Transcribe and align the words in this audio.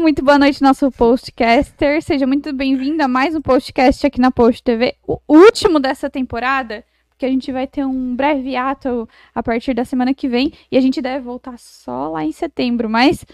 Muito 0.00 0.24
boa 0.24 0.38
noite, 0.38 0.62
nosso 0.62 0.90
postcaster. 0.90 2.00
Seja 2.00 2.26
muito 2.26 2.54
bem-vindo 2.54 3.02
a 3.02 3.06
mais 3.06 3.34
um 3.34 3.42
podcast 3.42 4.06
aqui 4.06 4.18
na 4.18 4.30
Post 4.30 4.62
TV, 4.62 4.96
o 5.06 5.20
último 5.28 5.78
dessa 5.78 6.08
temporada, 6.08 6.82
porque 7.10 7.26
a 7.26 7.28
gente 7.28 7.52
vai 7.52 7.66
ter 7.66 7.84
um 7.84 8.16
breve 8.16 8.56
ato 8.56 9.06
a 9.34 9.42
partir 9.42 9.74
da 9.74 9.84
semana 9.84 10.14
que 10.14 10.26
vem 10.26 10.54
e 10.72 10.78
a 10.78 10.80
gente 10.80 11.02
deve 11.02 11.22
voltar 11.22 11.58
só 11.58 12.08
lá 12.08 12.24
em 12.24 12.32
setembro, 12.32 12.88
mas 12.88 13.26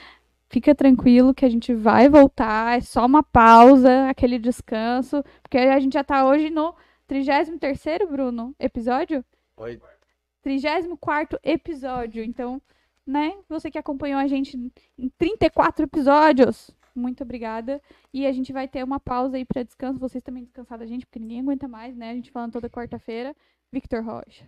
fica 0.49 0.75
tranquilo 0.75 1.33
que 1.33 1.45
a 1.45 1.49
gente 1.49 1.73
vai 1.73 2.09
voltar, 2.09 2.79
é 2.79 2.81
só 2.81 3.07
uma 3.07 3.23
pausa, 3.23 4.09
aquele 4.11 4.37
descanso, 4.37 5.23
porque 5.45 5.59
a 5.59 5.79
gente 5.79 5.93
já 5.93 6.03
tá 6.03 6.27
hoje 6.27 6.51
no 6.51 6.75
33º, 7.09 8.09
Bruno, 8.11 8.53
episódio? 8.59 9.25
Oi. 9.57 9.81
34º 10.45 11.39
episódio, 11.45 12.25
então 12.25 12.61
né? 13.07 13.37
Você 13.49 13.71
que 13.71 13.79
acompanhou 13.79 14.19
a 14.19 14.27
gente 14.27 14.57
em 14.99 15.09
34 15.19 15.85
episódios. 15.85 16.71
Muito 16.95 17.23
obrigada. 17.23 17.81
E 18.13 18.27
a 18.27 18.33
gente 18.33 18.53
vai 18.53 18.67
ter 18.67 18.83
uma 18.83 18.99
pausa 18.99 19.37
aí 19.37 19.45
para 19.45 19.63
descanso. 19.63 20.01
Vocês 20.01 20.25
também 20.25 20.45
descansar 20.45 20.79
da 20.79 20.87
gente, 20.87 21.05
porque 21.05 21.19
ninguém 21.19 21.41
aguenta 21.41 21.69
mais, 21.69 21.95
né? 21.95 22.11
A 22.11 22.15
gente 22.15 22.31
falando 22.31 22.53
toda 22.53 22.71
quarta-feira. 22.71 23.37
Victor 23.71 24.03
Rocha. 24.03 24.47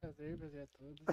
Prazer, 0.00 0.38
prazer 0.38 0.62
a 0.62 0.66
todos. 0.78 1.04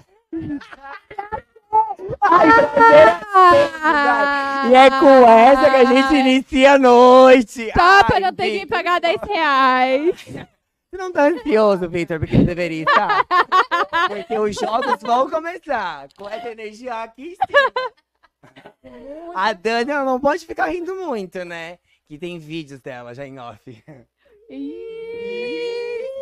Ai, 2.21 2.47
prazer 2.53 3.09
a 3.09 3.19
todos, 3.33 4.71
E 4.71 4.75
é 4.75 4.89
com 4.99 5.29
essa 5.29 5.69
que 5.69 5.75
a 5.75 5.85
gente 5.85 6.15
inicia 6.15 6.73
a 6.73 6.77
noite. 6.77 7.71
Pra 7.73 8.05
Ai, 8.13 8.19
não 8.19 8.33
ter 8.33 8.59
que 8.59 8.65
pagar 8.67 9.01
10 9.01 9.21
reais. 9.23 10.47
Você 10.97 11.03
não 11.03 11.11
tá 11.11 11.27
ansioso, 11.27 11.87
Victor, 11.87 12.17
porque 12.17 12.35
deveria 12.39 12.81
estar. 12.81 13.23
Porque 14.07 14.39
os 14.39 14.55
jogos 14.55 14.99
vão 14.99 15.29
começar. 15.29 16.07
Com 16.17 16.27
essa 16.27 16.49
energia 16.49 17.03
aqui 17.03 17.33
em 17.33 17.35
cima. 17.35 17.93
A 19.35 19.53
Dani 19.53 19.91
ela 19.91 20.03
não 20.03 20.19
pode 20.19 20.43
ficar 20.43 20.65
rindo 20.65 20.95
muito, 20.95 21.45
né? 21.45 21.77
Que 22.07 22.17
tem 22.17 22.39
vídeos 22.39 22.79
dela 22.79 23.13
já 23.13 23.27
em 23.27 23.37
off. 23.37 23.83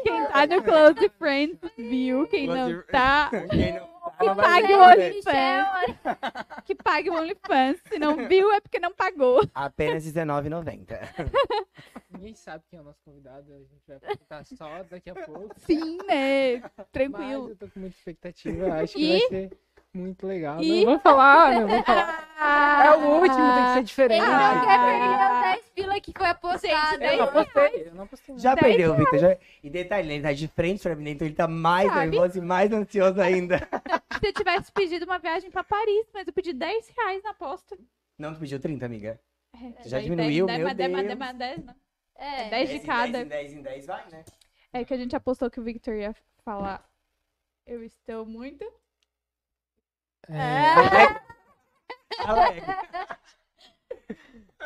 Quem 0.04 0.26
tá 0.28 0.46
no 0.46 0.62
Close 0.62 1.10
Friends 1.18 1.58
viu, 1.78 2.28
quem 2.28 2.46
não 2.46 2.84
tá, 2.92 3.32
Quem 3.50 3.76
não 3.76 3.88
tá, 3.88 3.95
que 4.20 4.36
pague 4.36 4.74
o 4.74 4.82
OnlyFans. 4.82 5.66
Que 6.66 6.76
pague 6.76 7.10
o 7.10 7.14
OnlyFans. 7.16 7.80
Se 7.88 8.00
não 8.00 8.28
viu, 8.28 8.52
é 8.52 8.60
porque 8.60 8.80
não 8.80 8.94
pagou. 8.94 9.42
Apenas 9.54 10.06
R$19,90. 10.06 10.98
Ninguém 12.12 12.34
sabe 12.34 12.64
quem 12.70 12.80
é 12.80 12.82
o 12.82 12.86
nosso 12.86 13.00
convidado, 13.04 13.54
a 13.54 13.58
gente 13.60 13.84
vai 13.88 13.98
apresentar 13.98 14.46
só 14.46 14.84
daqui 14.84 15.10
a 15.10 15.16
pouco. 15.16 15.54
Sim, 15.60 15.98
né? 16.08 16.60
Mas 16.78 16.88
Tranquilo. 16.92 17.50
eu 17.50 17.56
tô 17.56 17.68
com 17.68 17.80
muita 17.82 17.96
expectativa, 17.98 18.74
acho 18.76 18.94
que 18.94 19.04
E- 19.04 19.20
vai 19.20 19.28
ser 19.30 19.58
muito 19.98 20.28
legal. 20.28 20.62
E- 20.62 20.84
Não 20.84 20.92
vou 20.92 21.00
falar, 21.00 21.54
não 21.62 21.68
vou 21.68 21.84
falar. 21.84 22.84
É 22.86 22.92
o 22.96 23.22
último, 23.22 23.56
tem 23.56 23.66
que 23.66 23.74
ser 23.74 23.84
diferente. 23.84 24.22
Ele 24.24 24.32
não 24.32 24.66
quer 24.66 24.80
perder 24.86 25.36
os 25.36 25.42
10 25.42 25.70
pila 25.76 26.00
que 26.02 26.14
foi 26.16 26.28
apostado. 26.28 27.04
Eu 27.04 27.18
não 27.18 27.24
apostei, 27.26 27.88
eu 27.88 27.96
não 27.96 28.04
apostei. 28.04 28.36
não. 28.36 28.40
Já 28.40 28.56
perdeu, 28.56 28.96
Victor. 28.96 29.20
Já... 29.20 29.38
E 29.64 29.70
detalhe, 29.70 30.08
né, 30.08 30.14
ele 30.16 30.24
tá 30.24 30.34
de 30.34 30.48
frente 30.50 30.82
pra 30.82 30.96
mim, 30.96 31.10
então 31.12 31.26
ele 31.28 31.36
tá 31.36 31.48
mais 31.48 31.88
Sabe? 31.92 32.10
nervoso 32.12 32.38
e 32.38 32.42
mais 32.42 32.72
ansioso 32.72 33.22
ainda. 33.22 33.58
Se 34.20 34.28
eu 34.28 34.34
tivesse 34.34 34.72
pedido 34.72 35.06
uma 35.06 35.18
viagem 35.20 35.50
pra 35.52 35.64
Paris, 35.64 36.08
mas 36.14 36.28
eu 36.28 36.34
pedi 36.34 36.54
10 36.54 36.90
reais 36.98 37.24
na 37.24 37.32
aposta. 37.32 37.78
Não, 38.18 38.34
tu 38.34 38.40
pediu 38.40 38.60
30, 38.60 38.86
amiga. 38.86 39.20
É, 39.54 39.88
Já 39.90 40.00
diminuiu, 40.00 40.46
meu 40.46 40.56
dez, 40.58 40.78
dez, 40.78 40.92
Deus. 40.92 41.08
dez, 41.08 41.18
dez, 41.18 41.38
dez, 41.38 41.66
não. 41.66 41.76
É. 42.18 42.50
10 42.50 42.70
de 42.70 42.80
cada. 42.82 43.26
10 43.26 43.26
em 43.26 43.28
10 43.28 43.54
em 43.54 43.62
10 43.62 43.86
vai, 43.88 44.04
né? 44.12 44.24
É 44.74 44.84
que 44.86 44.94
a 44.94 44.98
gente 44.98 45.16
apostou 45.16 45.50
que 45.50 45.60
o 45.60 45.64
Victor 45.64 45.94
ia 45.96 46.14
falar. 46.44 46.84
Eu 47.66 47.84
estou 47.84 48.26
muito. 48.26 48.66
É, 50.30 51.22
Alegre. 52.24 52.64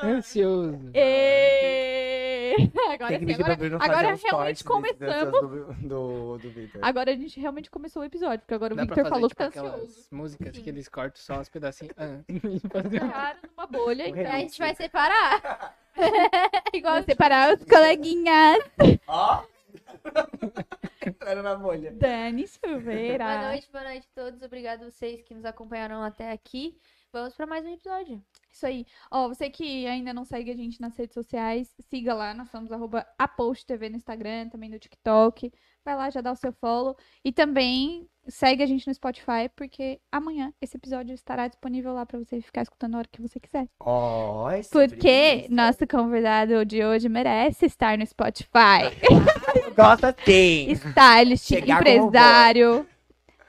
ansioso. 0.04 0.92
E... 0.94 2.70
Agora 2.90 3.20
Tem 3.20 3.28
que 3.28 3.36
sim, 3.36 3.44
agora, 3.44 3.78
agora 3.80 4.16
realmente 4.16 4.64
começamos. 4.64 5.42
Do, 5.42 5.74
do, 5.88 6.38
do 6.38 6.50
Victor. 6.50 6.84
Agora 6.84 7.12
a 7.12 7.16
gente 7.16 7.40
realmente 7.40 7.70
começou 7.70 8.02
o 8.02 8.06
episódio, 8.06 8.40
porque 8.40 8.54
agora 8.54 8.74
o 8.74 8.78
Dá 8.78 8.86
pra 8.86 8.96
Victor 8.96 9.04
fazer, 9.04 9.16
falou 9.16 9.30
tipo, 9.30 9.44
que 9.44 9.52
tá 9.52 9.76
ansioso. 9.76 10.08
músicas 10.12 10.56
Sim. 10.56 10.64
que 10.64 10.70
eles 10.70 10.90
cortam 10.90 11.22
só 11.22 11.40
os 11.40 11.50
pedacinhos. 11.50 11.94
Ah, 11.98 13.36
numa 13.56 13.68
bolha, 13.68 14.06
O 14.06 14.08
então. 14.08 14.32
A 14.32 14.40
gente 14.40 14.58
vai 14.58 14.76
separar. 14.76 15.76
Igual 16.74 17.04
separar 17.04 17.54
os 17.56 17.64
coleguinhas. 17.66 18.60
Ó! 19.08 19.44
Entraram 21.06 21.44
na 21.44 21.56
bolha. 21.56 21.92
Dani 21.92 22.48
Silveira. 22.48 23.24
Boa 23.24 23.52
noite, 23.52 23.72
boa 23.72 23.84
noite 23.84 24.08
a 24.12 24.22
todos. 24.22 24.42
Obrigado 24.42 24.84
a 24.84 24.90
vocês 24.90 25.22
que 25.22 25.34
nos 25.34 25.46
acompanharam 25.46 26.04
até 26.04 26.32
aqui. 26.32 26.80
Vamos 27.12 27.34
para 27.34 27.48
mais 27.48 27.66
um 27.66 27.74
episódio. 27.74 28.22
Isso 28.52 28.68
aí. 28.68 28.86
Ó, 29.10 29.28
você 29.30 29.50
que 29.50 29.88
ainda 29.88 30.14
não 30.14 30.24
segue 30.24 30.52
a 30.52 30.56
gente 30.56 30.80
nas 30.80 30.96
redes 30.96 31.16
sociais, 31.16 31.68
siga 31.90 32.14
lá. 32.14 32.36
Nós 32.36 32.52
somos 32.52 32.72
arroba 32.72 33.04
ApostTV 33.18 33.90
no 33.90 33.96
Instagram, 33.96 34.50
também 34.50 34.70
no 34.70 34.78
TikTok. 34.78 35.52
Vai 35.84 35.96
lá, 35.96 36.12
já 36.12 36.22
dá 36.22 36.32
o 36.32 36.36
seu 36.36 36.54
follow. 36.54 36.96
E 37.26 37.32
também 37.32 38.08
segue 38.28 38.62
a 38.62 38.66
gente 38.68 38.88
no 38.88 38.94
Spotify, 38.94 39.50
porque 39.56 40.00
amanhã 40.12 40.54
esse 40.62 40.78
episódio 40.78 41.16
estará 41.16 41.48
disponível 41.48 41.94
lá 41.94 42.06
pra 42.06 42.20
você 42.20 42.40
ficar 42.42 42.62
escutando 42.62 42.94
a 42.94 42.98
hora 43.00 43.10
que 43.12 43.24
você 43.24 43.40
quiser. 43.40 43.68
Ó, 43.80 44.52
esse 44.52 44.70
Porque 44.70 45.48
nosso 45.50 45.88
convidado 45.88 46.64
de 46.64 46.86
hoje 46.86 47.10
merece 47.10 47.66
estar 47.66 47.98
no 47.98 48.06
Spotify. 48.06 48.86
Gosta 49.76 50.16
sim. 50.24 50.72
Stylist, 50.74 51.48
Chegar 51.48 51.82
empresário. 51.82 52.88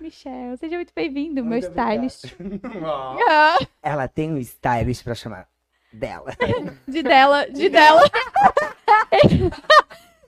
Michel, 0.00 0.57
seja 0.59 0.76
muito 0.76 0.92
bem-vindo, 0.95 1.45
meu 1.45 1.59
stylist. 1.59 2.35
Ah, 3.28 3.59
Ela 3.83 4.09
tem 4.09 4.33
um 4.33 4.38
stylist 4.38 5.04
pra 5.04 5.14
chamar 5.14 5.47
dela. 5.92 6.33
De 6.88 7.02
dela, 7.02 7.47
de 7.50 7.69
dela. 7.69 8.02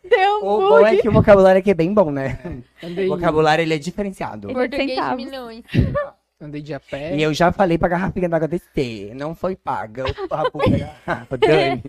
Deu 0.09 0.41
um 0.43 0.47
O 0.47 0.59
bom 0.69 0.87
é 0.87 0.91
bug. 0.91 1.03
que 1.03 1.09
o 1.09 1.13
vocabulário 1.13 1.61
aqui 1.61 1.71
é 1.71 1.75
bem 1.75 1.95
bom, 1.95 2.11
né? 2.11 2.39
Andei, 2.83 3.07
O 3.07 3.11
vocabulário 3.17 3.63
ele 3.63 3.75
é 3.75 3.79
diferenciado. 3.79 4.49
Por 4.49 4.55
Português 4.69 4.91
de 5.09 5.17
milhões. 5.17 5.65
andei 6.41 6.61
de 6.61 6.75
a 6.75 6.81
pé. 6.81 7.17
E 7.17 7.23
eu 7.23 7.33
já 7.33 7.51
falei 7.53 7.79
pra 7.79 7.89
garrafinha 7.89 8.29
d'água 8.29 8.49
descer. 8.49 9.15
Não 9.15 9.35
foi 9.35 9.57
paga. 9.57 10.05
O 10.11 10.29
papo 10.29 10.59
da 10.59 10.77
garrafa, 11.07 11.39
Dani. 11.39 11.83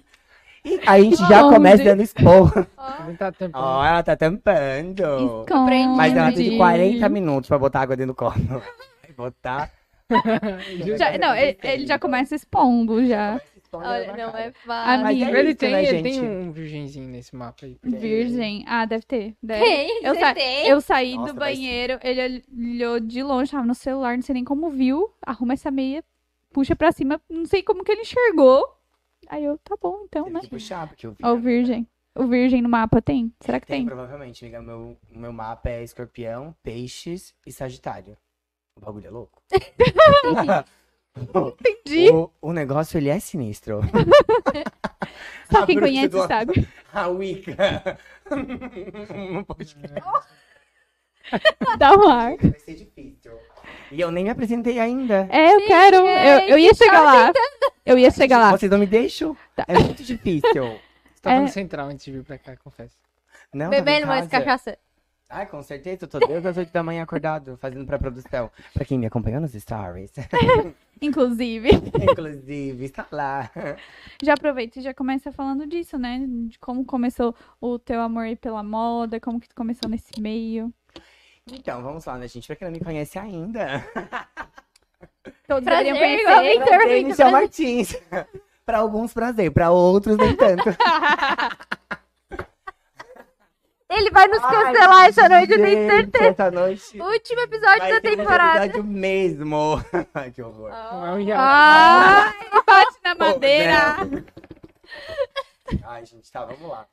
A 0.88 1.00
gente 1.00 1.18
já 1.18 1.46
Onde? 1.46 1.56
começa 1.56 1.84
dando 1.84 2.02
esporro. 2.02 2.66
Ó, 2.78 2.92
tá. 3.18 3.34
Ó, 3.54 3.86
ela 3.86 4.04
tá 4.04 4.16
tampando. 4.16 5.04
Esconde. 5.42 5.88
Mas 5.96 6.16
ela 6.16 6.32
tem 6.32 6.52
de 6.52 6.58
40 6.58 7.10
minutos 7.10 7.48
pra 7.48 7.58
botar 7.60 7.82
água 7.82 7.96
dentro 7.96 8.14
do 8.14 8.18
copo. 8.18 8.40
Vai 8.40 9.12
botar. 9.16 9.70
Já- 10.98 11.18
não, 11.18 11.36
ele, 11.36 11.58
ele 11.64 11.88
já 11.88 11.98
começa 11.98 12.36
expondo 12.36 13.06
já. 13.06 13.42
olha, 13.72 14.08
não 14.16 14.38
é 14.38 14.44
Amigo. 14.44 14.58
fácil. 14.66 15.04
Mas 15.04 15.22
é 15.22 15.40
ele 15.40 15.50
isso, 15.50 15.58
tem, 15.58 15.72
né, 15.72 15.84
ele 15.86 16.04
tem 16.04 16.14
gente? 16.14 16.26
um 16.26 16.52
virgenzinho 16.52 17.08
nesse 17.10 17.36
mapa 17.36 17.66
aí. 17.66 17.78
Virgem. 17.84 18.64
Ah, 18.68 18.86
deve 18.86 19.04
ter. 19.06 19.34
Deve. 19.42 19.64
Tem, 19.64 20.04
Eu, 20.04 20.16
sa- 20.16 20.34
tem. 20.34 20.68
eu 20.68 20.82
saí 20.82 21.16
Nossa, 21.16 21.34
do 21.34 21.40
banheiro, 21.40 22.00
ele 22.04 22.44
olhou 22.56 23.00
de 23.00 23.24
longe, 23.24 23.52
tava 23.52 23.66
no 23.66 23.74
celular, 23.74 24.16
não 24.16 24.22
sei 24.22 24.34
nem 24.36 24.44
como 24.44 24.70
viu. 24.70 25.10
Arruma 25.26 25.54
essa 25.54 25.72
meia, 25.72 26.04
puxa 26.52 26.76
pra 26.76 26.92
cima, 26.92 27.20
não 27.30 27.46
sei 27.46 27.64
como 27.64 27.84
que 27.84 27.92
ele 27.92 28.02
enxergou. 28.02 28.64
Aí 29.30 29.44
eu, 29.44 29.58
tá 29.58 29.76
bom, 29.82 30.04
então, 30.06 30.24
Teve 30.26 30.34
né? 30.36 30.42
que 30.42 30.50
puxar, 30.50 30.88
porque 30.88 31.06
eu 31.08 31.12
vi. 31.12 31.18
Ó, 31.24 31.34
o 31.34 31.38
virgem. 31.40 31.88
O 32.16 32.28
virgem 32.28 32.62
no 32.62 32.70
mapa 32.70 33.02
tem? 33.02 33.34
Será 33.40 33.60
que 33.60 33.66
Tem, 33.66 33.78
tem? 33.80 33.86
provavelmente, 33.88 34.44
amiga. 34.46 34.62
Meu, 34.62 34.98
o 35.12 35.18
meu 35.18 35.34
mapa 35.34 35.70
é 35.70 35.84
escorpião, 35.84 36.56
peixes 36.62 37.34
e 37.46 37.52
sagitário. 37.52 38.16
O 38.78 38.82
bagulho 38.86 39.08
é 39.08 39.10
louco. 39.10 39.42
Entendi. 41.16 42.10
o, 42.14 42.30
o 42.42 42.54
negócio, 42.54 42.98
ele 42.98 43.10
é 43.10 43.20
sinistro. 43.20 43.82
Só 45.52 45.66
quem 45.66 45.80
conhece 45.80 46.10
do- 46.10 46.28
sabe. 46.28 46.68
A 46.94 47.08
Wicca. 47.08 47.98
Não 49.32 49.44
pode 49.44 49.76
Dá 51.78 51.96
um 51.96 52.08
ar. 52.10 52.36
Vai 52.38 52.60
ser 52.60 52.76
difícil. 52.76 53.32
E 53.94 54.02
eu 54.02 54.12
nem 54.12 54.24
me 54.24 54.30
apresentei 54.30 54.80
ainda. 54.80 55.28
É, 55.30 55.54
eu 55.54 55.60
Sim, 55.60 55.68
quero. 55.68 55.96
Eu, 55.98 56.40
eu 56.50 56.58
ia 56.60 56.74
chegar 56.74 57.02
lá. 57.02 57.32
Eu 57.86 57.98
ia 57.98 58.10
chegar 58.12 58.40
lá. 58.40 58.52
Vocês 58.52 58.72
não 58.72 58.80
me 58.80 58.88
deixam? 58.88 59.38
Tá. 59.56 59.66
É 59.68 59.78
muito 59.78 60.04
difícil. 60.04 60.52
Você 61.14 61.22
tava 61.22 61.36
É. 61.36 61.40
no 61.42 61.48
central 61.48 61.88
antes 61.88 62.04
de 62.04 62.12
vir 62.12 62.24
pra 62.24 62.38
cá, 62.38 62.58
confesso. 62.58 62.96
Não, 63.54 63.70
Bebendo 63.70 64.08
mais 64.08 64.28
cachaça. 64.28 64.78
Ai, 65.30 65.46
com 65.46 65.62
certeza. 65.64 66.06
Eu 66.06 66.08
tô 66.08 66.20
desde 66.20 66.48
as 66.48 66.58
8 66.58 66.72
da 66.72 66.84
manhã 66.84 67.04
acordado, 67.04 67.58
fazendo 67.58 67.86
pré-produção. 67.86 68.50
Pra 68.74 68.84
quem 68.86 68.98
me 69.00 69.06
acompanhou 69.06 69.40
nos 69.42 69.54
stories. 69.54 70.12
Inclusive. 71.02 71.70
Inclusive, 72.02 72.86
está 72.86 73.06
lá. 73.12 73.50
Já 74.24 74.34
aproveita 74.34 74.80
e 74.80 74.82
já 74.82 74.94
começa 74.94 75.32
falando 75.32 75.66
disso, 75.68 75.98
né? 75.98 76.24
De 76.48 76.58
como 76.60 76.86
começou 76.86 77.36
o 77.60 77.78
teu 77.80 78.00
amor 78.02 78.24
aí 78.26 78.36
pela 78.36 78.64
moda, 78.64 79.20
como 79.20 79.40
que 79.40 79.50
tu 79.50 79.56
começou 79.56 79.90
nesse 79.90 80.20
meio. 80.20 80.74
Então, 81.52 81.84
vamos 81.84 82.06
lá, 82.06 82.18
né, 82.18 82.28
gente? 82.28 82.48
Pra 82.48 82.56
quem 82.56 82.68
não 82.68 82.74
me 82.74 82.80
conhece 82.80 83.20
ainda. 83.20 83.86
Todos 85.48 85.64
Prazer, 85.66 85.94
deveriam 85.94 85.98
conhecer. 85.98 86.24
Prazer, 86.24 86.54
Victor, 86.54 86.88
Michel 86.88 87.16
prazer. 87.16 87.32
Martins. 87.32 87.96
pra 88.66 88.78
alguns, 88.78 89.14
prazer. 89.14 89.52
Pra 89.52 89.72
outros, 89.72 90.18
nem 90.18 90.36
tanto. 90.36 90.64
Ele 93.90 94.10
vai 94.10 94.28
nos 94.28 94.40
cancelar 94.40 95.06
essa 95.06 95.30
noite, 95.30 95.52
eu 95.52 95.58
tenho 95.62 95.88
Gente, 95.88 95.92
certeza. 95.92 96.26
Essa 96.30 96.50
noite. 96.50 97.00
Último 97.00 97.42
episódio 97.42 97.80
vai 97.80 97.92
da 97.92 97.96
ser 97.96 98.02
temporada. 98.02 98.66
episódio 98.66 98.84
mesmo. 98.92 99.86
Ai, 100.16 100.32
que 100.32 100.42
horror. 100.42 100.72
Hiato. 101.20 101.40
Ai, 101.40 102.34
bate 102.66 102.98
na 103.04 103.14
madeira. 103.14 103.96
Ai, 105.84 106.06
gente, 106.08 106.32
tá, 106.32 106.44
vamos 106.44 106.68
lá. 106.68 106.88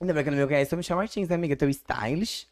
Ainda 0.00 0.12
bem 0.12 0.24
que 0.24 0.30
não 0.30 0.38
me 0.38 0.46
conhece, 0.46 0.74
eu 0.74 0.76
me 0.76 0.82
chamo 0.82 0.98
Martins, 1.00 1.28
né, 1.28 1.36
amiga? 1.36 1.54
Teu 1.54 1.68
stylish, 1.68 2.48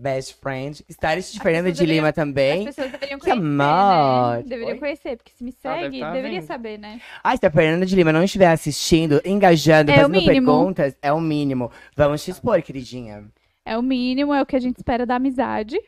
best 0.00 0.34
friend, 0.40 0.84
stylist 0.88 1.32
de 1.32 1.38
As 1.38 1.42
Fernanda 1.42 1.70
de 1.72 1.84
Lima 1.86 2.08
As 2.08 2.14
também. 2.14 2.64
pessoas 2.64 2.90
deveriam 2.90 3.18
Que 3.18 3.26
conhecer, 3.30 3.38
amor. 3.44 4.36
né? 4.38 4.42
Deveriam 4.42 4.68
Oi? 4.74 4.78
conhecer, 4.78 5.16
porque 5.16 5.32
se 5.34 5.44
me 5.44 5.52
segue, 5.52 6.00
tá 6.00 6.12
deveria 6.12 6.40
vendo. 6.40 6.46
saber, 6.46 6.78
né? 6.78 7.00
Ai, 7.22 7.36
se 7.36 7.46
a 7.46 7.50
Fernanda 7.50 7.84
de 7.86 7.94
Lima 7.94 8.12
não 8.12 8.22
estiver 8.24 8.48
assistindo, 8.50 9.20
engajando, 9.24 9.90
É 9.90 9.96
fazendo 10.02 10.24
perguntas, 10.24 10.96
é 11.02 11.12
o 11.12 11.20
mínimo. 11.20 11.70
Vamos 11.94 12.24
te 12.24 12.30
expor, 12.30 12.60
queridinha. 12.62 13.24
É 13.64 13.76
o 13.76 13.82
mínimo, 13.82 14.32
é 14.32 14.40
o 14.42 14.46
que 14.46 14.56
a 14.56 14.60
gente 14.60 14.78
espera 14.78 15.04
da 15.04 15.16
amizade. 15.16 15.78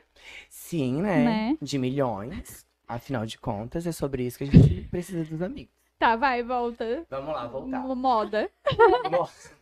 Sim, 0.49 1.03
né? 1.03 1.25
Né? 1.25 1.59
De 1.61 1.79
milhões. 1.79 2.65
Afinal 2.87 3.25
de 3.25 3.39
contas, 3.39 3.87
é 3.87 3.93
sobre 3.93 4.25
isso 4.25 4.37
que 4.39 4.45
a 4.45 4.47
gente 4.47 4.83
precisa 4.91 5.25
dos 5.25 5.41
amigos. 5.41 5.73
Tá, 5.99 6.15
vai, 6.17 6.43
volta. 6.43 7.05
Vamos 7.09 7.33
lá, 7.33 7.47
voltar. 7.47 7.81
Moda. 7.95 8.51
Nossa. 9.11 9.53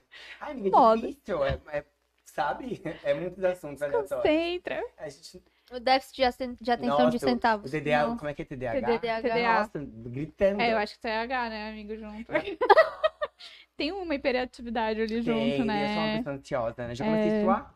Ai, 0.40 0.52
amiga, 0.52 0.76
Moda. 0.76 1.06
difícil. 1.06 1.44
É, 1.44 1.58
é- 1.72 1.84
sabe? 2.30 2.80
É 3.04 3.14
muitos 3.14 3.42
assuntos 3.44 3.82
aleatórios. 3.82 4.10
Concentra. 4.12 4.82
A 4.98 5.08
gente... 5.08 5.42
O 5.72 5.78
déficit 5.78 6.16
de 6.16 6.24
aten- 6.24 6.56
de 6.60 6.70
atenção 6.70 6.98
Nossa, 6.98 7.10
de 7.10 7.18
centavos. 7.20 7.72
O 7.72 7.76
TDA, 7.78 8.06
Não. 8.08 8.16
como 8.16 8.28
é 8.28 8.34
que 8.34 8.42
é 8.42 8.44
TDAH? 8.44 8.80
TDAH. 8.98 9.22
TDA. 9.22 9.52
Nossa, 9.60 9.78
gritando. 10.08 10.60
É, 10.60 10.72
eu 10.72 10.78
acho 10.78 10.94
que 10.94 11.00
tem 11.00 11.12
H, 11.12 11.48
né, 11.48 11.70
amigo, 11.70 11.96
junto. 11.96 12.26
tem 13.76 13.92
uma 13.92 14.14
hiperatividade 14.14 15.00
ali 15.00 15.08
Tem, 15.08 15.22
junto, 15.22 15.38
Eu 15.38 15.56
sou 15.56 15.64
uma 15.64 15.72
né? 15.74 16.16
pessoa 16.18 16.34
ansiosa, 16.36 16.88
né? 16.88 16.94
Já 16.94 17.04
É. 17.04 17.08
comecei 17.08 17.38
a 17.40 17.44
suar. 17.44 17.74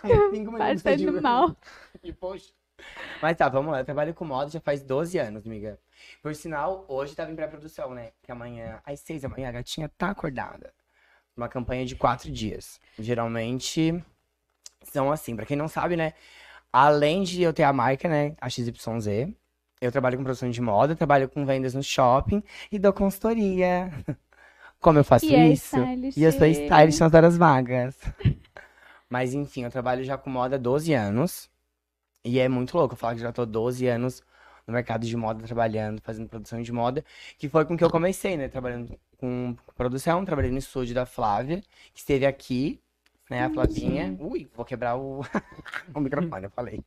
Com 0.00 0.08
cinco 0.30 0.50
Vai 0.52 0.60
minutos 0.60 0.76
de- 0.76 0.80
saindo 0.82 1.22
mal. 1.22 1.56
E, 2.02 2.12
poxa. 2.12 2.52
Mas 3.20 3.36
tá, 3.36 3.48
vamos 3.48 3.70
lá. 3.72 3.80
Eu 3.80 3.84
trabalho 3.84 4.14
com 4.14 4.24
moda 4.24 4.48
já 4.50 4.60
faz 4.60 4.82
12 4.82 5.18
anos, 5.18 5.46
amiga. 5.46 5.78
Por 6.22 6.34
sinal, 6.34 6.84
hoje 6.88 7.14
tava 7.14 7.30
em 7.30 7.36
pré-produção, 7.36 7.92
né? 7.94 8.10
Que 8.22 8.32
amanhã, 8.32 8.80
às 8.84 9.00
6 9.00 9.22
da 9.22 9.28
manhã, 9.28 9.48
a 9.48 9.52
gatinha 9.52 9.88
tá 9.96 10.10
acordada. 10.10 10.72
Uma 11.36 11.48
campanha 11.48 11.84
de 11.84 11.96
quatro 11.96 12.30
dias. 12.30 12.78
Geralmente 12.98 14.02
são 14.82 15.10
assim, 15.10 15.34
pra 15.34 15.46
quem 15.46 15.56
não 15.56 15.68
sabe, 15.68 15.96
né? 15.96 16.12
Além 16.72 17.22
de 17.22 17.42
eu 17.42 17.52
ter 17.52 17.62
a 17.62 17.72
marca, 17.72 18.08
né? 18.08 18.34
A 18.40 18.48
XYZ, 18.48 19.32
eu 19.80 19.92
trabalho 19.92 20.16
com 20.16 20.24
produção 20.24 20.50
de 20.50 20.60
moda, 20.60 20.94
trabalho 20.96 21.28
com 21.28 21.44
vendas 21.44 21.74
no 21.74 21.82
shopping 21.82 22.42
e 22.70 22.78
dou 22.78 22.92
consultoria. 22.92 23.90
Como 24.80 24.98
eu 24.98 25.04
faço 25.04 25.26
E 25.26 25.34
é 25.34 25.48
isso? 25.50 25.76
stylist. 25.76 26.16
E 26.16 26.22
eu 26.22 26.32
sou 26.32 26.46
stylist 26.46 27.00
nas 27.00 27.14
horas 27.14 27.36
vagas. 27.36 27.98
Mas 29.08 29.34
enfim, 29.34 29.64
eu 29.64 29.70
trabalho 29.70 30.02
já 30.04 30.16
com 30.16 30.30
moda 30.30 30.56
há 30.56 30.58
12 30.58 30.92
anos. 30.94 31.50
E 32.24 32.38
é 32.38 32.48
muito 32.48 32.76
louco 32.76 32.94
eu 32.94 32.98
falar 32.98 33.14
que 33.14 33.20
já 33.20 33.32
tô 33.32 33.44
12 33.44 33.86
anos 33.86 34.22
no 34.66 34.72
mercado 34.74 35.06
de 35.06 35.16
moda 35.16 35.44
trabalhando, 35.44 36.00
fazendo 36.02 36.28
produção 36.28 36.62
de 36.62 36.72
moda, 36.72 37.04
que 37.38 37.48
foi 37.48 37.64
com 37.64 37.76
que 37.76 37.84
eu 37.84 37.90
comecei, 37.90 38.36
né? 38.36 38.48
Trabalhando 38.48 38.98
com 39.18 39.56
produção, 39.76 40.24
trabalhei 40.24 40.50
no 40.50 40.58
estúdio 40.58 40.94
da 40.94 41.06
Flávia, 41.06 41.62
que 41.92 42.00
esteve 42.00 42.26
aqui, 42.26 42.80
né? 43.30 43.44
A 43.44 43.50
Flavinha. 43.50 44.16
Ui, 44.20 44.48
vou 44.54 44.64
quebrar 44.64 44.96
o, 44.96 45.22
o 45.94 46.00
microfone, 46.00 46.44
eu 46.44 46.50
falei. 46.50 46.82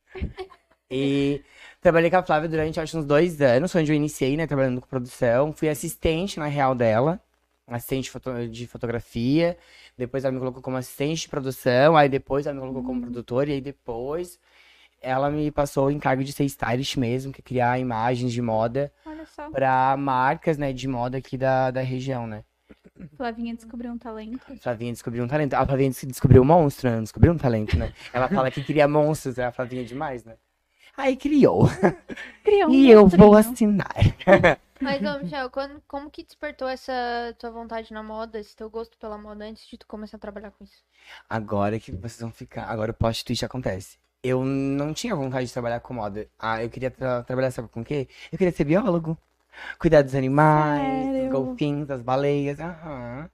E 0.89 1.41
trabalhei 1.81 2.09
com 2.11 2.17
a 2.17 2.23
Flávia 2.23 2.47
durante 2.47 2.79
acho 2.79 2.97
uns 2.97 3.05
dois 3.05 3.41
anos, 3.41 3.71
foi 3.71 3.81
onde 3.81 3.91
eu 3.91 3.95
iniciei, 3.95 4.37
né? 4.37 4.45
Trabalhando 4.47 4.81
com 4.81 4.87
produção. 4.87 5.51
Fui 5.53 5.67
assistente, 5.69 6.39
na 6.39 6.45
real, 6.47 6.75
dela. 6.75 7.19
Assistente 7.67 8.03
de 8.05 8.11
foto- 8.11 8.47
de 8.47 8.67
fotografia. 8.67 9.57
Depois 9.97 10.23
ela 10.23 10.31
me 10.31 10.37
colocou 10.39 10.61
como 10.61 10.77
assistente 10.77 11.21
de 11.21 11.29
produção. 11.29 11.97
Aí 11.97 12.07
depois 12.07 12.45
ela 12.45 12.53
me 12.53 12.61
colocou 12.61 12.83
como 12.83 13.01
produtora. 13.01 13.49
E 13.49 13.53
aí 13.53 13.61
depois 13.61 14.39
ela 15.05 15.29
me 15.29 15.51
passou 15.51 15.87
o 15.87 15.91
encargo 15.91 16.23
de 16.23 16.31
ser 16.33 16.45
stylist 16.45 16.97
mesmo, 16.97 17.31
que 17.31 17.41
é 17.41 17.43
criar 17.43 17.79
imagens 17.79 18.31
de 18.33 18.41
moda 18.41 18.91
para 19.51 19.95
marcas, 19.97 20.57
né, 20.57 20.73
de 20.73 20.87
moda 20.87 21.17
aqui 21.17 21.37
da, 21.37 21.71
da 21.71 21.81
região, 21.81 22.25
né? 22.27 22.43
Flavinha 23.17 23.53
descobriu 23.53 23.91
um 23.91 23.97
talento. 23.97 24.55
Flavinha 24.57 24.91
descobriu 24.93 25.23
um 25.23 25.27
talento. 25.27 25.53
A 25.53 25.65
Flavinha 25.65 25.89
des- 25.89 26.03
descobriu 26.05 26.41
um 26.41 26.45
monstro, 26.45 26.89
né? 26.89 27.01
Descobriu 27.01 27.33
um 27.33 27.37
talento, 27.37 27.77
né? 27.77 27.93
Ela 28.13 28.27
fala 28.29 28.49
que 28.49 28.63
cria 28.63 28.87
monstros, 28.87 29.37
é 29.37 29.45
a 29.45 29.51
Flavinha 29.51 29.83
demais, 29.83 30.23
né? 30.23 30.35
Aí 30.97 31.17
criou. 31.17 31.67
Criou 32.43 32.69
um 32.69 32.73
e 32.73 32.89
eu 32.89 33.05
vou 33.05 33.33
monstrinho. 33.33 33.77
assinar. 33.81 34.57
Mas, 34.79 35.01
ô, 35.03 35.19
Michel, 35.19 35.49
quando, 35.49 35.81
como 35.87 36.09
que 36.09 36.23
despertou 36.23 36.67
essa 36.69 36.93
tua 37.37 37.49
vontade 37.51 37.91
na 37.93 38.01
moda, 38.03 38.39
esse 38.39 38.55
teu 38.55 38.69
gosto 38.69 38.97
pela 38.97 39.17
moda 39.17 39.43
antes 39.45 39.67
de 39.67 39.77
tu 39.77 39.85
começar 39.87 40.17
a 40.17 40.19
trabalhar 40.19 40.51
com 40.51 40.63
isso? 40.63 40.83
Agora 41.29 41.79
que 41.79 41.91
vocês 41.91 42.19
vão 42.21 42.31
ficar. 42.31 42.65
Agora 42.69 42.91
o 42.91 42.93
plot 42.93 43.23
twist 43.25 43.43
acontece. 43.43 43.97
Eu 44.27 44.43
não 44.43 44.91
tinha 44.91 45.15
vontade 45.15 45.45
de 45.45 45.53
trabalhar 45.53 45.79
com 45.81 45.93
moda. 45.93 46.25
Ah, 46.39 46.63
eu 46.63 46.67
queria 46.69 46.89
tra- 46.89 47.21
trabalhar, 47.21 47.51
sabe 47.51 47.67
com 47.67 47.81
o 47.81 47.85
quê? 47.85 48.07
Eu 48.31 48.37
queria 48.39 48.51
ser 48.51 48.63
biólogo. 48.63 49.15
Cuidar 49.77 50.01
dos 50.01 50.15
animais, 50.15 50.81
Sério? 51.05 51.21
dos 51.21 51.31
golfinhos, 51.31 51.87
das 51.87 52.01
baleias. 52.01 52.59
Aham. 52.59 53.29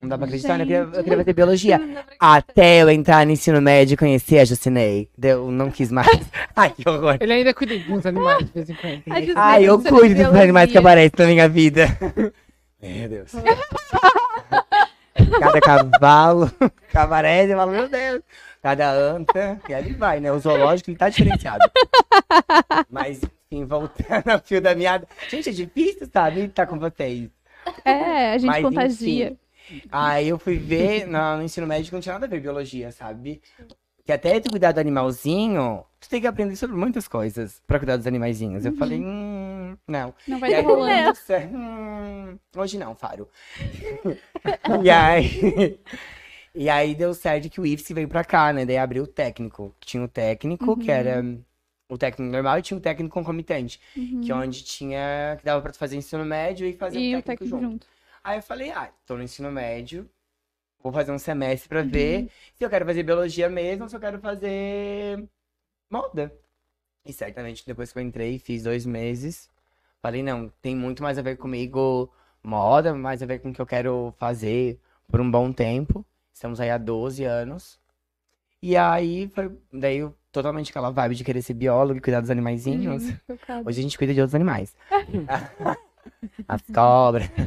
Não 0.00 0.08
dá 0.08 0.16
pra 0.16 0.26
acreditar, 0.28 0.56
né? 0.56 0.62
Eu 0.62 0.66
queria, 0.66 0.78
eu 0.78 1.02
queria 1.02 1.18
fazer 1.18 1.32
biologia. 1.32 1.80
Até 2.20 2.82
eu 2.82 2.88
entrar 2.90 3.26
no 3.26 3.32
ensino 3.32 3.60
médio 3.60 3.94
e 3.94 3.96
conhecer 3.96 4.38
a 4.38 4.44
Jucinei. 4.44 5.10
Eu 5.20 5.50
não 5.50 5.68
quis 5.72 5.90
mais. 5.90 6.06
Ai, 6.54 6.70
que 6.70 6.88
horror. 6.88 7.16
Ele 7.18 7.32
ainda 7.32 7.52
cuida 7.52 7.76
de 7.76 7.92
uns 7.92 8.06
animais 8.06 8.46
de 8.46 8.52
vez 8.52 8.70
em 8.70 8.74
quando. 8.76 9.02
Ai, 9.34 9.64
eu 9.64 9.82
cuido 9.82 10.14
dos 10.30 10.36
animais 10.40 10.70
que 10.70 10.78
aparecem 10.78 11.10
na 11.18 11.26
minha 11.26 11.48
vida. 11.48 11.88
Meu 12.80 13.08
Deus. 13.08 13.32
Cada 15.40 15.60
cavalo 15.60 16.50
aparece, 16.94 17.52
eu 17.52 17.56
falo, 17.58 17.72
meu 17.72 17.88
Deus. 17.88 18.22
Cada 18.62 18.90
anta, 18.90 19.60
e 19.68 19.74
ali 19.74 19.94
vai, 19.94 20.18
né? 20.20 20.32
O 20.32 20.38
zoológico, 20.38 20.90
ele 20.90 20.96
tá 20.98 21.08
diferenciado. 21.08 21.64
Mas, 22.90 23.20
enfim, 23.50 23.64
voltando 23.64 24.28
ao 24.28 24.40
fio 24.40 24.60
da 24.60 24.74
meada. 24.74 25.06
Gente, 25.28 25.48
é 25.48 25.52
difícil, 25.52 26.08
sabe? 26.12 26.40
Estar 26.46 26.66
com 26.66 26.78
vocês. 26.78 27.30
É, 27.84 28.32
a 28.32 28.38
gente 28.38 28.46
Mas, 28.50 28.62
contagia. 28.62 29.36
Aí 29.92 30.28
eu 30.28 30.38
fui 30.38 30.56
ver 30.56 31.06
na- 31.06 31.36
no 31.36 31.42
ensino 31.42 31.66
médio 31.66 31.92
não 31.92 32.00
tinha 32.00 32.14
nada 32.14 32.26
a 32.26 32.28
ver 32.28 32.40
biologia, 32.40 32.90
sabe? 32.90 33.40
Que 34.04 34.12
até 34.12 34.40
tu 34.40 34.50
cuidar 34.50 34.72
do 34.72 34.80
animalzinho, 34.80 35.84
tu 36.00 36.08
tem 36.08 36.20
que 36.20 36.26
aprender 36.26 36.56
sobre 36.56 36.74
muitas 36.74 37.06
coisas 37.06 37.62
pra 37.66 37.78
cuidar 37.78 37.96
dos 37.98 38.06
animaizinhos. 38.06 38.64
Eu 38.64 38.74
falei, 38.76 38.98
hum, 38.98 39.76
não. 39.86 40.14
Não 40.26 40.38
vai 40.40 40.48
ter 40.50 40.62
rolando. 40.62 41.12
hum, 41.52 42.38
hoje 42.56 42.78
não, 42.78 42.94
Faro. 42.94 43.28
e 44.82 44.88
aí. 44.90 45.78
E 46.54 46.68
aí 46.68 46.94
deu 46.94 47.14
certo 47.14 47.48
que 47.50 47.60
o 47.60 47.66
IFSC 47.66 47.94
veio 47.94 48.08
pra 48.08 48.24
cá, 48.24 48.52
né? 48.52 48.64
Daí 48.66 48.76
abriu 48.78 49.04
o 49.04 49.06
técnico. 49.06 49.74
Tinha 49.80 50.02
o 50.02 50.08
técnico, 50.08 50.76
que 50.76 50.90
era 50.90 51.22
o 51.88 51.96
técnico 51.98 52.30
normal, 52.32 52.58
e 52.58 52.62
tinha 52.62 52.76
o 52.78 52.80
técnico 52.80 53.14
concomitante. 53.14 53.80
Que 54.20 54.32
é 54.32 54.34
onde 54.34 54.62
tinha. 54.64 55.36
Que 55.38 55.44
dava 55.44 55.62
pra 55.62 55.72
tu 55.72 55.78
fazer 55.78 55.96
ensino 55.96 56.24
médio 56.24 56.66
e 56.66 56.72
fazer 56.72 56.98
E 56.98 57.14
o 57.14 57.18
o 57.18 57.22
técnico, 57.22 57.44
técnico 57.44 57.60
junto. 57.60 57.72
junto. 57.72 57.86
Aí 58.24 58.38
eu 58.38 58.42
falei, 58.42 58.70
ah, 58.70 58.92
tô 59.06 59.16
no 59.16 59.22
ensino 59.22 59.50
médio, 59.50 60.08
vou 60.82 60.92
fazer 60.92 61.12
um 61.12 61.18
semestre 61.18 61.68
pra 61.68 61.82
ver 61.82 62.30
se 62.54 62.64
eu 62.64 62.70
quero 62.70 62.84
fazer 62.86 63.02
biologia 63.02 63.48
mesmo 63.48 63.84
ou 63.84 63.88
se 63.88 63.96
eu 63.96 64.00
quero 64.00 64.18
fazer 64.20 65.24
moda. 65.90 66.32
E 67.04 67.12
certamente 67.12 67.64
depois 67.66 67.92
que 67.92 67.98
eu 67.98 68.02
entrei, 68.02 68.38
fiz 68.38 68.62
dois 68.64 68.84
meses, 68.86 69.50
falei, 70.02 70.22
não, 70.22 70.48
tem 70.62 70.76
muito 70.76 71.02
mais 71.02 71.18
a 71.18 71.22
ver 71.22 71.36
comigo 71.36 72.12
moda, 72.42 72.94
mais 72.94 73.22
a 73.22 73.26
ver 73.26 73.40
com 73.40 73.50
o 73.50 73.54
que 73.54 73.60
eu 73.60 73.66
quero 73.66 74.14
fazer 74.18 74.80
por 75.08 75.20
um 75.20 75.30
bom 75.30 75.52
tempo. 75.52 76.04
Estamos 76.38 76.60
aí 76.60 76.70
há 76.70 76.78
12 76.78 77.24
anos. 77.24 77.80
E 78.62 78.76
aí 78.76 79.28
foi 79.34 79.50
daí 79.72 79.98
eu- 79.98 80.14
totalmente 80.30 80.70
aquela 80.70 80.88
vibe 80.88 81.16
de 81.16 81.24
querer 81.24 81.42
ser 81.42 81.52
biólogo 81.54 81.98
e 81.98 82.00
cuidar 82.00 82.20
dos 82.20 82.30
animaizinhos. 82.30 83.12
Chocada. 83.26 83.68
Hoje 83.68 83.80
a 83.80 83.82
gente 83.82 83.98
cuida 83.98 84.14
de 84.14 84.20
outros 84.20 84.36
animais. 84.36 84.72
As 86.46 86.62
cobras. 86.72 87.28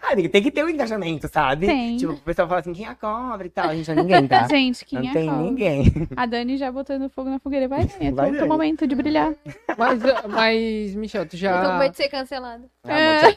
Ah, 0.00 0.12
amiga, 0.12 0.28
tem 0.28 0.42
que 0.42 0.50
ter 0.50 0.64
um 0.64 0.68
engajamento, 0.68 1.28
sabe? 1.28 1.66
Tem. 1.66 1.96
Tipo, 1.96 2.12
o 2.12 2.20
pessoal 2.20 2.46
fala 2.46 2.60
assim, 2.60 2.72
quem 2.72 2.86
é 2.86 2.88
a 2.88 2.94
cobra 2.94 3.46
e 3.46 3.50
tal. 3.50 3.68
A 3.70 3.74
gente 3.74 3.88
não 3.92 3.98
é 3.98 4.02
ninguém, 4.06 4.28
tá? 4.28 4.46
Gente, 4.48 4.84
quem 4.84 5.00
não 5.00 5.08
é 5.08 5.12
tem 5.12 5.28
a 5.28 5.32
cobra? 5.32 5.46
ninguém. 5.50 5.84
A 6.16 6.24
Dani 6.26 6.56
já 6.56 6.70
botando 6.70 7.08
fogo 7.10 7.28
na 7.28 7.38
fogueira. 7.40 7.66
Vai, 7.66 7.84
Dani, 7.84 8.06
é 8.06 8.12
Vai, 8.12 8.30
Dani. 8.30 8.48
momento 8.48 8.86
de 8.86 8.94
brilhar. 8.94 9.34
Mas, 9.76 10.00
mas, 10.28 10.94
Michel, 10.94 11.26
tu 11.26 11.34
Eu 11.36 11.40
tô 11.40 11.56
com 11.58 11.64
já. 11.64 11.78
medo 11.78 11.90
de 11.90 11.96
ser 11.96 12.08
cancelado. 12.08 12.70
Ah, 12.84 12.96
amor, 12.96 13.36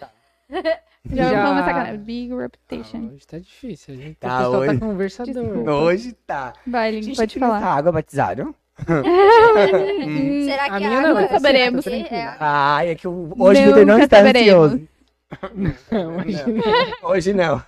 já 0.61 0.61
tá. 0.63 0.79
Já, 1.31 1.45
vamos 1.45 1.65
sacanagem. 1.65 1.97
Big 1.99 2.33
Ah, 2.33 2.37
reputation. 2.37 3.09
hoje 3.13 3.27
tá 3.27 3.39
difícil. 3.39 3.93
A 3.93 3.97
gente, 3.97 4.15
Tá, 4.15 4.27
o 4.27 4.37
pessoal 4.43 4.61
hoje- 4.61 4.73
tá 4.79 4.85
conversador. 4.85 5.33
Desculpa. 5.43 5.71
Hoje 5.81 6.13
tá. 6.27 6.53
Vai, 6.67 6.91
Link, 6.91 7.03
Gente, 7.05 7.15
pode 7.17 7.39
falar. 7.39 7.63
água 7.63 7.91
batizaram? 7.91 8.53
Hum, 8.87 10.45
Será 10.45 10.65
A 10.65 10.69
que 10.79 10.85
minha 10.87 10.99
a 10.99 11.01
não, 11.01 11.09
água 11.09 11.21
essa 11.23 11.33
saberemos. 11.33 11.83
tá 11.85 11.91
tranquila. 11.91 12.37
Ai, 12.39 12.89
é 12.89 12.95
que 12.95 13.07
o- 13.07 13.33
hoje 13.37 13.67
o 13.67 13.85
não 13.85 13.99
está 13.99 14.17
saberemos. 14.17 14.73
ansioso. 14.73 14.87
Não, 15.91 16.11
mas- 16.17 16.45
Não, 16.45 17.09
Hoje 17.09 17.33
não. 17.33 17.61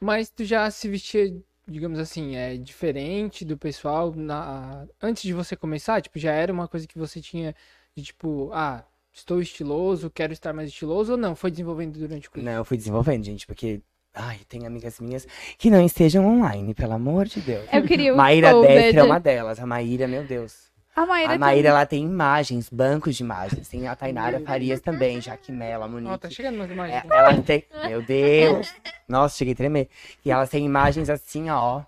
Mas 0.00 0.28
tu 0.30 0.44
já 0.44 0.70
se 0.70 0.88
vestia, 0.88 1.32
digamos 1.66 1.98
assim, 1.98 2.36
é 2.36 2.56
diferente 2.56 3.44
do 3.44 3.56
pessoal 3.56 4.12
na... 4.14 4.84
antes 5.02 5.22
de 5.22 5.32
você 5.32 5.54
começar? 5.56 6.00
Tipo, 6.00 6.18
já 6.18 6.32
era 6.32 6.52
uma 6.52 6.66
coisa 6.68 6.86
que 6.86 6.98
você 6.98 7.20
tinha 7.20 7.54
de 7.96 8.02
tipo, 8.02 8.50
ah, 8.52 8.82
estou 9.12 9.40
estiloso, 9.40 10.10
quero 10.10 10.32
estar 10.32 10.52
mais 10.52 10.68
estiloso 10.68 11.12
ou 11.12 11.18
não? 11.18 11.34
Foi 11.34 11.50
desenvolvendo 11.50 11.98
durante 11.98 12.28
o 12.28 12.30
curso? 12.30 12.44
Não, 12.44 12.52
eu 12.52 12.64
fui 12.64 12.76
desenvolvendo, 12.76 13.24
gente, 13.24 13.46
porque... 13.46 13.80
Ai, 14.12 14.40
tem 14.48 14.66
amigas 14.66 14.98
minhas 14.98 15.24
que 15.56 15.70
não 15.70 15.84
estejam 15.86 16.26
online, 16.26 16.74
pelo 16.74 16.94
amor 16.94 17.26
de 17.26 17.40
Deus. 17.40 17.64
Eu 17.72 17.84
queria 17.84 18.12
Maíra. 18.12 18.52
Destra 18.60 19.00
é 19.00 19.04
uma 19.04 19.20
delas. 19.20 19.60
A 19.60 19.66
Maíra, 19.66 20.08
meu 20.08 20.24
Deus. 20.24 20.68
A 20.96 21.06
Maíra, 21.06 21.34
A 21.34 21.38
Maíra, 21.38 21.68
ela 21.68 21.86
tem 21.86 22.02
imagens, 22.04 22.68
bancos 22.68 23.14
de 23.16 23.22
imagens. 23.22 23.68
Tem 23.68 23.86
a 23.86 23.94
Tainara 23.94 24.40
Farias 24.40 24.80
também, 24.80 25.20
Jaque 25.20 25.52
Mello, 25.52 25.84
a 25.84 25.88
Monique. 25.88 26.12
Ó, 26.12 26.18
tá 26.18 26.28
chegando 26.28 26.56
umas 26.56 26.68
imagens. 26.68 27.04
É, 27.04 27.16
ela 27.16 27.40
tem. 27.40 27.64
Meu 27.86 28.02
Deus! 28.02 28.74
Nossa, 29.08 29.38
cheguei 29.38 29.54
a 29.54 29.56
tremer. 29.56 29.88
E 30.24 30.30
elas 30.32 30.50
têm 30.50 30.66
imagens 30.66 31.08
assim, 31.08 31.48
ó. 31.48 31.82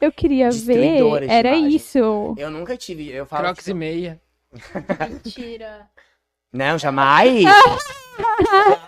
eu 0.00 0.10
queria 0.10 0.50
ver. 0.50 1.00
Era 1.28 1.54
isso. 1.56 2.34
Eu 2.36 2.50
nunca 2.50 2.76
tive. 2.76 3.10
Eu 3.10 3.26
falo. 3.26 3.44
Crocs 3.44 3.64
que- 3.64 3.70
e 3.70 3.74
meia. 3.74 4.20
Mentira. 5.08 5.88
Não, 6.54 6.78
jamais! 6.78 7.42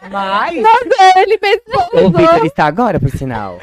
jamais! 0.03 0.65
Ele 1.17 1.37
fez 1.39 1.61
O 1.95 2.11
Victor 2.11 2.47
está 2.47 2.67
agora, 2.67 3.01
por 3.01 3.11
sinal. 3.11 3.59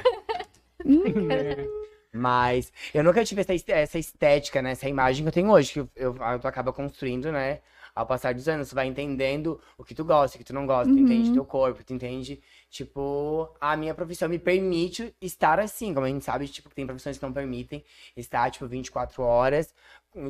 Mas 2.15 2.71
eu 2.93 3.03
nunca 3.03 3.23
tive 3.25 3.41
essa, 3.41 3.53
essa 3.71 3.97
estética, 3.97 4.61
né? 4.61 4.71
Essa 4.71 4.87
imagem 4.89 5.23
que 5.23 5.29
eu 5.29 5.33
tenho 5.33 5.49
hoje, 5.49 5.73
que 5.73 5.79
eu, 5.79 5.89
eu, 5.95 6.15
tu 6.39 6.47
acaba 6.47 6.71
construindo, 6.71 7.31
né? 7.31 7.61
Ao 7.95 8.05
passar 8.07 8.33
dos 8.33 8.47
anos, 8.47 8.69
tu 8.69 8.75
vai 8.75 8.87
entendendo 8.87 9.59
o 9.77 9.83
que 9.83 9.93
tu 9.93 10.03
gosta, 10.03 10.35
o 10.35 10.39
que 10.39 10.43
tu 10.43 10.53
não 10.53 10.65
gosta, 10.65 10.91
tu 10.91 10.97
Uhum. 10.97 11.03
entende 11.03 11.31
teu 11.31 11.45
corpo, 11.45 11.83
tu 11.83 11.93
entende, 11.93 12.41
tipo, 12.69 13.47
a 13.61 13.77
minha 13.77 13.93
profissão 13.93 14.27
me 14.27 14.39
permite 14.39 15.15
estar 15.21 15.59
assim, 15.59 15.93
como 15.93 16.05
a 16.07 16.09
gente 16.09 16.25
sabe, 16.25 16.47
tipo, 16.47 16.69
tem 16.73 16.87
profissões 16.87 17.17
que 17.19 17.23
não 17.23 17.31
permitem 17.31 17.83
estar, 18.17 18.49
tipo, 18.49 18.65
24 18.67 19.21
horas, 19.21 19.73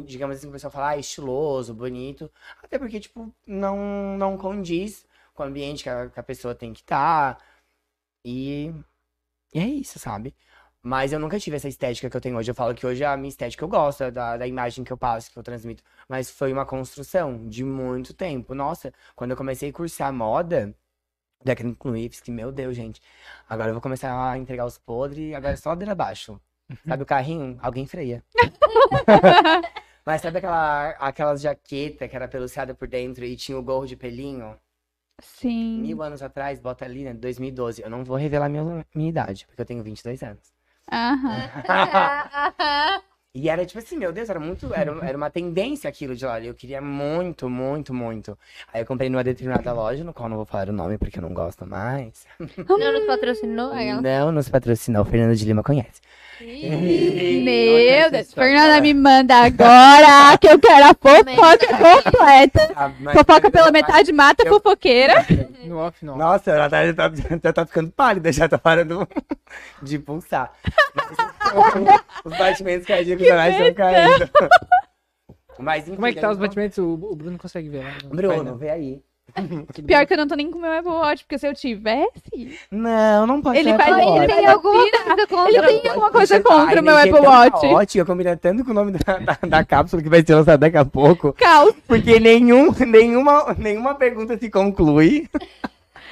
digamos 0.06 0.38
assim, 0.38 0.48
o 0.48 0.52
pessoal 0.52 0.72
fala, 0.72 0.90
ah, 0.90 0.98
estiloso, 0.98 1.74
bonito, 1.74 2.32
até 2.62 2.78
porque, 2.80 3.00
tipo, 3.00 3.34
não, 3.46 4.18
não 4.18 4.38
condiz 4.38 5.06
com 5.34 5.44
o 5.44 5.46
ambiente 5.46 5.84
que 5.84 5.90
a, 5.90 6.10
que 6.10 6.20
a 6.20 6.24
pessoa 6.24 6.56
tem 6.56 6.74
que 6.74 6.82
estar, 6.82 7.38
e, 8.26 8.74
e 9.54 9.60
é 9.60 9.68
isso, 9.68 10.00
sabe? 10.00 10.36
Mas 10.82 11.14
eu 11.14 11.20
nunca 11.20 11.40
tive 11.40 11.56
essa 11.58 11.68
estética 11.70 12.10
que 12.10 12.18
eu 12.18 12.22
tenho 12.22 12.38
hoje. 12.38 12.52
Eu 12.52 12.56
falo 12.56 12.76
que 12.76 12.86
hoje 12.86 13.04
a 13.06 13.16
minha 13.18 13.30
estética 13.30 13.64
eu 13.64 13.70
gosto 13.70 14.12
da, 14.12 14.38
da 14.38 14.48
imagem 14.48 14.84
que 14.84 14.92
eu 14.92 14.98
passo, 14.98 15.32
que 15.32 15.38
eu 15.40 15.44
transmito. 15.44 15.84
Mas 16.10 16.30
foi 16.30 16.52
uma 16.54 16.66
construção 16.66 17.48
de 17.48 17.64
muito 17.64 18.14
tempo. 18.14 18.54
Nossa, 18.54 18.94
quando 19.16 19.32
eu 19.32 19.38
comecei 19.38 19.70
a 19.70 19.74
cursar 19.74 20.12
moda, 20.14 20.76
daquele 21.44 21.76
Clips, 21.76 22.22
que 22.22 22.32
meu 22.32 22.52
Deus, 22.52 22.76
gente. 22.76 23.02
Agora 23.50 23.70
eu 23.70 23.74
vou 23.74 23.82
começar 23.82 24.32
a 24.32 24.38
entregar 24.38 24.66
os 24.66 24.78
podres, 24.78 25.34
agora 25.34 25.54
é 25.54 25.58
só 25.58 25.70
ladeira 25.70 25.94
abaixo. 25.94 26.40
Sabe 26.88 27.04
o 27.04 27.06
carrinho? 27.06 27.58
Alguém 27.62 27.86
freia. 27.86 28.24
Mas 30.06 30.22
sabe 30.22 30.40
aquela, 30.40 30.90
aquelas 30.92 31.42
jaqueta 31.42 32.08
que 32.08 32.16
era 32.16 32.28
peluciada 32.28 32.76
por 32.76 32.88
dentro 32.88 33.24
e 33.24 33.36
tinha 33.38 33.58
o 33.58 33.64
gorro 33.64 33.86
de 33.86 33.96
pelinho? 33.96 34.60
Sim. 35.22 35.82
Mil 35.82 36.02
anos 36.02 36.22
atrás, 36.22 36.60
bota 36.60 36.84
ali, 36.84 37.04
né? 37.04 37.14
2012. 37.14 37.82
Eu 37.82 37.90
não 37.90 38.04
vou 38.04 38.18
revelar 38.18 38.50
minha, 38.50 38.86
minha 38.94 39.10
idade, 39.10 39.46
porque 39.48 39.62
eu 39.62 39.66
tenho 39.66 39.84
22 39.84 40.22
anos. 40.24 40.52
Aham. 40.92 41.50
E 43.36 43.50
era 43.50 43.66
tipo 43.66 43.80
assim, 43.80 43.98
meu 43.98 44.12
Deus, 44.14 44.30
era 44.30 44.40
muito. 44.40 44.72
Era, 44.76 44.92
era 45.04 45.18
uma 45.18 45.30
tendência 45.30 45.90
aquilo 45.90 46.16
de 46.16 46.24
lá. 46.24 46.40
Eu 46.40 46.54
queria 46.54 46.80
muito, 46.80 47.50
muito, 47.50 47.92
muito. 47.92 48.38
Aí 48.72 48.82
eu 48.82 48.86
comprei 48.86 49.10
numa 49.10 49.24
determinada 49.24 49.74
loja, 49.74 50.04
no 50.04 50.14
qual 50.14 50.30
não 50.30 50.38
vou 50.38 50.46
falar 50.46 50.70
o 50.70 50.74
nome 50.74 51.00
porque 51.00 51.18
eu 51.18 51.24
não 51.24 51.34
gosto 51.34 51.66
mais. 51.66 52.28
Não 52.68 52.78
nos 52.78 53.08
patrocinou? 53.08 53.74
Ela- 53.76 54.02
Não 54.02 54.32
nos 54.32 54.48
patrocinou, 54.50 55.04
Fernando 55.04 55.36
de 55.36 55.46
Lima 55.46 55.64
conhece. 55.64 56.00
Meu 56.44 58.12
Deus. 58.12 58.34
Fernanda, 58.34 58.82
me 58.82 58.94
manda 58.94 59.36
agora 59.36 60.38
que 60.38 60.48
eu 60.48 60.60
quero 60.60 60.86
a 60.86 60.94
fofoca 60.94 61.68
completa. 62.04 62.72
Ah, 62.76 62.92
mas- 63.00 63.14
Fofoca 63.18 63.50
pela 63.50 63.72
metade 63.72 64.12
mata 64.12 64.44
a 64.44 64.46
Eu- 64.48 64.54
fofoqueira. 64.54 65.26
No 65.66 65.78
off, 65.80 66.06
não. 66.06 66.18
Nossa, 66.18 66.52
ela 66.52 66.70
tá, 66.70 66.86
já, 66.86 66.94
tá, 66.94 67.12
já 67.44 67.54
tá 67.54 67.66
ficando 67.66 67.90
pálida, 67.92 68.32
já 68.32 68.48
tá 68.50 68.58
parando 68.60 69.08
de 69.82 69.98
pulsar. 69.98 70.52
Mas, 70.94 71.33
os 72.26 72.38
batimentos 72.38 72.88
cardíacos 72.88 73.28
da 73.28 73.36
Nath 73.36 73.52
estão 73.52 73.74
caindo. 73.74 74.30
Mas, 75.60 75.84
enfim, 75.84 75.96
Como 75.96 76.08
é 76.08 76.14
que 76.14 76.20
tá 76.20 76.32
os 76.32 76.38
batimentos? 76.38 76.78
O, 76.80 76.94
o 76.94 77.16
Bruno 77.16 77.38
consegue 77.38 77.70
ver, 77.70 77.84
né? 77.84 77.98
Bruno, 78.06 78.56
vê 78.56 78.70
aí. 78.70 79.02
Pior 79.88 80.06
que 80.06 80.14
eu 80.14 80.18
não 80.18 80.28
tô 80.28 80.36
nem 80.36 80.52
com 80.52 80.58
o 80.58 80.62
meu 80.62 80.72
Apple 80.72 80.92
Watch, 80.92 81.24
porque 81.24 81.40
se 81.40 81.48
eu 81.48 81.54
tivesse. 81.56 82.58
Não, 82.70 83.26
não 83.26 83.42
pode 83.42 83.58
Ele 83.58 83.70
ser 83.70 83.82
Apple 83.82 83.94
ele 83.94 84.04
Watch. 84.04 84.28
tem 84.28 84.36
Tem 84.36 84.46
alguma 84.46 84.82
coisa 84.82 85.26
contra 85.28 85.50
Ele 85.72 85.80
tem 85.80 85.90
alguma 85.92 86.12
coisa 86.12 86.42
contra 86.42 86.82
o 86.82 86.84
meu 86.84 86.94
energia 86.94 87.12
Apple 87.14 87.24
tão 87.26 87.32
Watch. 87.34 87.62
caótica, 87.62 88.06
combina 88.06 88.38
tanto 88.38 88.66
com 88.66 88.72
o 88.72 88.74
nome 88.74 88.92
da, 88.92 89.18
da, 89.20 89.38
da 89.48 89.64
cápsula 89.64 90.04
que 90.04 90.10
vai 90.10 90.24
ser 90.26 90.36
lançada 90.36 90.58
daqui 90.58 90.78
a 90.78 90.84
pouco. 90.86 91.34
Caos. 91.34 91.74
Porque 91.88 92.20
nenhum, 92.20 92.72
nenhuma, 92.86 93.56
nenhuma 93.58 93.96
pergunta 93.96 94.38
se 94.38 94.50
conclui. 94.50 95.30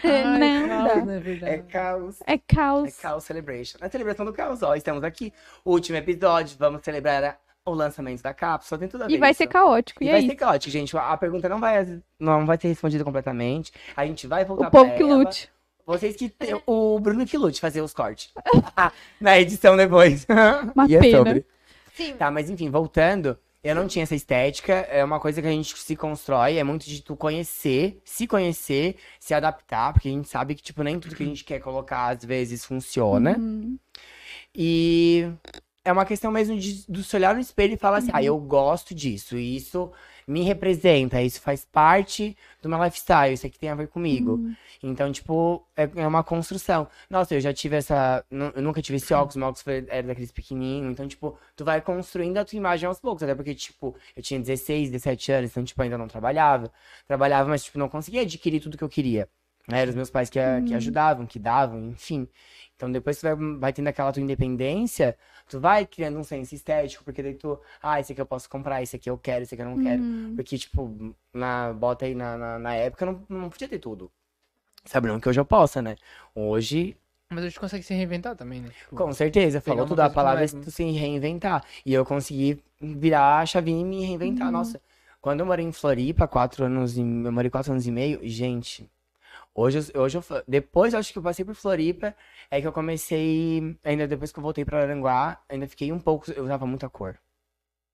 Ai, 0.03 0.67
caos, 0.67 1.05
né? 1.05 1.15
É 1.15 1.19
Verdade. 1.19 1.63
caos. 1.71 2.19
É 2.25 2.33
É 2.33 2.37
caos. 2.37 2.97
Caos 2.97 3.23
Celebration. 3.23 3.77
Na 3.81 3.89
celebração 3.89 4.25
do 4.25 4.33
caos, 4.33 4.61
ó, 4.63 4.75
estamos 4.75 5.03
aqui. 5.03 5.33
Último 5.65 5.97
episódio, 5.97 6.55
vamos 6.59 6.81
celebrar 6.83 7.23
a- 7.23 7.37
o 7.65 7.73
lançamento 7.73 8.21
da 8.23 8.33
cápsula. 8.33 8.79
Tem 8.79 8.87
tudo 8.87 9.03
a 9.03 9.07
ver 9.07 9.13
E 9.13 9.17
vai 9.17 9.31
isso. 9.31 9.37
ser 9.39 9.47
caótico. 9.47 10.03
E 10.03 10.07
E, 10.07 10.09
é 10.09 10.11
vai 10.13 10.19
isso. 10.21 10.29
ser 10.29 10.35
caótico, 10.35 10.71
gente. 10.71 10.97
A 10.97 11.15
pergunta 11.17 11.47
não 11.47 11.59
vai, 11.59 12.01
não 12.19 12.45
vai 12.45 12.57
ser 12.59 12.67
respondida 12.69 13.03
completamente. 13.03 13.71
A 13.95 14.05
gente 14.05 14.25
vai 14.27 14.43
voltar 14.45 14.67
O 14.67 14.71
povo 14.71 14.85
pra 14.85 14.95
que 14.97 15.03
ela. 15.03 15.15
lute. 15.15 15.49
Vocês 15.85 16.15
que. 16.15 16.29
tem- 16.29 16.61
O 16.65 16.99
Bruno 16.99 17.25
que 17.25 17.37
lute 17.37 17.59
fazer 17.59 17.81
os 17.81 17.93
cortes. 17.93 18.31
Na 19.19 19.39
edição 19.39 19.75
depois. 19.75 20.25
Uma 20.75 20.87
E 20.87 20.95
é 20.95 20.99
pena. 20.99 21.17
sobre. 21.17 21.45
Sim. 21.93 22.13
Tá, 22.13 22.31
mas 22.31 22.49
enfim, 22.49 22.69
voltando. 22.69 23.37
Eu 23.63 23.76
não 23.76 23.88
tinha 23.88 24.02
essa 24.04 24.15
estética, 24.15 24.74
é 24.74 25.04
uma 25.04 25.19
coisa 25.19 25.39
que 25.39 25.47
a 25.47 25.52
gente 25.52 25.78
se 25.78 25.95
constrói, 25.95 26.58
é 26.58 26.63
muito 26.63 26.86
de 26.86 27.02
tu 27.02 27.15
conhecer, 27.15 28.02
se 28.04 28.26
conhecer, 28.26 28.95
se 29.19 29.36
adaptar, 29.36 29.93
porque 29.93 30.08
a 30.10 30.12
gente 30.12 30.28
sabe 30.28 30.56
que, 30.56 30.63
tipo, 30.63 30.82
nem 30.82 31.00
tudo 31.00 31.15
que 31.15 31.21
a 31.21 31.26
gente 31.28 31.43
quer 31.43 31.60
colocar 31.60 32.08
às 32.08 32.26
vezes 32.26 32.65
funciona. 32.65 33.38
Uhum. 33.38 33.78
E 34.56 35.32
é 35.86 35.91
uma 35.91 36.06
questão 36.06 36.32
mesmo 36.32 36.58
de, 36.58 36.86
de 36.89 37.04
se 37.04 37.15
olhar 37.15 37.36
no 37.36 37.41
espelho 37.41 37.74
e 37.76 37.78
falar 37.78 37.97
assim, 37.97 38.10
Uhum. 38.12 38.17
ah, 38.17 38.24
eu 38.24 38.38
gosto 38.39 38.95
disso, 38.95 39.38
e 39.38 39.56
isso 39.56 39.91
me 40.27 40.41
representa, 40.43 41.21
isso 41.21 41.41
faz 41.41 41.65
parte 41.65 42.36
do 42.62 42.69
meu 42.69 42.81
lifestyle, 42.84 43.34
isso 43.34 43.45
aqui 43.47 43.57
tem 43.60 43.69
a 43.69 43.75
ver 43.75 43.88
comigo. 43.88 44.34
Uhum. 44.34 44.55
Então, 44.84 45.12
tipo, 45.12 45.63
é, 45.75 45.89
é 45.95 46.07
uma 46.07 46.23
construção. 46.23 46.88
Nossa, 47.10 47.36
eu 47.36 47.41
já 47.41 47.53
tive 47.53 47.75
essa. 47.75 48.23
Eu 48.31 48.62
nunca 48.62 48.81
tive 48.81 48.97
esse 48.97 49.13
óculos, 49.13 49.36
meu 49.36 49.47
óculos 49.47 49.62
foi, 49.62 49.86
era 49.89 50.07
daqueles 50.07 50.31
pequenininhos. 50.31 50.91
Então, 50.91 51.07
tipo, 51.07 51.38
tu 51.55 51.63
vai 51.63 51.81
construindo 51.81 52.38
a 52.38 52.45
tua 52.45 52.57
imagem 52.57 52.88
aos 52.88 52.99
poucos. 52.99 53.23
Até 53.23 53.36
porque, 53.36 53.53
tipo, 53.53 53.95
eu 54.15 54.23
tinha 54.23 54.39
16, 54.39 54.89
17 54.89 55.31
anos, 55.31 55.51
então, 55.51 55.63
tipo, 55.63 55.81
ainda 55.81 55.97
não 55.97 56.07
trabalhava. 56.07 56.71
Trabalhava, 57.07 57.49
mas, 57.49 57.63
tipo, 57.63 57.77
não 57.77 57.89
conseguia 57.89 58.21
adquirir 58.21 58.60
tudo 58.60 58.77
que 58.77 58.84
eu 58.84 58.89
queria. 58.89 59.27
Né? 59.67 59.81
Eram 59.81 59.89
os 59.91 59.95
meus 59.95 60.10
pais 60.10 60.29
que, 60.29 60.39
a- 60.39 60.62
que 60.62 60.71
Uhum. 60.71 60.77
ajudavam, 60.77 61.25
que 61.27 61.38
davam, 61.38 61.89
enfim. 61.91 62.27
Então, 62.82 62.91
depois 62.91 63.17
que 63.17 63.22
tu 63.22 63.36
vai, 63.36 63.58
vai 63.60 63.74
tendo 63.74 63.89
aquela 63.89 64.12
tua 64.12 64.24
independência, 64.24 65.15
tu 65.48 65.60
vai 65.60 65.86
criando 65.86 66.17
um 66.17 66.24
senso 66.24 66.56
estético, 66.56 67.04
porque 67.04 67.22
daí 67.22 67.36
tu, 67.36 67.60
ah, 67.80 68.00
esse 68.00 68.12
aqui 68.12 68.20
eu 68.20 68.26
posso 68.26 68.50
comprar, 68.50 68.82
esse 68.82 68.96
aqui 68.96 69.08
eu 69.08 69.20
quero, 69.20 69.44
esse 69.44 69.54
aqui 69.54 69.62
eu 69.62 69.67
não 69.67 69.78
quero. 69.78 70.02
Uhum. 70.02 70.34
Porque, 70.36 70.58
tipo, 70.58 71.15
na, 71.32 71.72
bota 71.74 72.06
aí 72.06 72.15
na, 72.15 72.36
na, 72.36 72.58
na 72.58 72.74
época, 72.74 73.06
eu 73.06 73.12
não, 73.30 73.41
não 73.41 73.50
podia 73.52 73.67
ter 73.67 73.78
tudo. 73.78 74.12
Sabe, 74.84 75.10
não 75.10 75.20
que 75.20 75.30
hoje 75.30 75.39
eu 75.39 75.46
possa, 75.46 75.80
né? 75.80 75.96
Hoje, 76.34 76.98
Mas 77.30 77.44
a 77.44 77.48
gente 77.50 77.60
consegue 77.60 77.84
se 77.84 77.94
reinventar 77.94 78.36
também, 78.36 78.62
né? 78.62 78.70
Tipo, 78.70 78.96
com 78.96 79.13
certeza, 79.13 79.62
falou 79.62 79.86
tudo, 79.86 80.00
a 80.00 80.10
palavra 80.10 80.44
é 80.44 80.52
não 80.52 80.60
é- 80.60 80.63
tu 80.63 80.72
se 80.72 80.84
reinventar. 80.84 81.63
E 81.86 81.94
eu 81.94 82.04
consegui 82.04 82.60
virar 82.82 83.41
a 83.41 83.46
chavinha 83.46 83.82
e 83.82 83.86
me 83.86 84.04
reinventar. 84.04 84.48
Uhum. 84.48 84.54
Nossa, 84.54 84.82
quando 85.22 85.41
eu 85.41 85.46
morei 85.46 85.63
em 85.63 85.72
Floripa, 85.72 86.28
quatro 86.28 86.65
anos 86.65 86.98
e... 86.98 87.02
Eu 87.02 87.32
morei 87.32 87.52
quatro 87.52 87.74
anos 87.74 87.86
e 87.86 87.91
meio, 87.91 88.20
gente... 88.24 88.89
Hoje, 89.53 89.91
eu- 89.93 90.01
hoje 90.01 90.17
eu... 90.17 90.23
Depois, 90.47 90.93
eu 90.93 90.99
acho 90.99 91.11
que 91.11 91.19
eu 91.19 91.23
passei 91.23 91.43
por 91.43 91.55
Floripa, 91.55 92.15
é 92.49 92.61
que 92.61 92.67
eu 92.67 92.71
comecei... 92.71 93.77
Ainda 93.83 94.07
depois 94.07 94.31
que 94.31 94.39
eu 94.39 94.43
voltei 94.43 94.63
pra 94.63 94.81
Aranguá, 94.81 95.41
ainda 95.49 95.67
fiquei 95.67 95.91
um 95.91 95.99
pouco... 95.99 96.31
Eu 96.31 96.43
usava 96.45 96.65
muita 96.65 96.89
cor. 96.89 97.17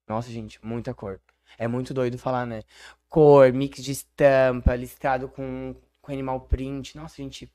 Nossa, 0.08 0.30
gente, 0.32 0.64
muita 0.66 0.94
cor. 0.94 1.20
É 1.58 1.68
muito 1.68 1.94
doido 1.94 2.18
falar, 2.18 2.46
né? 2.46 2.64
Cor, 3.10 3.52
mix 3.54 3.84
de 3.84 3.92
estampa, 3.92 4.76
listrado 4.76 5.28
com, 5.28 5.76
com 6.02 6.12
animal 6.12 6.42
print. 6.42 6.96
Nossa, 6.96 7.16
gente... 7.18 7.52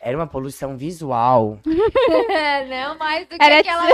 Era 0.00 0.16
uma 0.16 0.26
poluição 0.26 0.76
visual. 0.76 1.60
não 2.68 2.98
mais 2.98 3.28
do 3.28 3.36
que 3.38 3.44
Era 3.44 3.60
aquela. 3.60 3.84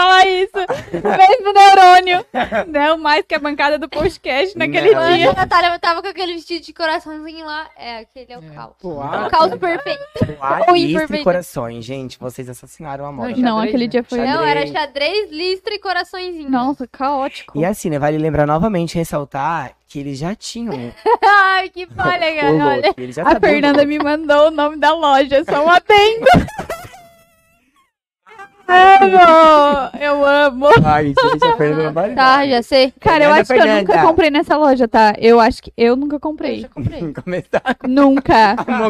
Fala 0.00 0.26
isso. 0.26 0.52
Mesmo 0.92 1.52
neurônio. 1.52 2.26
Não 2.68 2.96
mais 2.96 3.22
que 3.26 3.34
a 3.34 3.38
bancada 3.38 3.78
do 3.78 3.86
podcast 3.86 4.56
naquele 4.56 4.92
Não. 4.92 5.14
dia. 5.14 5.30
A 5.30 5.34
Natália 5.34 5.78
tava 5.78 6.00
com 6.00 6.08
aquele 6.08 6.32
vestido 6.34 6.64
de 6.64 6.72
coraçãozinho 6.72 7.44
lá. 7.44 7.68
É, 7.76 7.98
aquele 7.98 8.32
é 8.32 8.38
o 8.38 8.42
É. 8.42 8.48
caos. 8.54 8.74
É 8.82 9.26
o 9.26 9.30
caos 9.30 9.54
perfeito. 9.56 10.00
Listra 10.72 11.16
e 11.18 11.22
corações, 11.24 11.84
gente. 11.84 12.18
Vocês 12.18 12.48
assassinaram 12.48 13.04
a 13.04 13.12
moda. 13.12 13.36
Não, 13.36 13.58
aquele 13.58 13.84
né? 13.84 13.88
dia 13.88 14.02
foi. 14.02 14.18
Xadrez. 14.20 14.36
Não, 14.36 14.44
era 14.46 14.66
xadrez, 14.66 15.30
listra 15.30 15.74
e 15.74 15.78
coraçõezinho. 15.78 16.50
Nossa, 16.50 16.86
caótico. 16.86 17.58
E 17.58 17.64
assim, 17.64 17.90
né? 17.90 17.98
Vale 17.98 18.16
lembrar 18.16 18.46
novamente, 18.46 18.96
ressaltar 18.96 19.72
que 19.86 19.98
eles 19.98 20.18
já 20.18 20.34
tinham 20.34 20.72
Ai, 21.22 21.68
que 21.68 21.84
falha. 21.88 22.26
Olha. 22.64 23.12
já 23.12 23.22
A 23.28 23.36
o 23.36 23.40
Fernanda 23.40 23.84
me 23.84 23.98
mandou 23.98 24.46
o 24.46 24.50
nome 24.50 24.76
da 24.78 24.94
loja, 24.94 25.44
só 25.44 25.62
um 25.64 25.68
adendo. 25.70 26.24
Amo! 28.70 29.90
Eu 30.00 30.24
amo! 30.24 30.66
Ai, 30.84 31.06
gente, 31.06 31.44
a 31.44 31.56
Fernanda 31.56 31.82
não 31.84 31.92
vale 31.92 32.14
Tá, 32.14 32.46
já 32.46 32.62
sei. 32.62 32.92
Cara, 33.00 33.24
eu 33.24 33.32
acho 33.32 33.52
que 33.52 33.58
eu 33.58 33.66
nunca 33.66 34.02
comprei 34.02 34.30
nessa 34.30 34.56
loja, 34.56 34.86
tá? 34.88 35.14
Eu 35.18 35.40
acho 35.40 35.62
que 35.62 35.72
eu 35.76 35.96
nunca 35.96 36.16
Eu 36.16 36.20
comprei. 36.20 36.60
já 36.60 36.68
comprei. 36.68 37.12
Começar 37.12 37.62
Nunca. 37.86 38.54
a 38.58 38.86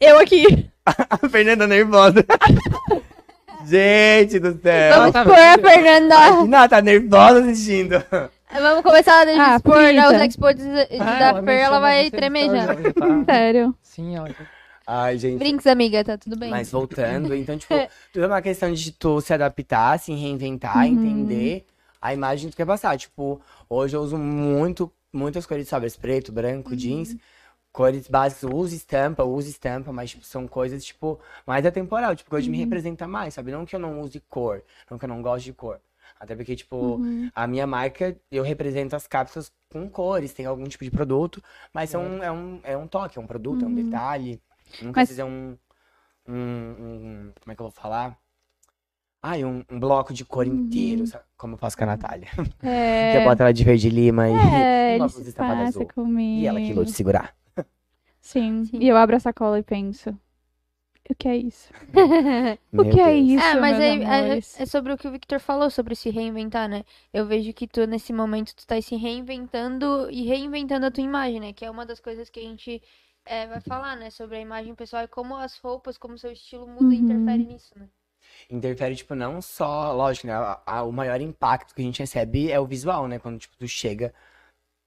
Eu 0.00 0.18
aqui. 0.18 0.70
a 0.86 1.28
Fernanda 1.28 1.66
nervosa. 1.66 2.24
Gente 3.66 4.38
do 4.38 4.58
céu. 4.62 4.94
Vamos 4.98 5.12
tá 5.12 5.20
expor 5.22 5.38
a 5.38 5.56
vendo? 5.56 5.68
Fernanda. 5.68 6.14
Imagina, 6.28 6.68
tá 6.68 6.82
nervosa 6.82 7.40
assistindo. 7.40 8.04
Vamos 8.52 8.82
começar 8.82 9.26
a 9.26 9.52
Ah, 9.52 9.56
expor 9.56 9.76
né, 9.92 10.06
os 10.06 10.22
de- 10.54 10.62
Ah, 11.00 11.04
da 11.18 11.28
ela 11.28 11.42
Fer, 11.42 11.58
ela 11.60 11.80
vai 11.80 12.10
já 12.50 12.66
tá- 12.92 13.24
Sério. 13.24 13.74
Sim, 13.82 14.16
ela 14.16 14.28
já 14.28 14.34
Ai, 14.86 15.18
gente. 15.18 15.38
Brinks, 15.38 15.66
amiga, 15.66 16.04
tá 16.04 16.18
tudo 16.18 16.36
bem. 16.36 16.50
Mas 16.50 16.70
voltando, 16.70 17.34
então, 17.34 17.56
tipo, 17.56 17.74
tudo 18.12 18.24
é 18.24 18.28
uma 18.28 18.42
questão 18.42 18.72
de 18.72 18.92
tu 18.92 19.20
se 19.20 19.32
adaptar, 19.32 19.98
se 19.98 20.12
reinventar, 20.12 20.86
Uhum. 20.86 20.94
entender 20.94 21.64
a 22.00 22.12
imagem 22.12 22.48
que 22.50 22.54
tu 22.54 22.56
quer 22.58 22.66
passar. 22.66 22.96
Tipo, 22.98 23.40
hoje 23.68 23.96
eu 23.96 24.02
uso 24.02 24.18
muito, 24.18 24.92
muitas 25.12 25.46
cores 25.46 25.64
de 25.64 25.70
sobras, 25.70 25.96
preto, 25.96 26.32
branco, 26.32 26.70
Uhum. 26.70 26.76
jeans. 26.76 27.16
Cores 27.72 28.06
básicas, 28.06 28.48
uso 28.52 28.74
estampa, 28.76 29.24
uso 29.24 29.48
estampa, 29.48 29.92
mas 29.92 30.10
tipo, 30.10 30.24
são 30.24 30.46
coisas, 30.46 30.84
tipo, 30.84 31.18
mais 31.44 31.66
atemporal, 31.66 32.14
tipo, 32.14 32.30
que 32.30 32.36
hoje 32.36 32.48
me 32.48 32.56
Uhum. 32.56 32.62
representa 32.62 33.08
mais, 33.08 33.34
sabe? 33.34 33.50
Não 33.50 33.66
que 33.66 33.74
eu 33.74 33.80
não 33.80 34.00
use 34.00 34.20
cor, 34.30 34.62
não 34.88 34.96
que 34.96 35.04
eu 35.04 35.08
não 35.08 35.20
gosto 35.20 35.44
de 35.46 35.52
cor. 35.52 35.80
Até 36.20 36.36
porque, 36.36 36.54
tipo, 36.54 36.76
Uhum. 36.76 37.30
a 37.34 37.46
minha 37.48 37.66
marca, 37.66 38.16
eu 38.30 38.44
represento 38.44 38.94
as 38.94 39.06
cápsulas 39.08 39.50
com 39.72 39.88
cores, 39.90 40.32
tem 40.32 40.46
algum 40.46 40.64
tipo 40.64 40.84
de 40.84 40.90
produto, 40.90 41.42
mas 41.72 41.90
são, 41.90 42.22
é, 42.22 42.30
um, 42.30 42.60
é 42.62 42.76
um 42.76 42.86
toque, 42.86 43.18
é 43.18 43.20
um 43.20 43.26
produto, 43.26 43.64
é 43.64 43.68
um 43.68 43.74
detalhe. 43.74 44.40
Nunca 44.82 44.86
Uhum. 44.86 44.92
Mas- 44.96 45.08
precisa 45.08 45.24
um, 45.24 45.56
um, 46.28 46.34
um- 46.34 47.32
Como 47.40 47.52
é 47.52 47.54
que 47.54 47.60
eu 47.62 47.66
vou 47.66 47.70
falar? 47.70 48.18
Ai, 49.22 49.42
um, 49.44 49.64
um 49.70 49.80
bloco 49.80 50.12
de 50.12 50.24
cor 50.24 50.46
inteiro, 50.46 51.06
sabe? 51.06 51.24
Como 51.36 51.54
eu 51.54 51.58
faço 51.58 51.76
com 51.78 51.84
a 51.84 51.86
Natália. 51.86 52.28
Uhum. 52.38 52.44
É, 52.68 53.12
Que 53.12 53.18
eu 53.18 53.24
boto 53.24 53.42
ela 53.42 53.52
de 53.52 53.64
verde 53.64 53.88
lima 53.88 54.28
e 54.28 54.32
é 54.32 54.34
uma 54.96 55.06
ele 55.06 55.08
se 55.08 55.32
passa 55.32 55.84
comigo. 55.86 56.42
E 56.42 56.46
ela 56.46 56.60
que 56.60 56.72
luta 56.74 56.86
de 56.86 56.92
segurar. 56.92 57.34
Sim. 58.20 58.64
Sim. 58.64 58.78
E 58.80 58.88
eu 58.88 58.96
abro 58.96 59.16
a 59.16 59.20
sacola 59.20 59.58
e 59.58 59.62
penso. 59.62 60.10
O 61.10 61.14
que 61.14 61.28
é 61.28 61.36
isso? 61.36 61.70
O 62.72 62.82
que 62.90 62.98
é 62.98 63.12
Deus. 63.12 63.28
isso, 63.32 63.44
É, 63.44 63.60
mas 63.60 63.78
meus 63.78 64.08
é, 64.08 64.34
é- 64.36 64.62
é 64.62 64.66
sobre 64.66 64.92
o 64.92 64.96
que 64.96 65.06
o 65.06 65.10
Victor 65.12 65.38
falou, 65.38 65.68
sobre 65.70 65.94
se 65.94 66.08
reinventar, 66.08 66.66
né? 66.68 66.82
Eu 67.12 67.26
vejo 67.26 67.52
que 67.52 67.66
tu, 67.66 67.86
nesse 67.86 68.10
momento, 68.12 68.54
tu 68.56 68.66
tá 68.66 68.80
se 68.80 68.96
reinventando 68.96 70.08
e 70.10 70.24
reinventando 70.26 70.86
a 70.86 70.90
tua 70.90 71.04
imagem, 71.04 71.40
né? 71.40 71.52
Que 71.52 71.64
é 71.66 71.70
uma 71.70 71.84
das 71.84 72.00
coisas 72.00 72.30
que 72.30 72.40
a 72.40 72.42
gente 72.42 72.82
é, 73.24 73.46
vai 73.46 73.60
falar, 73.60 73.96
né? 73.96 74.10
Sobre 74.10 74.36
a 74.36 74.40
imagem 74.40 74.74
pessoal 74.74 75.04
e 75.04 75.08
como 75.08 75.36
as 75.36 75.58
roupas, 75.58 75.98
como 75.98 76.18
seu 76.18 76.32
estilo 76.32 76.66
muda 76.66 76.94
e 76.94 76.98
Uhum. 76.98 77.04
interfere 77.04 77.44
nisso, 77.44 77.78
né? 77.78 77.88
Interfere, 78.50 78.96
tipo, 78.96 79.14
não 79.14 79.40
só, 79.40 79.92
lógico, 79.92 80.26
né? 80.26 80.34
a- 80.34 80.60
a- 80.66 80.82
o 80.82 80.92
maior 80.92 81.20
impacto 81.20 81.74
que 81.74 81.82
a 81.82 81.84
gente 81.84 81.98
recebe 82.00 82.50
é 82.50 82.58
o 82.60 82.66
visual, 82.66 83.08
né? 83.08 83.18
Quando, 83.18 83.38
tipo, 83.38 83.56
tu 83.56 83.66
chega. 83.68 84.12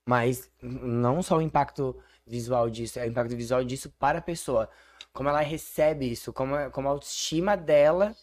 Mas 0.08 0.52
não 0.62 1.22
só 1.24 1.38
o 1.38 1.42
impacto 1.42 1.96
visual 2.26 2.70
disso, 2.70 3.00
é 3.00 3.04
o 3.06 3.10
impacto 3.10 3.36
visual 3.38 3.64
disso 3.66 3.92
para 4.00 4.20
a 4.20 4.22
pessoa. 4.22 4.70
Como 5.14 5.30
ela 5.30 5.42
recebe 5.42 6.12
isso, 6.12 6.34
como, 6.34 6.72
como 6.72 6.88
a 6.90 6.92
autoestima 6.92 7.58
dela 7.58 8.16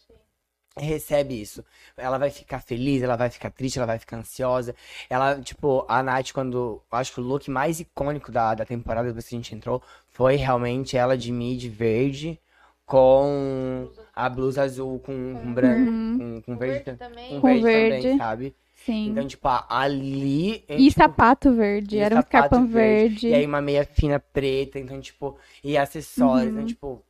recebe 0.77 1.41
isso. 1.41 1.65
Ela 1.97 2.19
vai 2.19 2.31
ficar 2.31 2.61
feliz, 2.61 3.03
ela 3.03 3.17
vai 3.17 3.31
ficar 3.31 3.51
triste, 3.51 3.79
ela 3.79 3.87
vai 3.87 3.99
ficar 3.99 4.17
ansiosa. 4.17 4.75
Ela, 5.09 5.41
tipo, 5.41 5.85
a 5.89 6.03
Nath, 6.03 6.33
quando. 6.33 6.83
Acho 6.91 7.15
que 7.15 7.21
o 7.21 7.25
look 7.25 7.49
mais 7.51 7.81
icônico 7.81 8.33
da, 8.33 8.55
da 8.55 8.65
temporada 8.65 9.09
depois 9.09 9.29
que 9.29 9.35
a 9.35 9.39
gente 9.39 9.55
entrou 9.55 9.83
foi 10.11 10.37
realmente 10.37 10.97
ela 10.97 11.17
de 11.17 11.31
mid 11.33 11.65
verde 11.69 12.39
com 12.87 13.89
a 14.15 14.29
blusa 14.29 14.63
azul 14.63 14.99
com, 15.01 15.35
com 15.43 15.55
branco, 15.55 15.91
Uhum. 15.91 16.19
com, 16.19 16.43
com 16.43 16.57
verde, 16.59 16.85
verde 16.85 16.99
tam- 16.99 17.09
também. 17.09 17.29
com 17.31 17.41
Com 17.41 17.47
verde, 17.49 17.63
verde. 17.65 18.03
também, 18.03 18.19
sabe? 18.19 18.55
Sim. 18.85 19.09
Então, 19.09 19.27
tipo, 19.27 19.49
ali. 19.71 20.63
é, 20.69 20.75
E 20.79 20.89
tipo, 20.89 21.01
sapato 21.01 21.53
verde. 21.55 21.97
e 21.97 22.01
Era 22.01 22.17
um 22.17 22.19
sapato 22.19 22.37
escarpão 22.37 22.67
verde. 22.67 23.29
E 23.29 23.35
aí 23.35 23.47
uma 23.47 23.63
meia 23.63 23.85
fina 23.85 24.21
preta, 24.21 24.79
então, 24.79 25.01
tipo, 25.01 25.37
e 25.63 25.77
acessórios, 25.79 26.53
Uhum. 26.55 26.61
né? 26.61 26.67
Tipo. 26.67 27.03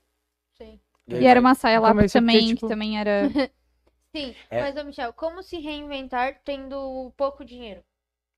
E 1.09 1.27
era 1.27 1.41
uma 1.41 1.55
saia 1.55 1.81
lá 1.81 1.91
é 1.91 1.95
porque, 1.95 2.09
também, 2.09 2.41
tipo- 2.49 2.63
que 2.63 2.69
também 2.69 2.99
era. 2.99 3.31
Sim, 4.15 4.35
É. 4.51 4.61
mas, 4.61 4.77
ô 4.77 4.85
Michel, 4.85 5.13
como 5.13 5.43
se 5.43 5.59
reinventar 5.59 6.41
tendo 6.45 7.13
pouco 7.17 7.45
dinheiro? 7.45 7.83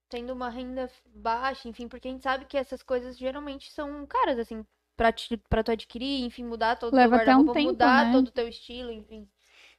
Tendo 0.08 0.32
uma 0.32 0.50
renda 0.50 0.90
baixa, 1.14 1.68
enfim, 1.68 1.88
porque 1.88 2.08
a 2.08 2.10
gente 2.12 2.22
sabe 2.22 2.46
que 2.46 2.56
essas 2.56 2.82
coisas 2.82 3.18
geralmente 3.18 3.72
são 3.72 4.06
caras, 4.06 4.38
assim, 4.38 4.64
pra, 4.96 5.12
te, 5.12 5.36
pra 5.36 5.62
tu 5.64 5.72
adquirir, 5.72 6.24
enfim, 6.24 6.44
mudar 6.44 6.76
todo 6.76 6.94
o 6.94 6.98
teu 6.98 6.98
Leva 6.98 7.16
até 7.16 7.36
um 7.36 7.40
guarda-roupa, 7.40 7.52
tempo, 7.60 7.72
mudar 7.72 8.04
né? 8.06 8.12
todo 8.12 8.28
o 8.28 8.32
teu 8.32 8.48
estilo, 8.48 8.90
enfim. 8.92 9.28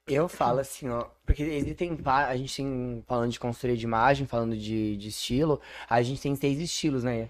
Eu 0.08 0.30
falo 0.30 0.60
assim, 0.60 0.88
ó, 0.90 1.06
porque 1.26 1.44
existem, 1.44 1.98
a 2.06 2.38
gente 2.38 2.56
tem, 2.56 3.04
falando 3.06 3.32
de 3.32 3.40
consultoria 3.40 3.76
de 3.76 3.84
imagem, 3.84 4.26
falando 4.26 4.56
de, 4.58 4.96
de 4.96 5.10
estilo, 5.10 5.60
a 5.90 6.02
gente 6.02 6.22
tem 6.22 6.34
seis 6.36 6.60
estilos, 6.60 7.04
né? 7.04 7.30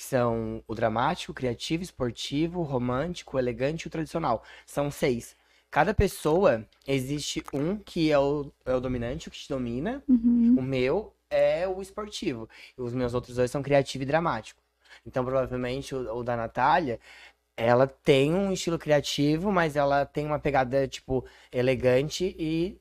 Que 0.00 0.06
são 0.06 0.64
o 0.66 0.74
dramático, 0.74 1.30
o 1.30 1.34
criativo, 1.34 1.82
esportivo, 1.82 2.60
o 2.60 2.62
romântico, 2.62 3.36
o 3.36 3.38
elegante 3.38 3.82
e 3.82 3.86
o 3.86 3.90
tradicional. 3.90 4.42
São 4.64 4.90
seis. 4.90 5.36
Cada 5.70 5.92
pessoa, 5.92 6.66
existe 6.88 7.44
um 7.52 7.76
que 7.76 8.10
é 8.10 8.18
o, 8.18 8.50
é 8.64 8.74
o 8.74 8.80
dominante, 8.80 9.28
o 9.28 9.30
que 9.30 9.38
te 9.38 9.46
domina, 9.46 10.02
Uhum. 10.08 10.56
o 10.58 10.62
meu 10.62 11.12
é 11.28 11.68
o 11.68 11.82
esportivo. 11.82 12.48
E 12.78 12.80
os 12.80 12.94
meus 12.94 13.12
outros 13.12 13.36
dois 13.36 13.50
são 13.50 13.62
criativo 13.62 14.02
e 14.02 14.06
dramático. 14.06 14.58
Então, 15.04 15.22
provavelmente, 15.22 15.94
o, 15.94 16.16
o 16.16 16.24
da 16.24 16.34
Natália, 16.34 16.98
ela 17.54 17.86
tem 17.86 18.32
um 18.32 18.50
estilo 18.54 18.78
criativo, 18.78 19.52
mas 19.52 19.76
ela 19.76 20.06
tem 20.06 20.24
uma 20.24 20.38
pegada, 20.38 20.88
tipo, 20.88 21.26
elegante 21.52 22.34
e, 22.38 22.78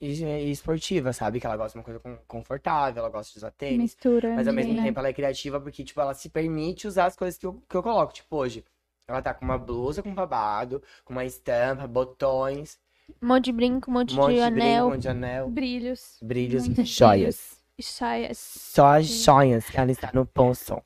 e, 0.00 0.50
esportiva, 0.50 1.12
sabe? 1.12 1.40
Que 1.40 1.46
ela 1.46 1.56
gosta 1.56 1.72
de 1.72 1.78
uma 1.78 1.84
coisa 1.84 2.00
con- 2.00 2.18
confortável, 2.26 3.00
ela 3.02 3.10
gosta 3.10 3.32
de 3.32 3.38
usar 3.38 3.50
tênis. 3.50 3.78
Mistura. 3.78 4.34
Mas 4.34 4.46
ao 4.48 4.54
mesmo 4.54 4.74
né? 4.74 4.82
tempo 4.82 4.98
ela 4.98 5.08
é 5.08 5.12
criativa 5.12 5.60
porque, 5.60 5.82
tipo, 5.84 6.00
ela 6.00 6.14
se 6.14 6.28
permite 6.28 6.86
usar 6.86 7.06
as 7.06 7.16
coisas 7.16 7.38
que 7.38 7.46
eu, 7.46 7.62
que 7.68 7.76
eu 7.76 7.82
coloco. 7.82 8.12
Tipo, 8.12 8.36
hoje, 8.36 8.64
ela 9.06 9.20
tá 9.22 9.32
com 9.34 9.44
uma 9.44 9.58
blusa 9.58 10.02
com 10.02 10.14
babado, 10.14 10.82
com 11.04 11.12
uma 11.12 11.24
estampa, 11.24 11.86
botões, 11.86 12.78
Um 13.22 13.26
monte 13.28 13.46
de 13.46 13.52
brinco, 13.52 13.90
um 13.90 13.94
monte, 13.94 14.14
monte 14.14 14.34
de 14.34 14.44
de 14.44 14.50
brinco, 14.50 14.60
anel. 14.66 14.86
um 14.86 14.90
monte 14.90 15.02
de 15.02 15.08
anel, 15.08 15.48
Brilhos. 15.48 16.18
brilhos, 16.22 16.66
Muitos 16.68 16.88
joias. 16.88 17.56
Saias. 17.80 18.38
Só 18.38 18.86
as 18.96 19.06
joias 19.06 19.64
que 19.70 19.78
ela 19.78 19.90
está 19.90 20.10
no 20.12 20.28
bolso. 20.34 20.82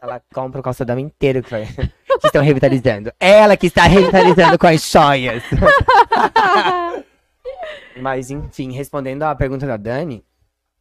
Ela 0.00 0.20
compra 0.32 0.60
o 0.60 0.62
calçadão 0.62 0.98
inteiro 0.98 1.42
que, 1.42 1.50
foi- 1.50 1.66
que 1.66 2.26
estão 2.26 2.42
revitalizando. 2.42 3.12
Ela 3.18 3.56
que 3.56 3.66
está 3.66 3.82
revitalizando 3.84 4.56
com 4.58 4.66
as 4.68 4.88
joias. 4.90 5.42
Mas, 8.00 8.30
enfim, 8.30 8.72
respondendo 8.72 9.22
à 9.24 9.34
pergunta 9.34 9.66
da 9.66 9.76
Dani, 9.76 10.24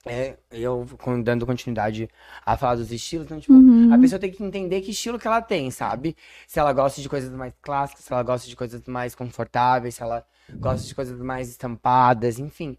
é, 0.06 0.38
eu 0.52 0.86
dando 1.24 1.46
continuidade 1.46 2.10
a 2.46 2.56
falar 2.58 2.76
dos 2.76 2.92
estilos, 2.92 3.26
então, 3.26 3.40
tipo, 3.40 3.54
Uhum. 3.54 3.94
a 3.94 3.98
pessoa 3.98 4.20
tem 4.20 4.32
que 4.32 4.44
entender 4.44 4.82
que 4.82 4.92
estilo 4.92 5.20
que 5.20 5.28
ela 5.28 5.42
tem, 5.42 5.70
sabe? 5.72 6.16
Se 6.48 6.60
ela 6.60 6.72
gosta 6.74 7.02
de 7.02 7.10
coisas 7.10 7.32
mais 7.34 7.54
clássicas, 7.62 8.06
se 8.06 8.14
ela 8.14 8.24
gosta 8.24 8.48
de 8.48 8.56
coisas 8.56 8.82
mais 8.88 9.16
confortáveis, 9.16 9.96
se 9.96 10.04
ela 10.04 10.26
gosta 10.62 10.88
de 10.88 10.96
coisas 10.96 11.20
mais 11.22 11.50
estampadas, 11.50 12.40
enfim. 12.40 12.78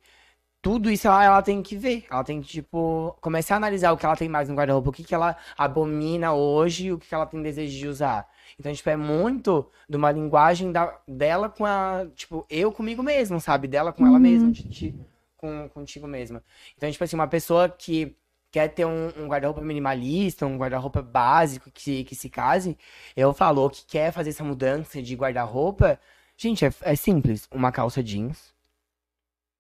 Tudo 0.63 0.91
isso 0.91 1.07
ela, 1.07 1.25
ela 1.25 1.43
tem 1.43 1.63
que 1.63 1.77
ver. 1.77 2.07
Ela 2.11 2.25
tem 2.25 2.41
que, 2.43 2.49
tipo, 2.49 3.17
começar 3.21 3.55
a 3.55 3.59
analisar 3.59 3.93
o 3.93 3.97
que 3.97 4.05
ela 4.07 4.17
tem 4.17 4.29
mais 4.29 4.49
no 4.49 4.55
guarda-roupa, 4.57 4.91
o 4.91 4.93
que, 4.93 5.05
que 5.05 5.15
ela 5.15 5.37
abomina 5.57 6.33
hoje 6.35 6.87
e 6.89 6.93
o 6.93 6.99
que, 6.99 7.09
que 7.09 7.15
ela 7.15 7.27
tem 7.27 7.41
desejo 7.43 7.79
de 7.79 7.89
usar. 7.89 8.29
Então, 8.59 8.73
tipo, 8.73 8.89
é 8.91 8.97
muito 8.97 9.69
de 9.89 9.97
uma 9.97 10.13
linguagem 10.13 10.71
da, 10.73 10.97
dela 11.07 11.49
com 11.49 11.65
a. 11.65 12.07
Tipo, 12.15 12.47
eu 12.49 12.71
comigo 12.73 13.03
mesmo, 13.03 13.41
sabe? 13.41 13.67
Dela 13.69 13.93
com 13.93 14.07
ela 14.07 14.17
Uhum. 14.17 14.23
mesma, 14.23 14.53
de 14.53 14.69
ti 14.69 14.95
com, 15.39 15.69
contigo 15.71 16.07
mesma. 16.07 16.43
Então, 16.77 16.91
tipo 16.91 17.03
assim, 17.03 17.17
uma 17.17 17.29
pessoa 17.29 17.69
que 17.69 18.15
quer 18.51 18.69
ter 18.69 18.85
um, 18.85 19.09
um 19.17 19.27
guarda-roupa 19.29 19.61
minimalista, 19.63 20.47
um 20.47 20.59
guarda-roupa 20.59 21.01
básico 21.03 21.71
que, 21.71 22.05
que 22.05 22.15
se 22.15 22.29
case, 22.29 22.77
eu 23.17 23.33
falo, 23.33 23.63
ou 23.63 23.71
que 23.71 23.85
quer 23.87 24.13
fazer 24.13 24.31
essa 24.31 24.45
mudança 24.45 25.01
de 25.03 25.15
guarda-roupa, 25.15 25.99
gente, 26.37 26.65
é, 26.65 26.71
é 26.83 26.97
simples. 26.97 27.49
Uma 27.53 27.73
calça 27.73 28.03
jeans, 28.03 28.55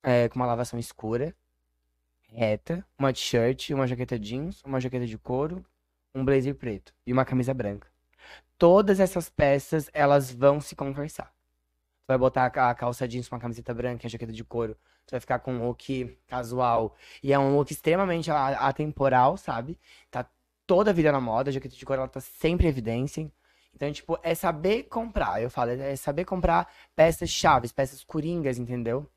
é, 0.02 0.28
com 0.28 0.36
uma 0.36 0.46
lavação 0.46 0.78
escura, 0.78 1.34
reta, 2.32 2.84
uma 2.98 3.12
t-shirt, 3.12 3.70
uma 3.70 3.86
jaqueta 3.86 4.18
jeans, 4.18 4.62
uma 4.64 4.80
jaqueta 4.80 5.06
de 5.06 5.16
couro, 5.18 5.64
um 6.14 6.24
blazer 6.24 6.54
preto 6.54 6.92
e 7.06 7.12
uma 7.12 7.24
camisa 7.24 7.54
branca. 7.54 7.88
Todas 8.58 8.98
essas 9.00 9.30
peças, 9.30 9.88
elas 9.94 10.32
vão 10.32 10.60
se 10.60 10.74
conversar. 10.74 11.32
Tu 12.02 12.08
vai 12.08 12.18
botar 12.18 12.46
a 12.46 12.74
calça 12.74 13.06
jeans 13.06 13.28
com 13.28 13.36
uma 13.36 13.40
camiseta 13.40 13.72
branca 13.72 14.04
e 14.04 14.06
a 14.06 14.10
jaqueta 14.10 14.32
de 14.32 14.42
couro. 14.42 14.76
Tu 15.06 15.12
vai 15.12 15.20
ficar 15.20 15.38
com 15.38 15.54
um 15.54 15.66
look 15.66 16.18
casual. 16.26 16.96
E 17.22 17.32
é 17.32 17.38
um 17.38 17.56
look 17.56 17.70
extremamente 17.70 18.30
atemporal, 18.30 19.36
sabe? 19.36 19.78
Tá 20.10 20.28
toda 20.66 20.90
a 20.90 20.94
vida 20.94 21.12
na 21.12 21.20
moda. 21.20 21.50
A 21.50 21.52
jaqueta 21.52 21.76
de 21.76 21.86
couro, 21.86 22.00
ela 22.02 22.08
tá 22.08 22.20
sempre 22.20 22.66
em 22.66 22.70
evidência. 22.70 23.30
Então, 23.74 23.92
tipo, 23.92 24.18
é 24.22 24.34
saber 24.34 24.84
comprar. 24.84 25.40
Eu 25.40 25.50
falo, 25.50 25.70
é 25.70 25.94
saber 25.96 26.24
comprar 26.24 26.68
peças 26.96 27.30
chaves, 27.30 27.70
peças 27.70 28.02
coringas, 28.02 28.58
entendeu? 28.58 29.08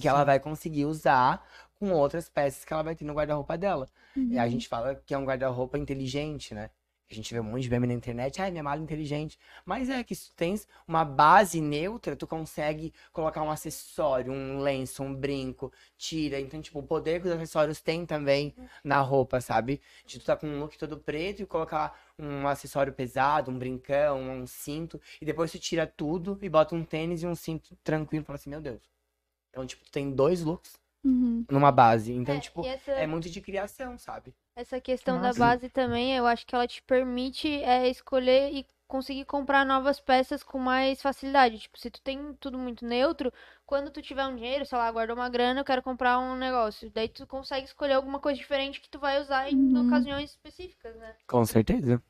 Que 0.00 0.08
ela 0.08 0.24
vai 0.24 0.40
conseguir 0.40 0.86
usar 0.86 1.46
com 1.78 1.92
outras 1.92 2.28
peças 2.28 2.64
que 2.64 2.72
ela 2.72 2.82
vai 2.82 2.94
ter 2.96 3.04
no 3.04 3.12
guarda-roupa 3.12 3.58
dela. 3.58 3.88
E 4.30 4.38
a 4.38 4.48
gente 4.48 4.68
fala 4.68 4.94
que 4.94 5.12
é 5.12 5.18
um 5.18 5.24
guarda-roupa 5.24 5.76
inteligente, 5.78 6.54
né? 6.54 6.70
A 7.10 7.14
gente 7.14 7.32
vê 7.34 7.40
um 7.40 7.44
monte 7.44 7.62
de 7.62 7.70
meme 7.70 7.86
na 7.86 7.92
internet, 7.92 8.40
ai, 8.40 8.50
minha 8.50 8.62
mala 8.62 8.80
é 8.80 8.82
inteligente. 8.82 9.38
Mas 9.64 9.90
é 9.90 10.02
que 10.02 10.14
se 10.14 10.30
tu 10.30 10.36
tens 10.36 10.66
uma 10.88 11.04
base 11.04 11.60
neutra, 11.60 12.16
tu 12.16 12.26
consegue 12.26 12.92
colocar 13.12 13.42
um 13.42 13.50
acessório, 13.50 14.32
um 14.32 14.58
lenço, 14.60 15.02
um 15.02 15.14
brinco, 15.14 15.72
tira. 15.98 16.40
Então, 16.40 16.60
tipo, 16.62 16.78
o 16.78 16.82
poder 16.82 17.20
que 17.20 17.28
os 17.28 17.34
acessórios 17.34 17.80
têm 17.80 18.06
também 18.06 18.54
na 18.82 19.00
roupa, 19.00 19.40
sabe? 19.40 19.80
De 20.06 20.18
tu 20.18 20.24
tá 20.24 20.36
com 20.36 20.46
um 20.46 20.60
look 20.60 20.78
todo 20.78 20.98
preto 20.98 21.42
e 21.42 21.46
colocar 21.46 21.98
um 22.18 22.48
acessório 22.48 22.92
pesado, 22.92 23.50
um 23.50 23.58
brincão, 23.58 24.20
um 24.20 24.46
cinto, 24.46 25.00
e 25.20 25.24
depois 25.24 25.52
tu 25.52 25.58
tira 25.58 25.86
tudo 25.86 26.38
e 26.40 26.48
bota 26.48 26.74
um 26.74 26.84
tênis 26.84 27.22
e 27.22 27.26
um 27.26 27.34
cinto 27.34 27.76
tranquilo 27.84 28.24
fala 28.24 28.36
assim, 28.36 28.50
meu 28.50 28.60
Deus, 28.60 28.80
Então, 29.50 29.66
tipo, 29.66 29.84
tu 29.84 29.92
tem 29.92 30.10
dois 30.12 30.42
looks 30.42 30.83
Uhum. 31.04 31.44
numa 31.50 31.70
base. 31.72 32.12
Então, 32.12 32.36
É, 32.36 32.40
tipo, 32.40 32.64
essa, 32.66 32.90
é 32.92 33.06
muito 33.06 33.28
de 33.30 33.40
criação, 33.40 33.98
sabe? 33.98 34.34
essa 34.56 34.80
questão 34.80 35.20
da 35.20 35.28
Nossa. 35.28 35.38
base 35.40 35.68
também, 35.68 36.16
eu 36.16 36.26
acho 36.26 36.46
que 36.46 36.54
ela 36.54 36.66
te 36.66 36.82
permite 36.82 37.48
é, 37.62 37.88
escolher 37.88 38.52
e 38.52 38.66
conseguir 38.86 39.24
comprar 39.24 39.64
novas 39.66 40.00
peças 40.00 40.42
com 40.42 40.58
mais 40.58 41.02
facilidade. 41.02 41.58
Tipo, 41.58 41.78
se 41.78 41.90
tu 41.90 42.00
tem 42.00 42.34
tudo 42.34 42.58
muito 42.58 42.84
neutro, 42.86 43.32
quando 43.66 43.90
tu 43.90 44.00
tiver 44.02 44.24
um 44.26 44.36
dinheiro, 44.36 44.64
sei 44.64 44.78
lá, 44.78 44.90
guardou 44.90 45.16
uma 45.16 45.28
grana, 45.28 45.60
eu 45.60 45.64
quero 45.64 45.82
comprar 45.82 46.18
um 46.18 46.36
negócio. 46.36 46.90
Daí 46.90 47.08
tu 47.08 47.26
consegue 47.26 47.66
escolher 47.66 47.94
alguma 47.94 48.20
coisa 48.20 48.38
diferente 48.38 48.80
que 48.80 48.88
tu 48.88 48.98
vai 48.98 49.20
usar 49.20 49.50
em 49.50 49.56
Uhum. 49.56 49.80
ocasiões 49.86 50.30
específicas, 50.30 50.94
né? 50.96 51.14
Com 51.26 51.44
certeza. 51.44 52.00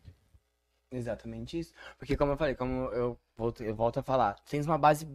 Exatamente 0.91 1.59
isso. 1.59 1.73
Porque, 1.99 2.17
como 2.17 2.33
eu 2.33 2.37
falei, 2.37 2.55
como 2.55 2.85
eu 2.93 3.19
volto, 3.37 3.63
eu 3.65 3.75
volto 3.75 3.99
a 3.99 4.03
falar, 4.03 4.35
tens 4.49 4.67
uma 4.67 4.79
base 4.79 5.07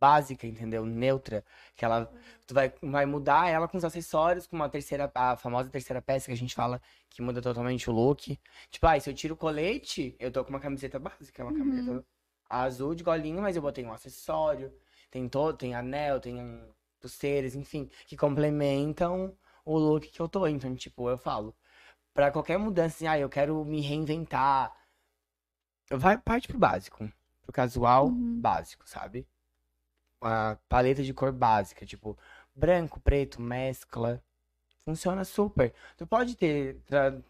básica, 0.00 0.46
entendeu? 0.46 0.84
Neutra, 0.86 1.44
que 1.76 1.84
ela 1.84 2.10
tu 2.46 2.54
vai, 2.54 2.72
vai 2.82 3.06
mudar 3.06 3.48
ela 3.48 3.68
com 3.68 3.76
os 3.76 3.84
acessórios, 3.84 4.46
com 4.46 4.56
uma 4.56 4.68
terceira, 4.68 5.10
a 5.14 5.36
famosa 5.36 5.70
terceira 5.70 6.00
peça 6.02 6.26
que 6.26 6.32
a 6.32 6.36
gente 6.36 6.54
fala 6.54 6.80
que 7.10 7.20
muda 7.22 7.40
totalmente 7.42 7.88
o 7.90 7.92
look. 7.92 8.38
Tipo, 8.70 8.86
ah, 8.86 8.98
se 9.00 9.10
eu 9.10 9.14
tiro 9.14 9.34
o 9.34 9.36
colete, 9.36 10.16
eu 10.18 10.30
tô 10.32 10.44
com 10.44 10.50
uma 10.50 10.60
camiseta 10.60 10.98
básica, 10.98 11.42
uma 11.44 11.52
Uhum. 11.52 11.58
camiseta 11.58 12.04
azul 12.48 12.94
de 12.94 13.04
golinho, 13.04 13.42
mas 13.42 13.56
eu 13.56 13.62
botei 13.62 13.84
um 13.84 13.92
acessório, 13.92 14.72
tem 15.10 15.28
todo, 15.28 15.56
tem 15.56 15.74
anel, 15.74 16.20
tem 16.20 16.40
um, 16.40 16.72
pulseiras, 17.00 17.54
enfim, 17.54 17.88
que 18.06 18.16
complementam 18.16 19.36
o 19.64 19.78
look 19.78 20.08
que 20.08 20.20
eu 20.20 20.28
tô. 20.28 20.46
Então, 20.46 20.74
tipo, 20.74 21.08
eu 21.10 21.18
falo, 21.18 21.54
pra 22.14 22.30
qualquer 22.30 22.58
mudança, 22.58 22.96
assim, 22.96 23.06
ah, 23.06 23.18
eu 23.18 23.28
quero 23.28 23.64
me 23.64 23.80
reinventar, 23.80 24.74
vai 25.90 26.16
parte 26.18 26.48
pro 26.48 26.58
básico, 26.58 27.10
pro 27.42 27.52
casual 27.52 28.06
Uhum. 28.08 28.40
básico, 28.40 28.88
sabe? 28.88 29.26
A 30.20 30.56
paleta 30.68 31.02
de 31.02 31.14
cor 31.14 31.32
básica, 31.32 31.86
tipo, 31.86 32.16
branco, 32.54 33.00
preto, 33.00 33.40
mescla. 33.40 34.22
Funciona 34.84 35.24
super. 35.24 35.74
Tu 35.96 36.06
pode 36.06 36.36
ter, 36.36 36.78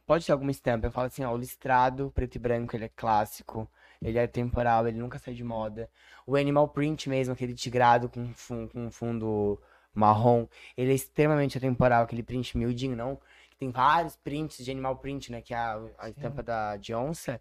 pode 0.06 0.26
ter 0.26 0.32
alguma 0.32 0.50
estampa. 0.50 0.86
Eu 0.86 0.92
falo 0.92 1.08
assim, 1.08 1.24
ó, 1.24 1.32
o 1.32 1.36
listrado 1.36 2.10
preto 2.12 2.36
e 2.36 2.38
branco, 2.38 2.76
ele 2.76 2.84
é 2.86 2.88
clássico, 2.88 3.68
ele 4.00 4.18
é 4.18 4.26
temporal, 4.26 4.86
ele 4.88 4.98
nunca 4.98 5.18
sai 5.18 5.34
de 5.34 5.44
moda. 5.44 5.90
O 6.26 6.36
animal 6.36 6.68
print 6.68 7.08
mesmo, 7.08 7.34
aquele 7.34 7.54
tigrado 7.54 8.08
com, 8.08 8.32
fun- 8.34 8.68
com 8.68 8.90
fundo 8.90 9.60
marrom, 9.94 10.46
ele 10.76 10.92
é 10.92 10.94
extremamente 10.94 11.58
atemporal, 11.58 12.04
aquele 12.04 12.22
print 12.22 12.56
miudinho, 12.56 12.96
não? 12.96 13.20
Tem 13.58 13.70
vários 13.70 14.16
prints 14.16 14.64
de 14.64 14.70
animal 14.70 14.96
print, 14.98 15.32
né, 15.32 15.42
que 15.42 15.52
é 15.52 15.56
a, 15.56 15.80
a 15.98 16.08
estampa 16.10 16.42
da, 16.42 16.76
de 16.76 16.94
onça. 16.94 17.40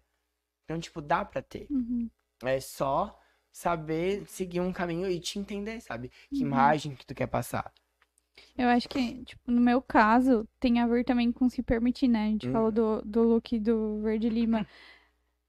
Então, 0.64 0.78
tipo, 0.80 1.00
dá 1.02 1.24
pra 1.24 1.42
ter. 1.42 1.70
Uhum. 1.70 2.10
É 2.44 2.60
só 2.60 3.18
saber 3.52 4.26
seguir 4.28 4.60
um 4.60 4.72
caminho 4.72 5.10
e 5.10 5.20
te 5.20 5.38
entender, 5.38 5.80
sabe? 5.80 6.10
Que 6.32 6.42
Uhum. 6.42 6.48
imagem 6.48 6.94
que 6.94 7.06
tu 7.06 7.14
quer 7.14 7.26
passar. 7.26 7.72
Eu 8.56 8.68
acho 8.68 8.88
que, 8.88 9.24
tipo, 9.24 9.50
no 9.50 9.60
meu 9.60 9.80
caso, 9.80 10.46
tem 10.58 10.80
a 10.80 10.86
ver 10.86 11.04
também 11.04 11.30
com 11.30 11.48
se 11.48 11.62
permitir, 11.62 12.08
né? 12.08 12.24
A 12.26 12.30
gente 12.30 12.46
Uhum. 12.46 12.52
falou 12.52 12.72
do, 12.72 13.02
do 13.02 13.22
look 13.22 13.58
do 13.58 14.00
Verde 14.02 14.28
Lima. 14.28 14.66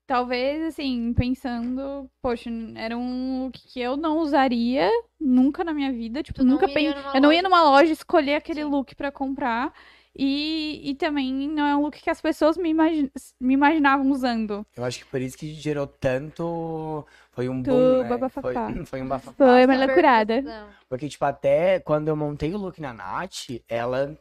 Talvez, 0.05 0.63
assim, 0.63 1.13
pensando, 1.13 2.09
poxa, 2.21 2.49
era 2.75 2.97
um 2.97 3.43
look 3.45 3.59
que 3.67 3.79
eu 3.79 3.95
não 3.95 4.19
usaria 4.19 4.89
nunca 5.19 5.63
na 5.63 5.73
minha 5.73 5.91
vida. 5.91 6.23
Tipo, 6.23 6.39
Tu 6.39 6.45
nunca 6.45 6.67
pen... 6.67 6.87
Eu 7.13 7.21
não 7.21 7.31
ia 7.31 7.41
loja- 7.41 7.43
numa 7.43 7.63
loja 7.63 7.91
escolher 7.93 8.35
aquele 8.35 8.63
Sim. 8.63 8.69
look 8.71 8.95
pra 8.95 9.11
comprar. 9.11 9.71
E, 10.15 10.81
e 10.83 10.95
também 10.95 11.47
não 11.47 11.65
é 11.65 11.75
um 11.75 11.81
look 11.81 12.01
que 12.01 12.09
as 12.09 12.19
pessoas 12.21 12.57
me, 12.57 12.69
imagi- 12.69 13.11
me 13.39 13.53
imaginavam 13.53 14.09
usando. 14.11 14.65
Eu 14.75 14.83
acho 14.83 14.99
que 14.99 15.05
por 15.05 15.21
isso 15.21 15.37
que 15.37 15.53
gerou 15.53 15.85
tanto. 15.85 17.05
Foi 17.39 17.47
um 17.47 17.63
Tu, 17.63 17.69
boom, 17.69 18.03
né? 18.03 18.29
Foi, 18.29 18.53
foi 18.85 19.01
um 19.01 19.07
bafafá. 19.07 19.33
Foi 19.33 19.65
uma 19.65 19.85
loucurada. 19.85 20.43
Porque, 20.89 21.07
tipo, 21.07 21.23
até 21.23 21.79
quando 21.79 22.09
eu 22.09 22.15
montei 22.17 22.53
o 22.53 22.57
look 22.57 22.81
na 22.81 22.91
Nath, 22.93 23.61
ela. 23.69 24.17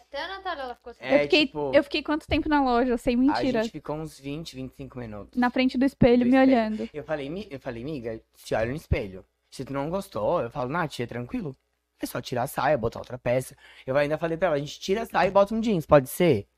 Até 0.00 0.20
a 0.24 0.26
Natália, 0.28 0.62
ela 0.64 0.74
ficou 0.74 0.90
assim. 0.90 1.04
É, 1.04 1.14
eu, 1.14 1.18
fiquei, 1.20 1.46
tipo, 1.46 1.70
eu 1.72 1.84
fiquei 1.84 2.02
quanto 2.02 2.26
tempo 2.26 2.48
na 2.48 2.60
loja? 2.64 2.96
Sem 2.96 3.14
A 3.14 3.18
mentira. 3.18 3.62
gente 3.62 3.70
ficou 3.70 3.94
uns 3.94 4.18
20, 4.18 4.56
25 4.56 4.98
minutos. 4.98 5.38
Na 5.38 5.48
frente 5.48 5.78
do 5.78 5.84
espelho, 5.84 6.24
Do 6.24 6.30
me 6.30 6.30
espelho. 6.30 6.50
olhando. 6.52 6.90
Eu 6.92 7.04
falei, 7.04 7.46
eu 7.48 7.60
falei, 7.60 7.84
miga, 7.84 8.20
se 8.34 8.52
olha 8.56 8.70
no 8.70 8.74
espelho. 8.76 9.24
Se 9.48 9.64
tu 9.64 9.72
não 9.72 9.88
gostou, 9.88 10.40
eu 10.42 10.50
falo, 10.50 10.68
Nath, 10.68 10.98
é 10.98 11.06
tranquilo. 11.06 11.56
É 12.02 12.06
só 12.06 12.20
tirar 12.20 12.42
a 12.42 12.46
saia, 12.48 12.76
botar 12.76 12.98
outra 12.98 13.16
peça. 13.16 13.56
Eu 13.86 13.96
ainda 13.96 14.18
falei 14.18 14.36
pra 14.36 14.48
ela, 14.48 14.56
a 14.56 14.58
gente 14.58 14.80
tira 14.80 15.02
a 15.02 15.06
saia 15.06 15.28
e 15.28 15.30
bota 15.30 15.54
um 15.54 15.60
jeans, 15.60 15.86
pode 15.86 16.08
ser? 16.08 16.48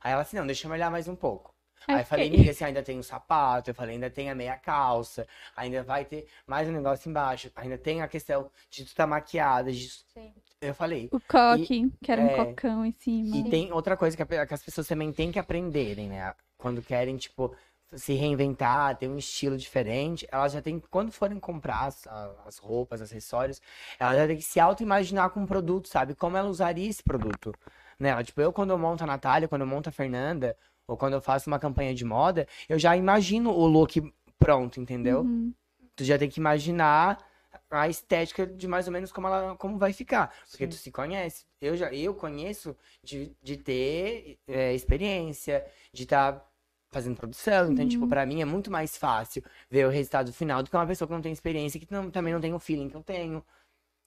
Aí 0.00 0.12
ela 0.12 0.22
assim, 0.22 0.36
não, 0.36 0.46
deixa 0.46 0.68
eu 0.68 0.72
olhar 0.72 0.92
mais 0.92 1.08
um 1.08 1.16
pouco. 1.16 1.52
Aí 1.92 1.96
Aí 1.96 2.02
eu 2.02 2.06
falei, 2.06 2.24
fiquei- 2.26 2.40
miga, 2.40 2.54
você 2.54 2.64
ainda 2.64 2.82
tem 2.82 2.98
o 2.98 3.02
sapato, 3.02 3.70
eu 3.70 3.74
falei, 3.74 3.94
ainda 3.94 4.10
tem 4.10 4.30
a 4.30 4.34
meia 4.34 4.56
calça, 4.56 5.26
ainda 5.56 5.82
vai 5.82 6.04
ter 6.04 6.26
mais 6.46 6.68
um 6.68 6.72
negócio 6.72 7.08
embaixo, 7.08 7.50
ainda 7.56 7.76
tem 7.78 8.02
a 8.02 8.08
questão 8.08 8.50
de 8.70 8.84
tu 8.84 8.94
tá 8.94 9.06
maquiada, 9.06 9.72
de... 9.72 9.88
Sim. 9.88 10.32
eu 10.60 10.74
falei. 10.74 11.08
O 11.12 11.20
coque, 11.20 11.90
que 12.02 12.12
era 12.12 12.20
um 12.22 12.26
é, 12.26 12.36
cocão 12.46 12.84
em 12.84 12.92
cima. 12.92 13.36
E 13.36 13.50
tem 13.50 13.72
outra 13.72 13.96
coisa 13.96 14.16
que, 14.16 14.22
a- 14.22 14.46
que 14.46 14.54
as 14.54 14.62
pessoas 14.62 14.86
também 14.86 15.12
têm 15.12 15.32
que 15.32 15.38
aprenderem, 15.38 16.08
né? 16.08 16.34
Quando 16.58 16.82
querem, 16.82 17.16
tipo, 17.16 17.54
se 17.94 18.12
reinventar, 18.14 18.96
ter 18.96 19.08
um 19.08 19.16
estilo 19.18 19.56
diferente, 19.56 20.26
elas 20.30 20.52
já 20.52 20.62
têm, 20.62 20.78
quando 20.90 21.10
forem 21.10 21.40
comprar 21.40 21.86
as, 21.86 22.06
as 22.46 22.58
roupas, 22.58 23.00
acessórios, 23.00 23.60
elas 23.98 24.16
já 24.16 24.26
têm 24.26 24.36
que 24.36 24.42
se 24.42 24.60
auto-imaginar 24.60 25.30
com 25.30 25.42
o 25.42 25.46
produto, 25.46 25.88
sabe? 25.88 26.14
Como 26.14 26.36
ela 26.36 26.48
usaria 26.48 26.88
esse 26.88 27.02
produto. 27.02 27.52
Né? 27.98 28.22
Tipo, 28.24 28.40
eu 28.40 28.52
quando 28.52 28.70
eu 28.70 28.78
monto 28.78 29.04
a 29.04 29.06
Natália, 29.06 29.48
quando 29.48 29.62
eu 29.62 29.66
monto 29.66 29.88
a 29.88 29.92
Fernanda, 29.92 30.56
ou 30.90 30.96
quando 30.96 31.14
eu 31.14 31.20
faço 31.20 31.48
uma 31.48 31.58
campanha 31.58 31.94
de 31.94 32.04
moda, 32.04 32.46
eu 32.68 32.78
já 32.78 32.96
imagino 32.96 33.50
o 33.50 33.66
look 33.66 34.12
pronto, 34.38 34.80
entendeu? 34.80 35.20
Uhum. 35.20 35.52
Tu 35.94 36.04
já 36.04 36.18
tem 36.18 36.28
que 36.28 36.40
imaginar 36.40 37.24
a 37.70 37.88
estética 37.88 38.46
de 38.46 38.66
mais 38.66 38.86
ou 38.86 38.92
menos 38.92 39.12
como 39.12 39.26
ela 39.28 39.56
como 39.56 39.78
vai 39.78 39.92
ficar. 39.92 40.28
Porque 40.50 40.64
Sim. 40.64 40.68
tu 40.70 40.74
se 40.74 40.90
conhece. 40.90 41.44
Eu 41.60 41.76
já 41.76 41.92
eu 41.92 42.12
conheço 42.14 42.76
de, 43.04 43.32
de 43.42 43.56
ter 43.56 44.38
é, 44.48 44.74
experiência, 44.74 45.64
de 45.92 46.02
estar 46.02 46.44
fazendo 46.90 47.16
produção. 47.16 47.70
Então, 47.70 47.86
tipo, 47.86 48.04
Uhum. 48.04 48.08
pra 48.08 48.26
mim 48.26 48.40
é 48.42 48.44
muito 48.44 48.70
mais 48.70 48.96
fácil 48.96 49.42
ver 49.70 49.86
o 49.86 49.90
resultado 49.90 50.32
final 50.32 50.62
do 50.62 50.70
que 50.70 50.76
uma 50.76 50.86
pessoa 50.86 51.06
que 51.06 51.14
não 51.14 51.22
tem 51.22 51.32
experiência, 51.32 51.78
que 51.78 51.86
não- 51.92 52.10
também 52.10 52.32
não 52.34 52.40
tem 52.40 52.52
o 52.52 52.58
feeling 52.58 52.88
que 52.88 52.96
eu 52.96 53.02
tenho. 53.02 53.44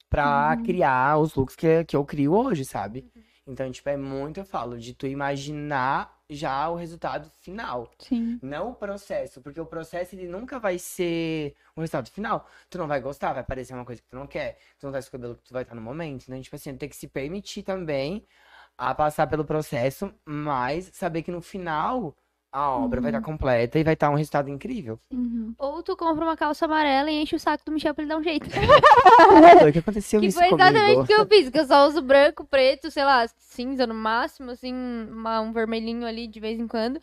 Pra 0.09 0.55
Uhum. 0.57 0.63
criar 0.63 1.17
os 1.17 1.33
looks 1.35 1.55
que, 1.55 1.83
que 1.85 1.95
eu 1.95 2.05
crio 2.05 2.33
hoje, 2.33 2.63
sabe? 2.65 3.11
Então, 3.47 3.69
tipo, 3.71 3.89
é 3.89 3.97
muito, 3.97 4.39
eu 4.39 4.45
falo, 4.45 4.77
de 4.77 4.93
tu 4.93 5.07
imaginar 5.07 6.12
já 6.33 6.69
o 6.69 6.75
resultado 6.75 7.29
final. 7.41 7.91
Sim. 7.99 8.39
Não 8.41 8.71
o 8.71 8.75
processo, 8.75 9.41
porque 9.41 9.59
o 9.59 9.65
processo 9.65 10.15
ele 10.15 10.27
nunca 10.27 10.59
vai 10.59 10.77
ser 10.79 11.55
o 11.75 11.81
resultado 11.81 12.09
final. 12.09 12.47
Tu 12.69 12.77
não 12.77 12.87
vai 12.87 13.01
gostar, 13.01 13.33
vai 13.33 13.43
parecer 13.43 13.73
uma 13.73 13.85
coisa 13.85 14.01
que 14.01 14.07
tu 14.07 14.15
não 14.15 14.27
quer, 14.27 14.57
tu 14.79 14.85
não 14.85 14.93
tá 14.93 15.01
com 15.01 15.07
o 15.07 15.11
cabelo 15.11 15.35
que 15.35 15.43
tu 15.43 15.53
vai 15.53 15.63
estar 15.63 15.75
no 15.75 15.81
momento. 15.81 16.23
Então, 16.23 16.41
tipo 16.41 16.55
assim, 16.55 16.75
tem 16.75 16.89
que 16.89 16.95
se 16.95 17.07
permitir 17.07 17.63
também 17.63 18.25
a 18.77 18.93
passar 18.95 19.27
pelo 19.27 19.45
processo, 19.45 20.13
mas 20.25 20.89
saber 20.93 21.21
que 21.23 21.31
no 21.31 21.41
final 21.41 22.15
a 22.53 22.69
obra 22.69 23.01
vai 23.01 23.09
estar 23.09 23.21
completa 23.21 23.79
e 23.79 23.83
vai 23.83 23.95
estar 23.95 24.11
um 24.11 24.15
resultado 24.15 24.47
incrível. 24.47 24.99
Uhum. 25.11 25.55
Ou 25.57 25.81
tu 25.81 25.97
compra 25.97 26.23
uma 26.23 26.37
calça 26.37 26.65
amarela 26.65 27.09
e 27.09 27.15
enche 27.21 27.35
o 27.35 27.39
saco 27.39 27.65
do 27.65 27.71
Michel 27.71 27.93
pra 27.95 28.03
ele 28.03 28.09
dar 28.09 28.17
um 28.19 28.23
jeito. 28.23 28.47
O 29.67 29.71
que 29.71 29.79
aconteceu 29.79 30.19
Que 30.19 30.27
isso 30.27 30.37
foi 30.37 30.47
exatamente 30.47 30.99
o 30.99 31.05
que 31.05 31.13
eu 31.13 31.25
fiz, 31.27 31.49
que 31.49 31.59
eu 31.59 31.65
só 31.65 31.87
uso 31.87 32.01
branco, 32.01 32.45
preto, 32.45 32.91
sei 32.91 33.03
lá, 33.03 33.25
cinza 33.37 33.87
no 33.87 33.93
máximo, 33.95 34.51
assim, 34.51 34.73
uma- 34.73 35.41
um 35.41 35.51
vermelhinho 35.51 36.05
ali 36.05 36.27
de 36.27 36.39
vez 36.39 36.59
em 36.59 36.67
quando. 36.67 36.99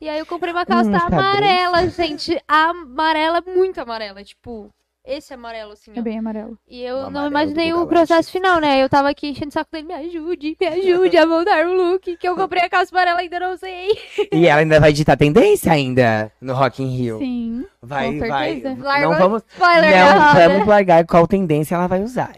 E 0.00 0.08
aí 0.08 0.18
eu 0.18 0.26
comprei 0.26 0.52
uma 0.52 0.64
calça 0.66 0.90
Hum, 0.90 0.94
amarela, 0.96 1.88
gente, 1.88 2.40
amarela, 2.46 3.42
muito 3.46 3.78
amarela, 3.80 4.22
tipo, 4.24 4.72
esse 5.06 5.32
amarelo, 5.32 5.72
assim, 5.72 5.92
ó. 5.94 5.98
É 5.98 6.02
bem 6.02 6.18
amarelo. 6.18 6.58
E 6.68 6.82
eu 6.82 6.96
O 6.96 7.10
não 7.10 7.26
imaginei 7.26 7.72
o 7.72 7.86
processo 7.86 8.30
final, 8.32 8.60
né? 8.60 8.82
Eu 8.82 8.88
tava 8.88 9.08
aqui 9.08 9.28
enchendo 9.28 9.48
o 9.48 9.52
saco 9.52 9.70
dele, 9.70 9.86
me 9.86 9.94
ajude, 9.94 10.56
me 10.60 10.66
ajude 10.66 11.16
a 11.16 11.24
moldar 11.26 11.66
o 11.66 11.72
look, 11.74 12.16
que 12.16 12.28
eu 12.28 12.34
comprei 12.34 12.62
a 12.62 12.68
calça 12.68 12.94
amarela 12.94 13.20
e 13.20 13.24
ainda 13.24 13.40
não 13.40 13.52
usei. 13.54 13.88
E 14.32 14.46
ela 14.46 14.60
ainda 14.60 14.80
vai 14.80 14.92
ditar 14.92 15.16
tendência 15.16 15.70
ainda 15.72 16.32
no 16.40 16.52
Rock 16.54 16.82
in 16.82 16.88
Rio. 16.96 17.18
Sim. 17.18 17.64
Vai, 17.80 18.18
Com 18.18 18.28
vai. 18.28 18.60
Largou 18.60 19.12
Não 19.12 19.18
vamos, 19.18 19.42
não 19.58 19.66
roda. 19.66 20.48
vamos 20.48 20.66
largar 20.66 21.06
qual 21.06 21.26
tendência 21.26 21.74
ela 21.76 21.86
vai 21.86 22.02
usar. 22.02 22.32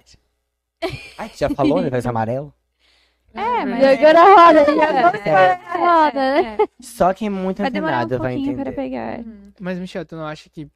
Ai, 1.18 1.28
tu 1.30 1.38
já 1.38 1.48
falou, 1.50 1.80
né? 1.80 1.90
Vai 1.90 2.00
ser 2.02 2.08
amarelo? 2.08 2.52
É, 3.34 3.64
mas- 3.64 3.98
Jogou 3.98 4.14
na 4.14 4.24
roda, 4.24 4.64
jogou 4.64 4.82
É. 4.84 5.58
na 5.58 5.74
roda, 5.76 6.14
né? 6.42 6.56
É, 6.58 6.62
é. 6.62 6.66
Só 6.80 7.12
quem 7.14 7.26
é 7.26 7.30
muito 7.30 7.62
Vai 7.62 7.70
demorar 7.70 7.98
um 7.98 8.02
antenado 8.02 8.22
vai 8.22 8.34
entender. 8.34 8.72
pegar. 8.72 9.18
Uhum. 9.20 9.52
Mas, 9.60 9.78
Michel, 9.78 10.04
tu 10.04 10.16
não 10.16 10.26
acha 10.26 10.48
que, 10.50 10.66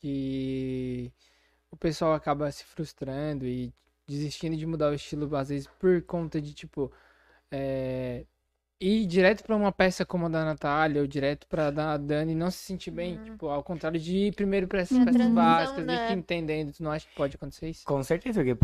que 0.00 1.10
o 1.70 1.76
pessoal 1.76 2.14
acaba 2.14 2.50
se 2.50 2.64
frustrando 2.64 3.46
e 3.46 3.72
desistindo 4.06 4.56
de 4.56 4.66
mudar 4.66 4.90
o 4.90 4.94
estilo, 4.94 5.34
às 5.36 5.48
vezes, 5.48 5.66
por 5.78 6.00
conta 6.02 6.40
de, 6.40 6.54
tipo, 6.54 6.92
é, 7.50 8.24
ir 8.80 9.06
direto 9.06 9.42
pra 9.42 9.56
uma 9.56 9.72
peça 9.72 10.04
como 10.04 10.26
a 10.26 10.28
da 10.28 10.44
Natália 10.44 11.00
ou 11.00 11.06
direto 11.06 11.46
pra 11.46 11.70
da 11.70 11.96
Dani 11.96 12.32
e 12.32 12.36
não 12.36 12.50
se 12.50 12.58
sentir 12.58 12.90
bem? 12.90 13.16
Uhum. 13.18 13.24
Tipo, 13.24 13.48
ao 13.48 13.62
contrário 13.62 13.98
de 13.98 14.16
ir 14.16 14.34
primeiro 14.34 14.68
pra 14.68 14.80
essas 14.80 15.04
peças 15.04 15.30
básicas 15.30 15.82
e 15.82 15.86
né? 15.86 16.12
ir 16.12 16.18
entendendo. 16.18 16.72
Tu 16.72 16.82
não 16.82 16.92
acha 16.92 17.08
que 17.08 17.14
pode 17.14 17.36
acontecer 17.36 17.68
isso? 17.70 17.84
Com 17.84 18.02
certeza, 18.02 18.42
porque 18.44 18.56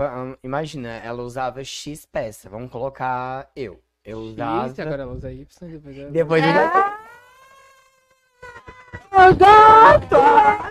imagina, 0.42 0.88
ela 0.98 1.22
usava 1.22 1.64
X 1.64 2.06
peça. 2.06 2.48
Vamos 2.48 2.70
colocar 2.70 3.50
eu. 3.56 3.82
Eu 4.04 4.18
usava. 4.18 4.68
Isso, 4.68 4.82
agora 4.82 5.02
ela 5.02 5.12
usa 5.12 5.32
Y, 5.32 5.46
depois 5.70 5.96
ela... 5.98 6.10
Depois 6.10 6.42
É. 6.44 7.01
Eu 9.22 9.36
gosto 9.36 10.16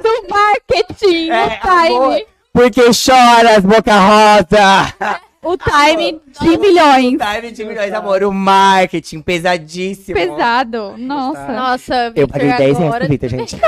do 0.04 0.28
marketing, 0.30 1.30
É, 1.30 1.46
no 1.46 1.52
time. 1.62 2.28
Porque 2.52 2.94
choras, 2.94 3.64
boca 3.64 3.94
rosa! 3.98 5.22
O 5.42 5.58
time 5.58 6.22
de 6.42 6.58
milhões. 6.58 7.18
Time 7.18 7.52
de 7.52 7.64
milhões, 7.64 7.94
amor. 7.94 8.24
O 8.24 8.34
marketing 8.34 9.22
pesadíssimo. 9.22 10.16
Pesado. 10.16 10.96
Nossa. 10.98 11.48
Nossa, 11.48 11.96
Eu 12.08 12.28
Victor, 12.28 12.28
paguei 12.28 12.54
10 12.58 12.78
reais 12.78 12.96
pro 12.96 13.08
Vitor, 13.08 13.30
gente. 13.30 13.58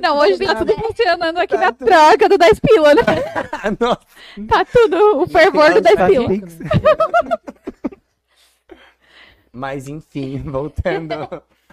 Não, 0.00 0.18
hoje 0.18 0.38
tá 0.38 0.54
tudo 0.54 0.74
funcionando 0.74 1.38
aqui 1.38 1.56
na 1.56 1.72
troca 1.72 2.28
do 2.28 2.36
10 2.36 2.60
pila, 2.60 2.94
né? 2.94 3.02
Nossa, 3.80 4.00
Tá 4.48 4.64
tudo 4.64 5.22
o 5.22 5.28
fervor 5.28 5.72
do 5.74 5.80
10 5.80 5.96
pila. 5.96 6.28
Mas 9.52 9.86
enfim, 9.88 10.42
voltando. 10.44 11.14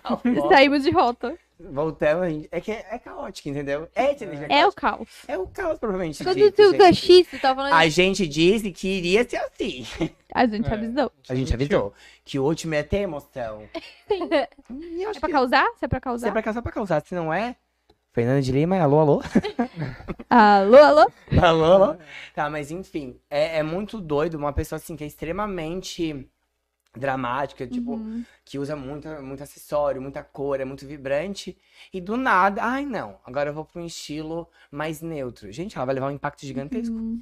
Saímos 0.50 0.84
de 0.84 0.92
rota. 0.92 1.38
Gente, 1.60 2.50
é 2.52 2.60
que 2.60 2.72
é, 2.72 2.88
é 2.90 2.98
caótico, 2.98 3.48
entendeu? 3.50 3.88
É, 3.94 4.14
inteligência 4.14 4.48
É 4.52 4.66
o 4.66 4.72
caótica. 4.72 4.82
caos. 4.82 5.10
é 5.28 5.38
o 5.38 5.46
caos, 5.46 5.78
provavelmente. 5.78 6.24
Quando 6.24 6.36
dito, 6.38 6.56
tu 6.56 6.72
gente. 6.72 6.96
X, 6.96 7.28
tu 7.30 7.40
tá 7.40 7.54
falando 7.54 7.74
A 7.74 7.88
gente 7.88 8.28
disse 8.28 8.72
que 8.72 8.88
iria 8.88 9.28
ser 9.30 9.38
assim. 9.38 9.86
A 10.34 10.48
gente 10.48 10.68
É. 10.68 10.74
avisou. 10.74 11.12
A 11.30 11.36
gente 11.36 11.54
avisou 11.54 11.94
que 12.26 12.40
o 12.40 12.44
último 12.46 12.74
é 12.74 12.82
ter 12.84 12.98
emoção. 13.02 13.64
É 14.10 15.20
pra 15.20 15.28
que 15.28 15.34
causar? 15.34 15.66
Se 15.78 15.86
é 15.86 15.88
pra 15.88 15.98
se 15.98 16.02
é 16.02 16.02
causar? 16.02 16.32
pra 16.32 16.42
causar, 16.42 16.62
pra 16.62 16.72
causar. 16.72 17.02
Se 17.06 17.14
não 17.14 17.32
é. 17.34 17.56
Fernanda 18.14 18.42
de 18.42 18.52
Lima, 18.52 18.78
alô, 18.80 19.00
alô? 19.00 19.22
Alô, 20.30 20.78
alô? 20.78 21.12
alô, 21.42 21.64
alô? 21.66 21.96
Tá, 22.34 22.50
mas 22.50 22.72
enfim. 22.72 23.18
É, 23.30 23.60
é 23.60 23.64
muito 23.64 24.02
doido 24.02 24.36
uma 24.36 24.52
pessoa 24.52 24.78
assim 24.78 24.96
que 24.96 25.04
é 25.04 25.08
extremamente 25.08 26.28
dramática, 26.96 27.66
tipo, 27.68 27.94
Uhum. 27.94 28.24
que 28.44 28.60
usa 28.60 28.76
muito, 28.76 29.08
muito 29.24 29.42
acessório, 29.44 30.02
muita 30.02 30.24
cor, 30.24 30.60
é 30.60 30.66
muito 30.66 30.86
vibrante. 30.86 31.58
E 31.94 32.02
do 32.02 32.18
nada, 32.18 32.62
ai 32.64 32.86
não, 32.86 33.20
agora 33.26 33.50
eu 33.50 33.54
vou 33.54 33.66
pra 33.66 33.82
um 33.82 33.86
estilo 33.86 34.50
mais 34.70 35.02
neutro. 35.02 35.52
Gente, 35.52 35.76
ela 35.78 35.86
vai 35.86 35.96
levar 35.96 36.08
um 36.08 36.12
impacto 36.12 36.46
gigantesco. 36.46 36.94
Uhum. 36.96 37.22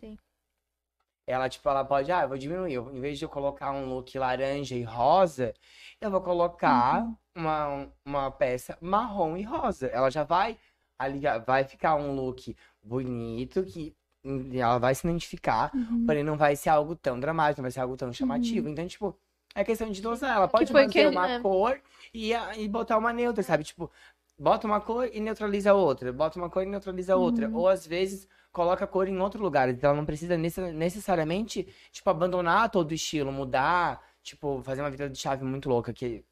Ela, 1.27 1.47
tipo, 1.47 1.69
ela 1.69 1.85
pode, 1.85 2.11
ah, 2.11 2.23
eu 2.23 2.27
vou 2.29 2.37
diminuir. 2.37 2.73
Eu- 2.73 2.89
Em 2.95 2.99
vez 2.99 3.19
de 3.19 3.25
eu 3.25 3.29
colocar 3.29 3.71
um 3.71 3.85
look 3.87 4.17
laranja 4.17 4.75
e 4.75 4.81
rosa, 4.83 5.53
eu 6.01 6.09
vou 6.09 6.21
colocar 6.21 7.05
uma, 7.35 7.87
uma 8.03 8.31
peça 8.31 8.77
marrom 8.81 9.37
e 9.37 9.43
rosa. 9.43 9.87
Ela 9.87 10.09
já 10.09 10.23
vai 10.23 10.57
aliar, 10.97 11.39
vai 11.45 11.63
ficar 11.63 11.95
um 11.95 12.15
look 12.15 12.55
bonito, 12.81 13.63
que 13.63 13.95
hum, 14.23 14.49
ela 14.53 14.79
vai 14.79 14.95
se 14.95 15.07
identificar, 15.07 15.71
Uhum. 15.75 16.05
porém 16.05 16.23
não 16.23 16.35
vai 16.35 16.55
ser 16.55 16.69
algo 16.69 16.95
tão 16.95 17.19
dramático, 17.19 17.61
não 17.61 17.65
vai 17.65 17.71
ser 17.71 17.81
algo 17.81 17.95
tão 17.95 18.11
chamativo. 18.11 18.67
Então, 18.67 18.87
tipo, 18.87 19.15
é 19.55 19.63
questão 19.63 19.89
de 19.89 20.01
dosar. 20.01 20.35
Ela 20.35 20.47
pode 20.47 20.71
manter 20.71 21.01
que- 21.01 21.07
uma 21.07 21.27
né? 21.27 21.39
cor 21.39 21.79
e, 22.13 22.31
e 22.57 22.67
botar 22.67 22.97
uma 22.97 23.11
neutra, 23.13 23.43
sabe? 23.43 23.63
Tipo, 23.63 23.89
bota 24.37 24.65
uma 24.67 24.79
cor 24.79 25.09
e 25.11 25.19
neutraliza 25.19 25.71
a 25.71 25.73
outra. 25.73 26.11
Bota 26.13 26.37
uma 26.39 26.49
cor 26.49 26.63
e 26.63 26.65
neutraliza 26.65 27.13
a 27.13 27.17
outra. 27.17 27.47
Uhum. 27.49 27.55
Ou 27.57 27.67
às 27.67 27.85
vezes 27.85 28.27
coloca 28.51 28.83
a 28.85 28.87
cor 28.87 29.07
em 29.07 29.19
outro 29.19 29.41
lugar. 29.41 29.69
Então 29.69 29.89
ela 29.91 29.97
não 29.97 30.05
precisa 30.05 30.37
necessariamente, 30.37 31.67
tipo, 31.91 32.09
abandonar 32.09 32.69
todo 32.69 32.91
o 32.91 32.93
estilo, 32.93 33.31
mudar, 33.31 34.01
tipo, 34.23 34.61
fazer 34.63 34.81
uma 34.81 34.89
vida 34.89 35.09
de 35.09 35.17
chave 35.17 35.43
muito 35.43 35.69
louca, 35.69 35.93
que 35.93 36.23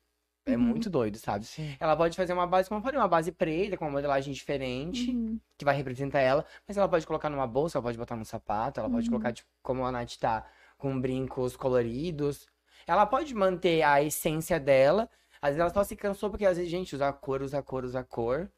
é 0.46 0.52
Uhum. 0.56 0.60
muito 0.64 0.90
doido, 0.90 1.18
sabe? 1.18 1.46
Sim. 1.46 1.76
Ela 1.80 1.96
pode 1.96 2.16
fazer 2.16 2.32
uma 2.34 2.48
base, 2.48 2.70
como 2.70 2.80
eu 2.80 2.84
falei, 2.84 2.98
uma 3.00 3.08
base 3.08 3.32
preta, 3.34 3.76
com 3.78 3.86
uma 3.86 3.92
modelagem 3.92 4.34
diferente, 4.34 5.12
Uhum. 5.12 5.38
que 5.58 5.66
vai 5.66 5.76
representar 5.76 6.20
ela. 6.22 6.46
Mas 6.68 6.78
ela 6.78 6.88
pode 6.88 7.06
colocar 7.06 7.30
numa 7.30 7.46
bolsa, 7.46 7.78
ela 7.78 7.84
pode 7.84 7.98
botar 7.98 8.16
num 8.16 8.24
sapato, 8.24 8.80
ela 8.80 8.90
pode 8.90 9.06
Uhum. 9.08 9.12
colocar, 9.12 9.34
tipo, 9.34 9.50
como 9.62 9.86
a 9.86 9.92
Nath 9.92 10.16
tá, 10.18 10.46
com 10.78 11.00
brincos 11.00 11.56
coloridos. 11.58 12.48
Ela 12.88 13.06
pode 13.06 13.36
manter 13.36 13.84
a 13.84 14.02
essência 14.02 14.60
dela. 14.60 15.10
Às 15.42 15.50
vezes 15.50 15.60
ela 15.60 15.70
só 15.70 15.84
se 15.84 15.96
cansou 15.96 16.30
porque, 16.30 16.46
às 16.46 16.58
vezes, 16.58 16.72
gente, 16.72 16.96
usa 16.96 17.12
cor, 17.12 17.42
usa 17.42 17.62
cor, 17.62 17.84
usa 17.84 18.04
cor. 18.04 18.50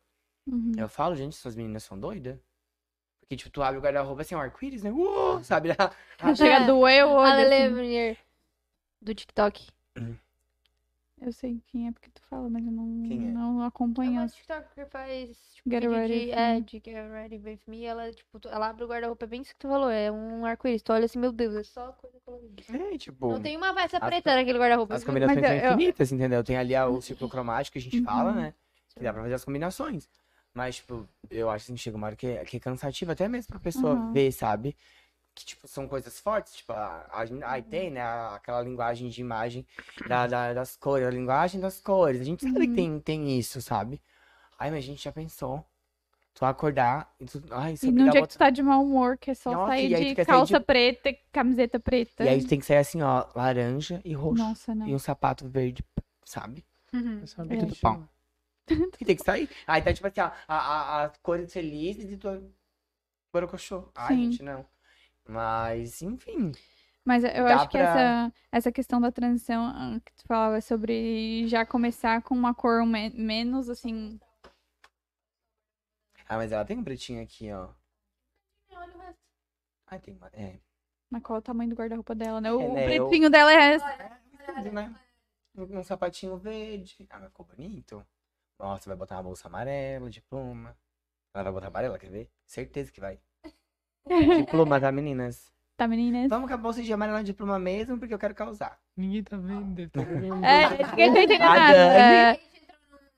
Uhum. 0.47 0.73
Eu 0.77 0.87
falo, 0.87 1.15
gente, 1.15 1.33
essas 1.33 1.55
meninas 1.55 1.83
são 1.83 1.99
doidas. 1.99 2.37
Porque, 3.19 3.35
tipo, 3.35 3.49
tu 3.49 3.61
abre 3.61 3.79
o 3.79 3.81
guarda-roupa 3.81 4.21
assim, 4.21 4.35
um 4.35 4.39
arco-íris, 4.39 4.83
né? 4.83 4.91
Uou, 4.91 5.43
sabe? 5.43 5.69
Chega 6.37 6.57
a 6.57 6.67
doer 6.67 7.05
o 7.05 7.11
olho. 7.11 7.31
Assim. 7.31 8.17
Do 9.01 9.13
TikTok. 9.13 9.67
Eu 11.21 11.33
sei 11.33 11.61
quem 11.67 11.87
é 11.87 11.91
porque 11.91 12.09
tu 12.13 12.21
fala, 12.29 12.49
mas 12.49 12.65
eu 12.65 12.71
não, 12.71 13.03
Quem 13.07 13.27
é? 13.27 13.31
não 13.31 13.61
É 13.63 13.67
acompanho. 13.67 14.11
uma 14.13 14.27
TikTok 14.27 14.73
que 14.73 14.85
faz 14.85 15.37
tipo, 15.53 15.69
Get 15.69 15.81
vídeo 15.81 15.91
ready 15.95 16.13
de, 16.13 16.19
with 16.27 16.31
é, 16.31 16.53
me. 16.55 16.61
de 16.61 16.71
Get 16.77 17.11
Ready 17.11 17.37
With 17.43 17.59
Me. 17.67 17.83
Ela, 17.85 18.11
tipo, 18.13 18.39
tu- 18.39 18.47
ela 18.47 18.69
abre 18.69 18.83
o 18.83 18.87
guarda-roupa, 18.87 19.25
é 19.25 19.27
bem 19.27 19.41
isso 19.41 19.51
que 19.53 19.59
tu 19.59 19.67
falou. 19.67 19.89
É 19.89 20.09
um 20.11 20.45
arco-íris. 20.45 20.81
Tu 20.81 20.93
olha 20.93 21.05
assim, 21.05 21.19
meu 21.19 21.31
Deus, 21.33 21.55
é 21.55 21.63
só 21.63 21.91
coisa 21.93 22.17
colorida. 22.25 22.63
É, 22.93 22.97
tipo... 22.97 23.27
Não 23.31 23.41
tem 23.41 23.57
uma 23.57 23.73
peça 23.73 23.97
as- 23.97 24.05
preta 24.07 24.33
naquele 24.35 24.57
guarda-roupa. 24.59 24.95
As 24.95 25.03
combinações 25.03 25.41
Mas 25.41 25.47
são 25.47 25.55
eu- 25.57 25.63
eu- 25.63 25.73
infinitas, 25.73 26.11
entendeu? 26.11 26.43
Tem 26.43 26.55
ali 26.57 26.73
a- 26.75 26.87
o 26.87 27.01
círculo 27.01 27.29
cromático 27.29 27.73
que 27.73 27.79
a 27.79 27.81
gente 27.81 28.01
fala, 28.01 28.31
Uhum. 28.31 28.37
né? 28.37 28.53
Que 28.95 29.03
dá 29.03 29.11
pra 29.13 29.21
fazer 29.23 29.33
as 29.33 29.43
combinações. 29.43 30.07
Mas, 30.53 30.77
tipo, 30.77 31.07
eu 31.29 31.49
acho 31.49 31.65
que 31.67 31.77
chega 31.77 31.95
uma 31.97 32.07
hora 32.07 32.15
que 32.15 32.25
é, 32.27 32.43
que 32.45 32.57
é 32.57 32.59
cansativo 32.59 33.11
até 33.11 33.27
mesmo 33.27 33.49
pra 33.49 33.59
pessoa 33.59 33.93
Uhum. 33.93 34.13
ver, 34.13 34.31
sabe? 34.31 34.75
Que, 35.39 35.45
tipo, 35.45 35.67
são 35.69 35.87
coisas 35.87 36.19
fortes. 36.19 36.53
Tipo, 36.53 36.73
a, 36.73 37.07
a, 37.11 37.23
aí 37.53 37.61
tem, 37.63 37.89
né? 37.89 38.01
a- 38.01 38.35
aquela 38.35 38.61
linguagem 38.61 39.07
de 39.07 39.21
imagem 39.21 39.65
da, 40.05 40.27
da- 40.27 40.53
das 40.53 40.75
cores, 40.75 41.07
a 41.07 41.09
linguagem 41.11 41.61
das 41.61 41.79
cores. 41.79 42.19
A 42.19 42.25
gente 42.25 42.43
sabe 42.43 42.59
que 42.67 42.67
Uhum. 42.67 42.75
tem, 42.75 42.99
tem 42.99 43.39
isso, 43.39 43.61
sabe? 43.61 44.01
Ai, 44.57 44.69
mas 44.69 44.79
a 44.83 44.87
gente 44.87 45.01
já 45.01 45.13
pensou. 45.13 45.65
Tu 46.33 46.43
acordar 46.45 47.13
e 47.19 47.25
tu... 47.25 47.41
Ai, 47.51 47.77
se 47.77 47.87
E 47.87 47.91
num 47.91 48.03
dia 48.03 48.13
bota- 48.15 48.27
que 48.27 48.33
tu 48.33 48.37
tá 48.37 48.49
de 48.49 48.61
mau 48.61 48.83
humor, 48.83 49.17
que 49.17 49.31
é 49.31 49.33
só 49.33 49.51
Nossa, 49.51 49.67
sair 49.71 49.85
e 49.93 49.95
de 50.09 50.15
quer 50.15 50.25
sair 50.25 50.35
calça 50.35 50.59
de- 50.59 50.65
preta 50.65 51.09
e 51.09 51.13
camiseta 51.31 51.79
preta. 51.79 52.23
E 52.25 52.27
aí 52.29 52.41
tu 52.43 52.47
tem 52.49 52.59
que 52.59 52.65
sair 52.65 52.77
assim, 52.77 53.01
ó, 53.01 53.25
laranja 53.33 54.01
e 54.03 54.13
roxo. 54.13 54.43
Nossa, 54.43 54.75
não. 54.75 54.87
E 54.87 54.93
um 54.93 54.99
sapato 54.99 55.47
verde, 55.47 55.83
sabe? 56.25 56.65
Uhum. 56.93 57.23
É. 57.49 57.55
Tudo 57.57 57.75
pau. 57.77 58.03
Que 58.97 59.05
tem 59.05 59.15
que 59.15 59.23
sair. 59.23 59.49
Aí 59.65 59.81
tá 59.81 59.93
tipo 59.93 60.05
assim, 60.07 60.19
ó, 60.19 60.31
a, 60.49 60.57
a, 60.57 61.03
as 61.05 61.17
cores 61.23 61.51
felizes 61.53 62.11
e 62.11 62.17
tu. 62.17 62.27
Borocochô. 63.33 63.89
Ai, 63.95 64.15
Sim. 64.15 64.31
gente, 64.31 64.43
não. 64.43 64.65
Mas, 65.27 66.01
enfim. 66.01 66.51
Mas 67.05 67.23
eu 67.23 67.45
Dá 67.45 67.55
acho 67.55 67.69
que 67.69 67.77
pra- 67.77 67.87
essa, 67.89 68.33
essa 68.51 68.71
questão 68.71 68.99
da 69.01 69.11
transição 69.11 69.63
ah, 69.65 69.99
que 70.03 70.11
tu 70.13 70.23
falava 70.27 70.59
sobre 70.61 71.47
já 71.47 71.65
começar 71.65 72.21
com 72.21 72.35
uma 72.35 72.53
cor 72.53 72.85
me- 72.85 73.09
menos 73.11 73.69
assim. 73.69 74.19
Ah, 76.27 76.37
mas 76.37 76.51
ela 76.51 76.65
tem 76.65 76.77
um 76.77 76.83
pretinho 76.83 77.23
aqui, 77.23 77.51
ó. 77.51 77.69
Ai, 79.87 79.99
tem 79.99 80.13
uma. 80.13 80.27
É. 80.33 80.59
Na 81.09 81.19
qual 81.19 81.37
é 81.37 81.39
o 81.39 81.41
tamanho 81.43 81.71
do 81.71 81.75
guarda-roupa 81.75 82.13
dela, 82.13 82.39
né? 82.39 82.51
O, 82.53 82.61
É, 82.61 82.67
o 82.67 82.73
né, 82.73 82.97
eu- 82.97 83.07
pretinho 83.07 83.29
dela 83.31 83.51
é. 83.51 83.79
Tudo, 83.79 84.71
né? 84.71 84.95
Um, 85.55 85.79
um 85.79 85.83
sapatinho 85.83 86.37
verde. 86.37 87.07
Ah, 87.09 87.17
mas 87.19 87.29
ficou 87.29 87.45
bonito. 87.45 88.05
Nossa, 88.59 88.87
vai 88.89 88.95
botar 88.95 89.15
uma 89.15 89.23
bolsa 89.23 89.47
amarela 89.47 90.09
de 90.09 90.21
pluma. 90.21 90.77
Ela 91.33 91.45
vai 91.45 91.53
botar 91.53 91.67
amarela, 91.67 91.97
quer 91.97 92.09
ver? 92.11 92.29
Certeza 92.45 92.91
que 92.91 93.01
vai. 93.01 93.19
De 94.37 94.43
pluma, 94.49 94.79
tá, 94.81 94.91
meninas? 94.91 95.49
Tá, 95.77 95.87
meninas? 95.87 96.27
Vamos 96.29 96.47
com 96.49 96.53
a 96.53 96.57
bolsa 96.57 96.81
de 96.83 96.91
amarela 96.91 97.23
de 97.23 97.31
pluma 97.33 97.57
mesmo, 97.57 97.97
porque 97.97 98.13
eu 98.13 98.19
quero 98.19 98.35
causar. 98.35 98.77
Ninguém 98.97 99.23
tá 99.23 99.37
vendo, 99.37 99.89
tá 99.89 100.01
vendo. 100.01 100.43
É, 100.43 100.69
ninguém 100.69 101.13
tá 101.13 101.21
entendendo 101.23 101.39
nada. 101.39 101.73
Dani- 101.73 101.97
É, 102.35 102.39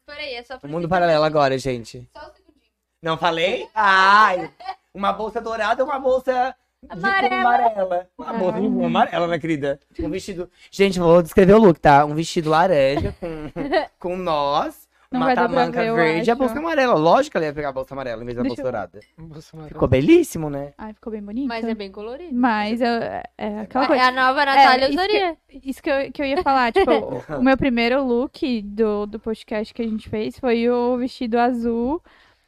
Peraí, 0.06 0.34
é 0.36 0.44
só 0.44 0.56
O 0.58 0.60
pra 0.60 0.70
mundo 0.70 0.88
paralelo 0.90 1.24
agora, 1.24 1.58
gente. 1.58 2.08
Só 2.16 2.20
um 2.30 2.34
segundinho. 2.34 2.72
Não 3.02 3.18
falei? 3.18 3.68
Ai! 3.74 4.52
Uma 4.94 5.12
bolsa 5.14 5.40
dourada 5.42 5.82
ou 5.84 5.90
uma 5.90 5.98
bolsa 6.00 6.54
de 6.84 6.88
pluma 6.90 7.40
amarela? 7.40 8.10
Uma 8.18 8.34
bolsa 8.34 8.60
de 8.62 8.84
amarela, 8.86 9.28
né, 9.28 9.40
querida? 9.40 9.80
Um 10.00 10.10
vestido. 10.10 10.50
Gente, 10.70 11.00
vou 11.00 11.22
descrever 11.24 11.54
o 11.54 11.58
look, 11.60 11.80
tá? 11.80 12.06
Um 12.06 12.14
vestido 12.14 12.50
laranja 12.50 13.16
com, 13.20 13.50
com 13.98 14.18
nós, 14.18 14.81
Não 15.12 15.20
uma 15.20 15.26
vai 15.28 15.36
dar 15.36 15.50
pra 15.50 15.60
tamanca 15.60 15.82
ver, 15.84 15.94
verde 15.94 16.30
e 16.30 16.32
a 16.32 16.36
bolsa 16.36 16.58
amarela. 16.58 16.94
Lógico 16.96 17.32
que 17.32 17.38
ela 17.38 17.46
ia 17.48 17.54
pegar 17.54 17.70
a 17.70 17.74
bolsa 17.74 17.94
amarela 17.94 18.22
em 18.22 18.26
vez 18.26 18.38
da 18.38 18.44
Deixa 18.44 18.56
bolsa 18.56 18.62
eu- 18.62 18.72
dourada. 18.72 19.00
Bolsa. 19.18 19.58
Ficou 19.68 19.88
belíssimo, 19.88 20.50
né? 20.50 20.74
Ai, 20.78 20.94
ficou 20.94 21.12
bem 21.12 21.22
bonito. 21.22 21.48
Mas 21.50 21.66
é 21.66 21.76
bem 21.76 21.92
colorido. 21.92 22.34
Mas 22.34 22.80
eu, 22.80 22.88
é 22.88 23.60
aquela 23.62 23.84
É 23.84 23.88
coisa. 23.88 24.04
a 24.04 24.12
nova 24.12 24.46
Natália 24.46 24.86
isso 24.90 24.98
que- 24.98 25.04
usaria. 25.04 25.38
Isso 25.66 25.84
que 25.84 25.90
eu, 25.90 26.12
que 26.14 26.22
eu 26.22 26.26
ia 26.26 26.42
falar, 26.42 26.72
tipo, 26.72 26.90
o, 27.38 27.44
meu 27.44 27.58
primeiro 27.58 28.02
look 28.04 28.62
do, 28.62 29.06
do 29.06 29.20
podcast 29.20 29.74
que 29.74 29.82
a 29.82 29.88
gente 29.88 30.08
fez 30.08 30.40
foi 30.40 30.70
o 30.70 30.98
vestido 30.98 31.38
azul, 31.38 32.02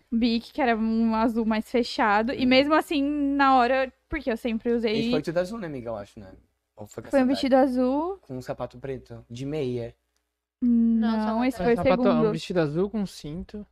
bic, 0.10 0.54
que 0.54 0.62
era 0.62 0.76
um 0.78 1.14
azul 1.16 1.46
mais 1.46 1.70
fechado. 1.70 2.32
E 2.34 2.46
mesmo 2.46 2.74
assim, 2.74 3.04
na 3.04 3.58
hora, 3.58 3.92
porque 4.08 4.32
eu 4.32 4.38
sempre 4.38 4.70
E 4.70 4.74
usei. 4.74 5.12
foi 5.12 5.22
tudo 5.22 5.38
azul, 5.38 5.60
né, 5.60 5.68
amiga? 5.68 5.90
Eu 5.90 5.98
acho, 5.98 6.18
né? 6.18 6.28
Ou 6.78 6.88
foi, 6.88 7.04
Foi 7.04 7.22
um 7.22 7.28
vestido 7.28 7.56
azul. 7.56 8.18
Com 8.22 8.38
um 8.38 8.42
sapato 8.42 8.78
preto, 8.80 9.24
de 9.30 9.46
meia. 9.46 9.94
Não, 10.66 11.12
sapato 11.26 11.44
esse 11.46 11.58
foi 11.58 11.74
o 11.74 11.82
segundo. 11.84 12.10
um 12.28 12.32
vestido 12.32 12.60
azul 12.62 12.90
com 12.90 13.06
cinto. 13.06 13.66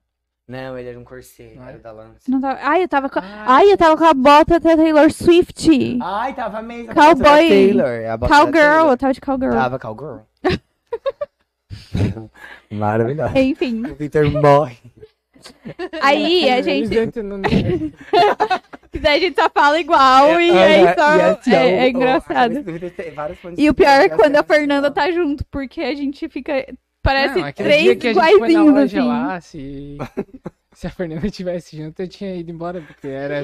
Não, 0.47 0.77
ele 0.77 0.89
era 0.89 0.99
um 0.99 1.03
corset, 1.05 1.57
Ah, 1.57 1.69
era 1.69 1.77
é? 1.77 1.79
da 1.79 1.91
lança. 1.93 2.19
Não 2.27 2.41
tava... 2.41 2.59
Ai, 2.61 2.83
eu 2.83 2.87
tava 2.89 3.09
com. 3.09 3.19
Ah, 3.19 3.43
Ai, 3.47 3.71
eu 3.71 3.77
tava 3.77 3.95
com 3.95 4.03
a 4.03 4.13
bota 4.13 4.59
da 4.59 4.75
Taylor 4.75 5.09
Swift. 5.11 5.69
Ai, 6.01 6.33
tava 6.35 6.61
mesmo. 6.61 6.91
a 6.91 6.93
Cowboy. 6.95 7.47
Taylor. 7.47 7.87
é 7.87 8.17
Cowgirl, 8.17 8.51
Taylor. 8.51 8.91
eu 8.91 8.97
tava 8.97 9.13
de 9.13 9.21
cowgirl. 9.21 9.51
Tava 9.53 9.79
cowgirl. 9.79 10.17
Maravilhoso. 12.69 13.37
Enfim, 13.37 13.85
O 13.85 13.95
Victor 13.95 14.29
morre. 14.31 14.77
aí 16.01 16.49
a 16.49 16.61
gente. 16.61 16.89
Daí 19.01 19.17
a 19.17 19.19
gente 19.19 19.41
só 19.41 19.49
fala 19.49 19.79
igual 19.79 20.39
e 20.39 20.51
aí 20.51 20.93
só. 20.93 21.15
e 21.15 21.21
assim, 21.21 21.53
é, 21.53 21.85
é 21.85 21.89
engraçado. 21.89 22.63
E 23.57 23.69
o 23.69 23.73
pior 23.73 24.01
é 24.01 24.09
quando 24.09 24.35
a 24.35 24.39
assim, 24.41 24.53
Fernanda 24.53 24.91
tá 24.91 25.09
junto, 25.11 25.45
porque 25.49 25.81
a 25.81 25.95
gente 25.95 26.27
fica. 26.29 26.65
Parece 27.01 27.39
Não, 27.39 27.51
três 27.51 27.97
dia 27.97 28.11
iguaizinhos, 28.11 28.77
assim. 28.77 29.41
se, 29.41 29.97
Se 30.73 30.87
a 30.87 30.89
Fernanda 30.89 31.29
tivesse 31.29 31.77
junto, 31.77 31.99
eu 32.01 32.07
tinha 32.07 32.35
ido 32.35 32.51
embora, 32.51 32.81
porque 32.81 33.07
era 33.07 33.43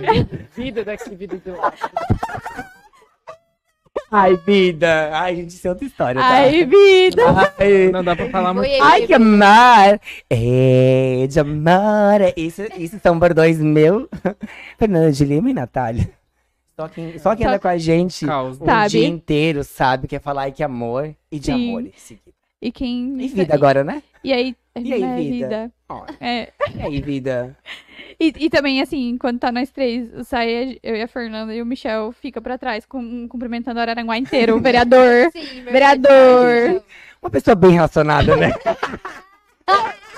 vida 0.55 0.83
daqui, 0.83 1.15
vida 1.15 1.37
de 1.37 1.51
lá. 1.51 1.73
Ai, 4.09 4.37
vida. 4.37 5.09
Ai, 5.13 5.35
gente, 5.35 5.49
isso 5.49 5.67
é 5.67 5.69
outra 5.69 5.85
história, 5.85 6.21
tá? 6.21 6.27
Ai, 6.27 6.65
vida! 6.65 7.23
Ai, 7.59 7.89
Não 7.91 8.03
dá 8.03 8.15
pra 8.15 8.29
falar 8.29 8.53
muito. 8.53 8.81
Ai, 8.81 9.05
que 9.05 9.13
amor! 9.13 9.99
É, 10.29 11.27
de 11.29 11.39
amor! 11.39 12.33
Isso, 12.37 12.61
isso 12.77 12.99
são 13.03 13.19
bordões 13.19 13.59
meu. 13.59 14.07
Fernanda 14.79 15.11
de 15.11 15.25
Lima 15.25 15.49
e 15.49 15.53
Natália. 15.53 16.09
Só 16.79 16.87
quem, 16.87 17.17
só 17.17 17.35
quem 17.35 17.43
Só- 17.45 17.49
anda 17.49 17.59
com 17.59 17.67
a 17.67 17.77
gente 17.77 18.25
Causa. 18.25 18.63
o 18.63 18.65
Sabe. 18.65 18.89
dia 18.91 19.07
inteiro 19.07 19.63
sabe 19.63 20.05
o 20.05 20.07
que 20.07 20.15
é 20.15 20.19
falar 20.19 20.43
ai, 20.43 20.51
que 20.51 20.63
amor 20.63 21.13
e 21.31 21.39
de 21.39 21.47
Sim. 21.47 21.69
amor. 21.69 21.83
E 22.61 22.71
quem. 22.71 23.21
E 23.21 23.27
vida 23.27 23.53
agora, 23.53 23.83
né? 23.83 24.01
E 24.23 24.33
aí, 24.33 24.55
E 24.75 24.93
aí, 24.93 25.01
né, 25.01 25.17
vida? 25.17 25.71
Ó, 25.89 26.05
É. 26.19 26.51
e 26.75 26.81
aí, 26.81 27.01
vida? 27.01 27.57
E, 28.19 28.33
e 28.45 28.49
também, 28.49 28.81
assim, 28.81 29.15
quando 29.19 29.39
tá 29.39 29.51
nós 29.51 29.69
três, 29.69 30.11
o 30.11 30.23
Saia, 30.23 30.75
eu 30.81 30.95
e 30.95 31.01
a 31.03 31.07
Fernanda 31.07 31.53
e 31.53 31.61
o 31.61 31.65
Michel 31.65 32.11
fica 32.11 32.41
pra 32.41 32.57
trás, 32.57 32.83
com, 32.83 33.27
cumprimentando 33.27 33.77
o 33.79 33.81
Araranguá 33.81 34.17
inteiro, 34.17 34.55
o 34.55 34.59
vereador. 34.61 35.29
Sim, 35.31 35.61
verdade. 35.63 35.71
Vereador. 35.71 36.83
Uma 37.21 37.29
pessoa 37.29 37.53
bem 37.53 37.71
relacionada, 37.73 38.35
né? 38.35 38.51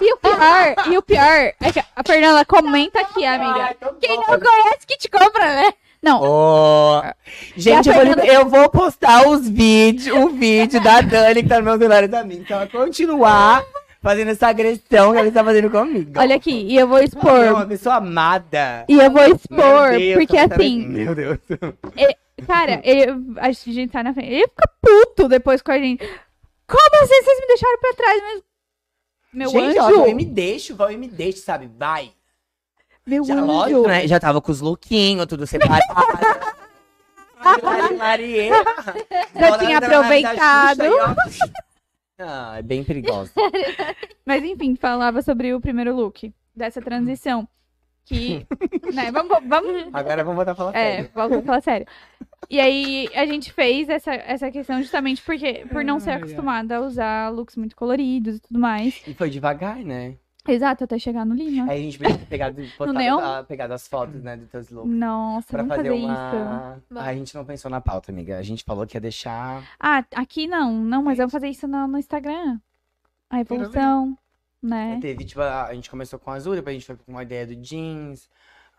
E 0.02 0.14
o 0.14 0.18
pior, 0.18 0.76
e 0.94 0.98
o 0.98 1.02
pior 1.02 1.54
é 1.60 1.72
que 1.74 1.80
a 1.80 2.04
Fernanda 2.06 2.46
comenta 2.46 3.02
aqui, 3.02 3.26
amiga. 3.26 3.76
Quem 4.00 4.16
não 4.16 4.40
conhece 4.40 4.88
que 4.88 4.98
te 4.98 5.10
compra, 5.10 5.46
né? 5.46 5.74
Não, 6.02 6.22
Ô, 6.24 7.02
Gente, 7.58 7.88
E 7.88 7.92
eu 7.92 7.96
vou, 8.16 8.24
eu 8.26 8.46
vou 8.50 8.70
postar 8.70 9.28
os 9.28 9.48
vídeos, 9.50 10.08
o 10.18 10.30
vídeo 10.30 10.82
da 10.82 11.02
Dani 11.02 11.44
que 11.44 11.50
tá 11.50 11.56
nos 11.58 11.66
meus 11.66 11.78
melhores 11.80 12.14
amigos. 12.14 12.44
Então, 12.46 12.58
ela 12.58 12.68
continuar 12.68 13.66
fazendo 14.02 14.32
essa 14.32 14.48
agressão 14.48 15.12
que 15.12 15.18
ela 15.20 15.28
está 15.28 15.44
fazendo 15.44 15.70
comigo. 15.70 16.18
olha 16.18 16.36
aqui, 16.38 16.52
e 16.54 16.78
eu 16.78 16.88
vou 16.88 16.98
Ela 17.00 17.04
é 17.04 17.08
expor. 17.08 17.40
uma 17.54 17.66
pessoa 17.66 17.96
amada. 17.96 18.86
E 18.88 18.94
eu 18.94 19.12
vou 19.12 19.22
Meu 19.24 19.36
expor, 19.36 19.90
Deus, 19.98 20.14
porque 20.20 20.38
assim, 20.38 20.88
Meu 20.88 21.14
Deus. 21.14 21.38
cara, 22.48 22.80
ele, 22.86 23.06
a 23.38 23.52
gente 23.52 23.92
tá 23.92 24.02
na 24.02 24.14
frente. 24.14 24.32
Ele 24.32 24.48
fica 24.48 24.70
puto 24.82 25.28
depois 25.28 25.62
com 25.62 25.72
a 25.74 25.78
gente. 25.80 26.00
Como 26.66 27.04
assim 27.04 27.24
vocês 27.24 27.40
me 27.42 27.48
deixaram 27.48 27.80
pra 27.82 27.94
trás? 27.94 28.22
Mas, 28.24 28.44
meu 29.34 29.50
gente, 29.50 29.80
ó, 29.80 29.86
anjo. 29.88 30.00
vai 30.02 30.14
me 30.14 30.26
deixa, 30.26 30.74
vai 30.76 30.96
me 30.96 31.08
deixa, 31.10 31.40
sabe? 31.40 31.70
Vai. 31.78 32.12
Meu 33.10 33.24
Já, 33.24 33.34
anjo. 33.36 33.46
lógico, 33.46 33.88
né? 33.88 34.08
Já 34.08 34.20
tava 34.20 34.40
com 34.42 34.52
os 34.52 34.62
lookinhos, 34.62 35.26
tudo 35.26 35.48
separado. 35.48 35.82
Lari, 37.64 37.96
Larie. 37.96 38.50
Já 39.40 39.58
tinha 39.58 39.78
aproveitado. 39.80 40.84
Ah, 42.20 42.56
é 42.58 42.62
bem 42.62 42.84
perigosa. 42.84 43.32
Mas 44.26 44.44
enfim, 44.44 44.76
falava 44.76 45.22
sobre 45.22 45.54
o 45.54 45.62
primeiro 45.62 45.96
look 45.96 46.34
dessa 46.56 46.82
transição. 46.82 47.48
Que. 48.06 48.46
né, 48.94 49.12
vamos, 49.12 49.38
vamos. 49.48 49.88
Agora 49.94 50.24
vamos 50.24 50.36
voltar 50.36 50.52
a 50.52 50.56
falar 50.56 50.76
É, 50.76 50.96
sério. 50.96 51.12
vamos 51.16 51.46
falar 51.46 51.62
sério. 51.62 51.88
E 52.50 52.60
aí 52.60 53.08
a 53.16 53.26
gente 53.26 53.54
fez 53.54 53.88
essa, 53.88 54.14
essa 54.14 54.52
questão 54.52 54.82
justamente 54.82 55.22
porque, 55.22 55.66
por 55.72 55.84
não 55.84 56.00
ser 56.00 56.12
acostumada 56.12 56.78
a 56.78 56.82
usar 56.82 57.30
looks 57.30 57.56
muito 57.56 57.76
coloridos 57.76 58.38
e 58.38 58.40
tudo 58.40 58.60
mais. 58.60 59.02
E 59.08 59.14
foi 59.14 59.30
devagar, 59.30 59.78
né? 59.78 60.16
Exato, 60.52 60.84
até 60.84 60.98
chegar 61.00 61.26
no 61.26 61.36
Lima. 61.36 61.72
Aí 61.72 61.80
a 61.80 61.84
gente 61.84 61.98
podia 61.98 62.18
ter 62.18 62.26
pegado, 62.26 62.62
botado, 62.78 62.98
neon? 62.98 63.20
ah, 63.20 63.44
pegado 63.44 63.74
as 63.74 63.88
fotos, 63.88 64.22
né, 64.24 64.38
dos 64.38 64.50
teus 64.50 64.70
looks. 64.70 64.92
Nossa, 64.92 65.48
Pra 65.48 65.62
vamos 65.64 65.76
fazer 65.78 65.90
fazer 65.90 66.00
isso. 66.02 66.08
uma. 66.08 66.82
Bom. 66.90 67.00
Ah, 67.00 67.06
a 67.06 67.14
gente 67.16 67.36
não 67.36 67.46
pensou 67.46 67.70
na 67.72 67.82
pauta, 67.82 68.12
amiga. 68.12 68.38
A 68.38 68.44
gente 68.44 68.64
falou 68.64 68.86
que 68.88 68.98
ia 68.98 69.02
deixar. 69.02 69.64
Ah, 69.80 70.04
aqui 70.16 70.48
não, 70.48 70.74
não, 70.74 71.04
mas 71.04 71.18
vamos 71.18 71.32
fazer 71.32 71.48
isso 71.50 71.68
no, 71.68 71.88
no 71.88 71.98
Instagram. 71.98 72.60
A 73.30 73.40
evolução, 73.42 74.18
né? 74.62 74.94
Aí 74.96 75.00
teve, 75.00 75.24
tipo, 75.26 75.42
a, 75.42 75.68
a 75.68 75.74
gente 75.76 75.90
começou 75.90 76.18
com 76.20 76.32
azul, 76.32 76.56
depois 76.56 76.76
a 76.76 76.80
gente 76.80 76.86
foi 76.88 76.96
com 76.96 77.12
uma 77.12 77.24
ideia 77.24 77.46
do 77.46 77.56
jeans. 77.56 78.30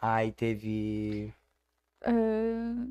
Aí 0.00 0.32
teve. 0.32 1.32
Ah, 2.04 2.84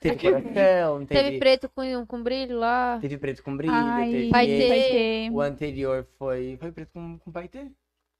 Teve 0.00 0.14
Aqui- 0.16 0.28
coração, 0.30 1.06
Teve 1.06 1.22
teve, 1.22 1.38
preto 1.38 1.68
com, 1.70 2.04
com 2.06 2.22
brilho 2.22 2.58
lá. 2.58 2.98
teve 3.00 3.16
preto 3.16 3.42
com 3.42 3.56
brilho, 3.56 3.72
ai, 3.74 4.10
teve. 4.10 4.30
Ter. 4.30 5.30
O 5.30 5.40
anterior 5.40 6.06
foi. 6.18 6.58
Foi 6.60 6.70
preto 6.72 6.90
com, 6.92 7.18
com 7.18 7.32
paetê? 7.32 7.70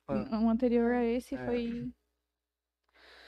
O 0.08 0.48
anterior 0.50 0.92
a 0.92 1.04
esse 1.04 1.34
É. 1.34 1.38
foi. 1.46 1.88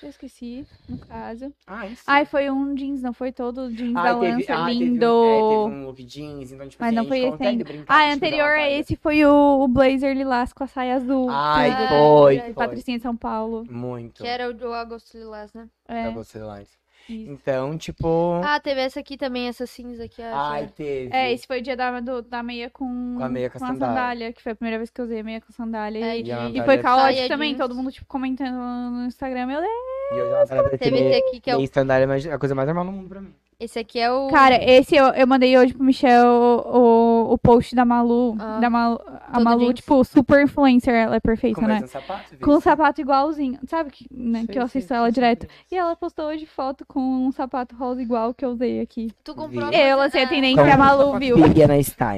Já 0.02 0.08
esqueci, 0.10 0.66
no 0.86 0.98
caso. 0.98 1.50
Ah, 1.66 1.86
isso. 1.86 2.02
Ai, 2.06 2.26
foi 2.26 2.50
um 2.50 2.74
jeans, 2.74 3.00
não 3.00 3.14
foi 3.14 3.32
todo 3.32 3.72
jeans 3.72 3.94
da 3.94 4.02
Ai, 4.02 4.20
teve, 4.20 4.32
lança, 4.46 4.66
teve, 4.66 4.78
lindo. 4.84 5.06
um- 5.06 5.24
é, 5.24 5.38
teve 5.64 5.74
um 5.74 5.86
look 5.86 6.04
jeans, 6.04 6.52
então, 6.52 6.68
tipo 6.68 6.82
Mas 6.82 6.88
assim, 6.88 6.96
não 6.96 7.00
a 7.00 7.04
gente 7.04 7.10
foi 7.22 7.34
esse 7.34 7.46
ainda. 7.46 7.64
brincar, 7.64 7.94
Ah, 7.94 8.12
anterior 8.12 8.48
a 8.50 8.70
esse 8.70 8.96
foi 8.96 9.24
o, 9.24 9.60
o 9.62 9.68
blazer 9.68 10.14
lilás 10.14 10.52
com 10.52 10.64
a 10.64 10.66
saia 10.66 10.96
azul. 10.96 11.30
Ai, 11.30 11.70
Ah, 11.70 11.88
foi, 11.88 12.40
foi. 12.40 12.52
Patricinha 12.52 12.98
de 12.98 13.02
São 13.02 13.16
Paulo. 13.16 13.64
Muito. 13.70 14.22
Que 14.22 14.28
era 14.28 14.50
o 14.50 14.52
do 14.52 14.70
Agosto 14.74 15.16
Lilás, 15.16 15.50
né? 15.54 15.66
É, 15.88 16.10
você 16.10 16.40
lá. 16.40 16.60
Isso. 17.12 17.30
Então, 17.30 17.76
tipo. 17.78 18.40
Ah, 18.44 18.58
teve 18.60 18.80
essa 18.80 19.00
aqui 19.00 19.16
também, 19.16 19.48
essa 19.48 19.66
cinza 19.66 20.04
aqui. 20.04 20.22
acho, 20.22 20.34
ai, 20.36 20.66
teve. 20.68 21.14
É, 21.14 21.32
esse 21.32 21.46
foi 21.46 21.58
o 21.60 21.62
dia 21.62 21.76
da, 21.76 22.00
do- 22.00 22.22
da 22.22 22.42
meia 22.42 22.68
com, 22.70 23.16
Com 23.18 23.24
a 23.24 23.28
meia 23.28 23.48
com 23.50 23.56
a 23.58 23.60
sandália. 23.60 23.86
sandália, 23.86 24.32
que 24.32 24.42
foi 24.42 24.52
a 24.52 24.56
primeira 24.56 24.78
vez 24.78 24.90
que 24.90 25.00
eu 25.00 25.04
usei 25.04 25.20
a 25.20 25.24
meia 25.24 25.40
com 25.40 25.52
sandália. 25.52 26.04
É, 26.04 26.18
e, 26.18 26.24
E 26.24 26.32
a 26.32 26.48
e 26.48 26.64
foi 26.64 26.78
caótico 26.78 27.16
Saia 27.16 27.28
também, 27.28 27.54
todo 27.56 27.74
mundo, 27.74 27.90
tipo, 27.92 28.06
comentando 28.06 28.56
no 28.56 29.06
Instagram. 29.06 29.46
Meu 29.46 29.60
Deus. 29.60 29.72
E 30.12 30.18
eu 30.18 30.30
já 30.46 30.68
Teve 30.78 30.98
esse 30.98 31.18
aqui 31.28 31.40
que 31.40 31.50
é 31.50 31.54
o. 31.54 31.58
Meia 31.58 31.70
sandália 31.72 32.28
é 32.28 32.32
a 32.32 32.38
coisa 32.38 32.54
mais 32.54 32.66
normal 32.66 32.84
no 32.84 32.92
mundo 32.92 33.08
pra 33.08 33.20
mim. 33.20 33.34
Esse 33.58 33.78
aqui 33.78 33.98
é 33.98 34.12
o. 34.12 34.28
Cara, 34.28 34.62
esse 34.62 34.94
eu, 34.94 35.06
eu 35.14 35.26
mandei 35.26 35.56
hoje 35.56 35.72
pro 35.72 35.82
Michel 35.82 36.26
o, 36.26 37.32
o 37.32 37.38
post 37.38 37.74
da 37.74 37.86
Malu. 37.86 38.36
Ah, 38.38 38.58
da 38.60 38.68
Malu 38.68 39.00
a 39.32 39.40
Malu, 39.40 39.60
jeans. 39.60 39.74
tipo, 39.76 40.04
super 40.04 40.42
influencer, 40.42 40.92
ela 40.92 41.16
é 41.16 41.20
perfeita, 41.20 41.58
Com 41.58 41.66
né? 41.66 41.74
mais 41.80 41.84
um 41.84 41.86
sapato, 41.86 42.30
viu? 42.32 42.40
Com 42.40 42.50
um 42.56 42.60
sapato 42.60 43.00
igualzinho. 43.00 43.58
Sabe 43.66 43.90
que, 43.90 44.06
né, 44.10 44.40
Sei, 44.40 44.48
que 44.48 44.58
eu 44.58 44.62
assisto 44.62 44.88
sei, 44.88 44.96
ela 44.98 45.06
sei, 45.06 45.12
direto. 45.14 45.46
E 45.72 45.74
ela 45.76 45.96
postou 45.96 46.26
hoje 46.26 46.44
foto 46.44 46.84
com 46.86 47.00
um 47.00 47.32
sapato 47.32 47.74
rosa 47.76 48.02
igual 48.02 48.34
que 48.34 48.44
eu 48.44 48.50
usei 48.50 48.78
aqui. 48.80 49.10
Tu 49.24 49.34
comprou. 49.34 49.70
Eu 49.72 49.96
lancei 49.96 50.20
a 50.20 50.24
da- 50.24 50.30
tendência 50.30 50.62
Como- 50.62 50.74
a 50.74 50.76
Malu, 50.76 51.18
viu? 51.18 51.36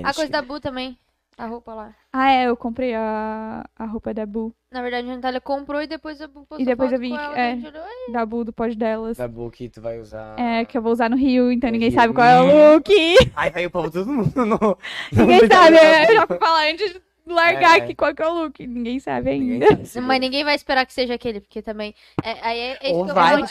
A 0.05 0.13
coisa 0.15 0.33
da 0.33 0.43
Bu 0.43 0.59
também. 0.59 0.99
A 1.39 1.47
roupa 1.47 1.73
lá. 1.73 1.95
Ah, 2.13 2.33
é, 2.33 2.49
eu 2.49 2.57
comprei 2.57 2.95
a, 2.95 3.65
a 3.79 3.85
roupa 3.85 4.13
da 4.13 4.27
Bu. 4.27 4.53
Na 4.73 4.83
verdade, 4.83 5.09
a 5.09 5.15
Natália 5.15 5.41
comprou 5.41 5.81
e 5.81 5.87
depois 5.87 6.21
a 6.21 6.27
Bu 6.27 6.41
postou 6.41 6.61
E 6.61 6.65
depois 6.65 6.91
foto 6.91 6.97
eu 6.97 7.01
vi 7.01 7.13
é. 7.15 7.17
a 7.53 7.55
gente 7.55 7.67
olhou, 7.69 7.83
"Ai, 7.85 8.13
Da 8.13 8.27
Bu 8.27 8.45
do 8.45 8.53
pod 8.53 8.75
delas. 8.77 9.17
Da 9.17 9.29
Bu 9.29 9.51
que 9.51 9.69
tu 9.69 9.81
vai 9.81 10.01
usar. 10.01 10.39
É, 10.39 10.65
que 10.65 10.77
eu 10.77 10.83
vou 10.83 10.91
usar 10.93 11.09
no 11.09 11.17
Rio, 11.17 11.53
então 11.53 11.69
No 11.69 11.73
ninguém 11.75 11.91
Rio. 11.91 12.01
sabe 12.01 12.13
qual 12.13 12.27
é 12.27 12.41
o 12.41 12.75
look. 12.75 12.91
Ai, 13.37 13.51
vai 13.51 13.67
o 13.67 13.71
povo 13.71 13.91
todo 13.91 14.13
mundo 14.13 14.45
no. 14.45 14.59
Ninguém 15.13 15.47
sabe, 15.47 15.77
eu 16.11 16.15
já 16.17 16.27
fui 16.27 16.39
falar 16.39 16.71
antes 16.71 16.93
de 16.93 17.01
largar 17.35 17.79
É. 17.79 17.83
aqui 17.83 17.95
qual 17.95 18.15
que 18.15 18.23
é 18.23 18.27
o 18.27 18.35
look. 18.45 18.67
Ninguém 18.67 18.99
sabe 19.01 19.31
Ninguém 19.39 19.63
ainda. 19.69 19.85
sabe. 19.87 20.07
Mas 20.07 20.21
ninguém 20.21 20.45
vai 20.45 20.55
esperar 20.55 20.85
que 20.87 20.93
seja 20.93 21.15
aquele, 21.15 21.41
porque 21.41 21.61
também. 21.63 21.95
É, 22.23 22.33
aí 22.47 22.59
é, 22.59 22.79
é 22.81 22.87
isso 22.91 22.95
Ou 22.99 23.05
que 23.05 23.11
eu 23.11 23.15
vai, 23.15 23.35
é 23.37 23.41
tá 23.41 23.47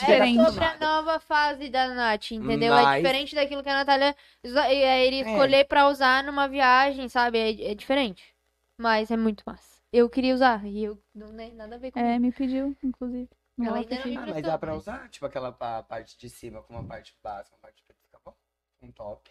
sobre 0.50 0.64
a 0.64 0.78
nova 0.78 1.20
fase 1.20 1.68
da 1.68 1.88
Nath, 1.94 2.30
entendeu? 2.32 2.72
Mas- 2.74 2.86
É 2.88 2.96
diferente 3.00 3.34
daquilo 3.34 3.62
que 3.62 3.68
a 3.68 3.74
Natália 3.74 4.16
é, 4.44 5.06
iria 5.06 5.24
É. 5.24 5.30
escolher 5.30 5.64
pra 5.66 5.88
usar 5.88 6.22
numa 6.24 6.46
viagem, 6.48 7.08
sabe? 7.08 7.38
É, 7.38 7.70
é 7.72 7.74
diferente. 7.74 8.34
Mas 8.76 9.10
é 9.10 9.16
muito 9.16 9.42
massa. 9.46 9.78
Eu 9.92 10.08
queria 10.10 10.34
usar, 10.34 10.64
e 10.66 10.84
eu 10.84 10.98
não 11.14 11.34
tem 11.34 11.54
nada 11.54 11.76
a 11.76 11.78
ver 11.78 11.90
com 11.90 11.98
É, 11.98 12.18
me 12.18 12.30
pediu, 12.30 12.76
inclusive. 12.84 13.28
No 13.56 13.66
Ela 13.66 13.78
ainda 13.78 13.98
não 13.98 14.06
me 14.06 14.16
Ah, 14.16 14.26
mas 14.28 14.42
dá 14.42 14.56
pra 14.58 14.74
usar, 14.76 15.08
tipo, 15.08 15.26
aquela 15.26 15.50
pa- 15.50 15.82
parte 15.82 16.16
de 16.16 16.28
cima 16.30 16.62
com 16.62 16.74
uma 16.74 16.84
parte 16.84 17.12
básica, 17.24 17.56
uma 17.56 17.60
parte 17.62 17.82
preta, 17.82 18.00
fica 18.04 18.20
bom? 18.24 18.34
Um 18.82 18.92
top. 18.92 19.28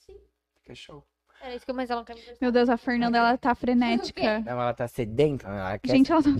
Sim. 0.00 0.18
Fica 0.56 0.74
show. 0.74 1.06
Era 1.42 1.54
isso 1.54 1.64
que 1.64 1.70
eu 1.70 1.74
mais 1.74 1.88
ela 1.88 2.04
quer 2.04 2.14
me. 2.14 2.20
Meu 2.40 2.52
Deus, 2.52 2.68
a 2.68 2.76
Fernanda, 2.76 3.16
ela 3.18 3.36
tá 3.38 3.54
frenética. 3.54 4.40
Não, 4.40 4.52
ela 4.52 4.74
tá 4.74 4.86
sedenta, 4.86 5.48
ela 5.48 5.78
quer 5.78 5.90
Gente, 5.90 6.12
ela 6.12 6.22
tá 6.22 6.30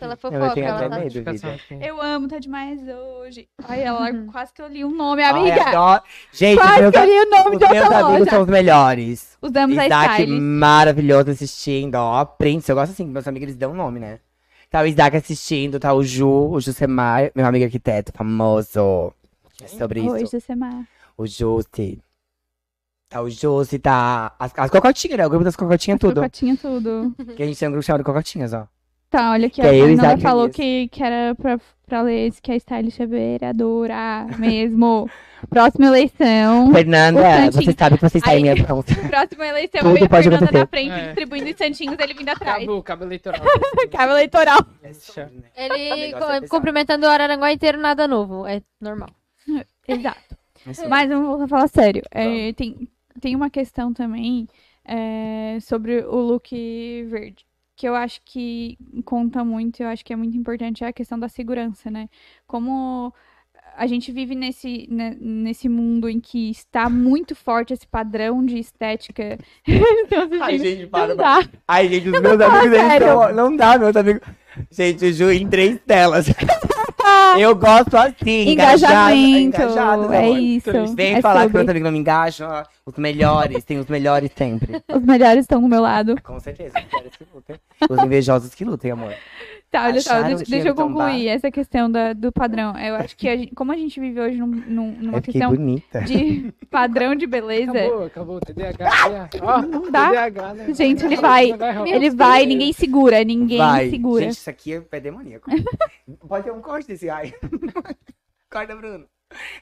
Ela 0.00 0.12
Eu 0.12 0.16
fofoca, 0.16 0.54
tenho 0.54 0.66
ela 0.66 0.76
até 0.76 0.88
tá... 0.88 0.98
medo, 0.98 1.12
vida. 1.12 1.30
aqui. 1.30 1.78
Eu 1.80 2.02
amo, 2.02 2.28
tá 2.28 2.38
demais 2.38 2.80
hoje. 2.88 3.48
Ai, 3.68 3.82
ela 3.82 4.10
Uhum. 4.10 4.26
quase 4.26 4.52
que 4.52 4.60
eu 4.60 4.66
li 4.68 4.84
um 4.84 4.90
nome, 4.90 5.22
Ai, 5.22 5.30
amiga. 5.30 5.68
adoro. 5.68 6.02
Gente, 6.32 6.58
quase 6.60 6.80
meus, 6.80 6.92
que 6.92 6.98
eu 6.98 7.04
li 7.04 7.10
o 7.12 7.30
nome 7.30 7.56
os 7.56 7.58
de 7.58 7.68
meus 7.68 7.82
outra 7.84 7.98
amigos 7.98 8.18
loja. 8.20 8.30
são 8.30 8.42
os 8.42 8.48
melhores. 8.48 9.38
Usamos 9.40 9.78
a 9.78 9.86
Isaac, 9.86 10.12
Stylist. 10.22 10.42
maravilhoso 10.42 11.30
assistindo, 11.30 11.94
ó. 11.94 12.24
Prince, 12.24 12.68
eu 12.70 12.76
gosto 12.76 12.92
assim, 12.92 13.06
meus 13.06 13.26
amigos 13.28 13.44
eles 13.44 13.56
dão 13.56 13.72
nome, 13.74 14.00
né? 14.00 14.18
Tá 14.70 14.82
o 14.82 14.86
Isaac 14.86 15.16
assistindo, 15.16 15.80
tá 15.80 15.94
o 15.94 16.02
Ju, 16.04 16.50
o 16.50 16.60
Jusemar, 16.60 17.30
meu 17.34 17.46
amigo 17.46 17.64
arquiteto, 17.64 18.12
famoso. 18.12 19.14
É 19.62 19.66
sobre 19.68 20.00
Oi, 20.00 20.22
isso. 20.22 20.32
Josemar. 20.32 20.84
O 21.16 21.26
Jussi. 21.26 21.98
Tá 23.08 23.22
o 23.22 23.30
Jussi, 23.30 23.78
tá. 23.78 24.34
As, 24.38 24.52
as 24.56 24.70
cocotinhas, 24.70 25.16
né? 25.18 25.26
O 25.26 25.30
grupo 25.30 25.44
das 25.44 25.56
cocotinhas, 25.56 25.98
tudo. 25.98 26.16
Cocotinha 26.16 26.56
tudo. 26.56 27.14
Que 27.36 27.42
a 27.42 27.46
gente 27.46 27.58
tem 27.58 27.68
um 27.68 27.72
grupo 27.72 27.86
chamado 27.86 28.04
Cocotinhas, 28.04 28.52
ó. 28.52 28.66
Tá, 29.10 29.30
olha 29.32 29.46
aqui, 29.46 29.62
Que 29.62 29.66
a 29.66 29.74
é 29.74 29.80
Fernanda 29.80 30.18
falou 30.18 30.50
que, 30.50 30.86
que 30.88 31.02
era 31.02 31.34
pra, 31.34 31.58
pra 31.86 32.02
ler 32.02 32.28
esse, 32.28 32.42
que 32.42 32.52
a 32.52 32.56
stylist 32.56 33.00
é 33.00 33.06
vereadora 33.06 34.26
mesmo. 34.38 35.08
Próxima 35.48 35.86
eleição. 35.86 36.70
Fernanda, 36.70 37.22
Santinho. 37.22 37.52
você 37.64 37.72
sabe 37.78 37.96
que 37.96 38.02
você 38.02 38.18
está 38.18 38.30
Aí- 38.32 38.40
em 38.40 38.42
minha 38.42 38.54
mão. 38.68 38.82
Próxima 39.08 39.46
eleição, 39.46 39.80
Tudo 39.80 39.94
vem 39.94 40.02
a 40.04 40.08
pode 40.10 40.22
Fernanda 40.28 40.44
acontecer. 40.44 40.58
na 40.58 40.66
frente, 40.66 40.90
É. 40.92 41.06
distribuindo 41.06 41.50
os 41.50 41.56
santinhos, 41.56 41.96
ele 41.98 42.12
vindo 42.12 42.28
atrás. 42.28 42.66
Cabo, 42.66 42.82
cabo 42.82 43.04
eleitoral. 43.04 43.40
Cabo 43.90 44.12
eleitoral. 44.12 44.58
Ele 45.56 46.12
é 46.14 46.46
cumprimentando 46.46 47.06
o 47.06 47.08
Araranguá 47.08 47.50
inteiro, 47.50 47.78
nada 47.78 48.06
novo. 48.06 48.46
É 48.46 48.60
normal. 48.78 49.08
Exato. 49.88 50.36
Mas 50.86 51.08
vamos 51.08 51.40
a 51.40 51.48
falar 51.48 51.68
sério. 51.68 52.02
É, 52.10 52.52
tem, 52.52 52.86
tem 53.18 53.34
uma 53.36 53.50
questão 53.50 53.92
também 53.92 54.46
é, 54.84 55.58
sobre 55.60 56.00
o 56.04 56.16
look 56.16 56.50
verde. 57.08 57.44
que 57.76 57.86
eu 57.88 57.94
acho 57.94 58.20
que 58.24 58.76
conta 59.04 59.44
muito, 59.44 59.82
eu 59.82 59.88
acho 59.88 60.04
que 60.04 60.12
é 60.12 60.16
muito 60.16 60.36
importante, 60.36 60.82
é 60.84 60.88
a 60.88 60.92
questão 60.92 61.18
da 61.18 61.28
segurança, 61.28 61.90
né? 61.90 62.08
Como 62.46 63.12
a 63.76 63.86
gente 63.86 64.10
vive 64.10 64.34
nesse, 64.34 64.88
né, 64.90 65.16
nesse 65.20 65.68
mundo 65.68 66.08
em 66.08 66.18
que 66.18 66.50
está 66.50 66.90
muito 66.90 67.36
forte 67.36 67.72
esse 67.72 67.86
padrão 67.86 68.44
de 68.44 68.58
estética. 68.58 69.38
então, 69.66 70.22
assim, 70.24 70.38
Ai, 70.40 70.58
gente, 70.58 70.86
para. 70.88 71.08
não 71.08 71.16
dá. 71.16 71.48
Ai, 71.68 71.88
gente, 71.88 72.08
os 72.08 72.14
Eu 72.14 72.22
meus 72.22 72.40
amigos 72.40 72.66
eles 72.76 72.80
sério. 72.80 73.06
tão- 73.06 73.32
Não 73.34 73.54
dá, 73.56 73.78
meus 73.78 73.94
amigos. 73.96 74.22
Gente, 74.72 75.12
juro, 75.12 75.32
em 75.32 75.48
três 75.48 75.78
telas. 75.86 76.26
eu 77.38 77.54
gosto 77.54 77.96
assim, 77.96 78.50
engajada, 78.50 79.12
Engajamento. 79.14 79.62
engajada, 79.62 80.08
meu 80.08 80.12
é 80.12 80.30
isso. 80.30 80.70
Vem 80.94 81.14
é 81.16 81.20
falar 81.20 81.40
que 81.40 81.46
sobre. 81.46 81.58
meus 81.58 81.68
amigos 81.68 81.84
não 81.84 81.92
me 81.92 81.98
engajam. 81.98 82.62
Os 82.86 82.94
melhores, 82.96 83.64
tem 83.64 83.78
os 83.78 83.86
melhores 83.86 84.30
sempre. 84.34 84.82
Os 84.88 85.02
melhores 85.02 85.40
estão 85.40 85.60
do 85.60 85.68
meu 85.68 85.82
lado. 85.82 86.20
Com 86.22 86.40
certeza, 86.40 86.78
os 86.78 86.84
melhores 86.86 87.16
que 87.16 87.24
lutem. 87.34 87.56
Os 87.88 87.98
invejosos 88.04 88.54
que 88.54 88.64
lutem, 88.64 88.90
amor. 88.90 89.14
Tá, 89.70 89.84
olha 89.84 90.00
só, 90.00 90.22
deixa, 90.22 90.44
deixa 90.44 90.68
eu 90.68 90.74
concluir 90.74 91.18
tombar? 91.18 91.26
essa 91.26 91.50
questão 91.50 91.90
da, 91.90 92.14
do 92.14 92.32
padrão. 92.32 92.74
Eu 92.78 92.94
acho 92.96 93.14
que 93.14 93.28
a 93.28 93.36
gente- 93.36 93.54
como 93.54 93.70
a 93.70 93.76
gente 93.76 94.00
vive 94.00 94.18
hoje 94.18 94.38
num- 94.38 94.46
num- 94.46 94.92
numa 94.92 95.20
questão 95.20 95.50
bonita. 95.50 96.00
de 96.00 96.54
padrão 96.70 97.14
de 97.14 97.26
beleza, 97.26 97.72
Acabou, 97.72 98.04
acabou. 98.06 98.40
TDAH. 98.40 99.28
Ó, 99.42 99.60
não 99.60 99.90
dá. 99.90 100.08
TDAH, 100.08 100.54
né? 100.54 100.72
Gente, 100.74 101.04
ele 101.04 101.16
vai. 101.16 101.50
rolar. 101.50 101.86
ele 101.86 102.08
vai, 102.10 102.46
ninguém 102.46 102.72
segura, 102.72 103.22
ninguém 103.22 103.58
Vai. 103.58 103.90
segura. 103.90 104.24
Gente, 104.24 104.32
isso 104.38 104.48
aqui 104.48 104.72
é 104.72 104.80
pé 104.80 105.00
demoníaco. 105.00 105.50
Pode 106.26 106.44
ter 106.44 106.50
um 106.52 106.62
corte 106.62 106.88
desse 106.88 107.10
ai. 107.10 107.34
Corta, 108.50 108.74
Bruno. 108.74 109.04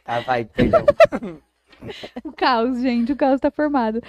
Tá, 0.04 0.20
vai, 0.20 0.44
perdão. 0.44 0.84
O 2.22 2.30
caos, 2.32 2.80
gente, 2.80 3.12
o 3.12 3.16
caos 3.16 3.40
tá 3.40 3.50
formado. 3.50 4.00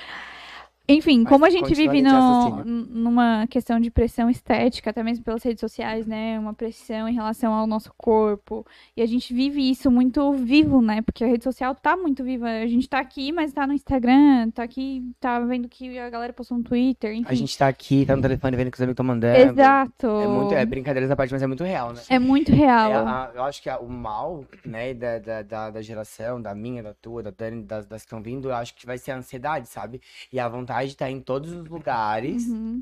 Enfim, 0.90 1.20
Mas 1.24 1.30
como 1.30 1.44
a 1.46 1.50
gente 1.50 1.74
vive 1.76 2.02
no, 2.02 2.64
numa 2.64 3.46
questão 3.48 3.78
de 3.78 3.92
pressão 3.92 4.30
estética, 4.30 4.90
até 4.90 5.04
mesmo 5.04 5.22
pelas 5.24 5.44
redes 5.44 5.60
sociais, 5.60 6.08
né? 6.08 6.40
Uma 6.40 6.54
pressão 6.54 7.10
em 7.10 7.14
relação 7.14 7.54
ao 7.54 7.68
nosso 7.68 7.92
corpo. 7.98 8.66
E 8.96 9.02
a 9.02 9.06
gente 9.06 9.34
vive 9.34 9.70
isso 9.70 9.92
muito 9.92 10.32
vivo, 10.32 10.82
né? 10.82 11.02
Porque 11.02 11.26
a 11.26 11.28
rede 11.28 11.44
social 11.44 11.76
tá 11.76 11.98
muito 11.98 12.24
viva. 12.24 12.48
A 12.48 12.68
gente 12.68 12.88
tá 12.88 13.00
aqui, 13.00 13.34
mas 13.34 13.52
tá 13.52 13.68
no 13.68 13.74
Instagram, 13.74 14.50
tá 14.52 14.64
aqui, 14.64 15.04
tá 15.20 15.42
vendo 15.42 15.68
que 15.68 16.00
a 16.00 16.10
galera 16.10 16.32
postou 16.32 16.58
no 16.58 16.64
Twitter, 16.64 17.12
enfim. 17.14 17.26
A 17.30 17.34
gente 17.34 17.58
tá 17.58 17.68
aqui, 17.68 18.06
tá 18.06 18.16
no 18.16 18.22
telefone 18.22 18.56
vendo 18.56 18.72
que 18.72 18.78
os 18.78 18.82
amigos 18.82 18.94
estão 18.94 19.06
mandando. 19.06 19.38
Exato. 19.52 20.08
É 20.08 20.28
muito, 20.28 20.54
é 20.54 20.66
brincadeiras 20.66 21.12
à 21.12 21.18
parte, 21.18 21.34
mas 21.34 21.44
é 21.44 21.48
muito 21.48 21.66
real, 21.66 21.92
né? 21.92 22.02
É 22.10 22.18
muito 22.18 22.54
real. 22.54 22.92
É, 22.92 22.96
a- 22.96 23.32
eu 23.36 23.44
acho 23.44 23.62
que 23.62 23.70
a- 23.70 23.80
o 23.80 23.90
mal, 23.90 24.46
né, 24.66 24.94
da, 24.94 25.20
da, 25.20 25.42
da, 25.42 25.70
da 25.72 25.82
geração, 25.82 26.42
da 26.42 26.56
minha, 26.56 26.82
da 26.82 26.94
tua, 26.94 27.22
da 27.22 27.32
Dani, 27.32 27.62
das, 27.64 27.86
das 27.86 28.04
que 28.04 28.06
estão 28.08 28.22
vindo, 28.22 28.48
eu 28.48 28.56
acho 28.56 28.74
que 28.74 28.86
vai 28.86 28.98
ser 28.98 29.12
a 29.12 29.18
ansiedade, 29.18 29.68
sabe? 29.68 30.00
E 30.32 30.40
a 30.40 30.48
vontade 30.48 30.77
de 30.86 30.94
estar 30.94 31.10
em 31.10 31.20
todos 31.22 31.52
os 31.52 31.68
lugares 31.68 32.46
Uhum. 32.48 32.82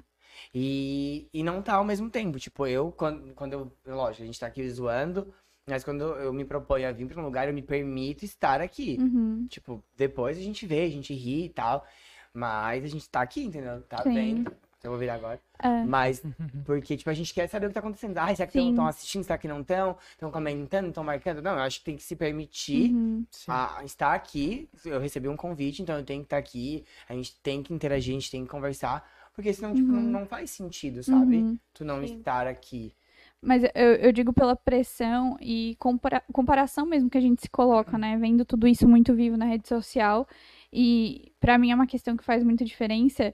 e, 0.54 1.28
e 1.34 1.44
não 1.44 1.62
tá 1.62 1.76
ao 1.76 1.84
mesmo 1.84 2.10
tempo. 2.10 2.40
Tipo, 2.40 2.66
eu, 2.68 2.92
quando, 2.92 3.34
quando 3.34 3.54
eu. 3.54 3.72
Lógico, 3.86 4.24
a 4.24 4.26
gente 4.26 4.40
tá 4.40 4.48
aqui 4.48 4.68
zoando, 4.70 5.34
mas 5.68 5.84
quando 5.84 6.04
eu 6.04 6.34
me 6.34 6.46
proponho 6.46 6.88
a 6.88 6.92
vir 6.92 7.08
pra 7.08 7.22
um 7.22 7.26
lugar, 7.26 7.48
eu 7.48 7.54
me 7.54 7.62
permito 7.62 8.24
estar 8.26 8.62
aqui. 8.62 8.98
Uhum. 9.00 9.48
Tipo, 9.50 9.84
depois 9.96 10.38
a 10.38 10.42
gente 10.42 10.66
vê, 10.66 10.82
a 10.84 10.90
gente 10.90 11.14
ri 11.14 11.46
e 11.46 11.50
tal. 11.50 11.86
Mas 12.34 12.84
a 12.84 12.88
gente 12.88 13.10
tá 13.10 13.22
aqui, 13.22 13.44
entendeu? 13.44 13.82
Tá 13.84 14.04
Sim. 14.04 14.14
vendo. 14.14 14.52
Eu 14.86 14.92
vou 14.92 15.00
virar 15.00 15.16
agora. 15.16 15.40
É. 15.62 15.84
Mas, 15.84 16.22
porque, 16.66 16.96
tipo, 16.98 17.10
a 17.10 17.14
gente 17.14 17.34
quer 17.34 17.48
saber 17.48 17.66
o 17.66 17.70
que 17.70 17.74
tá 17.74 17.80
acontecendo. 17.80 18.18
Ai, 18.18 18.36
será 18.36 18.48
que 18.48 18.60
Sim. 18.60 18.70
estão 18.70 18.88
assistindo? 18.88 19.24
Será 19.24 19.38
que 19.38 19.48
não 19.48 19.62
estão? 19.62 19.98
Estão 20.12 20.32
comentando? 20.32 20.88
Estão 20.90 21.04
marcando? 21.04 21.42
Não, 21.42 21.54
eu 21.54 21.60
acho 21.62 21.80
que 21.80 21.86
tem 21.86 21.96
que 21.98 22.04
se 22.04 22.16
permitir 22.16 22.92
Uhum. 22.94 23.26
A 23.48 23.82
estar 23.84 24.14
aqui. 24.14 24.70
Eu 24.86 25.00
recebi 25.00 25.28
um 25.28 25.36
convite, 25.38 25.82
então 25.82 25.98
eu 25.98 26.04
tenho 26.06 26.22
que 26.22 26.28
estar 26.28 26.38
aqui. 26.38 26.86
A 27.10 27.14
gente 27.14 27.36
tem 27.42 27.62
que 27.64 27.74
interagir, 27.74 28.12
a 28.16 28.20
gente 28.20 28.32
tem 28.32 28.44
que 28.44 28.50
conversar. 28.50 29.08
Porque 29.34 29.52
senão, 29.54 29.74
tipo, 29.74 29.92
não, 29.92 30.00
Uhum. 30.02 30.10
não 30.12 30.26
faz 30.26 30.50
sentido, 30.52 31.04
sabe? 31.04 31.38
Uhum. 31.38 31.60
Tu 31.74 31.84
não 31.84 32.06
Sim. 32.08 32.18
estar 32.18 32.48
aqui. 32.48 32.94
Mas 33.42 33.64
eu, 33.76 33.94
eu 33.98 34.12
digo 34.12 34.34
pela 34.34 34.56
pressão 34.56 35.38
e 35.40 35.76
compara- 35.78 36.24
comparação 36.34 36.86
mesmo 36.86 37.10
que 37.10 37.18
a 37.18 37.22
gente 37.22 37.42
se 37.42 37.50
coloca, 37.50 37.98
né? 37.98 38.18
Vendo 38.18 38.44
tudo 38.46 38.68
isso 38.68 38.88
muito 38.88 39.14
vivo 39.14 39.38
na 39.38 39.46
rede 39.46 39.68
social. 39.68 40.28
E 40.74 41.32
pra 41.40 41.58
mim 41.58 41.70
é 41.72 41.76
uma 41.76 41.86
questão 41.86 42.18
que 42.18 42.24
faz 42.24 42.44
muita 42.44 42.66
diferença, 42.66 43.34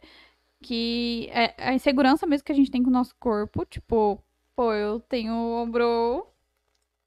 que 0.62 1.28
é 1.32 1.54
a 1.58 1.74
insegurança 1.74 2.26
mesmo 2.28 2.46
que 2.46 2.52
a 2.52 2.56
gente 2.56 2.72
tem 2.72 2.84
com 2.84 2.90
o 2.90 2.94
nosso 2.94 3.16
corpo. 3.20 3.66
Tipo, 3.66 4.24
pô, 4.56 4.74
eu 4.74 5.00
tenho 5.00 5.34
o 5.34 5.62
ombro 5.64 6.28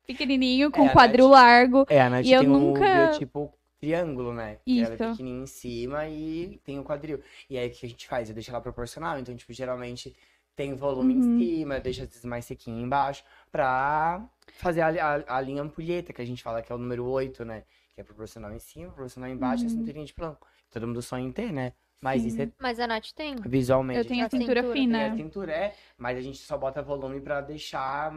pequenininho, 0.07 0.71
com 0.71 0.87
É, 0.87 0.93
quadril 0.93 1.29
Nath- 1.29 1.33
largo. 1.41 1.87
É, 1.89 2.01
a 2.01 2.11
Nath 2.11 2.25
E 2.27 2.33
eu 2.33 2.41
tem 2.41 2.49
nunca- 2.49 3.05
um 3.15 3.19
tipo 3.19 3.53
triângulo, 3.79 4.33
né? 4.33 4.59
Que 4.65 4.81
Ela 4.81 4.95
é 4.95 4.95
Isso. 4.97 5.11
pequenininha 5.11 5.45
em 5.45 5.47
cima 5.47 6.09
e 6.09 6.61
tem 6.65 6.79
o 6.79 6.85
quadril. 6.85 7.23
E 7.49 7.57
aí 7.59 7.69
o 7.69 7.71
que 7.71 7.87
a 7.87 7.89
gente 7.89 8.07
faz? 8.09 8.29
Eu 8.29 8.35
deixo 8.35 8.51
ela 8.51 8.61
proporcional. 8.61 9.19
Então, 9.19 9.35
tipo, 9.37 9.53
geralmente 9.53 10.15
tem 10.57 10.75
volume 10.75 11.15
Uhum. 11.15 11.21
em 11.21 11.39
cima, 11.39 11.81
deixa 11.81 12.03
às 12.05 12.09
vezes 12.09 12.25
mais 12.25 12.45
sequinho 12.45 12.81
embaixo, 12.81 13.25
pra 13.51 14.25
fazer 14.59 14.83
a, 14.83 14.89
a, 15.27 15.37
a 15.37 15.41
linha 15.41 15.63
ampulheta, 15.63 16.13
que 16.13 16.23
a 16.23 16.25
gente 16.25 16.43
fala 16.43 16.63
que 16.63 16.71
é 16.71 16.75
o 16.75 16.79
número 16.79 17.05
8, 17.07 17.45
né? 17.45 17.65
Que 17.93 18.01
é 18.01 18.05
proporcional 18.05 18.53
em 18.53 18.59
cima, 18.59 18.87
proporcional 18.93 19.29
embaixo 19.31 19.65
e 19.65 19.67
a 19.67 19.71
Uhum. 19.71 19.77
cinturinha 19.79 20.05
de 20.05 20.15
plano. 20.15 20.37
Todo 20.71 20.87
mundo 20.87 21.03
sonha 21.03 21.27
em 21.27 21.33
ter, 21.33 21.53
né? 21.53 21.73
Mas 22.01 22.25
isso 22.25 22.41
é 22.43 22.49
Mas 22.61 22.79
a 22.81 22.87
Nath 22.87 23.13
tem. 23.15 23.37
visualmente. 23.47 23.99
Eu 23.99 24.05
tenho 24.05 24.23
a 24.23 24.27
A 24.27 24.31
cintura 24.31 24.63
cintura. 24.63 24.75
Tem 24.75 24.81
fina. 24.81 25.11
a 25.11 25.17
cintura, 25.17 25.53
é, 25.53 25.75
mas 25.99 26.19
a 26.19 26.21
gente 26.21 26.39
só 26.39 26.57
bota 26.59 26.83
volume 26.83 27.21
pra 27.21 27.41
deixar 27.41 28.13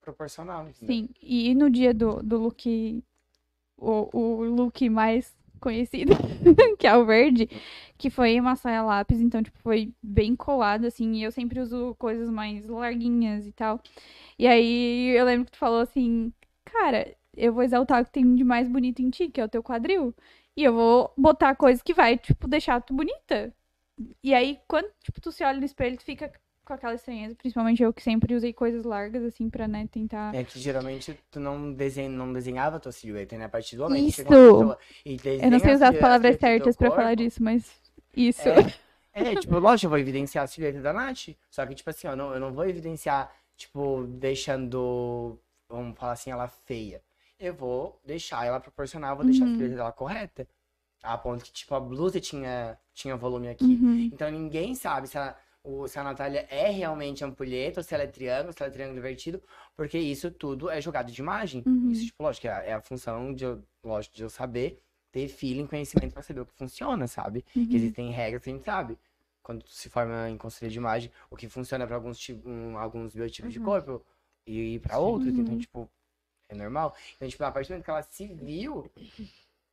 proporcional, 0.00 0.68
entendeu? 0.68 0.94
Sim, 0.94 1.08
e 1.22 1.54
no 1.54 1.70
dia 1.70 1.94
do, 1.94 2.22
do 2.22 2.38
look, 2.38 3.04
o, 3.76 4.18
o 4.18 4.44
look 4.44 4.88
mais 4.90 5.34
conhecido, 5.60 6.12
que 6.78 6.86
é 6.86 6.96
o 6.96 7.04
verde, 7.06 7.48
que 7.98 8.10
foi 8.10 8.38
uma 8.40 8.56
saia 8.56 8.82
lápis, 8.82 9.20
então, 9.20 9.42
tipo, 9.42 9.58
foi 9.60 9.92
bem 10.02 10.34
colado, 10.34 10.86
assim, 10.86 11.14
e 11.14 11.22
eu 11.22 11.30
sempre 11.32 11.60
uso 11.60 11.94
coisas 11.98 12.28
mais 12.30 12.66
larguinhas 12.66 13.46
e 13.46 13.52
tal. 13.52 13.80
E 14.38 14.46
aí, 14.46 15.08
eu 15.16 15.24
lembro 15.24 15.46
que 15.46 15.52
tu 15.52 15.58
falou 15.58 15.80
assim, 15.80 16.32
cara, 16.64 17.14
eu 17.36 17.52
vou 17.52 17.62
exaltar 17.62 18.02
o 18.02 18.04
que 18.04 18.12
tem 18.12 18.34
de 18.34 18.44
mais 18.44 18.68
bonito 18.68 19.00
em 19.02 19.10
ti, 19.10 19.28
que 19.28 19.40
é 19.40 19.44
o 19.44 19.48
teu 19.48 19.62
quadril, 19.62 20.14
e 20.56 20.64
eu 20.64 20.72
vou 20.72 21.12
botar 21.16 21.54
coisas 21.54 21.82
que 21.82 21.94
vai, 21.94 22.18
tipo, 22.18 22.46
deixar 22.46 22.80
tu 22.80 22.94
bonita. 22.94 23.52
E 24.22 24.34
aí, 24.34 24.58
quando, 24.66 24.90
tipo, 25.02 25.20
tu 25.20 25.30
se 25.30 25.44
olha 25.44 25.58
no 25.58 25.64
espelho, 25.64 25.96
tu 25.96 26.04
fica 26.04 26.32
com 26.64 26.72
aquela 26.72 26.94
estranheza, 26.94 27.34
principalmente 27.34 27.82
eu 27.82 27.92
que 27.92 28.02
sempre 28.02 28.34
usei 28.34 28.52
coisas 28.52 28.84
largas, 28.84 29.22
assim, 29.24 29.50
pra, 29.50 29.66
né, 29.66 29.88
tentar... 29.90 30.34
É 30.34 30.44
que 30.44 30.58
geralmente 30.58 31.18
tu 31.30 31.40
não, 31.40 31.72
desenha, 31.72 32.08
não 32.08 32.32
desenhava 32.32 32.76
a 32.76 32.80
tua 32.80 32.92
silhueta, 32.92 33.36
né? 33.36 33.44
A 33.44 33.48
partir 33.48 33.76
do 33.76 33.82
momento 33.82 34.04
que 34.04 34.08
Isso. 34.10 34.22
uma 34.22 34.28
pessoa 34.28 34.78
e 35.04 35.16
Eu 35.42 35.50
não 35.50 35.58
sei 35.58 35.74
usar 35.74 35.88
as 35.90 35.98
palavras 35.98 36.36
certas 36.38 36.76
pra 36.76 36.90
falar 36.90 37.14
disso, 37.14 37.42
mas 37.42 37.70
isso. 38.16 38.48
É, 39.14 39.36
tipo, 39.36 39.58
lógico, 39.58 39.86
eu 39.86 39.90
vou 39.90 39.98
evidenciar 39.98 40.44
a 40.44 40.46
silhueta 40.46 40.80
da 40.80 40.92
Nath. 40.92 41.36
Só 41.50 41.66
que, 41.66 41.74
tipo 41.74 41.90
assim, 41.90 42.06
ó, 42.06 42.16
não, 42.16 42.32
eu 42.32 42.40
não 42.40 42.52
vou 42.52 42.66
evidenciar, 42.66 43.30
tipo, 43.56 44.04
deixando, 44.06 45.38
vamos 45.68 45.98
falar 45.98 46.12
assim, 46.12 46.30
ela 46.30 46.48
feia. 46.48 47.02
Eu 47.42 47.52
vou 47.54 48.00
deixar 48.04 48.46
ela 48.46 48.60
proporcional, 48.60 49.16
vou 49.16 49.24
deixar 49.24 49.44
a 49.44 49.48
Uhum. 49.48 49.54
silhueta 49.54 49.74
dela 49.74 49.90
correta. 49.92 50.46
A 51.02 51.18
ponto 51.18 51.44
que, 51.44 51.52
tipo, 51.52 51.74
a 51.74 51.80
blusa 51.80 52.20
tinha, 52.20 52.78
tinha 52.94 53.16
volume 53.16 53.48
aqui. 53.48 53.64
Uhum. 53.64 54.08
Então 54.12 54.30
ninguém 54.30 54.76
sabe 54.76 55.08
se 55.08 55.18
a, 55.18 55.36
o, 55.64 55.88
se 55.88 55.98
a 55.98 56.04
Natália 56.04 56.46
é 56.48 56.70
realmente 56.70 57.24
ampulheta, 57.24 57.80
ou 57.80 57.84
se 57.84 57.92
ela 57.92 58.04
é 58.04 58.06
triângulo, 58.06 58.52
se 58.52 58.62
ela 58.62 58.70
é 58.70 58.72
triângulo 58.72 58.98
invertido, 59.00 59.42
porque 59.76 59.98
isso 59.98 60.30
tudo 60.30 60.70
é 60.70 60.80
jogado 60.80 61.10
de 61.10 61.20
imagem. 61.20 61.64
Uhum. 61.66 61.90
Isso, 61.90 62.06
tipo, 62.06 62.22
lógico, 62.22 62.46
é 62.46 62.50
a, 62.52 62.62
é 62.62 62.72
a 62.74 62.80
função 62.80 63.34
de 63.34 63.42
eu, 63.44 63.60
lógico, 63.82 64.14
de 64.14 64.22
eu 64.22 64.30
saber, 64.30 64.80
ter 65.10 65.26
feeling, 65.26 65.66
conhecimento 65.66 66.12
pra 66.12 66.22
saber 66.22 66.42
o 66.42 66.46
que 66.46 66.54
funciona, 66.54 67.08
sabe? 67.08 67.42
Que 67.52 67.58
Uhum. 67.58 67.74
existem 67.74 68.10
regras 68.12 68.44
que 68.44 68.50
a 68.50 68.52
gente 68.52 68.64
sabe. 68.64 68.96
Quando 69.42 69.64
tu 69.64 69.70
se 69.70 69.88
forma 69.90 70.30
em 70.30 70.38
consultoria 70.38 70.70
de 70.70 70.78
imagem, 70.78 71.10
o 71.28 71.34
que 71.36 71.48
funciona 71.48 71.84
pra 71.88 71.96
alguns, 71.96 72.16
tipo, 72.16 72.48
um, 72.48 72.78
alguns 72.78 73.12
biotipos 73.12 73.52
de 73.52 73.58
Uhum. 73.58 73.64
corpo 73.64 74.06
e 74.46 74.78
pra 74.78 74.94
Sim. 74.94 75.00
outros, 75.02 75.36
então, 75.36 75.54
Uhum. 75.54 75.58
tipo, 75.58 75.90
é 76.52 76.56
normal. 76.56 76.94
Então, 77.16 77.28
tipo, 77.28 77.42
a 77.44 77.50
partir 77.52 77.68
do 77.68 77.72
momento 77.72 77.84
que 77.84 77.90
ela 77.90 78.02
se 78.02 78.26
viu, 78.34 78.90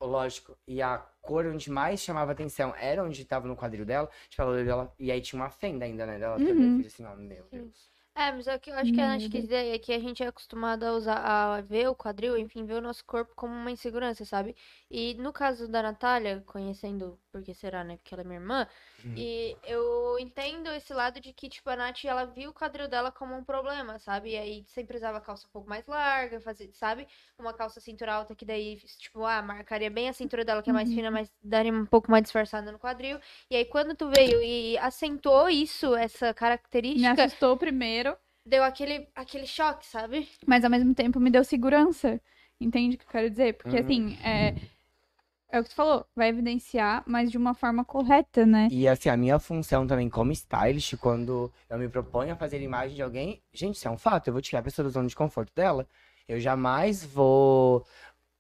lógico, 0.02 0.58
e 0.68 0.82
a 0.82 0.98
cor 1.22 1.46
onde 1.46 1.70
mais 1.72 2.02
chamava 2.02 2.32
atenção 2.32 2.74
era 2.76 3.04
onde 3.04 3.24
tava 3.26 3.48
no 3.48 3.56
quadril 3.56 3.86
dela, 3.86 4.10
tipo, 4.30 4.42
ela 4.42 4.52
olhou 4.52 4.66
dela, 4.66 4.94
e 5.00 5.12
aí 5.12 5.22
tinha 5.22 5.42
uma 5.42 5.50
fenda 5.50 5.86
ainda, 5.86 6.06
né, 6.06 6.20
dela, 6.20 6.38
Uhum. 6.38 6.86
assim, 6.86 7.06
ó, 7.06 7.16
meu 7.16 7.46
Deus. 7.52 7.90
É, 8.16 8.32
mas 8.34 8.48
o 8.48 8.60
que 8.60 8.70
eu 8.70 8.76
acho 8.76 8.92
que 8.94 9.00
a 9.02 9.08
Nath 9.08 9.30
quis 9.30 9.44
dizer 9.44 9.74
é 9.76 9.80
que 9.80 9.94
a 9.94 10.00
gente 10.00 10.22
é 10.22 10.28
acostumado 10.28 10.84
a 10.84 10.92
usar, 10.94 11.18
a 11.58 11.62
ver 11.62 11.88
o 11.90 11.96
quadril, 11.96 12.38
enfim, 12.38 12.66
ver 12.66 12.76
o 12.76 12.82
nosso 12.82 13.04
corpo 13.06 13.34
como 13.36 13.54
uma 13.54 13.72
insegurança, 13.72 14.26
sabe? 14.26 14.56
E 14.92 15.14
no 15.16 15.32
caso 15.32 15.68
da 15.70 15.82
Natália, 15.82 16.44
conhecendo, 16.46 17.18
porque 17.32 17.54
será, 17.54 17.84
né? 17.84 17.98
Porque 17.98 18.14
ela 18.14 18.22
é 18.24 18.26
minha 18.26 18.40
irmã, 18.40 18.68
Uhum. 19.06 19.16
e 19.16 19.56
eu 19.64 20.18
entendo 20.20 20.70
esse 20.72 20.94
lado 20.94 21.20
de 21.20 21.34
que, 21.34 21.50
tipo, 21.50 21.70
a 21.70 21.76
Nath, 21.76 22.04
ela 22.06 22.26
viu 22.26 22.50
o 22.52 22.54
quadril 22.54 22.88
dela 22.88 23.12
como 23.12 23.36
um 23.36 23.44
problema, 23.44 24.00
sabe? 24.00 24.32
E 24.32 24.38
aí 24.38 24.64
sempre 24.68 24.98
usava 24.98 25.20
calça 25.22 25.48
um 25.48 25.52
pouco 25.52 25.68
mais 25.70 25.86
larga, 25.88 26.40
fazer, 26.42 26.72
sabe? 26.74 27.08
Uma 27.38 27.54
calça 27.54 27.80
cintura 27.82 28.14
alta 28.14 28.36
que 28.36 28.46
daí, 28.46 28.78
tipo, 28.98 29.24
ah, 29.26 29.42
marcaria 29.42 29.90
bem 29.90 30.10
a 30.10 30.14
cintura 30.14 30.46
dela, 30.46 30.62
que 30.64 30.70
é 30.70 30.74
mais 30.74 30.90
Uhum. 30.90 30.96
fina, 30.96 31.12
mas 31.12 31.32
daria 31.42 31.72
um 31.74 31.86
pouco 31.86 32.10
mais 32.12 32.24
disfarçada 32.24 32.72
no 32.72 32.80
quadril. 32.80 33.20
E 33.50 33.56
aí 33.56 33.66
quando 33.66 33.96
tu 33.96 34.10
veio 34.10 34.42
e 34.42 34.78
acentuou 34.78 35.50
isso, 35.50 35.96
essa 35.96 36.34
Me 36.34 36.36
característica, 36.38 37.08
assustou 37.08 37.58
primeiro, 37.58 38.16
deu 38.46 38.64
aquele, 38.64 39.10
aquele 39.16 39.48
choque, 39.48 39.86
sabe? 39.86 40.28
mas 40.46 40.64
ao 40.64 40.70
mesmo 40.72 40.94
tempo 40.94 41.20
me 41.20 41.30
deu 41.30 41.44
segurança. 41.44 42.22
Entende 42.60 42.96
o 42.96 43.00
que 43.00 43.06
eu 43.06 43.10
quero 43.10 43.30
dizer? 43.30 43.54
Porque 43.54 43.76
Uhum. 43.76 43.82
assim, 43.82 44.18
é, 44.24 44.56
É 45.52 45.60
o 45.60 45.64
que 45.64 45.70
tu 45.70 45.76
falou, 45.76 46.06
vai 46.16 46.30
evidenciar, 46.30 47.04
mas 47.08 47.32
de 47.32 47.38
uma 47.38 47.56
forma 47.56 47.84
correta, 47.84 48.46
né? 48.46 48.68
E 48.72 48.88
assim, 48.88 49.10
a 49.10 49.18
minha 49.18 49.40
função 49.40 49.88
também 49.88 50.08
como 50.08 50.32
stylist, 50.32 50.96
quando 50.98 51.52
eu 51.68 51.80
me 51.80 51.90
proponho 51.90 52.34
a 52.34 52.36
fazer 52.36 52.62
imagem 52.62 52.96
de 52.96 53.02
alguém, 53.02 53.42
gente, 53.52 53.76
isso 53.76 53.88
é 53.88 53.92
um 53.92 53.98
fato, 53.98 54.28
eu 54.28 54.34
vou 54.34 54.42
tirar 54.44 54.60
a 54.60 54.64
pessoa 54.64 54.84
da 54.84 54.92
zona 54.92 55.08
de 55.08 55.16
conforto 55.16 55.52
dela. 55.56 55.88
Eu 56.28 56.40
jamais 56.40 57.04
vou. 57.04 57.84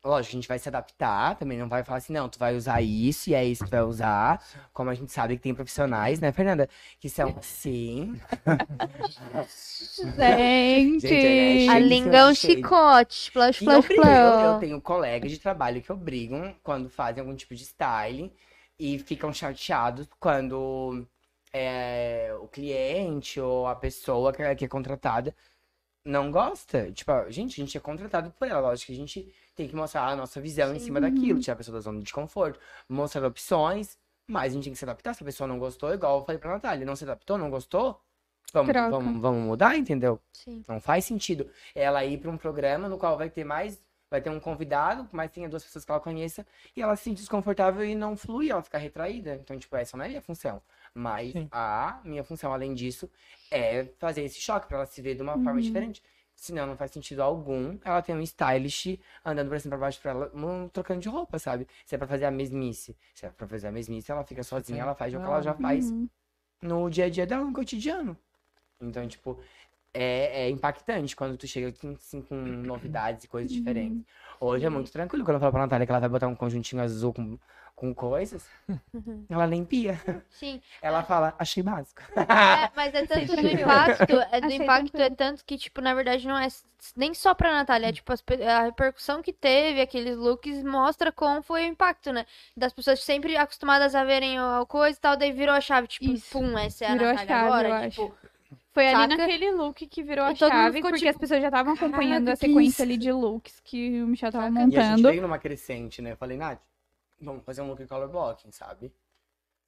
Lógico, 0.03 0.31
a 0.31 0.35
gente 0.39 0.47
vai 0.47 0.57
se 0.57 0.69
adaptar, 0.69 1.35
também 1.35 1.57
não 1.57 1.67
vai 1.67 1.83
falar 1.83 1.97
assim, 1.97 2.13
não, 2.13 2.29
tu 2.29 2.39
vai 2.39 2.55
usar 2.55 2.81
isso 2.81 3.29
e 3.29 3.33
é 3.33 3.43
isso 3.43 3.65
que 3.65 3.69
tu 3.69 3.73
vai 3.73 3.83
usar. 3.83 4.41
Como 4.71 4.89
a 4.89 4.93
gente 4.93 5.11
sabe 5.11 5.35
que 5.35 5.41
tem 5.43 5.53
profissionais, 5.53 6.21
né, 6.21 6.31
Fernanda? 6.31 6.69
Que 7.01 7.09
são, 7.09 7.35
sim. 7.41 8.19
Gente! 10.17 11.01
Gente, 11.01 11.13
é 11.13 11.67
A 11.67 11.73
Cheio, 11.73 11.87
língua 11.87 12.15
é 12.15 12.25
um 12.27 12.33
chicote. 12.33 13.31
Eu, 13.35 13.49
splash, 13.49 13.59
brigo, 13.59 14.05
eu, 14.05 14.39
eu 14.53 14.59
tenho 14.59 14.81
colegas 14.81 15.31
de 15.31 15.37
trabalho 15.37 15.81
que 15.81 15.91
obrigam 15.91 16.55
quando 16.63 16.89
fazem 16.89 17.19
algum 17.19 17.35
tipo 17.35 17.53
de 17.53 17.63
styling 17.63 18.31
e 18.79 18.99
ficam 18.99 19.33
chateados 19.33 20.07
quando 20.17 21.05
é, 21.51 22.33
o 22.41 22.47
cliente 22.47 23.39
ou 23.41 23.67
a 23.67 23.75
pessoa 23.75 24.31
que 24.31 24.41
é, 24.41 24.55
que 24.55 24.63
é 24.63 24.67
contratada 24.67 25.35
não 26.05 26.31
gosta. 26.31 26.91
Tipo, 26.91 27.11
gente, 27.29 27.61
a 27.61 27.65
gente 27.65 27.77
é 27.77 27.81
contratado 27.81 28.31
por 28.31 28.47
ela. 28.47 28.61
Lógico 28.61 28.87
que 28.87 28.93
a 28.93 28.95
gente 28.95 29.33
tem 29.59 29.67
que 29.67 29.75
mostrar 29.75 30.07
a 30.07 30.15
nossa 30.15 30.39
visão 30.39 30.73
em 30.73 30.79
Sim. 30.79 30.85
cima 30.85 31.01
daquilo, 31.01 31.37
tirar 31.39 31.53
a 31.53 31.57
pessoa 31.57 31.75
da 31.75 31.81
zona 31.81 32.01
de 32.01 32.13
conforto, 32.13 32.57
mostrar 32.87 33.25
opções, 33.27 33.97
mas 34.25 34.53
a 34.53 34.55
gente 34.55 34.63
tem 34.63 34.73
que 34.73 34.79
se 34.79 34.85
adaptar. 34.85 35.13
Se 35.13 35.21
a 35.21 35.25
pessoa 35.25 35.47
não 35.47 35.59
gostou, 35.59 35.93
igual 35.93 36.19
eu 36.19 36.25
falei 36.25 36.39
pra 36.39 36.51
Natália, 36.51 36.85
não 36.85 36.95
se 36.95 37.03
adaptou, 37.03 37.37
não 37.37 37.49
gostou, 37.49 37.99
vamos, 38.53 38.71
Troca. 38.71 38.89
vamos, 38.89 39.21
vamos 39.21 39.43
mudar, 39.43 39.75
entendeu? 39.75 40.17
Sim. 40.31 40.63
Não 40.65 40.79
faz 40.79 41.03
sentido 41.03 41.49
ela 41.75 42.05
ir 42.05 42.17
para 42.19 42.31
um 42.31 42.37
programa 42.37 42.87
no 42.87 42.97
qual 42.97 43.17
vai 43.17 43.29
ter 43.29 43.43
mais, 43.43 43.77
vai 44.09 44.21
ter 44.21 44.29
um 44.29 44.39
convidado, 44.39 45.09
mas 45.11 45.29
tenha 45.29 45.49
duas 45.49 45.63
pessoas 45.63 45.83
que 45.83 45.91
ela 45.91 45.99
conheça, 45.99 46.47
e 46.73 46.81
ela 46.81 46.95
se 46.95 47.03
sentir 47.03 47.19
desconfortável 47.19 47.83
e 47.83 47.93
não 47.95 48.15
flui, 48.15 48.49
ela 48.49 48.61
ficar 48.63 48.77
retraída. 48.77 49.35
Então, 49.35 49.59
tipo, 49.59 49.75
essa 49.75 49.97
não 49.97 50.03
é 50.03 50.07
a 50.07 50.09
minha 50.09 50.21
função. 50.21 50.61
Mas 50.93 51.33
Sim. 51.33 51.49
a 51.51 51.99
minha 52.05 52.23
função, 52.23 52.53
além 52.53 52.73
disso, 52.73 53.09
é 53.51 53.85
fazer 53.99 54.23
esse 54.23 54.39
choque 54.39 54.67
para 54.67 54.77
ela 54.77 54.85
se 54.85 55.01
ver 55.01 55.15
de 55.15 55.21
uma 55.21 55.33
forma 55.33 55.59
Uhum. 55.59 55.59
diferente. 55.59 56.01
Senão, 56.39 56.65
não 56.65 56.77
faz 56.77 56.91
sentido 56.91 57.21
algum 57.21 57.77
ela 57.83 58.01
ter 58.01 58.13
um 58.13 58.21
stylist 58.21 58.97
andando 59.25 59.49
pra 59.49 59.59
cima 59.59 59.69
e 59.75 59.77
pra 59.77 59.85
baixo 59.85 60.01
pra 60.01 60.11
ela, 60.11 60.31
hum, 60.33 60.69
trocando 60.69 61.01
de 61.01 61.09
roupa, 61.09 61.37
sabe? 61.37 61.67
Se 61.85 61.95
é 61.95 61.97
pra 61.97 62.07
fazer 62.07 62.25
a 62.25 62.31
mesmice. 62.31 62.95
Se 63.13 63.25
é 63.25 63.29
pra 63.29 63.45
fazer 63.47 63.67
a 63.67 63.71
mesmice, 63.71 64.09
ela 64.11 64.23
fica 64.23 64.41
sozinha, 64.41 64.81
ela 64.83 64.95
faz 64.95 65.13
o 65.13 65.19
que 65.19 65.25
ela 65.27 65.41
já 65.41 65.53
faz 65.53 65.89
Uhum. 65.91 66.09
no 66.61 66.89
dia 66.89 67.05
a 67.05 67.09
dia 67.09 67.27
dela, 67.27 67.43
no 67.43 67.51
cotidiano. 67.53 68.17
Então, 68.81 69.05
tipo, 69.07 69.37
é, 69.93 70.45
é 70.45 70.49
impactante 70.49 71.15
quando 71.15 71.37
tu 71.37 71.47
chega 71.47 71.67
aqui, 71.69 71.87
assim, 71.89 72.21
com 72.21 72.35
novidades 72.35 73.25
e 73.25 73.27
coisas 73.27 73.51
diferentes. 73.51 74.05
Hoje 74.39 74.65
é 74.65 74.69
muito 74.69 74.91
tranquilo 74.91 75.25
quando 75.25 75.35
eu 75.35 75.39
falo 75.41 75.51
pra 75.51 75.61
Natália 75.61 75.85
que 75.85 75.91
ela 75.91 75.99
vai 75.99 76.09
botar 76.09 76.27
um 76.27 76.35
conjuntinho 76.35 76.81
azul 76.81 77.13
com, 77.13 77.37
com 77.79 77.93
coisas, 77.95 78.45
ela 79.29 79.47
nem 79.47 79.63
pia. 79.63 79.97
Sim. 80.29 80.61
Ela 80.81 81.01
fala, 81.01 81.33
achei 81.39 81.63
básico. 81.63 82.01
É, 82.13 82.69
mas 82.75 82.93
é 82.93 83.05
tanto 83.05 83.35
do 83.39 83.47
impacto, 83.47 84.19
é 84.31 84.41
do 84.41 84.47
Achei 84.47 84.57
impacto 84.57 84.95
é 84.97 85.09
tranquilo. 85.09 85.15
tanto 85.15 85.45
que, 85.45 85.57
tipo, 85.57 85.79
na 85.79 85.93
verdade 85.93 86.27
não 86.27 86.37
é 86.37 86.47
nem 86.97 87.13
só 87.13 87.33
pra 87.33 87.53
Natália, 87.53 87.87
é 87.87 87.93
tipo, 87.93 88.11
a 88.11 88.61
repercussão 88.63 89.21
que 89.21 89.31
teve, 89.31 89.79
aqueles 89.79 90.17
looks, 90.17 90.61
mostra 90.61 91.09
como 91.09 91.41
foi 91.41 91.63
o 91.63 91.67
impacto, 91.67 92.11
né? 92.11 92.25
Das 92.55 92.73
pessoas 92.73 93.01
sempre 93.01 93.37
acostumadas 93.37 93.95
a 93.95 94.03
verem 94.03 94.37
a 94.37 94.65
coisa 94.67 94.97
e 94.97 95.01
tal, 95.01 95.15
daí 95.15 95.31
virou 95.31 95.55
a 95.55 95.61
chave, 95.61 95.87
tipo, 95.87 96.11
Isso. 96.11 96.29
pum, 96.31 96.57
essa 96.57 96.83
é 96.83 96.87
a 96.89 96.91
Virou 96.91 97.07
a 97.09 97.13
Natália 97.13 97.27
chave, 97.35 97.47
agora, 97.71 97.89
tipo, 97.89 98.17
Foi 98.73 98.87
ali 98.87 99.13
Saca? 99.13 99.17
naquele 99.17 99.51
look 99.51 99.87
que 99.87 100.03
virou 100.03 100.25
a 100.25 100.33
todo 100.35 100.51
mundo 100.51 100.61
chave, 100.63 100.75
ficou 100.77 100.89
porque 100.91 100.99
tipo, 101.05 101.09
as 101.11 101.17
pessoas 101.17 101.41
já 101.41 101.47
estavam 101.47 101.73
acompanhando 101.73 102.25
"Caraca, 102.25 102.33
a 102.33 102.35
sequência 102.35 102.69
isso?" 102.73 102.81
ali 102.83 102.97
de 102.97 103.11
looks 103.11 103.59
que 103.63 104.01
o 104.01 104.07
Michel 104.07 104.31
tava 104.31 104.47
Saca? 104.47 104.59
E 104.59 104.77
a 104.77 104.81
gente 104.81 104.89
montando. 104.89 105.09
veio 105.09 105.21
numa 105.21 105.39
crescente, 105.39 106.01
né? 106.01 106.11
Eu 106.11 106.17
falei, 106.17 106.37
Nath, 106.37 106.59
vamos 107.21 107.43
fazer 107.43 107.61
um 107.61 107.67
look 107.67 107.85
color 107.87 108.09
blocking, 108.09 108.51
sabe? 108.51 108.93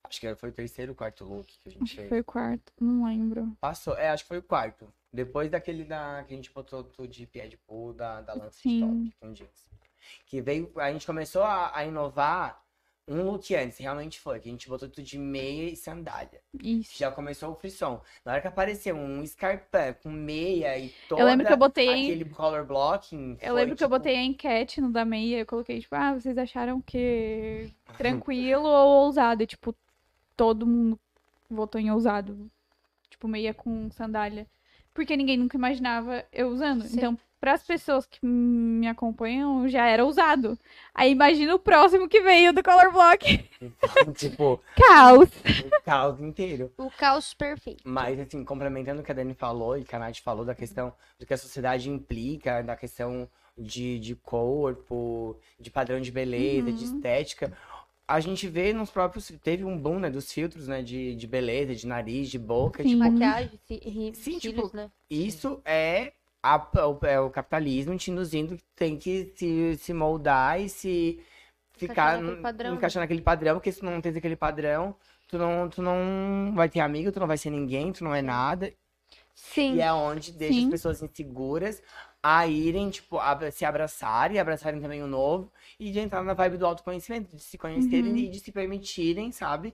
Acho 0.04 0.20
que 0.20 0.36
foi 0.36 0.50
o 0.50 0.54
terceiro, 0.54 0.96
quarto 0.96 1.24
look 1.24 1.48
que 1.60 1.70
a 1.70 1.72
gente 1.72 1.84
Acho 1.84 1.92
que 1.92 1.98
fez. 1.98 2.10
foi 2.10 2.20
o 2.20 2.24
quarto, 2.24 2.74
não 2.80 3.06
lembro. 3.06 3.56
Passou, 3.62 3.96
é, 3.96 4.10
acho 4.10 4.24
que 4.24 4.30
foi 4.30 4.40
o 4.40 4.44
quarto. 4.44 4.92
Depois 5.14 5.50
daquele 5.50 5.84
da, 5.84 6.24
que 6.28 6.34
a 6.34 6.38
gente 6.38 6.52
botou 6.52 6.84
tudo 6.84 7.08
de 7.08 7.26
pé 7.28 7.48
de 7.48 7.58
pool, 7.58 7.94
da, 7.94 8.22
da 8.22 8.34
lança 8.34 8.58
de 8.58 8.62
Sim. 8.64 8.80
top, 8.80 9.16
com 9.20 9.34
jeans. 9.34 9.70
Que 10.26 10.42
veio, 10.42 10.72
a 10.78 10.92
gente 10.92 11.06
começou 11.06 11.44
a, 11.44 11.76
a 11.78 11.86
inovar 11.86 12.64
um 13.08 13.24
look 13.24 13.54
antes, 13.56 13.78
realmente 13.78 14.20
foi, 14.20 14.40
que 14.40 14.48
a 14.48 14.52
gente 14.52 14.70
botou 14.70 14.88
tudo 14.88 15.04
de 15.04 15.18
meia 15.18 15.70
e 15.70 15.76
sandália. 15.76 16.42
Isso. 16.64 16.98
Já 16.98 17.12
começou 17.12 17.52
o 17.52 17.56
frisson. 17.56 18.02
Na 18.24 18.34
hora 18.34 18.42
que 18.42 18.48
apareceu 18.48 18.96
um 18.96 19.24
escarpão 19.24 19.94
com 20.02 20.10
meia 20.10 20.78
e 20.78 20.94
toda 21.10 21.22
Eu 21.22 21.26
lembro 21.26 21.46
que 21.46 21.54
eu 21.54 21.58
botei 21.58 21.90
aquele 21.90 22.26
color 22.26 22.66
blocking. 22.66 23.38
Eu 23.42 23.54
foi, 23.54 23.62
lembro 23.62 23.76
que 23.76 23.84
eu 23.84 23.88
tipo, 23.88 23.98
botei 23.98 24.16
a 24.16 24.24
enquete 24.24 24.80
no 24.80 24.92
da 24.92 25.04
meia, 25.04 25.40
eu 25.40 25.46
coloquei, 25.46 25.80
tipo, 25.80 25.96
ah, 25.96 26.14
vocês 26.14 26.38
acharam 26.38 26.82
que 26.82 27.70
tranquilo 27.98 28.68
ou 28.68 29.06
ousado? 29.06 29.44
E, 29.44 29.48
tipo, 29.48 29.76
todo 30.38 30.66
mundo 30.66 31.00
votou 31.50 31.82
em 31.82 31.92
ousado. 31.92 32.50
Tipo, 33.10 33.28
meia 33.28 33.54
com 33.54 33.90
sandália. 33.92 34.48
Porque 34.94 35.16
ninguém 35.18 35.38
nunca 35.38 35.58
imaginava 35.58 36.26
eu 36.32 36.50
usando. 36.50 36.84
Sim. 36.84 36.98
Então, 36.98 37.20
para 37.42 37.54
as 37.54 37.64
pessoas 37.64 38.06
que 38.06 38.24
me 38.24 38.88
acompanham, 38.88 39.68
já 39.68 39.88
era 39.88 40.06
ousado. 40.06 40.58
Aí 40.94 41.12
imagina 41.12 41.56
o 41.56 41.60
próximo 41.60 42.08
que 42.08 42.22
veio 42.22 42.54
do 42.54 42.62
Color 42.64 42.92
Block. 42.94 43.50
Então, 43.60 44.14
tipo, 44.14 44.62
Caos. 44.78 45.28
o 45.30 45.84
caos 45.84 46.22
inteiro. 46.22 46.72
o 46.78 46.90
caos 46.92 47.34
perfeito. 47.34 47.82
Mas, 47.84 48.20
assim, 48.20 48.46
complementando 48.46 49.02
o 49.02 49.04
que 49.04 49.12
a 49.12 49.16
Dani 49.16 49.34
falou 49.34 49.76
e 49.78 49.84
que 49.84 49.96
a 49.96 50.00
Nath 50.00 50.20
falou 50.20 50.46
da 50.46 50.54
questão 50.56 50.94
do 51.20 51.26
que 51.26 51.34
a 51.34 51.38
sociedade 51.38 51.90
implica, 51.90 52.62
da 52.62 52.76
questão 52.76 53.28
de, 53.58 53.98
de 54.00 54.16
corpo, 54.16 55.36
de 55.60 55.70
padrão 55.72 56.00
de 56.00 56.12
beleza, 56.12 56.72
de 56.72 56.86
Uhum. 56.86 56.96
estética. 56.96 57.52
A 58.08 58.20
gente 58.20 58.48
vê 58.48 58.72
nos 58.74 58.92
próprios. 58.92 59.32
Teve 59.44 59.64
um 59.64 59.78
boom, 59.78 59.98
né, 60.00 60.10
dos 60.10 60.32
filtros, 60.32 60.68
né, 60.68 60.82
de, 60.84 61.16
de 61.16 61.26
beleza, 61.28 61.74
de 61.74 61.88
nariz, 61.88 62.30
de 62.30 62.38
boca. 62.38 62.84
Sim. 62.84 62.90
Tipo, 62.90 63.00
Maquiagem, 63.12 63.60
Sim, 63.66 64.14
cílios, 64.14 64.42
tipo, 64.42 64.72
né? 64.76 64.92
isso 65.10 65.62
é, 65.66 66.12
a- 66.44 66.58
o, 66.88 67.06
é 67.06 67.20
o 67.20 67.30
capitalismo 67.30 67.98
te 67.98 68.12
induzindo 68.12 68.58
que 68.58 68.64
tem 68.76 68.98
que 68.98 69.34
se, 69.36 69.78
se 69.78 69.94
moldar 69.94 70.60
e 70.60 70.70
se 70.70 71.24
ficar 71.74 72.22
né? 72.22 72.34
encaixar 72.74 73.02
naquele 73.02 73.22
padrão, 73.22 73.56
porque 73.56 73.72
se 73.72 73.80
tu 73.80 73.86
não 73.86 74.02
tens 74.02 74.16
aquele 74.16 74.36
padrão, 74.36 74.96
tu 75.28 75.38
não, 75.38 75.70
tu 75.70 75.82
não 75.82 76.54
vai 76.56 76.70
ter 76.70 76.80
amigo, 76.82 77.12
tu 77.12 77.20
não 77.20 77.28
vai 77.28 77.38
ser 77.38 77.50
ninguém, 77.50 77.92
tu 77.92 78.04
não 78.04 78.14
é 78.16 78.22
nada. 78.22 78.74
Sim. 79.36 79.76
E 79.76 79.82
é 79.82 79.92
onde 79.94 80.32
deixa 80.32 80.60
Sim. 80.60 80.66
as 80.66 80.70
pessoas 80.70 81.02
inseguras 81.02 81.82
a 82.22 82.46
irem, 82.48 82.90
tipo, 82.90 83.18
abra- 83.18 83.52
se 83.52 83.66
abraçarem, 83.66 84.40
abraçarem 84.40 84.82
também 84.82 85.02
o 85.02 85.08
novo, 85.08 85.52
e 85.80 85.92
de 85.92 86.00
entrar 86.00 86.24
na 86.24 86.34
vibe 86.34 86.58
do 86.58 86.66
autoconhecimento, 86.66 87.36
de 87.36 87.42
se 87.42 87.58
conhecerem 87.58 88.12
Uhum. 88.12 88.18
e 88.18 88.30
de 88.30 88.40
se 88.40 88.52
permitirem, 88.52 89.32
sabe? 89.32 89.74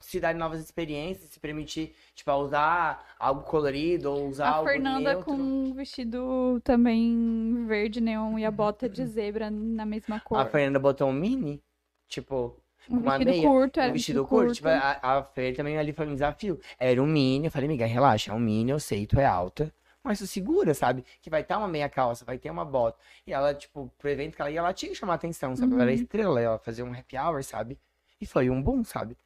Se 0.00 0.20
darem 0.20 0.38
novas 0.38 0.60
experiências, 0.60 1.30
se 1.30 1.40
permitir, 1.40 1.94
tipo, 2.14 2.32
usar 2.32 3.04
algo 3.18 3.42
colorido 3.42 4.10
ou 4.12 4.28
usar 4.28 4.48
A 4.48 4.52
algo 4.56 4.68
Fernanda 4.70 5.10
neutro. 5.10 5.24
com 5.24 5.32
um 5.32 5.72
vestido 5.74 6.60
também 6.64 7.64
verde 7.66 8.00
neon 8.00 8.38
e 8.38 8.44
a 8.44 8.50
bota 8.50 8.88
de 8.88 9.04
zebra 9.06 9.50
na 9.50 9.84
mesma 9.86 10.20
cor. 10.20 10.38
A 10.38 10.46
Fernanda 10.46 10.78
botou 10.78 11.08
um 11.08 11.12
mini, 11.12 11.62
tipo, 12.08 12.56
um 12.88 12.98
uma 12.98 13.18
vestido 13.18 13.30
meia, 13.30 13.42
curto, 13.48 13.80
era 13.80 13.90
um 13.90 13.92
vestido 13.94 14.26
curto. 14.26 14.54
Tipo, 14.54 14.68
a, 14.68 14.98
a 15.02 15.22
Fer 15.22 15.56
também 15.56 15.78
ali 15.78 15.92
foi 15.92 16.06
um 16.06 16.12
desafio. 16.14 16.60
Era 16.78 17.02
um 17.02 17.06
mini, 17.06 17.46
eu 17.46 17.50
falei, 17.50 17.66
amiga, 17.68 17.86
relaxa, 17.86 18.30
é 18.30 18.34
um 18.34 18.38
mini, 18.38 18.70
eu 18.70 18.78
sei, 18.80 19.06
tu 19.06 19.18
é 19.18 19.26
alta. 19.26 19.72
Mas 20.02 20.20
tu 20.20 20.26
segura, 20.26 20.72
sabe? 20.72 21.04
Que 21.20 21.28
vai 21.28 21.40
estar 21.40 21.58
uma 21.58 21.66
meia 21.66 21.88
calça, 21.88 22.24
vai 22.24 22.38
ter 22.38 22.48
uma 22.48 22.64
bota. 22.64 22.96
E 23.26 23.32
ela, 23.32 23.52
tipo, 23.52 23.92
pro 23.98 24.08
evento 24.08 24.36
que 24.36 24.40
ela 24.40 24.50
ia, 24.52 24.60
ela 24.60 24.72
tinha 24.72 24.90
que 24.92 24.96
chamar 24.96 25.14
atenção, 25.14 25.56
sabe? 25.56 25.72
Ela 25.72 25.82
era 25.82 25.90
Uhum. 25.90 25.96
estrela, 25.96 26.40
ela 26.40 26.58
fazia 26.60 26.84
um 26.84 26.92
happy 26.92 27.16
hour, 27.18 27.42
sabe? 27.42 27.76
E 28.20 28.24
foi 28.24 28.48
um 28.48 28.62
boom, 28.62 28.84
sabe? 28.84 29.16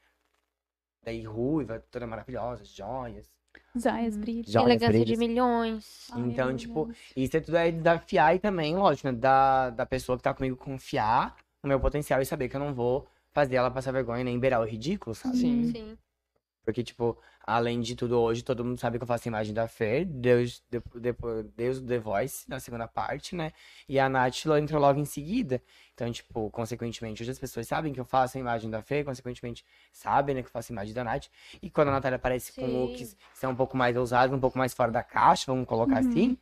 Daí 1.02 1.22
ruiva, 1.24 1.82
toda 1.90 2.06
maravilhosa, 2.06 2.64
joias. 2.64 3.28
Zaias 3.78 4.16
brilhos. 4.16 4.50
Joias, 4.52 4.68
Elegância 4.68 4.92
de 4.92 5.04
brilhos. 5.04 5.18
milhões. 5.18 6.08
Ai, 6.12 6.20
Então, 6.22 6.56
tipo, 6.56 6.86
Deus. 6.86 6.98
Isso 7.16 7.36
é 7.36 7.40
tudo 7.40 7.56
é 7.56 7.70
desafiar 7.70 8.34
e 8.34 8.38
também, 8.38 8.76
lógico, 8.76 9.08
né, 9.08 9.14
da, 9.14 9.70
da 9.70 9.86
pessoa 9.86 10.18
que 10.18 10.24
tá 10.24 10.34
comigo 10.34 10.56
confiar 10.56 11.36
no 11.62 11.68
meu 11.68 11.80
potencial 11.80 12.20
e 12.20 12.26
saber 12.26 12.48
que 12.48 12.56
eu 12.56 12.60
não 12.60 12.74
vou 12.74 13.06
fazer 13.32 13.56
ela 13.56 13.70
passar 13.70 13.92
vergonha 13.92 14.24
nem 14.24 14.38
beirar 14.38 14.60
o 14.60 14.64
ridículo, 14.64 15.14
sabe? 15.14 15.36
Sim. 15.36 15.70
Sim. 15.72 15.98
Porque, 16.64 16.82
tipo, 16.82 17.16
além 17.40 17.80
de 17.80 17.94
tudo 17.96 18.18
hoje, 18.20 18.42
todo 18.42 18.64
mundo 18.64 18.78
sabe 18.78 18.98
que 18.98 19.02
eu 19.02 19.06
faço 19.08 19.28
a 19.28 19.30
imagem 19.30 19.52
da 19.54 19.66
Fer, 19.66 20.04
Deus, 20.04 20.62
de, 20.70 20.82
depois, 20.94 21.44
Deus 21.56 21.80
do 21.80 21.86
The 21.88 21.98
Voice, 21.98 22.48
na 22.48 22.60
segunda 22.60 22.86
parte, 22.86 23.34
né? 23.34 23.52
E 23.88 23.98
a 23.98 24.08
Nath 24.08 24.46
entrou 24.58 24.80
logo 24.80 24.98
em 25.00 25.04
seguida. 25.04 25.62
Então, 25.94 26.10
tipo, 26.12 26.50
consequentemente, 26.50 27.22
hoje 27.22 27.30
as 27.30 27.38
pessoas 27.38 27.66
sabem 27.66 27.92
que 27.92 28.00
eu 28.00 28.04
faço 28.04 28.36
a 28.38 28.40
imagem 28.40 28.70
da 28.70 28.82
Fer, 28.82 29.04
consequentemente, 29.04 29.64
sabem, 29.92 30.34
né, 30.34 30.42
que 30.42 30.48
eu 30.48 30.52
faço 30.52 30.72
a 30.72 30.74
imagem 30.74 30.94
da 30.94 31.04
Nath. 31.04 31.26
E 31.60 31.70
quando 31.70 31.88
a 31.88 31.92
Natália 31.92 32.16
aparece 32.16 32.52
com 32.52 32.66
Sim. 32.66 32.72
looks 32.82 33.14
que 33.14 33.38
são 33.38 33.52
um 33.52 33.56
pouco 33.56 33.76
mais 33.76 33.96
ousados, 33.96 34.34
um 34.36 34.40
pouco 34.40 34.56
mais 34.58 34.72
fora 34.74 34.90
da 34.92 35.02
caixa, 35.02 35.44
vamos 35.46 35.66
colocar 35.66 36.00
Uhum. 36.02 36.08
assim, 36.08 36.38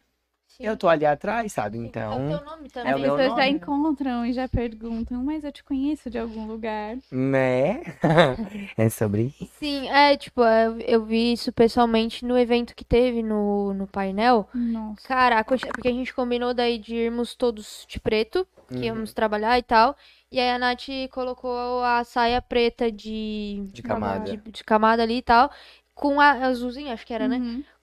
Sim. 0.48 0.64
Eu 0.66 0.76
tô 0.76 0.88
ali 0.88 1.06
atrás, 1.06 1.52
sabe? 1.52 1.78
É 1.78 1.80
o 1.80 1.84
Então, 1.86 2.20
teu 2.26 2.44
nome 2.44 2.68
também. 2.68 2.90
É 2.90 2.94
As 2.94 3.00
o 3.00 3.02
meu 3.02 3.16
pessoas 3.16 3.34
já 3.36 3.46
encontram 3.48 4.26
e 4.26 4.32
já 4.32 4.48
perguntam, 4.48 5.22
mas 5.22 5.44
eu 5.44 5.52
te 5.52 5.62
conheço 5.62 6.10
de 6.10 6.18
algum 6.18 6.46
lugar. 6.46 6.96
né? 7.10 7.82
é 8.76 8.88
sobre 8.88 9.34
isso. 9.40 9.48
Sim, 9.58 9.88
é, 9.88 10.16
tipo, 10.16 10.42
eu, 10.42 10.80
eu 10.80 11.04
vi 11.04 11.32
isso 11.32 11.52
pessoalmente 11.52 12.24
no 12.24 12.38
evento 12.38 12.74
que 12.74 12.84
teve 12.84 13.22
no, 13.22 13.72
no 13.74 13.86
painel. 13.86 14.48
Nossa. 14.54 15.06
Caraca, 15.06 15.56
porque 15.72 15.88
a 15.88 15.92
gente 15.92 16.14
combinou 16.14 16.54
daí 16.54 16.78
de 16.78 16.94
irmos 16.94 17.34
todos 17.34 17.84
de 17.88 18.00
preto, 18.00 18.46
que 18.68 18.74
Uhum. 18.76 18.84
íamos 18.84 19.12
trabalhar 19.12 19.58
e 19.58 19.62
tal. 19.62 19.96
E 20.30 20.38
aí 20.38 20.50
a 20.50 20.58
Nath 20.58 20.86
colocou 21.10 21.82
a 21.82 22.04
saia 22.04 22.40
preta 22.42 22.92
de, 22.92 23.62
De 23.72 23.82
camada. 23.82 24.36
de, 24.36 24.36
de 24.52 24.62
camada 24.64 25.02
ali 25.02 25.18
e 25.18 25.22
tal. 25.22 25.50
Com 25.94 26.20
a 26.20 26.32
azulzinha, 26.46 26.92
acho 26.92 27.04
que 27.06 27.12
era, 27.14 27.26
né? 27.26 27.38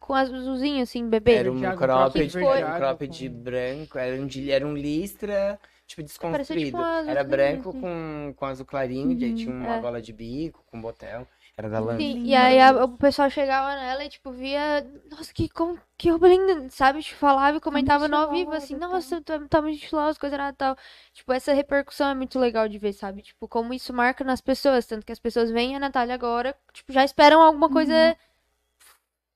Uhum. 0.06 0.08
Com 0.08 0.14
a 0.14 0.20
azulzinha, 0.22 0.84
assim, 0.84 1.10
bebê. 1.10 1.32
Era 1.40 1.52
um 1.52 1.60
Thiago, 1.60 1.80
cropped, 1.80 2.38
um 2.38 2.74
cropped 2.74 3.08
com- 3.10 3.30
branco, 3.30 3.98
era 3.98 4.16
um, 4.22 4.28
era 4.50 4.66
um 4.68 4.74
listra, 4.76 5.60
tipo, 5.88 6.02
Parecia, 6.30 6.56
tipo, 6.58 6.78
desconstruído. 6.78 6.78
uma 6.78 7.00
Era 7.06 7.24
branco 7.24 7.70
assim. 7.70 7.80
com, 7.82 8.34
com 8.36 8.46
azul 8.46 8.66
clarinho, 8.66 9.12
e 9.20 9.26
aí 9.26 9.34
Uhum, 9.34 9.34
tinha 9.34 9.56
uma 9.56 9.78
é. 9.78 9.80
gola 9.80 10.02
de 10.02 10.14
bico, 10.14 10.64
com 10.72 10.80
botel. 10.82 11.28
Era 11.58 11.70
da 11.70 11.80
Lana. 11.80 12.00
Sim, 12.00 12.22
e 12.24 12.34
aí 12.36 12.60
a- 12.60 12.84
o 12.86 12.98
pessoal 12.98 13.30
chegava 13.30 13.76
nela 13.76 14.04
e, 14.06 14.10
tipo, 14.10 14.32
via, 14.32 14.82
nossa, 15.12 15.34
que, 15.34 15.50
como, 15.50 15.80
que 15.98 16.10
roupa 16.10 16.28
linda, 16.28 16.70
sabe? 16.70 17.02
Tipo, 17.04 17.18
falava 17.20 17.58
e 17.58 17.62
comentava 17.62 18.08
no 18.08 18.16
ao 18.18 18.30
vivo, 18.30 18.52
assim, 18.54 18.76
estilosa, 18.76 18.78
nossa, 18.78 19.22
tá, 19.22 19.40
tá 19.50 19.62
muito 19.62 19.76
estilosa, 19.82 20.18
coisa 20.20 20.38
nada 20.38 20.56
tal. 20.58 20.78
Tipo, 21.14 21.32
essa 21.34 21.54
repercussão 21.54 22.10
é 22.10 22.16
muito 22.16 22.40
legal 22.40 22.68
de 22.70 22.78
ver, 22.80 22.94
sabe? 22.94 23.22
Tipo, 23.22 23.48
como 23.48 23.74
isso 23.74 23.94
marca 23.94 24.24
nas 24.24 24.42
pessoas, 24.42 24.86
tanto 24.86 25.06
que 25.06 25.12
as 25.12 25.20
pessoas 25.20 25.52
veem 25.52 25.76
a 25.76 25.80
Natália 25.80 26.16
agora, 26.16 26.56
tipo, 26.74 26.92
já 26.94 27.04
esperam 27.04 27.42
alguma 27.42 27.70
coisa, 27.70 28.16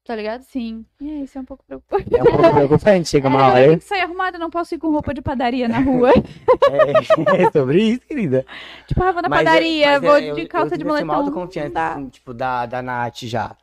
tá 0.10 0.16
ligado? 0.16 0.41
Sim. 0.41 0.84
E 0.99 1.07
aí, 1.07 1.24
isso 1.24 1.38
é 1.38 1.41
um 1.41 1.45
pouco 1.45 1.64
preocupante. 1.64 2.16
É 2.16 2.22
um 2.22 2.26
pouco 2.26 2.51
preocupante, 2.51 3.10
chega 3.10 3.28
uma 3.28 3.39
É, 3.39 3.41
eu 3.41 3.45
hora. 3.51 3.66
tenho 3.68 3.78
que 3.80 3.86
sair 3.86 4.01
arrumada, 4.01 4.39
não 4.39 4.49
posso 4.49 4.74
ir 4.74 4.80
com 4.80 4.89
roupa 4.89 5.14
de 5.14 5.22
padaria 5.22 5.68
na 5.68 5.80
rua. 5.80 6.12
É, 6.12 6.14
é 7.45 7.51
sobre 7.51 7.82
isso, 7.84 8.01
querida. 8.07 8.43
tipo, 8.88 9.03
ah, 9.03 9.12
vou 9.12 9.22
na 9.22 9.30
Mas 9.30 9.41
é- 9.41 9.43
padaria, 9.45 9.86
é, 9.86 9.99
vou 9.99 10.18
eu- 10.18 10.34
de 10.36 10.41
eu 10.41 10.47
calça 10.47 10.72
de 10.72 10.80
tive 10.84 10.89
essa 10.89 11.05
moletom. 11.05 11.20
autoconfiança, 11.26 11.68
Não 11.70 11.74
dá. 11.76 11.91
assim, 11.93 12.10
tipo, 12.10 12.34
da, 12.34 12.66
da 12.66 12.82
Nath 12.82 13.20
já. 13.24 13.55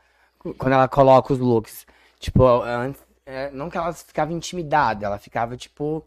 Quando 0.57 0.72
ela 0.72 0.86
coloca 0.86 1.32
os 1.32 1.38
looks. 1.40 1.84
Tipo, 2.20 2.44
antes, 2.62 3.03
é, 3.26 3.51
não 3.51 3.68
que 3.68 3.76
ela 3.76 3.92
ficava 3.92 4.32
intimidada, 4.32 5.05
ela 5.05 5.18
ficava, 5.18 5.57
tipo, 5.57 6.07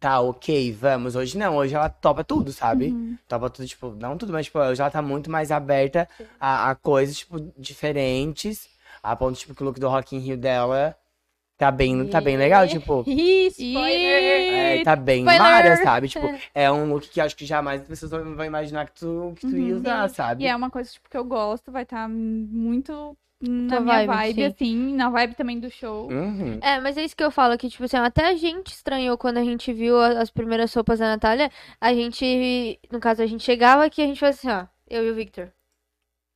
tá, 0.00 0.20
ok, 0.20 0.72
vamos. 0.72 1.14
Hoje 1.14 1.38
não, 1.38 1.56
hoje 1.56 1.74
ela 1.76 1.88
topa 1.88 2.24
tudo, 2.24 2.52
sabe? 2.52 2.88
Uhum. 2.88 3.16
Topa 3.28 3.48
tudo, 3.48 3.66
tipo, 3.68 3.90
não 3.98 4.16
tudo, 4.18 4.32
mas, 4.32 4.46
tipo, 4.46 4.58
hoje 4.58 4.80
ela 4.80 4.90
tá 4.90 5.00
muito 5.00 5.30
mais 5.30 5.52
aberta 5.52 6.08
a, 6.40 6.70
a 6.70 6.74
coisas, 6.74 7.18
tipo, 7.18 7.38
diferentes. 7.56 8.68
A 9.10 9.16
ponto, 9.16 9.38
tipo, 9.38 9.54
que 9.54 9.62
o 9.62 9.66
look 9.66 9.78
do 9.80 9.88
Rock 9.88 10.14
in 10.16 10.20
Rio 10.20 10.36
dela 10.36 10.96
tá 11.56 11.70
bem, 11.70 12.06
tá 12.08 12.20
bem 12.20 12.36
legal, 12.36 12.68
tipo... 12.68 13.02
Ih, 13.06 13.48
É, 13.74 14.82
tá 14.84 14.94
bem 14.94 15.20
Spoiler! 15.20 15.42
mara, 15.42 15.76
sabe? 15.78 16.08
Tipo, 16.08 16.26
é 16.54 16.70
um 16.70 16.92
look 16.92 17.08
que 17.08 17.20
acho 17.20 17.36
que 17.36 17.44
jamais 17.44 17.82
as 17.82 17.88
pessoas 17.88 18.10
vão 18.12 18.44
imaginar 18.44 18.86
que 18.86 18.92
tu, 19.00 19.34
que 19.36 19.46
tu 19.46 19.56
ia 19.56 19.72
Uhum. 19.74 19.80
usar, 19.80 20.08
sabe? 20.08 20.44
E 20.44 20.46
é 20.46 20.54
uma 20.54 20.70
coisa 20.70 20.90
tipo, 20.90 21.08
que 21.10 21.16
eu 21.16 21.24
gosto, 21.24 21.72
vai 21.72 21.82
estar 21.82 22.08
muito 22.08 23.16
na 23.40 23.68
Tua 23.76 23.80
minha 23.80 24.06
vibe, 24.06 24.06
vibe, 24.06 24.34
sim. 24.34 24.44
assim, 24.44 24.94
na 24.96 25.10
vibe 25.10 25.34
também 25.34 25.58
do 25.60 25.70
show. 25.70 26.08
Uhum. 26.10 26.58
É, 26.60 26.80
mas 26.80 26.96
é 26.96 27.04
isso 27.04 27.16
que 27.16 27.22
eu 27.22 27.30
falo, 27.30 27.56
que, 27.58 27.68
tipo 27.68 27.84
assim, 27.84 27.96
até 27.96 28.26
a 28.26 28.34
gente 28.36 28.68
estranhou 28.72 29.16
quando 29.16 29.38
a 29.38 29.44
gente 29.44 29.72
viu 29.72 29.98
as 30.00 30.30
primeiras 30.30 30.72
roupas 30.74 30.98
da 30.98 31.06
Natália. 31.06 31.50
A 31.80 31.92
gente, 31.94 32.78
no 32.90 33.00
caso, 33.00 33.22
a 33.22 33.26
gente 33.26 33.42
chegava 33.44 33.84
aqui 33.84 34.00
e 34.00 34.04
a 34.04 34.06
gente 34.08 34.20
fazia 34.20 34.52
assim, 34.58 34.64
ó, 34.64 34.66
eu 34.88 35.04
e 35.06 35.10
o 35.10 35.14
Victor. 35.14 35.50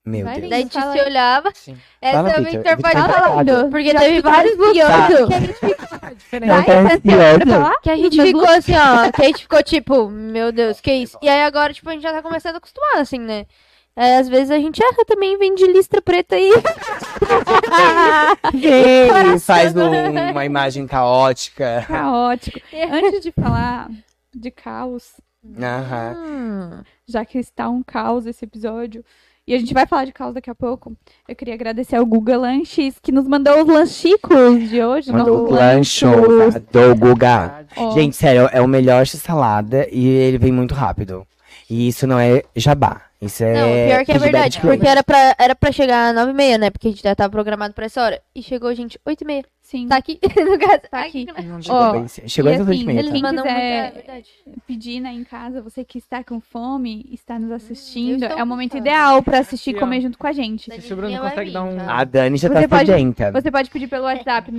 Meu 0.04 0.24
Vai, 0.24 0.40
Deus. 0.40 0.50
Daí 0.50 0.58
a 0.58 0.62
gente 0.64 0.72
Fala 0.72 0.92
se 0.92 0.98
aí. 1.00 1.06
olhava, 1.06 1.50
Sim. 1.54 1.76
essa 2.00 2.16
Fala, 2.16 2.30
é 2.30 2.40
o 2.40 2.44
Victor. 2.44 2.62
Victor 2.62 2.76
pode 2.82 2.94
tá 2.94 3.08
falar. 3.08 3.22
calado. 3.44 3.70
Porque 3.70 3.94
teve 3.94 4.20
vários 4.20 4.56
looks 4.58 4.82
ansioso. 4.82 5.28
que 5.28 5.34
a 5.34 5.40
gente, 5.40 5.60
tá 5.60 6.46
Vai, 6.46 6.64
pra 6.64 6.80
ansiosa. 6.80 7.46
falar? 7.46 7.80
que 7.82 7.90
a 7.90 7.96
gente 7.96 8.20
ficou 8.22 8.48
assim, 8.48 8.72
ó, 8.76 9.12
que 9.12 9.22
a 9.22 9.24
gente 9.26 9.42
ficou 9.42 9.62
tipo, 9.62 10.08
meu 10.10 10.50
Deus, 10.50 10.80
que 10.80 10.92
isso? 10.92 11.16
E 11.22 11.28
aí 11.28 11.42
agora, 11.44 11.72
tipo, 11.72 11.88
a 11.88 11.92
gente 11.92 12.02
já 12.02 12.12
tá 12.12 12.20
começando 12.20 12.56
a 12.56 12.58
acostumar, 12.58 12.96
assim, 12.96 13.20
né? 13.20 13.46
É, 13.94 14.16
às 14.16 14.28
vezes 14.28 14.50
a 14.50 14.58
gente 14.58 14.82
erra 14.82 15.04
também, 15.06 15.38
vem 15.38 15.54
de 15.54 15.66
listra 15.66 16.00
preta 16.02 16.34
aí. 16.34 16.50
Ele 18.54 19.38
faz 19.38 19.74
um- 19.76 20.30
uma 20.30 20.44
imagem 20.44 20.86
caótica. 20.86 21.84
Caótico. 21.86 22.60
Antes 22.90 23.20
de 23.20 23.32
falar 23.32 23.88
de 24.34 24.50
caos, 24.50 25.12
Aham. 25.60 26.14
Hum, 26.16 26.82
já 27.06 27.24
que 27.24 27.38
está 27.38 27.68
um 27.68 27.82
caos 27.82 28.26
esse 28.26 28.44
episódio, 28.44 29.04
e 29.52 29.54
a 29.54 29.58
gente 29.58 29.74
vai 29.74 29.86
falar 29.86 30.06
de 30.06 30.12
caos 30.12 30.32
daqui 30.32 30.48
a 30.48 30.54
pouco, 30.54 30.96
eu 31.28 31.36
queria 31.36 31.52
agradecer 31.52 31.96
ao 31.96 32.06
Guga 32.06 32.38
Lanches, 32.38 32.98
que 33.02 33.12
nos 33.12 33.28
mandou 33.28 33.60
os 33.60 33.68
lanchicos 33.68 34.70
de 34.70 34.82
hoje. 34.82 35.12
Mandou 35.12 35.40
nossos 35.42 35.50
o 35.50 35.54
lancho 35.54 36.06
lanchos. 36.06 36.54
do 36.72 36.94
Guga. 36.96 37.66
Ó, 37.76 37.90
Gente, 37.90 38.16
sério, 38.16 38.48
é 38.50 38.62
o 38.62 38.66
melhor 38.66 39.04
x-salada 39.06 39.86
e 39.92 40.08
ele 40.08 40.38
vem 40.38 40.50
muito 40.50 40.72
rápido. 40.74 41.26
E 41.68 41.86
isso 41.86 42.06
não 42.06 42.18
é 42.18 42.42
jabá. 42.56 43.02
Isso 43.22 43.44
é. 43.44 43.54
Não, 43.54 43.68
pior 43.94 44.04
que 44.04 44.12
é 44.12 44.18
verdade, 44.18 44.60
porque 44.60 44.86
era 44.86 45.02
pra, 45.04 45.34
era 45.38 45.54
pra 45.54 45.70
chegar 45.70 46.12
às 46.14 46.26
9h30, 46.26 46.58
né? 46.58 46.70
Porque 46.70 46.88
a 46.88 46.90
gente 46.90 47.02
já 47.04 47.14
tava 47.14 47.30
programado 47.30 47.72
pra 47.72 47.86
essa 47.86 48.02
hora. 48.02 48.20
E 48.34 48.42
chegou, 48.42 48.74
gente, 48.74 48.98
8h30. 49.06 49.44
sim, 49.62 49.86
Tá 49.86 49.94
aqui, 49.96 50.18
no 50.44 50.58
caso. 50.58 50.80
Tá 50.90 51.02
aqui. 51.02 51.26
Não 51.44 51.62
Chegou, 51.62 51.80
Ó, 51.80 51.92
bem, 51.92 52.08
chegou 52.08 52.50
às 52.52 52.60
assim, 52.60 52.70
oito 52.70 52.82
e 52.82 52.84
meia, 52.84 52.98
Eles 52.98 53.12
tá? 53.12 53.18
mandam 53.20 53.44
muito, 53.44 53.56
quiser- 53.56 53.86
é 53.86 53.90
verdade. 53.92 54.28
pedir 54.66 54.98
né, 55.00 55.12
em 55.12 55.22
casa, 55.22 55.62
você 55.62 55.84
que 55.84 55.98
está 55.98 56.24
com 56.24 56.40
fome, 56.40 57.08
está 57.12 57.38
nos 57.38 57.50
eu 57.50 57.56
assistindo, 57.56 58.24
é 58.24 58.42
o 58.42 58.46
momento 58.46 58.72
fome. 58.72 58.80
ideal 58.80 59.22
para 59.22 59.38
assistir 59.38 59.70
e 59.70 59.74
comer 59.74 60.00
junto 60.00 60.18
com 60.18 60.26
a 60.26 60.32
gente. 60.32 60.68
Da 60.68 60.80
Se 60.80 60.86
o 60.92 60.96
Bruno 60.96 61.02
Didinha 61.02 61.20
vai 61.20 61.30
consegue 61.30 61.50
vir, 61.50 61.54
dar 61.54 61.62
um- 61.62 61.76
tá? 61.76 61.94
A 62.00 62.04
Dani 62.04 62.36
já 62.36 62.48
Você 62.48 62.66
tá 62.68 62.78
sedenta. 62.80 63.30
Você 63.30 63.50
pode 63.52 63.70
pedir 63.70 63.86
pelo 63.86 64.02
WhatsApp 64.04 64.50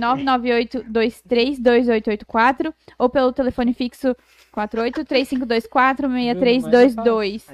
998-232884 1.52 2.72
ou 2.98 3.10
pelo 3.10 3.30
telefone 3.30 3.74
fixo 3.74 4.16
48-3524-6322. 4.56 7.44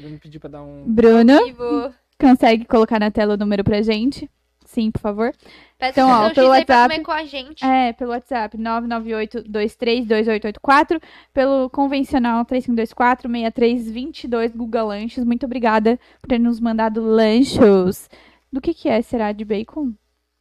Ele 0.00 0.12
me 0.14 0.18
pediu 0.18 0.40
pra 0.40 0.50
dar 0.50 0.62
um. 0.62 0.84
Bruno, 0.86 1.44
Vivo. 1.46 1.92
consegue 2.18 2.64
colocar 2.64 2.98
na 2.98 3.10
tela 3.10 3.34
o 3.34 3.36
número 3.36 3.62
pra 3.64 3.82
gente? 3.82 4.28
Sim, 4.64 4.90
por 4.92 5.00
favor. 5.00 5.32
Peça 5.78 6.00
Então, 6.00 6.08
ó, 6.08 6.32
pelo 6.32 6.48
WhatsApp- 6.50 6.92
comer 6.94 7.04
com 7.04 7.10
a 7.10 7.24
gente. 7.24 7.64
É, 7.64 7.92
pelo 7.92 8.12
WhatsApp 8.12 8.56
998-232884, 8.56 11.00
pelo 11.32 11.68
convencional 11.70 12.44
3524-6322 12.44 14.54
Google 14.56 14.86
Lanches. 14.88 15.24
Muito 15.24 15.44
obrigada 15.46 15.98
por 16.20 16.28
ter 16.28 16.38
nos 16.38 16.60
mandado 16.60 17.02
lanchos. 17.02 18.08
Do 18.52 18.60
que 18.60 18.74
que 18.74 18.88
é? 18.88 19.00
Será 19.02 19.32
de 19.32 19.44
bacon? 19.44 19.92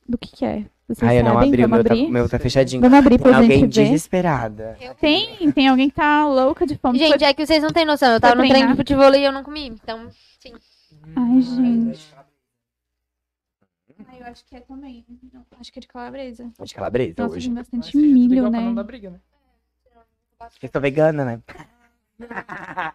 Do 0.08 0.18
que 0.18 0.36
que 0.36 0.46
é? 0.46 0.66
Vocês 0.90 1.08
Ai, 1.08 1.20
eu 1.20 1.24
não 1.24 1.34
sabem? 1.34 1.50
abri, 1.50 1.66
o 1.66 1.70
meu 1.70 1.84
tá, 1.84 1.94
o 1.94 2.10
meu 2.10 2.28
tá 2.30 2.40
fechadinho. 2.40 2.82
Vamos 2.82 2.98
abrir 2.98 3.20
Tem 3.20 3.20
pra 3.20 3.38
alguém 3.38 3.60
gente 3.60 3.76
ver. 3.76 3.84
desesperada. 3.86 4.76
Tem, 5.00 5.52
tem 5.52 5.68
alguém 5.68 5.88
que 5.88 5.96
tá 5.96 6.26
louca 6.28 6.66
de 6.66 6.76
fome. 6.80 6.98
Gente, 6.98 7.24
é 7.24 7.32
que 7.32 7.46
vocês 7.46 7.62
não 7.62 7.70
têm 7.70 7.86
noção. 7.86 8.12
Eu 8.12 8.20
tava 8.20 8.34
no 8.34 8.42
treinar? 8.42 8.58
treino 8.58 8.72
de 8.74 8.78
futebol 8.78 9.14
e 9.14 9.24
eu 9.24 9.32
não 9.32 9.44
comi. 9.44 9.68
Então, 9.68 10.10
sim. 10.40 10.54
Ai, 11.16 11.42
gente. 11.42 12.16
Ai, 14.08 14.20
eu 14.20 14.26
acho 14.26 14.44
que 14.46 14.56
é 14.56 14.62
também. 14.62 15.06
Não, 15.32 15.46
acho 15.60 15.72
que 15.72 15.78
é 15.78 15.82
de 15.82 15.88
calabresa. 15.88 16.50
De 16.60 16.74
calabresa 16.74 17.14
Nossa, 17.20 17.36
hoje. 17.36 17.46
tem 17.48 17.54
Mas 17.54 17.64
bastante 17.68 17.86
seja 17.92 18.04
tudo 18.08 18.14
milho, 18.14 18.34
igual 18.36 18.52
pra 18.52 18.60
não 18.62 18.70
né? 18.70 18.76
dar 18.76 18.84
briga, 18.84 19.10
né? 19.12 19.20
Eu 20.64 20.70
sou 20.72 20.82
vegana, 20.82 21.24
né? 21.26 21.42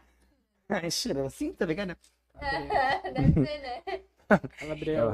Ai, 0.68 0.90
cheiro 0.90 1.26
assim, 1.26 1.52
tô 1.52 1.64
vegana. 1.64 1.96
Deve 3.14 3.32
ser, 3.46 3.60
né? 3.86 4.00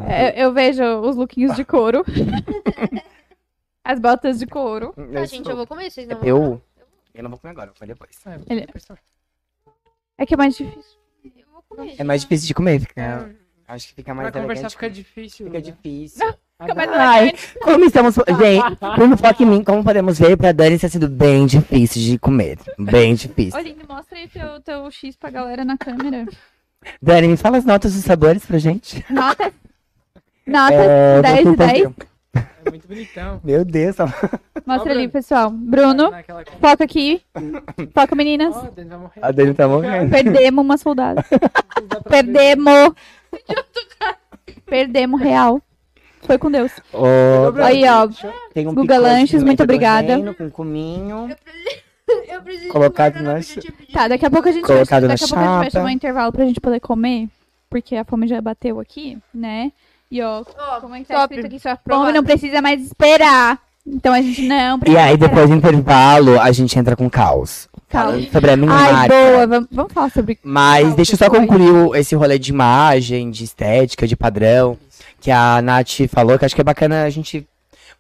É, 0.09 0.43
eu 0.45 0.53
vejo 0.53 0.83
os 1.01 1.17
lookinhos 1.17 1.57
de 1.57 1.65
couro. 1.65 2.05
As 3.83 3.99
botas 3.99 4.39
de 4.39 4.47
couro. 4.47 4.93
Tá, 5.13 5.25
gente, 5.25 5.49
eu 5.49 5.57
vou 5.57 5.67
comer. 5.67 5.91
Vocês 5.91 6.07
não 6.07 6.19
vão? 6.19 6.29
Eu? 6.29 6.63
Eu 7.15 7.23
não 7.23 7.31
vou 7.31 7.39
comer 7.39 7.53
agora, 7.53 7.67
vou 7.69 7.77
comer 7.77 7.89
depois. 7.95 8.11
É, 8.27 8.39
Ele- 8.53 8.67
depois 8.67 8.85
também. 8.85 9.03
É 10.19 10.27
que 10.27 10.35
é 10.35 10.37
mais 10.37 10.57
difícil. 10.57 10.99
Eu 11.25 11.47
vou 11.53 11.63
comer. 11.69 11.95
É 11.99 12.05
mais 12.05 12.21
difícil 12.23 12.47
de 12.47 12.55
comer, 12.55 12.81
fica... 12.81 13.31
Acho 13.67 13.89
que 13.89 13.95
fica 13.95 14.13
mais 14.13 14.31
Pra 14.31 14.41
conversar 14.43 14.63
elegante. 14.63 14.73
fica 14.75 14.91
difícil. 14.91 15.47
Fica 15.47 15.59
né? 15.59 15.63
difícil. 15.65 16.27
Fica 16.61 16.75
mais 16.75 16.91
Ai, 16.91 17.23
elegante. 17.23 17.55
como 17.63 17.85
estamos... 17.85 18.15
Gente, 18.39 18.77
como 18.97 19.17
foca 19.17 19.43
em 19.43 19.47
mim, 19.47 19.65
como 19.65 19.83
podemos 19.85 20.19
ver, 20.19 20.37
pra 20.37 20.53
Dani 20.53 20.75
está 20.75 20.89
sendo 20.89 21.09
bem 21.09 21.47
difícil 21.47 22.03
de 22.03 22.19
comer. 22.19 22.59
Bem 22.79 23.15
difícil. 23.17 23.59
Olha, 23.59 23.75
me 23.75 23.85
mostra 23.89 24.19
aí 24.19 24.29
teu, 24.29 24.61
teu 24.61 24.91
X 24.91 25.17
pra 25.17 25.31
galera 25.31 25.65
na 25.65 25.79
câmera. 25.79 26.27
Dani, 27.01 27.29
me 27.29 27.37
fala 27.37 27.59
as 27.59 27.65
notas 27.65 27.95
dos 27.95 28.05
sabores 28.05 28.45
pra 28.45 28.59
gente. 28.59 29.05
Notas. 29.11 29.53
Notas 30.47 30.79
É, 30.79 31.23
10 31.23 31.39
de 31.39 31.45
vou 31.45 31.57
10. 31.57 31.71
fazer- 31.83 31.95
É 32.67 32.71
muito 32.71 32.89
bonitão. 32.89 33.41
Meu 33.45 33.65
Deus, 33.65 33.97
tá- 33.97 34.07
Mostra 34.67 34.91
Ó, 34.93 34.95
ali, 34.95 35.09
pessoal. 35.09 35.51
Bruno, 35.51 36.11
Naquela... 36.11 36.45
foca 36.61 36.85
aqui. 36.85 37.23
Foca, 37.95 38.15
meninas. 38.15 38.55
Dani 38.75 38.91
morrer. 38.91 39.21
a 39.23 39.31
Dani 39.31 39.55
tá 39.55 39.69
morrendo. 39.69 40.11
Perdemos 40.11 40.65
uma 40.65 40.77
soldada. 40.77 41.25
Perdemos. 42.09 42.93
Perdemos 44.67 45.21
real. 45.21 45.61
Foi 46.23 46.37
com 46.39 46.51
Deus. 46.51 46.71
Ô, 46.93 47.05
Aí, 47.63 47.83
ó. 47.89 48.09
Tem 48.53 48.67
um 48.69 48.75
Guga 48.75 48.99
Lanches, 48.99 49.43
muito 49.43 49.63
obrigada. 49.63 50.15
reino 50.15 50.35
Com 50.35 50.51
cominho. 50.51 51.35
Eu 52.29 52.43
preciso 52.43 52.69
Colocado 52.73 53.15
comer, 53.15 53.25
na. 53.25 53.93
Tá, 53.93 54.09
daqui 54.09 54.27
a 54.27 54.31
pouco 54.31 54.49
a 54.49 54.53
gente 54.53 54.65
Colocado 54.67 55.01
vai, 55.03 55.09
na 55.09 55.15
daqui 55.15 55.25
a 55.25 55.29
pouco 55.29 55.41
a 55.43 55.47
gente 55.53 55.61
vai 55.63 55.71
chamar 55.71 55.87
um 55.87 55.91
intervalo 55.91 56.33
pra 56.33 56.45
gente 56.45 56.61
poder 56.61 56.81
comer. 56.81 57.29
Porque 57.69 57.95
a 57.97 58.05
fome 58.05 58.27
já 58.27 58.41
bateu 58.41 58.81
aqui, 58.81 59.19
né? 59.33 59.71
E 60.11 60.21
ó, 60.23 60.43
Ó, 60.59 60.81
como 60.81 60.95
é 60.97 61.01
que 61.01 61.07
tá 61.07 61.23
escrito 61.23 61.47
aqui? 61.47 61.59
Sua 61.61 61.77
fome 61.77 62.13
não 62.13 62.25
precisa 62.25 62.61
mais 62.61 62.81
esperar. 62.85 63.59
Então 63.87 64.13
a 64.13 64.21
gente 64.21 64.43
não 64.43 64.77
E 64.77 64.81
precisa 64.81 65.03
aí, 65.05 65.17
parar. 65.19 65.29
depois 65.29 65.49
do 65.51 65.57
intervalo, 65.57 66.41
a 66.41 66.53
gente 66.53 66.79
entra 66.79 66.95
com 66.97 67.09
caos. 67.09 67.69
Caos. 67.89 68.29
Sobre 68.31 68.51
a 68.51 68.57
minha 68.57 68.73
Ai, 68.73 68.93
marca. 68.93 69.15
boa, 69.15 69.47
vamos, 69.47 69.69
vamos 69.73 69.93
falar 69.93 70.11
sobre 70.11 70.39
Mas 70.45 70.85
Caos, 70.85 70.95
deixa 70.97 71.15
eu 71.15 71.19
só 71.19 71.31
concluir 71.31 71.71
o- 71.71 71.95
esse 71.97 72.15
rolê 72.15 72.39
de 72.39 72.51
imagem, 72.51 73.31
de 73.31 73.43
estética, 73.45 74.07
de 74.07 74.17
padrão, 74.17 74.77
que 75.21 75.31
a 75.31 75.61
Nath 75.63 76.07
falou, 76.09 76.39
que 76.39 76.45
acho 76.45 76.55
que 76.55 76.61
é 76.61 76.65
bacana 76.65 77.05
a 77.05 77.11
gente. 77.11 77.47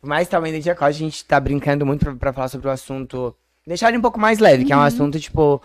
Por 0.01 0.07
mais 0.09 0.27
que 0.29 0.31
também 0.31 0.53
dentro 0.53 0.75
da 0.75 0.87
a 0.87 0.91
gente 0.93 1.25
tá 1.25 1.39
brincando 1.41 1.85
muito 1.87 2.05
pra, 2.05 2.15
pra 2.15 2.33
falar 2.33 2.49
sobre 2.49 2.69
o 2.69 2.71
assunto. 2.71 3.35
Deixar 3.67 3.89
ele 3.89 3.99
um 3.99 4.03
pouco 4.03 4.19
mais 4.19 4.39
leve, 4.39 4.65
que 4.65 4.73
é 4.73 4.77
um 4.77 4.81
assunto, 4.83 5.19
tipo. 5.21 5.63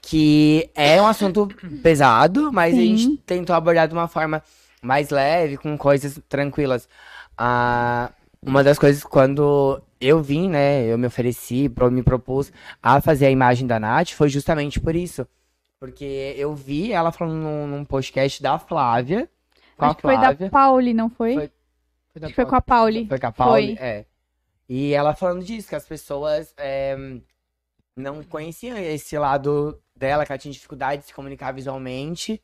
Que 0.00 0.70
é 0.76 1.00
um 1.02 1.06
assunto 1.06 1.48
pesado, 1.82 2.52
mas 2.52 2.72
a 2.74 2.76
Sim. 2.76 2.96
gente 2.96 3.16
tentou 3.18 3.54
abordar 3.56 3.88
de 3.88 3.94
uma 3.94 4.06
forma 4.06 4.42
mais 4.80 5.10
leve, 5.10 5.56
com 5.56 5.76
coisas 5.76 6.20
tranquilas. 6.28 6.88
Ah, 7.36 8.10
uma 8.40 8.62
das 8.62 8.78
coisas, 8.78 9.02
quando 9.02 9.82
eu 10.00 10.22
vim, 10.22 10.48
né, 10.48 10.84
eu 10.86 10.96
me 10.96 11.06
ofereci, 11.06 11.68
me 11.90 12.02
propus 12.02 12.52
a 12.80 13.00
fazer 13.00 13.26
a 13.26 13.30
imagem 13.30 13.66
da 13.66 13.80
Nath, 13.80 14.10
foi 14.10 14.28
justamente 14.28 14.78
por 14.78 14.94
isso. 14.94 15.26
Porque 15.80 16.34
eu 16.36 16.54
vi 16.54 16.92
ela 16.92 17.10
falando 17.10 17.34
num, 17.36 17.66
num 17.66 17.84
podcast 17.84 18.40
da 18.42 18.58
Flávia. 18.58 19.28
Com 19.76 19.84
Acho 19.84 19.92
a 19.92 19.94
que 19.96 20.02
foi 20.02 20.14
Flávia. 20.16 20.36
da 20.46 20.50
Pauli, 20.50 20.94
não 20.94 21.08
foi? 21.10 21.34
Foi- 21.34 21.50
Foi 22.12 22.20
da 22.20 22.26
Acho 22.26 22.34
que 22.34 22.42
foi 22.42 22.46
com 22.46 22.56
a. 22.56 22.60
Pauli. 22.60 23.06
Foi 23.08 23.18
com 23.18 23.26
a 23.26 23.32
Pauli? 23.32 23.76
Foi. 23.76 23.84
É. 23.84 24.04
E 24.68 24.92
ela 24.92 25.14
falando 25.14 25.44
disso, 25.44 25.68
que 25.68 25.74
as 25.76 25.86
pessoas 25.86 26.52
é, 26.56 26.96
não 27.98 28.22
conheciam 28.22 28.76
esse 28.78 29.18
lado 29.18 29.78
dela, 29.94 30.24
que 30.24 30.32
ela 30.32 30.38
tinha 30.38 30.52
dificuldade 30.52 31.02
de 31.02 31.08
se 31.08 31.14
comunicar 31.14 31.52
visualmente. 31.52 32.40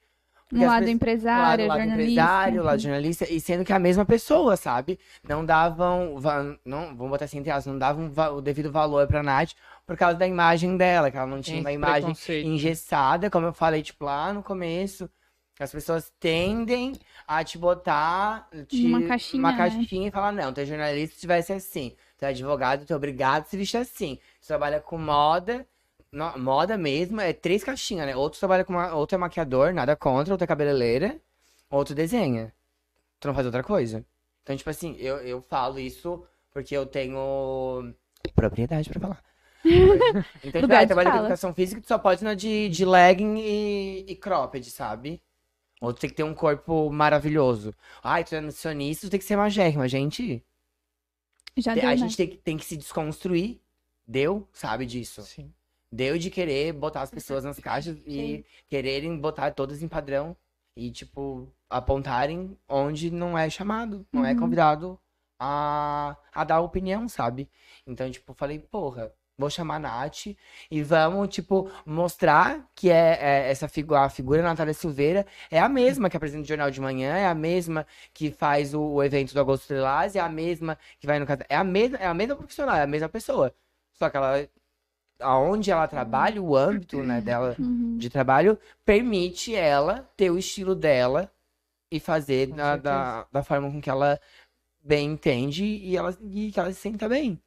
Um 0.52 0.66
lado 0.66 0.80
pessoas- 0.80 0.90
empresário, 0.90 1.66
lado, 1.66 1.68
lado 1.68 1.78
jornalista. 1.88 2.12
empresário, 2.12 2.62
lado 2.62 2.76
enfim. 2.76 2.82
jornalista, 2.84 3.32
e 3.32 3.40
sendo 3.40 3.64
que 3.64 3.72
é 3.72 3.76
a 3.76 3.78
mesma 3.78 4.04
pessoa, 4.04 4.56
sabe? 4.56 4.98
Não 5.26 5.44
davam, 5.44 6.20
va- 6.20 6.56
não, 6.64 6.94
vamos 6.94 7.10
botar 7.10 7.24
assim, 7.24 7.38
entre 7.38 7.50
aspas, 7.50 7.66
não 7.72 7.78
davam 7.78 8.10
va- 8.10 8.30
o 8.30 8.40
devido 8.42 8.70
valor 8.70 9.06
pra 9.06 9.22
Nath 9.22 9.52
por 9.86 9.96
causa 9.96 10.16
da 10.18 10.26
imagem 10.26 10.76
dela, 10.76 11.10
que 11.10 11.16
ela 11.16 11.26
não 11.26 11.40
tinha 11.40 11.56
Tem 11.56 11.60
uma 11.62 11.72
imagem 11.72 12.14
engessada, 12.44 13.30
como 13.30 13.46
eu 13.46 13.52
falei, 13.52 13.82
tipo, 13.82 14.04
lá 14.04 14.32
no 14.32 14.42
começo. 14.42 15.08
As 15.58 15.70
pessoas 15.72 16.12
tendem 16.20 16.92
a 17.26 17.42
te 17.44 17.56
botar 17.58 18.48
te, 18.68 18.82
Numa 18.82 19.02
caixinha, 19.02 19.40
uma 19.40 19.52
né? 19.52 19.56
caixinha 19.58 20.08
e 20.08 20.10
falar, 20.10 20.32
não, 20.32 20.52
tu 20.52 20.60
é 20.60 20.64
jornalista, 20.66 21.26
vai 21.26 21.42
ser 21.42 21.54
assim. 21.54 21.94
Tu 22.24 22.28
é 22.28 22.30
advogado, 22.30 22.86
tu 22.86 22.92
é 22.92 22.96
obrigado 22.96 23.42
a 23.44 23.46
se 23.46 23.56
vestir 23.56 23.78
assim. 23.78 24.18
Tu 24.40 24.46
trabalha 24.46 24.80
com 24.80 24.98
moda, 24.98 25.66
no- 26.12 26.38
moda 26.38 26.76
mesmo, 26.78 27.20
é 27.20 27.32
três 27.32 27.64
caixinhas, 27.64 28.06
né? 28.06 28.16
Outro 28.16 28.38
trabalha 28.38 28.64
com 28.64 28.72
uma, 28.72 28.94
outro 28.94 29.14
é 29.16 29.18
maquiador, 29.18 29.72
nada 29.72 29.96
contra, 29.96 30.32
outro 30.34 30.44
é 30.44 30.48
cabeleireira, 30.48 31.20
outro 31.70 31.94
desenha. 31.94 32.52
Tu 33.20 33.28
não 33.28 33.34
faz 33.34 33.46
outra 33.46 33.62
coisa. 33.62 34.04
Então, 34.42 34.56
tipo 34.56 34.70
assim, 34.70 34.96
eu, 34.98 35.18
eu 35.18 35.42
falo 35.42 35.78
isso 35.78 36.24
porque 36.52 36.76
eu 36.76 36.86
tenho 36.86 37.94
propriedade 38.34 38.88
pra 38.90 39.00
falar. 39.00 39.22
Então, 40.44 40.60
tipo, 40.62 40.74
ah, 40.74 40.86
trabalho 40.86 41.10
com 41.10 41.18
educação 41.18 41.54
física, 41.54 41.80
tu 41.80 41.88
só 41.88 41.98
pode 41.98 42.22
ir 42.22 42.24
na 42.24 42.34
de, 42.34 42.68
de 42.68 42.84
legging 42.84 43.38
e, 43.38 44.04
e 44.08 44.16
cropped, 44.16 44.70
sabe? 44.70 45.22
Ou 45.80 45.92
tu 45.92 46.00
tem 46.00 46.10
que 46.10 46.16
ter 46.16 46.24
um 46.24 46.34
corpo 46.34 46.90
maravilhoso. 46.90 47.74
Ai, 48.02 48.24
tu 48.24 48.34
é 48.34 48.40
nutricionista, 48.40 49.06
tu 49.06 49.10
tem 49.10 49.20
que 49.20 49.26
ser 49.26 49.36
magérrima. 49.36 49.88
Gente, 49.88 50.44
Já 51.56 51.74
deu, 51.74 51.84
a 51.84 51.90
né? 51.90 51.96
gente 51.96 52.16
tem, 52.16 52.28
que- 52.28 52.36
tem 52.38 52.56
que 52.56 52.64
se 52.64 52.76
desconstruir. 52.76 53.60
Deu, 54.06 54.46
sabe 54.52 54.84
disso. 54.86 55.22
Sim. 55.22 55.52
Deu 55.90 56.18
de 56.18 56.30
querer 56.30 56.72
botar 56.72 57.02
as 57.02 57.10
pessoas 57.10 57.44
nas 57.44 57.58
caixas 57.58 57.96
e 58.06 58.44
quererem 58.68 59.16
botar 59.18 59.50
todas 59.52 59.82
em 59.82 59.88
padrão. 59.88 60.36
E, 60.76 60.90
tipo, 60.90 61.48
apontarem 61.70 62.58
onde 62.68 63.10
não 63.10 63.38
é 63.38 63.48
chamado, 63.48 64.04
não 64.12 64.24
é 64.24 64.32
Uhum. 64.32 64.40
convidado 64.40 65.00
a, 65.38 66.16
a 66.32 66.42
dar 66.44 66.60
opinião, 66.60 67.08
sabe? 67.08 67.48
Então, 67.86 68.10
tipo, 68.10 68.34
falei, 68.34 68.58
porra, 68.58 69.12
vou 69.36 69.50
chamar 69.50 69.76
a 69.76 69.78
Nath 69.78 70.26
e 70.70 70.82
vamos, 70.82 71.28
tipo, 71.28 71.70
mostrar 71.84 72.68
que 72.74 72.90
é, 72.90 73.18
é 73.20 73.50
essa 73.50 73.68
figura, 73.68 74.00
a 74.00 74.08
figura 74.08 74.42
Natália 74.42 74.74
Silveira 74.74 75.26
é 75.50 75.58
a 75.58 75.68
mesma 75.68 76.08
que 76.08 76.16
apresenta 76.16 76.44
o 76.44 76.46
Jornal 76.48 76.70
de 76.70 76.80
Manhã, 76.80 77.16
é 77.16 77.26
a 77.26 77.34
mesma 77.34 77.86
que 78.12 78.30
faz 78.30 78.74
o, 78.74 78.80
o 78.80 79.02
evento 79.02 79.34
do 79.34 79.40
Agosto 79.40 79.72
Lilás, 79.74 80.14
é 80.16 80.20
a 80.20 80.28
mesma 80.28 80.78
que 81.00 81.06
vai 81.06 81.18
no 81.18 81.26
casa. 81.26 81.44
É 81.48 81.56
a 81.56 81.64
mesma, 81.64 81.98
é 81.98 82.06
a 82.06 82.14
mesma 82.14 82.36
profissional, 82.36 82.76
é 82.76 82.82
a 82.82 82.86
mesma 82.86 83.08
pessoa. 83.08 83.54
Só 83.94 84.08
que 84.10 84.16
ela. 84.16 84.48
Aonde 85.20 85.70
ela 85.70 85.86
trabalha, 85.86 86.42
o 86.42 86.56
âmbito 86.56 86.98
né, 86.98 87.20
dela 87.20 87.56
Uhum. 87.58 87.96
de 87.96 88.10
trabalho 88.10 88.58
permite 88.84 89.54
ela 89.54 90.02
ter 90.16 90.30
o 90.30 90.36
estilo 90.38 90.74
dela 90.74 91.32
e 91.90 92.00
fazer 92.00 92.48
da, 92.48 92.76
da, 92.76 93.26
da 93.30 93.42
forma 93.42 93.70
com 93.70 93.80
que 93.80 93.88
ela 93.88 94.20
bem 94.82 95.12
entende 95.12 95.64
e, 95.64 95.96
ela, 95.96 96.16
e 96.22 96.50
que 96.52 96.58
ela 96.60 96.72
se 96.72 96.80
sinta 96.80 97.08
bem. 97.08 97.40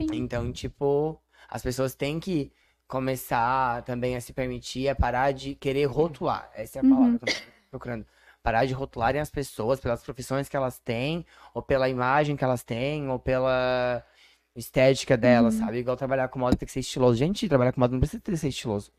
Sim. 0.00 0.08
Então, 0.12 0.52
tipo, 0.52 1.20
as 1.48 1.62
pessoas 1.62 1.94
têm 1.94 2.20
que 2.20 2.52
começar 2.86 3.82
também 3.82 4.16
a 4.16 4.20
se 4.20 4.32
permitir, 4.32 4.88
a 4.88 4.94
parar 4.94 5.32
de 5.32 5.54
querer 5.54 5.84
rotular. 5.86 6.50
Essa 6.54 6.78
é 6.78 6.80
a 6.80 6.84
Uhum. 6.84 6.90
palavra 6.90 7.18
que 7.18 7.24
eu 7.24 7.28
tô 7.28 7.36
procurando. 7.70 8.06
Parar 8.42 8.64
de 8.64 8.72
rotularem 8.72 9.20
as 9.20 9.30
pessoas 9.30 9.80
pelas 9.80 10.02
profissões 10.02 10.48
que 10.48 10.56
elas 10.56 10.78
têm, 10.78 11.26
ou 11.52 11.60
pela 11.60 11.88
imagem 11.88 12.36
que 12.36 12.44
elas 12.44 12.62
têm, 12.62 13.08
ou 13.08 13.18
pela 13.18 14.02
estética 14.54 15.16
delas, 15.16 15.54
Uhum. 15.54 15.60
sabe? 15.66 15.78
Igual 15.78 15.96
trabalhar 15.96 16.28
com 16.28 16.38
moda 16.38 16.56
tem 16.56 16.66
que 16.66 16.72
ser 16.72 16.80
estiloso. 16.80 17.18
Gente, 17.18 17.48
trabalhar 17.48 17.72
com 17.72 17.80
moda 17.80 17.92
não 17.92 18.00
precisa 18.00 18.22
ter- 18.22 18.36
ser 18.36 18.48
estiloso. 18.48 18.90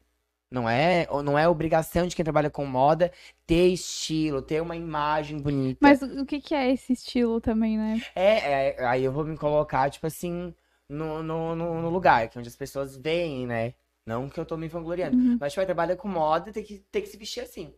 Não 0.52 0.68
é, 0.68 1.06
ou 1.10 1.22
não 1.22 1.38
é 1.38 1.47
obrigação 1.47 2.08
de 2.08 2.16
quem 2.16 2.24
trabalha 2.26 2.50
com 2.50 2.66
moda 2.66 3.12
ter 3.45 3.68
estilo, 3.68 4.41
ter 4.41 4.62
uma 4.62 4.76
imagem 4.76 5.38
bonita. 5.38 5.78
Mas 5.82 6.02
o 6.02 6.26
que, 6.26 6.41
que 6.41 6.56
é 6.56 6.72
esse 6.72 6.93
estilo 6.93 7.39
também, 7.39 7.78
né? 7.78 8.02
É, 8.16 8.72
é, 8.82 8.86
aí 8.86 9.04
eu 9.04 9.12
vou 9.12 9.24
me 9.24 9.38
colocar, 9.38 9.89
tipo 9.91 10.08
assim, 10.08 10.54
no, 10.90 11.24
no, 11.24 11.56
no, 11.56 11.82
no 11.82 11.90
lugar, 11.90 12.28
que 12.28 12.38
é 12.38 12.40
onde 12.40 12.50
as 12.50 12.56
pessoas 12.56 12.98
veem, 12.98 13.46
né? 13.46 13.74
Não 14.06 14.28
que 14.28 14.40
eu 14.40 14.46
tô 14.46 14.58
me 14.58 14.68
vangloriando. 14.68 15.16
Uhum. 15.16 15.38
Mas, 15.40 15.54
tipo, 15.54 15.60
vai 15.60 15.66
trabalhar 15.66 15.96
com 15.96 16.08
moda, 16.08 16.52
tem 16.52 16.64
que, 16.64 16.80
tem 16.92 17.02
que 17.02 17.08
se 17.10 17.18
vestir 17.18 17.42
assim. 17.42 17.74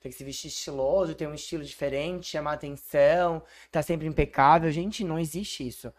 Tem 0.00 0.10
que 0.10 0.16
se 0.16 0.24
vestir 0.24 0.48
estiloso, 0.48 1.14
ter 1.14 1.26
um 1.26 1.34
estilo 1.34 1.62
diferente, 1.64 2.26
chamar 2.26 2.54
atenção, 2.54 3.42
tá 3.70 3.82
sempre 3.82 4.06
impecável. 4.06 4.70
Gente, 4.70 5.04
não 5.04 5.18
existe 5.18 5.66
isso. 5.66 5.92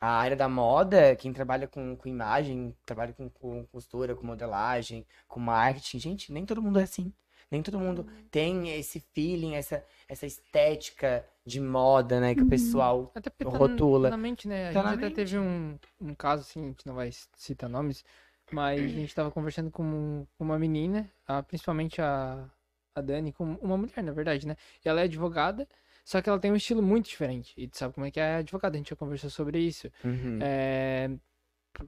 A 0.00 0.08
área 0.08 0.36
da 0.36 0.48
moda, 0.48 1.14
quem 1.14 1.32
trabalha 1.32 1.68
com, 1.68 1.96
com 1.96 2.08
imagem, 2.08 2.76
trabalha 2.84 3.12
com, 3.12 3.28
com 3.30 3.64
costura, 3.66 4.16
com 4.16 4.26
modelagem, 4.26 5.06
com 5.28 5.38
marketing, 5.38 6.00
gente, 6.00 6.32
nem 6.32 6.44
todo 6.44 6.60
mundo 6.60 6.80
é 6.80 6.82
assim. 6.82 7.12
Nem 7.52 7.62
todo 7.62 7.78
mundo 7.78 8.06
tem 8.30 8.70
esse 8.70 8.98
feeling, 8.98 9.56
essa, 9.56 9.84
essa 10.08 10.24
estética 10.24 11.22
de 11.44 11.60
moda, 11.60 12.18
né? 12.18 12.34
Que 12.34 12.40
o 12.40 12.44
Uhum. 12.44 12.50
pessoal 12.50 13.12
Até 13.14 13.28
porque 13.28 13.44
tá 13.44 13.58
Rotula. 13.58 14.10
na 14.10 14.16
mente, 14.16 14.48
né? 14.48 14.68
A 14.68 14.72
Tá 14.72 14.80
gente 14.80 14.84
na 14.84 14.92
até 14.94 15.02
mente. 15.08 15.14
teve 15.16 15.38
um, 15.38 15.78
um 16.00 16.14
caso, 16.14 16.40
assim, 16.42 16.64
a 16.64 16.68
gente 16.68 16.86
não 16.86 16.94
vai 16.94 17.10
citar 17.36 17.68
nomes, 17.68 18.02
mas 18.50 18.80
a 18.80 18.98
gente 18.98 19.14
tava 19.14 19.30
conversando 19.30 19.70
com 19.70 20.26
uma 20.38 20.58
menina, 20.58 21.10
a- 21.26 21.42
principalmente 21.42 22.00
a, 22.00 22.48
a 22.94 23.00
Dani, 23.02 23.32
com 23.34 23.44
uma 23.60 23.76
mulher, 23.76 24.02
na 24.02 24.12
verdade, 24.12 24.46
né? 24.46 24.56
E 24.82 24.88
ela 24.88 25.02
é 25.02 25.04
advogada, 25.04 25.68
só 26.06 26.22
que 26.22 26.30
ela 26.30 26.38
tem 26.38 26.50
um 26.50 26.56
estilo 26.56 26.80
muito 26.82 27.06
diferente. 27.10 27.52
E 27.56 27.68
tu 27.68 27.76
sabe 27.76 27.92
como 27.94 28.06
é 28.06 28.10
que 28.10 28.18
é 28.18 28.36
advogada, 28.36 28.76
a 28.76 28.78
gente 28.78 28.88
já 28.90 28.96
conversou 28.96 29.28
sobre 29.28 29.58
isso. 29.58 29.90
Uhum. 30.02 30.38
É, 30.40 31.10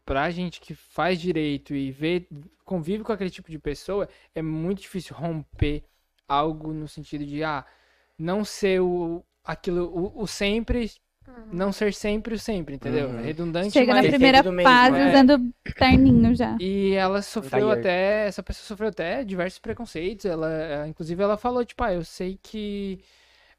pra 0.05 0.31
gente 0.31 0.61
que 0.61 0.75
faz 0.75 1.21
direito 1.21 1.75
e 1.75 1.91
vê, 1.91 2.27
convive 2.65 3.05
com 3.05 3.13
aquele 3.13 3.31
tipo 3.31 3.51
de 3.51 3.59
pessoa, 3.59 4.09
é 4.35 4.43
muito 4.43 4.83
difícil 4.83 5.15
romper 5.15 5.85
algo 6.29 6.73
no 6.73 6.89
sentido 6.89 7.25
de, 7.25 7.45
ah, 7.45 7.65
não 8.19 8.45
ser 8.45 8.81
o, 8.81 9.25
aquilo, 9.45 9.85
o, 9.87 10.23
o 10.23 10.27
sempre, 10.27 10.91
não 11.53 11.73
ser 11.73 11.93
sempre 11.93 12.35
o 12.35 12.39
sempre, 12.39 12.75
entendeu? 12.77 13.09
Uhum. 13.09 13.19
É 13.19 13.23
redundante, 13.23 13.73
Chega 13.73 13.95
na 13.95 14.03
primeira 14.03 14.43
do 14.43 14.53
mesmo, 14.53 14.71
fase 14.71 14.99
é. 14.99 15.09
usando 15.09 15.53
terninho 15.77 16.35
já. 16.35 16.57
E 16.61 16.93
ela 16.95 17.23
sofreu 17.23 17.71
até, 17.71 18.27
essa 18.27 18.43
pessoa 18.43 18.67
sofreu 18.67 18.89
até 18.89 19.25
diversos 19.25 19.59
preconceitos. 19.59 20.25
Ela, 20.25 20.51
eh, 20.51 20.89
inclusive, 20.89 21.23
ela 21.23 21.37
falou, 21.37 21.65
tipo, 21.65 21.83
ah, 21.83 21.93
eu 21.93 22.05
sei 22.05 22.39
que 22.43 23.01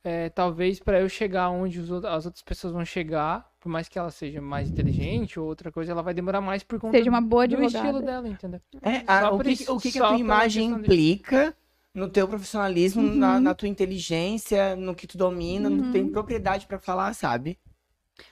eh, 0.03 0.30
talvez 0.30 0.80
pra 0.80 0.99
eu 0.99 1.09
chegar 1.09 1.49
onde 1.49 1.80
os 1.80 1.91
as 2.05 2.26
outras 2.26 2.43
pessoas 2.43 2.73
vão 2.73 2.86
chegar, 2.86 3.49
por 3.66 3.70
mais 3.72 3.89
que 3.89 3.97
ela 3.97 4.11
seja 4.11 4.39
mais 4.39 4.70
inteligente 4.70 5.39
ou 5.39 5.47
outra 5.47 5.72
coisa, 5.72 5.91
ela 5.91 6.03
vai 6.03 6.13
demorar 6.13 6.39
mais 6.39 6.61
por 6.61 6.80
conta 6.80 6.95
Seja 6.95 7.09
uma 7.09 7.20
boa 7.20 7.47
do 7.47 7.55
advogada. 7.55 7.88
estilo 7.88 8.05
dela, 8.05 8.30
entendeu? 8.30 8.61
É, 8.80 9.03
a- 9.07 9.32
o 9.32 9.39
que, 9.39 9.49
isso- 9.53 9.76
o 9.76 9.80
que, 9.80 9.91
que 9.91 9.97
a 9.99 10.07
tua 10.09 10.18
imagem 10.20 10.66
questão 10.68 10.82
de- 10.84 10.86
implica 10.88 11.57
no 11.91 12.07
teu 12.07 12.28
profissionalismo, 12.28 13.01
na, 13.01 13.34
Uhum. 13.38 13.39
na 13.41 13.55
tua 13.55 13.68
inteligência, 13.68 14.76
no 14.76 14.93
que 14.93 15.07
tu 15.07 15.18
domina, 15.18 15.68
no 15.68 15.78
que 15.78 15.89
tu 15.89 15.91
tem 15.93 16.07
propriedade 16.07 16.68
pra 16.68 16.78
falar, 16.78 17.11
sabe? 17.16 17.57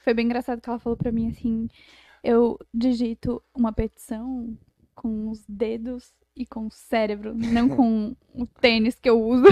Foi 0.03 0.13
bem 0.13 0.25
engraçado 0.27 0.61
que 0.61 0.69
ela 0.69 0.77
falou 0.77 0.95
pra 0.95 1.11
mim 1.11 1.31
assim: 1.31 1.67
eu 2.23 2.59
digito 2.71 3.41
uma 3.55 3.73
petição 3.73 4.55
com 4.93 5.31
os 5.31 5.43
dedos 5.49 6.13
e 6.35 6.45
com 6.45 6.67
o 6.67 6.71
cérebro, 6.71 7.33
não 7.35 7.69
com 7.69 8.15
o 8.33 8.45
tênis 8.45 8.99
que 8.99 9.09
eu 9.09 9.21
uso, 9.21 9.45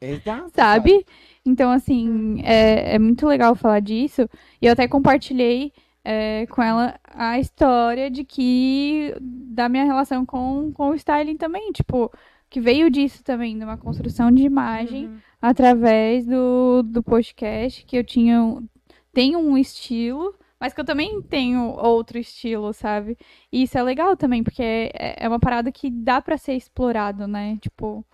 Exato. 0.00 0.50
sabe? 0.54 1.04
Então, 1.44 1.70
assim, 1.70 2.40
é, 2.42 2.94
é 2.94 2.98
muito 2.98 3.26
legal 3.26 3.54
falar 3.54 3.80
disso. 3.80 4.28
E 4.60 4.66
eu 4.66 4.72
até 4.72 4.86
compartilhei 4.86 5.72
é, 6.04 6.46
com 6.46 6.62
ela 6.62 6.98
a 7.04 7.38
história 7.38 8.10
de 8.10 8.24
que. 8.24 9.14
da 9.20 9.68
minha 9.68 9.84
relação 9.84 10.24
com, 10.24 10.72
com 10.72 10.90
o 10.90 10.94
styling 10.94 11.36
também. 11.36 11.72
Tipo, 11.72 12.10
que 12.48 12.60
veio 12.60 12.90
disso 12.90 13.22
também, 13.22 13.56
de 13.58 13.64
uma 13.64 13.76
construção 13.76 14.30
de 14.30 14.42
imagem 14.42 15.06
Uhum. 15.06 15.18
através 15.40 16.26
do, 16.26 16.82
do 16.84 17.02
podcast, 17.02 17.84
que 17.84 17.96
eu 17.96 18.04
tinha 18.04 18.62
tenho 19.12 19.38
um 19.38 19.56
estilo, 19.58 20.34
mas 20.60 20.74
que 20.74 20.80
eu 20.80 20.84
também 20.84 21.22
tenho 21.22 21.70
outro 21.76 22.18
estilo, 22.18 22.72
sabe? 22.74 23.16
E 23.50 23.62
isso 23.62 23.78
é 23.78 23.82
legal 23.82 24.16
também, 24.16 24.44
porque 24.44 24.62
é, 24.62 25.24
é 25.24 25.26
uma 25.28 25.40
parada 25.40 25.72
que 25.72 25.90
dá 25.90 26.20
pra 26.20 26.36
ser 26.38 26.52
explorado, 26.54 27.26
né? 27.26 27.56
Tipo. 27.60 28.04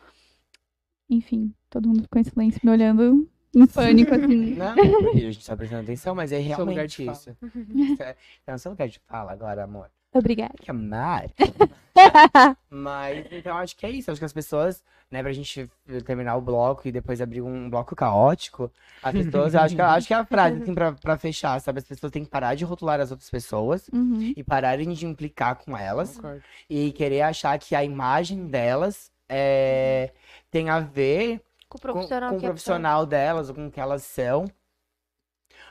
Enfim, 1.09 1.53
todo 1.71 1.89
mundo 1.89 2.03
ficou 2.03 2.21
em 2.21 2.25
silêncio 2.25 2.61
me 2.65 2.71
olhando 2.71 3.29
em 3.55 3.67
pânico, 3.67 4.15
assim. 4.15 4.55
Não, 4.55 4.75
a 5.13 5.17
gente 5.17 5.45
tá 5.47 5.57
prestando 5.57 5.83
atenção, 5.83 6.15
mas 6.15 6.33
é 6.33 6.39
realmente. 6.39 7.03
Isso 7.75 8.03
é- 8.03 8.17
É 8.47 8.55
o 8.55 8.59
seu 8.59 8.71
lugar 8.73 8.89
de 8.89 8.99
fala 9.07 9.33
agora, 9.33 9.65
amor. 9.65 9.91
Obrigada. 10.19 10.55
Que 10.61 10.71
amar. 10.71 11.27
Mas, 12.71 13.27
então, 13.33 13.57
acho 13.57 13.77
que 13.77 13.87
é 13.87 13.91
isso. 13.91 14.11
Acho 14.11 14.21
que 14.21 14.25
as 14.25 14.33
pessoas, 14.33 14.83
né, 15.11 15.23
pra 15.23 15.33
gente 15.33 15.71
terminar 16.05 16.37
o 16.37 16.41
bloco 16.41 16.87
e 16.87 16.93
depois 16.93 17.21
abrir 17.21 17.41
um 17.41 17.71
bloco 17.71 17.97
caótico, 17.97 18.71
as 19.03 19.13
pessoas, 19.13 19.55
eu 19.55 19.61
acho 19.61 19.75
que, 19.75 19.81
acho 19.81 20.07
que 20.07 20.15
é 20.15 20.17
a 20.17 20.25
frase, 20.25 20.63
assim, 20.63 20.75
pra, 20.75 20.93
pra 20.93 21.17
fechar, 21.17 21.61
sabe? 21.61 21.79
As 21.79 21.85
pessoas 21.85 22.13
têm 22.13 22.25
que 22.25 22.31
parar 22.31 22.55
de 22.55 22.65
rotular 22.65 23.01
as 23.01 23.11
outras 23.11 23.31
pessoas 23.31 23.89
Uhum. 23.93 24.33
e 24.37 24.45
pararem 24.45 24.93
de 24.93 25.07
implicar 25.07 25.57
com 25.57 25.77
elas 25.77 26.17
Concordo. 26.17 26.43
e 26.69 26.93
querer 26.93 27.23
achar 27.23 27.59
que 27.59 27.75
a 27.75 27.83
imagem 27.85 28.47
delas 28.47 29.11
é, 29.29 30.13
tem 30.51 30.69
a 30.69 30.81
ver 30.81 31.41
Com 31.69 31.79
o 31.79 31.81
com, 31.81 31.89
profissional 31.93 32.31
com 32.31 32.37
o 32.37 32.41
que 32.41 32.47
é 32.47 32.49
profissional 32.49 33.07
delas 33.07 33.49
ou 33.49 33.55
com 33.55 33.67
o 33.69 33.71
que 33.71 33.81
elas 33.81 34.03
são. 34.03 34.45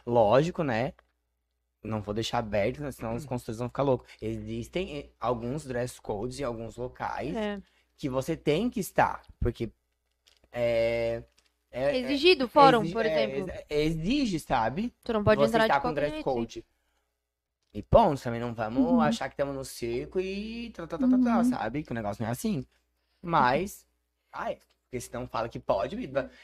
Lógico, 0.06 0.64
né? 0.64 0.94
Não 1.86 2.02
vou 2.02 2.14
deixar 2.14 2.40
aberto, 2.40 2.82
né, 2.82 2.92
senão 2.92 3.16
os 3.16 3.26
consultores 3.26 3.60
vão 3.60 3.68
ficar 3.70 3.84
loucos. 3.84 4.08
Existem 4.22 4.98
eh, 4.98 5.10
alguns 5.20 5.66
dress 5.66 6.00
codes 6.02 6.40
em 6.40 6.44
alguns 6.44 6.76
locais 6.78 7.36
É. 7.36 7.62
que 7.98 8.10
você 8.10 8.36
tem 8.36 8.70
que 8.70 8.80
estar, 8.80 9.22
porque 9.40 9.70
é, 10.52 11.24
é, 11.72 11.84
É 11.92 11.96
é- 11.96 11.98
exigido 12.00 12.46
o 12.46 12.48
fórum, 12.48 12.90
por 12.92 13.06
é, 13.06 13.24
exemplo. 13.24 13.52
ex- 13.52 13.66
exige, 13.98 14.40
sabe? 14.40 14.94
Tu 15.04 15.14
não 15.14 15.24
pode 15.24 15.40
você 15.40 15.56
entrar 15.56 15.68
tá 15.68 15.76
de 15.78 15.82
com 15.82 15.94
dress 15.94 16.12
jeito. 16.14 16.24
code. 16.24 16.66
E 17.74 17.82
ponto, 17.84 18.22
também 18.22 18.40
não 18.40 18.54
vamos 18.54 18.82
Uhum. 18.84 19.02
achar 19.02 19.28
que 19.28 19.34
estamos 19.34 19.54
no 19.54 19.66
circo 19.66 20.18
e 20.20 20.70
tá, 20.72 20.88
tá, 20.88 20.98
tá, 20.98 21.06
Uhum. 21.06 21.44
sabe? 21.44 21.84
Que 21.84 21.92
o 21.92 21.96
negócio 21.96 22.22
não 22.22 22.30
é 22.30 22.32
assim. 22.32 22.66
Mas, 23.22 23.86
ai, 24.32 24.58
porque 24.86 25.02
senão 25.02 25.28
fala 25.28 25.50
que 25.50 25.60
pode, 25.60 25.98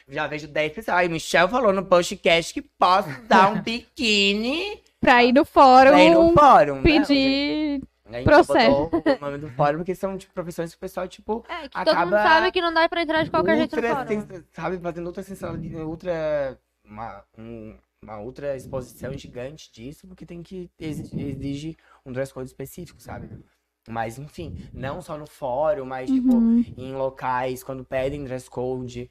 já 0.08 0.26
vejo 0.26 0.46
10 0.46 0.74
pessoas. 0.74 0.94
Ai, 0.98 1.08
Michel 1.08 1.48
falou 1.48 1.72
no 1.72 1.86
podcast 1.86 2.52
que 2.52 2.60
posso 2.60 3.08
dar 3.22 3.50
um 3.50 3.62
biquíni 3.62 4.82
Pra 5.02 5.22
ir 5.24 5.32
no 5.32 5.44
fórum, 5.44 5.90
pra 5.90 6.02
ir 6.04 6.14
no 6.14 6.32
fórum. 6.32 6.82
Pedir. 6.82 7.82
A 8.06 8.12
gente 8.16 8.24
processo. 8.24 8.70
botou 8.90 9.02
o 9.16 9.20
nome 9.20 9.38
do 9.38 9.48
fórum 9.50 9.78
porque 9.78 9.94
são 9.94 10.16
tipo, 10.16 10.32
profissões 10.32 10.70
que 10.70 10.76
o 10.76 10.80
pessoal, 10.80 11.08
tipo, 11.08 11.44
É, 11.48 11.62
que 11.68 11.70
todo 11.70 11.86
mundo 11.86 12.14
Acaba 12.14 12.22
sabe 12.22 12.52
que 12.52 12.60
não 12.60 12.72
dá 12.72 12.88
pra 12.88 13.02
entrar 13.02 13.24
de 13.24 13.30
qualquer 13.30 13.56
jeito 13.56 13.74
no 13.76 13.82
fórum. 13.82 14.06
sens- 14.06 14.44
sabe, 14.52 14.78
fazendo 14.78 15.06
ultra 15.06 15.22
sensacionalidade, 15.22 15.82
ultra, 15.82 16.58
uma, 16.84 17.24
um- 17.36 17.76
uma 18.02 18.20
ultra 18.20 18.54
exposição 18.56 19.12
gigante 19.16 19.72
disso, 19.72 20.06
porque 20.06 20.24
tem 20.26 20.42
que, 20.42 20.70
exi- 20.78 21.20
exige 21.20 21.76
um 22.06 22.12
dress 22.12 22.32
code 22.32 22.46
específico, 22.48 23.00
sabe? 23.00 23.28
Mas, 23.88 24.18
enfim, 24.18 24.56
não 24.72 25.00
só 25.02 25.16
no 25.18 25.26
fórum, 25.26 25.84
mas, 25.86 26.08
tipo, 26.10 26.34
Uhum. 26.34 26.64
em 26.76 26.92
locais, 26.94 27.64
quando 27.64 27.84
pedem 27.84 28.22
dress 28.24 28.48
code. 28.48 29.10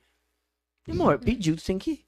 Amor, 0.90 1.20
pediu, 1.20 1.56
tu 1.58 1.64
tem 1.66 1.78
que 1.78 1.92
ir. 1.92 2.06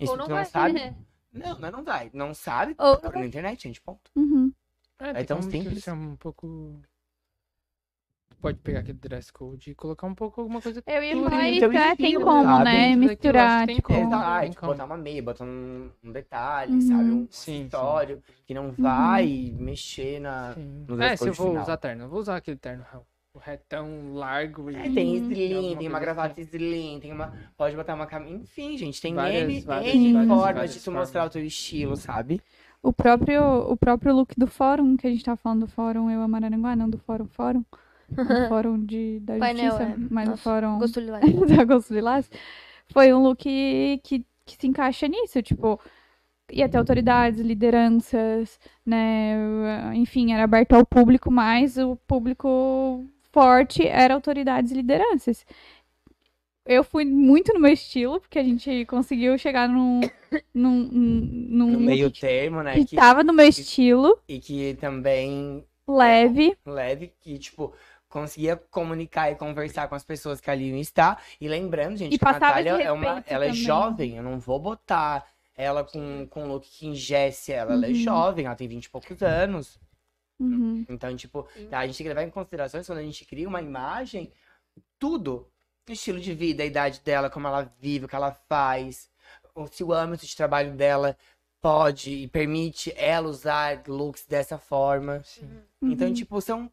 Isso 0.00 0.12
Ou 0.12 0.18
não 0.18 0.24
tu 0.26 0.28
não 0.30 0.36
vai. 0.36 0.44
sabe? 0.44 0.72
não, 1.38 1.70
não 1.70 1.84
vai. 1.84 2.10
Não 2.12 2.34
sabe, 2.34 2.74
Ou- 2.78 2.98
procura 2.98 3.20
na 3.20 3.26
internet, 3.26 3.62
gente, 3.62 3.80
ponto. 3.80 4.10
Uhum. 4.14 4.52
É, 4.98 5.14
tem 5.14 5.24
tão 5.26 5.42
simples. 5.42 5.84
ser 5.84 5.92
um 5.92 6.16
pouco. 6.16 6.80
Pode 8.40 8.58
pegar 8.58 8.80
aquele 8.80 8.98
dress 8.98 9.32
code 9.32 9.72
e 9.72 9.74
colocar 9.74 10.06
um 10.06 10.14
pouco 10.14 10.40
alguma 10.40 10.62
coisa. 10.62 10.80
Eu 10.86 11.02
ia 11.02 11.16
falar 11.24 11.48
isso, 11.48 11.64
é, 11.72 11.96
tem 11.96 12.14
como, 12.20 12.44
sabe? 12.44 12.64
né? 12.64 12.94
Misturar, 12.96 13.66
tem 13.66 13.76
tipo. 13.76 13.92
Exato, 13.92 14.40
tem 14.42 14.50
tipo, 14.50 14.66
botar 14.66 14.84
uma 14.84 14.96
meia, 14.96 15.22
botar 15.22 15.44
um, 15.44 15.90
um 16.04 16.12
detalhe, 16.12 16.74
Uhum. 16.74 16.80
sabe? 16.82 17.10
Um 17.10 17.26
Sim, 17.30 17.62
acessório 17.66 18.22
que 18.46 18.54
não 18.54 18.70
vai 18.70 19.52
mexer 19.58 20.20
na. 20.20 20.54
Sim. 20.54 20.84
no 20.86 21.02
É, 21.02 21.16
se 21.16 21.28
eu 21.28 21.32
vou 21.34 21.48
final. 21.48 21.62
usar 21.64 21.76
terno, 21.78 22.04
eu 22.04 22.08
vou 22.08 22.20
usar 22.20 22.36
aquele 22.36 22.56
terno 22.56 22.84
o 23.38 23.40
retão 23.40 24.12
largo. 24.14 24.70
E... 24.70 24.76
É, 24.76 24.90
tem 24.90 25.14
slim, 25.16 25.76
tem 25.76 25.88
uma 25.88 26.00
gravata 26.00 26.40
slim, 26.40 26.98
tem 27.00 27.12
uma. 27.12 27.32
Pode 27.56 27.76
botar 27.76 27.94
uma 27.94 28.06
camisa. 28.06 28.42
Enfim, 28.42 28.76
gente, 28.76 29.00
tem 29.00 29.14
Várias, 29.14 29.48
N, 29.48 29.60
várias, 29.60 29.94
N 29.94 30.12
várias, 30.12 30.28
formas 30.28 30.54
várias 30.54 30.72
de 30.74 30.78
tu 30.78 30.84
formas. 30.84 31.00
mostrar 31.02 31.24
o 31.24 31.30
teu 31.30 31.44
estilo, 31.44 31.96
sabe? 31.96 32.42
O 32.82 32.92
próprio, 32.92 33.42
o 33.70 33.76
próprio 33.76 34.14
look 34.14 34.34
do 34.36 34.46
fórum, 34.46 34.96
que 34.96 35.06
a 35.06 35.10
gente 35.10 35.24
tava 35.24 35.36
falando 35.36 35.60
do 35.60 35.68
fórum 35.68 36.10
Eu 36.10 36.20
Amaranguá, 36.20 36.76
não 36.76 36.90
do 36.90 36.98
fórum 36.98 37.26
Fórum. 37.26 37.64
O 38.10 38.14
fórum 38.48 38.84
de, 38.84 39.20
da 39.20 39.36
Painel, 39.36 39.70
justiça, 39.70 39.90
é. 39.90 39.96
mas 40.10 40.28
o 40.28 40.30
Nossa, 40.30 40.42
fórum 40.42 40.78
Gosto 40.78 41.00
de 41.00 41.06
da 41.56 41.64
Gosto 41.64 41.92
Lilás, 41.92 42.30
foi 42.86 43.12
um 43.12 43.22
look 43.22 43.42
que, 43.42 44.00
que, 44.02 44.24
que 44.46 44.56
se 44.56 44.66
encaixa 44.66 45.06
nisso, 45.06 45.42
tipo, 45.42 45.78
ia 46.50 46.68
ter 46.68 46.78
autoridades, 46.78 47.40
lideranças, 47.40 48.58
né, 48.86 49.34
enfim, 49.94 50.32
era 50.32 50.44
aberto 50.44 50.72
ao 50.72 50.86
público, 50.86 51.30
mas 51.30 51.76
o 51.76 51.96
público 51.96 53.04
forte 53.38 53.86
era 53.86 54.14
autoridades 54.14 54.72
e 54.72 54.74
lideranças. 54.74 55.46
Eu 56.64 56.84
fui 56.84 57.04
muito 57.04 57.52
no 57.54 57.60
meu 57.60 57.72
estilo, 57.72 58.20
porque 58.20 58.38
a 58.38 58.44
gente 58.44 58.84
conseguiu 58.86 59.38
chegar 59.38 59.68
num, 59.68 60.00
num, 60.54 60.84
num 60.92 61.70
No 61.72 61.80
meio 61.80 62.06
look 62.06 62.20
termo, 62.20 62.62
né? 62.62 62.74
que 62.74 62.84
Que, 62.84 62.96
tava 62.96 63.22
no 63.24 63.32
meu 63.32 63.46
estilo, 63.48 64.18
e 64.28 64.38
que 64.40 64.74
também 64.74 65.66
leve, 65.86 66.56
leve, 66.66 67.08
que, 67.20 67.38
tipo, 67.38 67.74
conseguia 68.08 68.56
comunicar 68.56 69.30
e 69.30 69.36
conversar 69.36 69.88
com 69.88 69.94
as 69.94 70.04
pessoas 70.04 70.40
que 70.40 70.50
ali 70.50 70.78
estar. 70.80 71.22
E 71.40 71.48
lembrando, 71.48 71.96
gente, 71.96 72.14
E 72.14 72.18
que 72.18 72.24
a 72.24 72.28
Natália 72.28 72.78
é 72.82 72.92
uma. 72.92 73.22
Ela 73.26 73.46
é 73.46 73.48
também. 73.48 73.54
jovem, 73.54 74.16
eu 74.16 74.22
não 74.22 74.38
vou 74.38 74.58
botar 74.60 75.26
ela 75.56 75.84
com, 75.84 76.26
com 76.28 76.44
um 76.44 76.48
look 76.48 76.68
que 76.68 76.86
engesse 76.86 77.52
ela. 77.52 77.74
Ela 77.74 77.86
é 77.86 77.90
Uhum. 77.90 77.94
jovem, 77.94 78.46
ela 78.46 78.54
tem 78.56 78.68
20 78.68 78.84
e 78.86 78.90
poucos 78.90 79.22
anos. 79.22 79.78
Uhum. 80.40 80.86
Então, 80.88 81.14
tipo, 81.16 81.46
a 81.72 81.86
gente 81.86 81.96
tem 81.98 82.04
que 82.04 82.08
levar 82.08 82.22
em 82.22 82.30
considerações 82.30 82.86
quando 82.86 82.98
a 82.98 83.02
gente 83.02 83.24
cria 83.24 83.48
uma 83.48 83.60
imagem, 83.60 84.32
tudo. 84.98 85.50
O 85.88 85.92
estilo 85.92 86.20
de 86.20 86.34
vida, 86.34 86.62
a 86.62 86.66
idade 86.66 87.00
dela, 87.00 87.30
como 87.30 87.46
ela 87.46 87.62
vive, 87.80 88.04
o 88.04 88.08
que 88.08 88.14
ela 88.14 88.30
faz, 88.30 89.10
se 89.72 89.82
o 89.82 89.92
âmbito 89.92 90.26
de 90.26 90.36
trabalho 90.36 90.72
dela 90.74 91.16
pode 91.62 92.10
e 92.12 92.28
permite 92.28 92.92
ela 92.94 93.26
usar 93.28 93.82
looks 93.88 94.26
dessa 94.26 94.58
forma. 94.58 95.22
Sim. 95.24 95.62
Então, 95.82 96.08
Uhum. 96.08 96.14
tipo, 96.14 96.40
são 96.42 96.70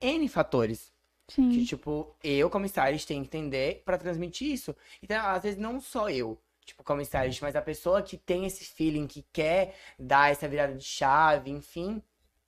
N 0.00 0.26
fatores 0.28 0.90
Sim. 1.28 1.50
que, 1.50 1.66
tipo, 1.66 2.16
eu, 2.24 2.48
como 2.48 2.64
stylist, 2.66 3.06
tenho 3.06 3.20
que 3.22 3.28
entender 3.28 3.82
pra 3.84 3.98
transmitir 3.98 4.50
isso. 4.50 4.74
Então, 5.02 5.24
às 5.26 5.42
vezes, 5.42 5.58
não 5.58 5.78
só 5.78 6.08
eu, 6.08 6.40
tipo, 6.64 6.82
como 6.82 7.02
stylist, 7.02 7.42
mas 7.42 7.54
a 7.56 7.62
pessoa 7.62 8.02
que 8.02 8.16
tem 8.16 8.46
esse 8.46 8.64
feeling, 8.64 9.06
que 9.06 9.22
quer 9.32 9.74
dar 9.98 10.30
essa 10.30 10.48
virada 10.48 10.74
de 10.74 10.84
chave, 10.84 11.50
enfim, 11.50 12.02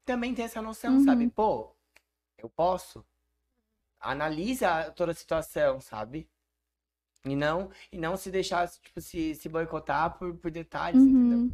também 0.09 0.35
tem 0.35 0.45
essa 0.47 0.61
noção, 0.63 0.95
Uhum. 0.95 1.05
sabe? 1.05 1.29
Pô, 1.29 1.71
eu 2.39 2.49
posso. 2.49 3.05
Analisa 4.01 4.91
toda 4.97 5.13
a 5.13 5.15
situação, 5.15 5.81
sabe? 5.81 6.27
E 7.25 7.35
não, 7.37 7.69
e 7.93 7.99
não 7.99 8.17
se 8.17 8.31
deixar, 8.31 8.67
tipo, 8.69 9.01
se, 9.01 9.35
se 9.35 9.49
boicotar 9.49 10.17
por, 10.19 10.35
por 10.35 10.51
detalhes, 10.51 11.03
entendeu? 11.03 11.39
Uhum. 11.39 11.51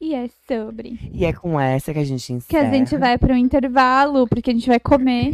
E 0.00 0.14
é 0.14 0.28
sobre. 0.48 0.98
E 1.12 1.24
é 1.24 1.32
com 1.32 1.60
essa 1.60 1.92
que 1.92 1.98
a 1.98 2.04
gente 2.04 2.26
Que 2.26 2.32
encerra. 2.32 2.68
a 2.68 2.72
gente 2.72 2.96
vai 2.96 3.18
para 3.18 3.34
um 3.34 3.36
intervalo, 3.36 4.26
porque 4.26 4.50
a 4.50 4.54
gente 4.54 4.66
vai 4.68 4.80
comer 4.80 5.32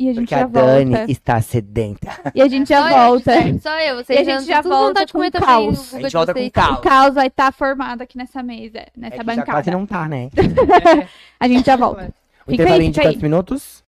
e 0.00 0.08
a 0.08 0.12
gente 0.14 0.20
Porque 0.22 0.34
já 0.34 0.44
a 0.44 0.46
Dani 0.46 0.96
volta. 0.96 1.12
está 1.12 1.40
sedenta. 1.42 2.08
E 2.34 2.40
a 2.40 2.48
gente 2.48 2.68
já 2.70 2.82
Só 2.82 2.88
eu, 2.88 2.96
volta. 3.10 3.32
certo, 3.34 3.62
Só 3.62 3.78
eu, 3.80 3.96
vocês 3.96 4.18
E 4.26 4.30
a 4.30 4.38
gente 4.38 4.46
já, 4.48 4.62
volta 4.62 4.86
vontade 4.86 5.06
de 5.06 5.12
com 5.12 5.18
comer 5.18 5.30
também. 5.30 5.46
caos. 5.46 5.92
o 5.92 5.96
A 5.96 6.00
gente 6.00 6.12
volta 6.12 6.32
com 6.34 6.40
vocês. 6.40 6.52
caos. 6.52 6.78
O 6.78 6.80
caos 6.80 7.14
vai 7.14 7.26
estar 7.26 7.52
formado 7.52 8.00
aqui 8.02 8.16
nessa 8.16 8.42
mesa, 8.42 8.86
nessa 8.96 9.16
É 9.16 9.18
que 9.18 9.24
já 9.24 9.24
bancada. 9.24 9.52
quase 9.52 9.70
não 9.70 9.84
tá, 9.86 10.08
né? 10.08 10.30
A 11.38 11.46
gente 11.46 11.66
já 11.66 11.76
volta. 11.76 12.12
O 12.46 12.50
Fica 12.50 12.62
aí, 12.62 12.68
intervalinho 12.68 12.92
de 12.92 13.00
aí. 13.00 13.06
quantos 13.08 13.22
minutos? 13.22 13.84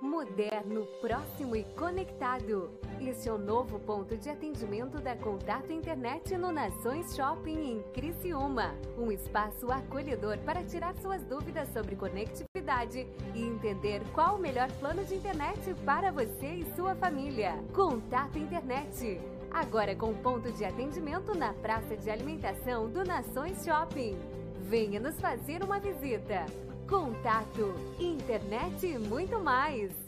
Moderno, 0.00 0.86
próximo 1.00 1.54
e 1.56 1.64
conectado. 1.76 2.70
Este 3.08 3.26
é 3.26 3.32
o 3.32 3.38
novo 3.38 3.78
ponto 3.80 4.18
de 4.18 4.28
atendimento 4.28 5.00
da 5.00 5.16
Contato 5.16 5.72
Internet 5.72 6.36
no 6.36 6.52
Nações 6.52 7.16
Shopping 7.16 7.58
em 7.58 7.82
Criciúma. 7.94 8.74
Um 8.98 9.10
espaço 9.10 9.72
acolhedor 9.72 10.36
para 10.40 10.62
tirar 10.62 10.94
suas 10.96 11.24
dúvidas 11.24 11.72
sobre 11.72 11.96
conectividade 11.96 13.06
e 13.34 13.42
entender 13.42 14.02
qual 14.12 14.36
o 14.36 14.38
melhor 14.38 14.70
plano 14.72 15.02
de 15.06 15.14
internet 15.14 15.58
para 15.86 16.12
você 16.12 16.48
e 16.48 16.76
sua 16.76 16.94
família. 16.94 17.54
Contato 17.74 18.38
Internet. 18.38 19.18
Agora 19.50 19.96
com 19.96 20.12
ponto 20.12 20.52
de 20.52 20.66
atendimento 20.66 21.34
na 21.34 21.54
praça 21.54 21.96
de 21.96 22.10
alimentação 22.10 22.90
do 22.90 23.02
Nações 23.04 23.64
Shopping. 23.64 24.18
Venha 24.60 25.00
nos 25.00 25.18
fazer 25.18 25.64
uma 25.64 25.80
visita. 25.80 26.44
Contato, 26.86 27.74
internet 27.98 28.86
e 28.86 28.98
muito 28.98 29.38
mais. 29.38 30.07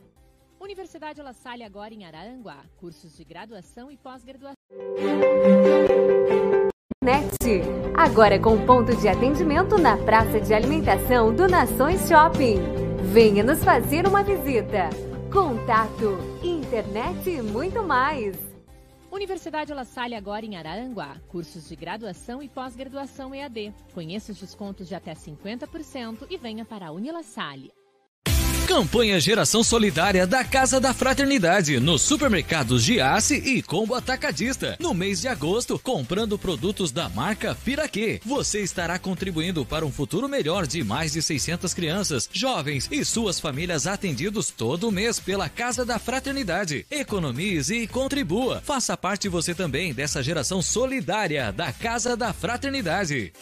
Universidade 0.60 1.22
La 1.22 1.32
Salle 1.32 1.64
agora 1.64 1.94
em 1.94 2.04
Araranguá. 2.04 2.58
Cursos 2.76 3.16
de 3.16 3.24
graduação 3.24 3.90
e 3.90 3.96
pós-graduação. 3.96 4.54
Net. 7.02 7.62
Agora 7.96 8.38
com 8.38 8.66
ponto 8.66 8.94
de 8.94 9.08
atendimento 9.08 9.78
na 9.78 9.96
praça 9.96 10.38
de 10.38 10.52
alimentação 10.52 11.34
do 11.34 11.48
Nações 11.48 12.06
Shopping. 12.06 12.58
Venha 13.10 13.42
nos 13.42 13.64
fazer 13.64 14.06
uma 14.06 14.22
visita. 14.22 14.90
Contato, 15.32 16.18
internet 16.42 17.30
e 17.30 17.40
muito 17.40 17.82
mais. 17.82 18.36
Universidade 19.10 19.72
La 19.72 19.84
Salle 19.84 20.14
agora 20.14 20.44
em 20.44 20.56
Araranguá. 20.56 21.16
Cursos 21.28 21.70
de 21.70 21.74
graduação 21.74 22.42
e 22.42 22.50
pós-graduação 22.50 23.34
EAD. 23.34 23.72
Conheça 23.94 24.30
os 24.30 24.38
descontos 24.38 24.86
de 24.86 24.94
até 24.94 25.14
50% 25.14 26.26
e 26.28 26.36
venha 26.36 26.66
para 26.66 26.88
a 26.88 26.92
Unila 26.92 27.22
Salle. 27.22 27.72
Campanha 28.70 29.18
Geração 29.18 29.64
Solidária 29.64 30.24
da 30.28 30.44
Casa 30.44 30.78
da 30.78 30.94
Fraternidade 30.94 31.80
nos 31.80 32.02
supermercados 32.02 32.84
Giasse 32.84 33.34
e 33.34 33.60
Combo 33.60 33.96
Atacadista. 33.96 34.76
No 34.78 34.94
mês 34.94 35.20
de 35.20 35.26
agosto, 35.26 35.76
comprando 35.76 36.38
produtos 36.38 36.92
da 36.92 37.08
marca 37.08 37.52
Piraquê, 37.64 38.20
você 38.24 38.60
estará 38.60 38.96
contribuindo 38.96 39.66
para 39.66 39.84
um 39.84 39.90
futuro 39.90 40.28
melhor 40.28 40.68
de 40.68 40.84
mais 40.84 41.10
de 41.10 41.20
600 41.20 41.74
crianças, 41.74 42.30
jovens 42.32 42.88
e 42.92 43.04
suas 43.04 43.40
famílias 43.40 43.88
atendidos 43.88 44.50
todo 44.56 44.92
mês 44.92 45.18
pela 45.18 45.48
Casa 45.48 45.84
da 45.84 45.98
Fraternidade. 45.98 46.86
Economize 46.88 47.74
e 47.74 47.88
contribua. 47.88 48.62
Faça 48.64 48.96
parte 48.96 49.28
você 49.28 49.52
também 49.52 49.92
dessa 49.92 50.22
geração 50.22 50.62
solidária 50.62 51.50
da 51.50 51.72
Casa 51.72 52.16
da 52.16 52.32
Fraternidade. 52.32 53.32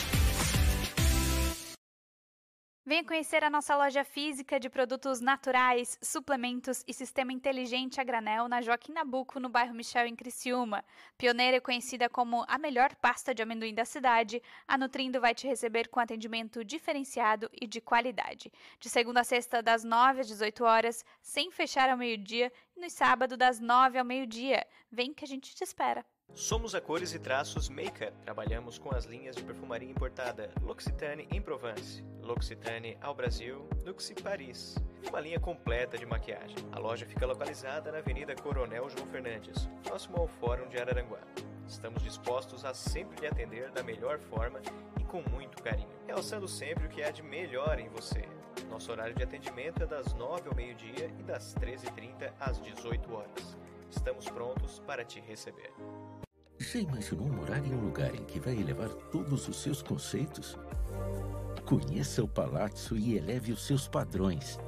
Venha 2.88 3.04
conhecer 3.04 3.44
a 3.44 3.50
nossa 3.50 3.76
loja 3.76 4.02
física 4.02 4.58
de 4.58 4.70
produtos 4.70 5.20
naturais, 5.20 5.98
suplementos 6.00 6.82
e 6.88 6.94
sistema 6.94 7.34
inteligente 7.34 8.00
a 8.00 8.02
granel 8.02 8.48
na 8.48 8.62
Joaquim 8.62 8.92
Nabuco, 8.92 9.38
no 9.38 9.50
bairro 9.50 9.74
Michel, 9.74 10.06
em 10.06 10.16
Criciúma. 10.16 10.82
Pioneira 11.18 11.58
e 11.58 11.60
conhecida 11.60 12.08
como 12.08 12.46
a 12.48 12.56
melhor 12.56 12.96
pasta 12.96 13.34
de 13.34 13.42
amendoim 13.42 13.74
da 13.74 13.84
cidade, 13.84 14.42
a 14.66 14.78
Nutrindo 14.78 15.20
vai 15.20 15.34
te 15.34 15.46
receber 15.46 15.88
com 15.88 16.00
atendimento 16.00 16.64
diferenciado 16.64 17.50
e 17.52 17.66
de 17.66 17.78
qualidade. 17.78 18.50
De 18.80 18.88
segunda 18.88 19.20
a 19.20 19.24
sexta, 19.24 19.62
das 19.62 19.84
9 19.84 20.22
às 20.22 20.26
18 20.26 20.64
horas, 20.64 21.04
sem 21.20 21.50
fechar 21.50 21.90
ao 21.90 21.98
meio-dia, 21.98 22.50
e 22.74 22.80
no 22.80 22.88
sábado, 22.88 23.36
das 23.36 23.60
9 23.60 23.98
ao 23.98 24.04
meio-dia. 24.06 24.66
Vem 24.90 25.12
que 25.12 25.26
a 25.26 25.28
gente 25.28 25.54
te 25.54 25.62
espera. 25.62 26.06
Somos 26.38 26.72
a 26.72 26.80
Cores 26.80 27.12
e 27.14 27.18
Traços 27.18 27.68
Makeup. 27.68 28.16
Trabalhamos 28.22 28.78
com 28.78 28.94
as 28.94 29.04
linhas 29.04 29.34
de 29.34 29.42
perfumaria 29.42 29.90
importada 29.90 30.52
L'Occitane 30.62 31.26
em 31.32 31.42
Provence, 31.42 32.04
L'Occitane 32.22 32.96
ao 33.00 33.12
Brasil, 33.12 33.68
Luxi 33.84 34.14
Paris. 34.14 34.76
E 35.02 35.08
uma 35.08 35.18
linha 35.18 35.40
completa 35.40 35.98
de 35.98 36.06
maquiagem. 36.06 36.56
A 36.70 36.78
loja 36.78 37.04
fica 37.04 37.26
localizada 37.26 37.90
na 37.90 37.98
Avenida 37.98 38.36
Coronel 38.36 38.88
João 38.88 39.08
Fernandes, 39.08 39.68
próximo 39.82 40.16
ao 40.16 40.28
Fórum 40.28 40.68
de 40.68 40.78
Araranguá. 40.78 41.18
Estamos 41.66 42.04
dispostos 42.04 42.64
a 42.64 42.72
sempre 42.72 43.20
lhe 43.20 43.26
atender 43.26 43.72
da 43.72 43.82
melhor 43.82 44.20
forma 44.20 44.60
e 45.00 45.04
com 45.04 45.20
muito 45.22 45.60
carinho, 45.60 45.90
realçando 46.06 46.46
sempre 46.46 46.86
o 46.86 46.88
que 46.88 47.02
há 47.02 47.10
de 47.10 47.22
melhor 47.22 47.80
em 47.80 47.88
você. 47.88 48.22
Nosso 48.70 48.92
horário 48.92 49.14
de 49.14 49.24
atendimento 49.24 49.82
é 49.82 49.86
das 49.86 50.14
9 50.14 50.48
ao 50.48 50.54
meio-dia 50.54 51.12
e 51.18 51.22
das 51.24 51.52
13h30 51.56 52.32
às 52.38 52.60
18 52.60 53.12
horas. 53.12 53.56
Estamos 53.90 54.28
prontos 54.28 54.78
para 54.86 55.04
te 55.04 55.18
receber. 55.20 55.72
Já 56.60 56.80
imaginou 56.80 57.28
morar 57.28 57.64
em 57.64 57.72
um 57.72 57.84
lugar 57.84 58.12
em 58.14 58.24
que 58.24 58.40
vai 58.40 58.54
elevar 58.54 58.88
todos 59.12 59.46
os 59.46 59.62
seus 59.62 59.80
conceitos? 59.80 60.56
Conheça 61.64 62.22
o 62.22 62.26
Palazzo 62.26 62.96
e 62.96 63.16
eleve 63.16 63.52
os 63.52 63.64
seus 63.64 63.86
padrões. 63.86 64.58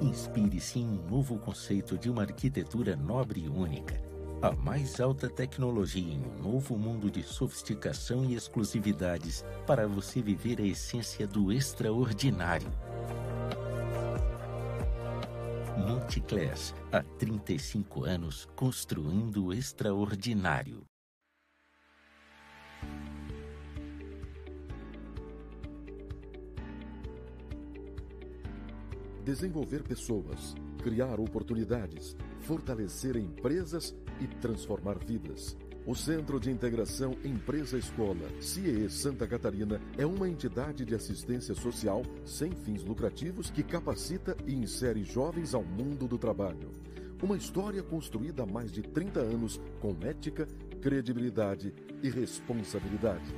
Inspire-se 0.00 0.80
em 0.80 0.86
um 0.86 1.06
novo 1.08 1.38
conceito 1.38 1.96
de 1.96 2.10
uma 2.10 2.22
arquitetura 2.22 2.96
nobre 2.96 3.44
e 3.44 3.48
única. 3.48 4.02
A 4.42 4.50
mais 4.50 5.00
alta 5.00 5.28
tecnologia 5.28 6.12
em 6.12 6.20
um 6.20 6.42
novo 6.42 6.76
mundo 6.76 7.08
de 7.08 7.22
sofisticação 7.22 8.24
e 8.24 8.34
exclusividades 8.34 9.44
para 9.64 9.86
você 9.86 10.20
viver 10.20 10.60
a 10.60 10.66
essência 10.66 11.26
do 11.26 11.52
extraordinário. 11.52 12.68
Multiclass, 15.76 16.74
há 16.90 17.02
35 17.02 18.04
anos 18.04 18.48
construindo 18.56 19.46
o 19.46 19.52
extraordinário. 19.52 20.84
Desenvolver 29.24 29.82
pessoas, 29.82 30.54
criar 30.82 31.20
oportunidades, 31.20 32.16
fortalecer 32.40 33.16
empresas 33.16 33.94
e 34.20 34.26
transformar 34.26 34.98
vidas. 34.98 35.56
O 35.86 35.94
Centro 35.94 36.38
de 36.38 36.50
Integração 36.50 37.16
Empresa-Escola, 37.24 38.28
CIE 38.40 38.90
Santa 38.90 39.26
Catarina, 39.26 39.80
é 39.96 40.04
uma 40.04 40.28
entidade 40.28 40.84
de 40.84 40.94
assistência 40.94 41.54
social 41.54 42.02
sem 42.26 42.52
fins 42.52 42.84
lucrativos 42.84 43.50
que 43.50 43.62
capacita 43.62 44.36
e 44.46 44.54
insere 44.54 45.02
jovens 45.02 45.54
ao 45.54 45.64
mundo 45.64 46.06
do 46.06 46.18
trabalho. 46.18 46.70
Uma 47.22 47.36
história 47.36 47.82
construída 47.82 48.42
há 48.42 48.46
mais 48.46 48.70
de 48.70 48.82
30 48.82 49.20
anos 49.20 49.60
com 49.80 49.96
ética, 50.02 50.46
credibilidade 50.78 51.74
e 52.02 52.08
responsabilidade. 52.08 53.34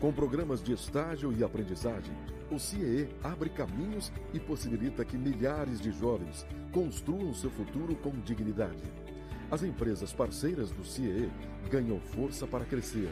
Com 0.00 0.12
programas 0.12 0.62
de 0.62 0.72
estágio 0.72 1.32
e 1.32 1.44
aprendizagem, 1.44 2.14
o 2.50 2.58
CIE 2.58 3.08
abre 3.22 3.48
caminhos 3.48 4.12
e 4.34 4.40
possibilita 4.40 5.04
que 5.04 5.16
milhares 5.16 5.80
de 5.80 5.92
jovens 5.92 6.44
construam 6.72 7.32
seu 7.32 7.50
futuro 7.50 7.94
com 7.96 8.10
dignidade. 8.10 8.82
As 9.50 9.62
empresas 9.62 10.12
parceiras 10.12 10.70
do 10.70 10.84
CIE 10.84 11.30
ganham 11.70 12.00
força 12.00 12.46
para 12.46 12.64
crescer, 12.64 13.10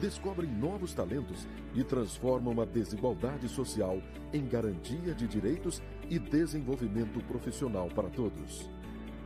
descobrem 0.00 0.50
novos 0.50 0.92
talentos 0.92 1.46
e 1.74 1.84
transformam 1.84 2.60
a 2.60 2.64
desigualdade 2.64 3.48
social 3.48 4.02
em 4.32 4.46
garantia 4.46 5.14
de 5.14 5.28
direitos 5.28 5.80
e 6.10 6.18
desenvolvimento 6.18 7.22
profissional 7.24 7.88
para 7.88 8.10
todos. 8.10 8.68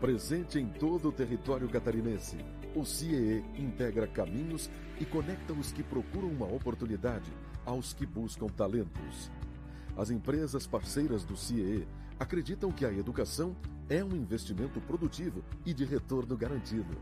Presente 0.00 0.58
em 0.58 0.66
todo 0.68 1.08
o 1.08 1.12
território 1.12 1.68
catarinense, 1.68 2.36
o 2.76 2.84
CIE 2.84 3.42
integra 3.56 4.06
caminhos 4.06 4.70
e 5.00 5.04
conecta 5.04 5.52
os 5.52 5.72
que 5.72 5.82
procuram 5.82 6.28
uma 6.28 6.46
oportunidade 6.46 7.32
aos 7.64 7.92
que 7.94 8.04
buscam 8.04 8.46
talentos. 8.46 9.30
As 9.96 10.10
empresas 10.10 10.66
parceiras 10.66 11.24
do 11.24 11.36
CIE 11.36 11.88
acreditam 12.20 12.70
que 12.70 12.84
a 12.84 12.92
educação 12.92 13.56
é 13.88 14.04
um 14.04 14.14
investimento 14.14 14.80
produtivo 14.82 15.42
e 15.64 15.72
de 15.72 15.84
retorno 15.84 16.36
garantido. 16.36 16.96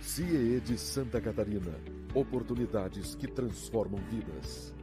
CIE 0.00 0.60
de 0.60 0.78
Santa 0.78 1.20
Catarina 1.20 1.74
oportunidades 2.14 3.14
que 3.14 3.26
transformam 3.26 4.00
vidas. 4.10 4.77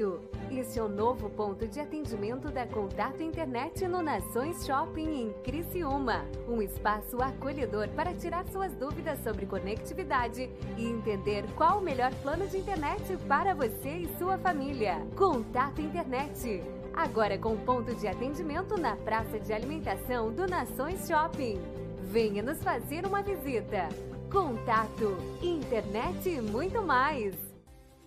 Conectado. 0.00 0.20
Esse 0.50 0.80
é 0.80 0.82
o 0.82 0.88
novo 0.88 1.30
ponto 1.30 1.66
de 1.68 1.78
atendimento 1.78 2.50
da 2.50 2.66
Contato 2.66 3.22
Internet 3.22 3.86
no 3.86 4.02
Nações 4.02 4.66
Shopping 4.66 5.22
em 5.22 5.32
Criciúma. 5.44 6.24
Um 6.48 6.60
espaço 6.60 7.22
acolhedor 7.22 7.88
para 7.90 8.12
tirar 8.14 8.44
suas 8.48 8.74
dúvidas 8.74 9.22
sobre 9.22 9.46
conectividade 9.46 10.50
e 10.76 10.86
entender 10.86 11.44
qual 11.54 11.78
o 11.78 11.82
melhor 11.82 12.12
plano 12.16 12.48
de 12.48 12.58
internet 12.58 13.16
para 13.28 13.54
você 13.54 13.90
e 13.90 14.18
sua 14.18 14.38
família. 14.38 15.06
Contato 15.16 15.80
Internet. 15.80 16.62
Agora 16.92 17.38
com 17.38 17.56
ponto 17.56 17.94
de 17.94 18.08
atendimento 18.08 18.76
na 18.76 18.96
praça 18.96 19.38
de 19.38 19.52
alimentação 19.52 20.32
do 20.32 20.46
Nações 20.48 21.06
Shopping. 21.06 21.60
Venha 22.02 22.42
nos 22.42 22.60
fazer 22.60 23.06
uma 23.06 23.22
visita. 23.22 23.88
Contato, 24.32 25.16
internet 25.40 26.28
e 26.28 26.40
muito 26.40 26.82
mais. 26.82 27.49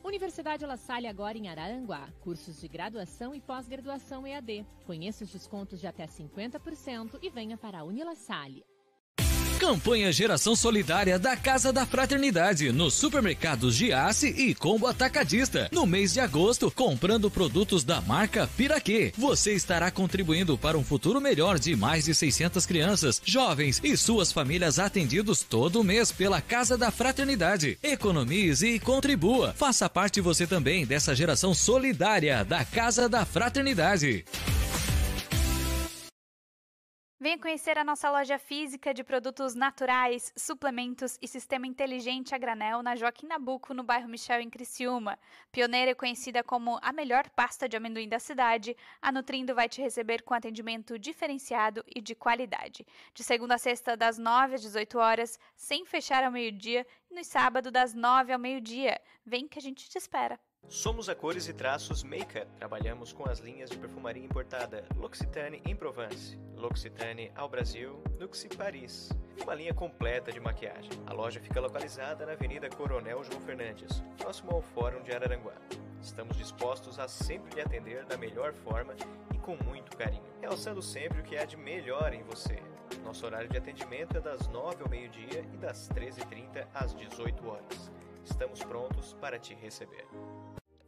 Universidade 0.03 0.65
La 0.65 0.75
Salle 0.75 1.07
agora 1.07 1.37
em 1.37 1.47
Araranguá. 1.47 2.09
Cursos 2.19 2.59
de 2.59 2.67
graduação 2.67 3.33
e 3.33 3.39
pós-graduação 3.39 4.27
EAD. 4.27 4.65
Conheça 4.85 5.23
os 5.23 5.31
descontos 5.31 5.79
de 5.79 5.87
até 5.87 6.05
50% 6.05 7.19
e 7.21 7.29
venha 7.29 7.57
para 7.57 7.79
a 7.79 7.83
Unila 7.85 8.13
Salle. 8.13 8.65
Campanha 9.63 10.11
Geração 10.11 10.57
Solidária 10.57 11.17
da 11.17 11.37
Casa 11.37 11.71
da 11.71 11.85
Fraternidade 11.85 12.69
nos 12.73 12.95
supermercados 12.95 13.73
Giasse 13.73 14.27
e 14.27 14.53
Combo 14.53 14.87
Atacadista. 14.87 15.69
No 15.71 15.85
mês 15.85 16.11
de 16.11 16.19
agosto, 16.19 16.69
comprando 16.69 17.31
produtos 17.31 17.81
da 17.81 18.01
marca 18.01 18.45
Piraquê, 18.57 19.13
você 19.17 19.53
estará 19.53 19.89
contribuindo 19.89 20.57
para 20.57 20.77
um 20.77 20.83
futuro 20.83 21.21
melhor 21.21 21.57
de 21.57 21.77
mais 21.77 22.03
de 22.03 22.13
600 22.13 22.65
crianças, 22.65 23.21
jovens 23.23 23.79
e 23.81 23.95
suas 23.95 24.33
famílias 24.33 24.79
atendidos 24.79 25.43
todo 25.43 25.81
mês 25.81 26.11
pela 26.11 26.41
Casa 26.41 26.77
da 26.77 26.91
Fraternidade. 26.91 27.77
Economize 27.81 28.67
e 28.67 28.79
contribua. 28.81 29.53
Faça 29.53 29.87
parte 29.87 30.19
você 30.19 30.45
também 30.45 30.85
dessa 30.85 31.15
geração 31.15 31.53
solidária 31.53 32.43
da 32.43 32.65
Casa 32.65 33.07
da 33.07 33.23
Fraternidade. 33.23 34.25
Venha 37.23 37.39
conhecer 37.39 37.77
a 37.77 37.85
nossa 37.85 38.11
loja 38.11 38.37
física 38.37 38.93
de 38.93 39.01
produtos 39.01 39.55
naturais, 39.55 40.33
suplementos 40.35 41.17
e 41.21 41.25
sistema 41.25 41.65
inteligente 41.65 42.35
a 42.35 42.37
granel 42.37 42.83
na 42.83 42.97
Joaquim 42.97 43.27
Nabuco, 43.27 43.73
no 43.73 43.81
bairro 43.81 44.09
Michel, 44.09 44.41
em 44.41 44.49
Criciúma. 44.49 45.17
Pioneira 45.49 45.91
e 45.91 45.95
conhecida 45.95 46.43
como 46.43 46.77
a 46.81 46.91
melhor 46.91 47.29
pasta 47.29 47.69
de 47.69 47.77
amendoim 47.77 48.09
da 48.09 48.19
cidade, 48.19 48.75
a 49.01 49.09
Nutrindo 49.09 49.55
vai 49.55 49.69
te 49.69 49.81
receber 49.81 50.21
com 50.23 50.33
atendimento 50.33 50.99
diferenciado 50.99 51.81
e 51.87 52.01
de 52.01 52.13
qualidade. 52.13 52.85
De 53.13 53.23
segunda 53.23 53.55
a 53.55 53.57
sexta, 53.57 53.95
das 53.95 54.17
9 54.17 54.55
às 54.55 54.61
18 54.61 54.99
horas, 54.99 55.39
sem 55.55 55.85
fechar 55.85 56.25
ao 56.25 56.31
meio-dia, 56.31 56.85
e 57.09 57.15
no 57.15 57.23
sábado, 57.23 57.71
das 57.71 57.93
9 57.93 58.33
ao 58.33 58.37
meio-dia. 58.37 58.99
Vem 59.25 59.47
que 59.47 59.57
a 59.57 59.61
gente 59.61 59.89
te 59.89 59.97
espera. 59.97 60.37
Somos 60.69 61.07
a 61.07 61.13
Cores 61.13 61.47
e 61.47 61.53
Traços 61.53 62.03
Makeup. 62.03 62.47
Trabalhamos 62.57 63.13
com 63.13 63.29
as 63.29 63.39
linhas 63.39 63.69
de 63.69 63.77
perfumaria 63.77 64.23
importada 64.23 64.83
L'Occitane 64.95 65.61
em 65.65 65.75
Provence, 65.75 66.37
L'Occitane 66.55 67.31
ao 67.35 67.47
Brasil, 67.47 68.01
Nuxi 68.19 68.49
Paris. 68.49 69.09
E 69.37 69.43
uma 69.43 69.53
linha 69.53 69.73
completa 69.73 70.31
de 70.31 70.39
maquiagem. 70.39 70.91
A 71.05 71.13
loja 71.13 71.39
fica 71.39 71.61
localizada 71.61 72.25
na 72.25 72.31
Avenida 72.31 72.69
Coronel 72.69 73.23
João 73.23 73.39
Fernandes, 73.41 74.03
próximo 74.17 74.51
ao 74.51 74.61
Fórum 74.61 75.03
de 75.03 75.11
Araranguá. 75.11 75.53
Estamos 76.01 76.37
dispostos 76.37 76.99
a 76.99 77.07
sempre 77.07 77.53
lhe 77.53 77.61
atender 77.61 78.03
da 78.05 78.17
melhor 78.17 78.53
forma 78.53 78.95
e 79.33 79.37
com 79.37 79.55
muito 79.63 79.95
carinho, 79.95 80.23
realçando 80.41 80.81
sempre 80.81 81.21
o 81.21 81.23
que 81.23 81.37
há 81.37 81.45
de 81.45 81.55
melhor 81.55 82.13
em 82.13 82.23
você. 82.23 82.57
Nosso 83.03 83.25
horário 83.25 83.49
de 83.49 83.57
atendimento 83.57 84.17
é 84.17 84.21
das 84.21 84.47
9 84.47 84.83
ao 84.83 84.89
meio-dia 84.89 85.45
e 85.53 85.57
das 85.57 85.87
13h30 85.89 86.67
às 86.73 86.95
18 86.95 87.47
horas. 87.47 87.91
Estamos 88.23 88.63
prontos 88.63 89.13
para 89.13 89.37
te 89.37 89.53
receber. 89.53 90.07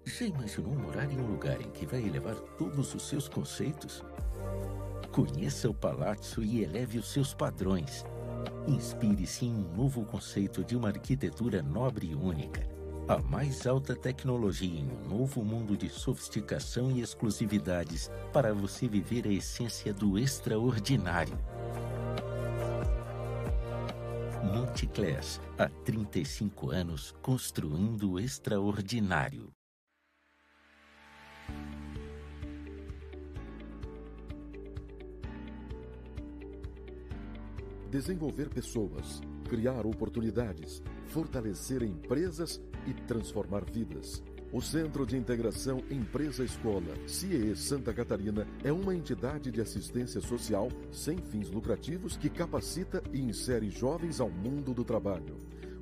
Já 0.05 0.23
imaginou 0.27 0.75
morar 0.75 1.11
em 1.11 1.17
um 1.19 1.25
lugar 1.25 1.59
em 1.59 1.71
que 1.71 1.85
vai 1.85 1.99
elevar 1.99 2.35
todos 2.57 2.93
os 2.93 3.07
seus 3.07 3.27
conceitos? 3.27 4.03
Conheça 5.11 5.67
o 5.67 5.73
Palazzo 5.73 6.43
e 6.43 6.61
eleve 6.61 6.99
os 6.99 7.11
seus 7.11 7.33
padrões. 7.33 8.05
Inspire-se 8.67 9.45
em 9.45 9.53
um 9.53 9.75
novo 9.75 10.05
conceito 10.05 10.63
de 10.63 10.75
uma 10.75 10.89
arquitetura 10.89 11.63
nobre 11.63 12.11
e 12.11 12.15
única. 12.15 12.69
A 13.07 13.17
mais 13.17 13.65
alta 13.65 13.95
tecnologia 13.95 14.79
em 14.79 14.87
um 14.87 15.09
novo 15.09 15.43
mundo 15.43 15.75
de 15.75 15.89
sofisticação 15.89 16.91
e 16.91 17.01
exclusividades 17.01 18.11
para 18.31 18.53
você 18.53 18.87
viver 18.87 19.25
a 19.25 19.31
essência 19.31 19.91
do 19.91 20.19
extraordinário. 20.19 21.37
Multiclass, 24.43 25.41
há 25.57 25.67
35 25.67 26.69
anos 26.69 27.11
construindo 27.23 28.11
o 28.11 28.19
extraordinário. 28.19 29.51
Desenvolver 37.95 38.49
pessoas, 38.49 39.21
criar 39.47 39.85
oportunidades, 39.85 40.83
fortalecer 41.05 41.81
empresas 41.81 42.61
e 42.85 42.93
transformar 42.93 43.63
vidas. 43.63 44.21
O 44.51 44.61
Centro 44.61 45.05
de 45.05 45.15
Integração 45.15 45.81
Empresa-Escola, 45.89 46.93
CIE 47.07 47.55
Santa 47.55 47.93
Catarina, 47.93 48.45
é 48.65 48.71
uma 48.73 48.93
entidade 48.93 49.49
de 49.49 49.61
assistência 49.61 50.19
social 50.19 50.67
sem 50.91 51.19
fins 51.19 51.49
lucrativos 51.49 52.17
que 52.17 52.29
capacita 52.29 53.01
e 53.13 53.21
insere 53.21 53.69
jovens 53.69 54.19
ao 54.19 54.29
mundo 54.29 54.73
do 54.73 54.83
trabalho. 54.83 55.37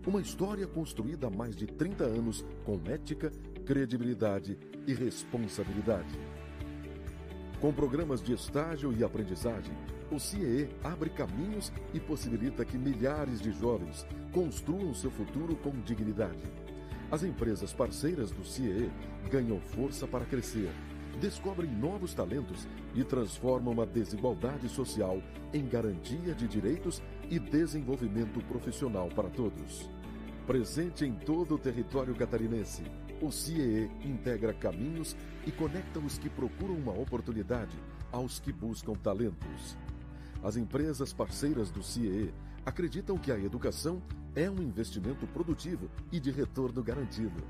Uma 0.06 0.22
história 0.22 0.68
construída 0.68 1.26
há 1.26 1.32
mais 1.32 1.56
de 1.56 1.66
30 1.66 2.04
anos 2.04 2.46
com 2.64 2.80
ética, 2.86 3.32
credibilidade 3.66 4.56
e 4.86 4.94
responsabilidade. 4.94 6.16
Com 7.60 7.74
programas 7.74 8.22
de 8.22 8.34
estágio 8.34 8.94
e 8.94 9.04
aprendizagem, 9.04 9.74
o 10.12 10.20
CIE 10.20 10.70
abre 10.84 11.10
caminhos 11.10 11.72
e 11.94 12.00
possibilita 12.00 12.66
que 12.66 12.78
milhares 12.78 13.42
de 13.42 13.52
jovens 13.52 14.06
construam 14.32 14.94
seu 14.94 15.12
futuro 15.12 15.56
com 15.56 15.72
dignidade. 15.82 16.44
As 17.12 17.24
empresas 17.24 17.74
parceiras 17.74 18.32
do 18.32 18.44
CIE 18.44 18.92
ganham 19.30 19.60
força 19.60 20.08
para 20.08 20.26
crescer, 20.26 20.72
descobrem 21.20 21.70
novos 21.70 22.14
talentos 22.14 22.68
e 22.96 23.04
transformam 23.04 23.80
a 23.82 23.86
desigualdade 23.86 24.68
social 24.68 25.22
em 25.54 25.68
garantia 25.68 26.34
de 26.34 26.48
direitos 26.48 27.02
e 27.30 27.38
desenvolvimento 27.40 28.44
profissional 28.46 29.10
para 29.10 29.30
todos. 29.30 29.90
Presente 30.48 31.06
em 31.06 31.14
todo 31.14 31.56
o 31.56 31.60
território 31.60 32.16
catarinense, 32.16 32.84
o 33.22 33.32
CIE 33.32 33.90
integra 34.04 34.54
caminhos 34.54 35.16
e 35.46 35.52
conecta 35.52 36.00
os 36.00 36.18
que 36.18 36.30
procuram 36.30 36.76
uma 36.76 36.92
oportunidade 36.92 37.78
aos 38.12 38.40
que 38.40 38.52
buscam 38.52 38.94
talentos. 38.94 39.78
As 40.44 40.58
empresas 40.58 41.14
parceiras 41.14 41.72
do 41.72 41.82
CIE 41.82 42.34
acreditam 42.66 43.18
que 43.18 43.32
a 43.32 43.40
educação 43.40 44.02
é 44.36 44.50
um 44.50 44.62
investimento 44.62 45.26
produtivo 45.28 45.90
e 46.12 46.20
de 46.20 46.32
retorno 46.32 46.84
garantido. 46.84 47.42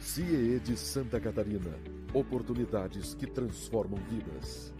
CIE 0.00 0.60
de 0.60 0.76
Santa 0.76 1.20
Catarina 1.20 1.72
oportunidades 2.14 3.14
que 3.14 3.26
transformam 3.26 3.98
vidas. 4.08 4.72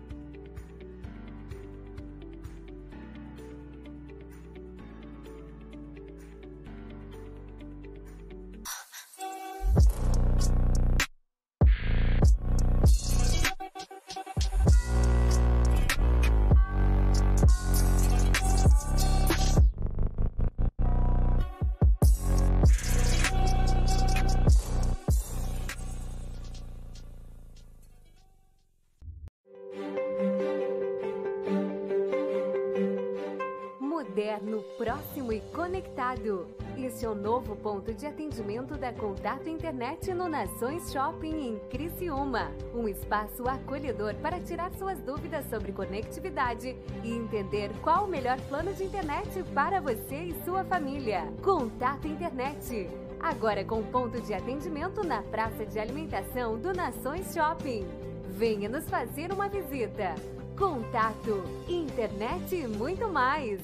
Conectado. 35.89 36.47
Esse 36.77 37.05
é 37.05 37.09
o 37.09 37.15
novo 37.15 37.57
ponto 37.57 37.93
de 37.93 38.07
atendimento 38.07 38.77
da 38.77 38.93
Contato 38.93 39.49
Internet 39.49 40.13
no 40.15 40.29
Nações 40.29 40.93
Shopping 40.93 41.49
em 41.49 41.59
Criciúma. 41.69 42.53
Um 42.75 42.89
espaço 42.89 43.49
acolhedor 43.49 44.15
para 44.17 44.41
tirar 44.41 44.73
suas 44.75 45.01
dúvidas 45.01 45.49
sobre 45.51 45.73
conectividade 45.73 46.77
e 47.03 47.13
entender 47.13 47.71
qual 47.83 48.05
o 48.05 48.09
melhor 48.09 48.41
plano 48.43 48.73
de 48.73 48.85
internet 48.85 49.43
para 49.55 49.81
você 49.81 50.25
e 50.25 50.45
sua 50.45 50.65
família. 50.65 51.33
Contato 51.43 52.07
Internet. 52.07 52.89
Agora 53.19 53.65
com 53.65 53.83
ponto 53.83 54.21
de 54.21 54.33
atendimento 54.33 55.03
na 55.03 55.23
praça 55.23 55.67
de 55.67 55.79
alimentação 55.79 56.59
do 56.59 56.73
Nações 56.73 57.35
Shopping. 57.35 57.85
Venha 58.29 58.69
nos 58.69 58.89
fazer 58.89 59.33
uma 59.33 59.49
visita. 59.49 60.15
Contato, 60.57 61.43
internet 61.69 62.55
e 62.55 62.69
muito 62.69 63.09
mais. 63.09 63.61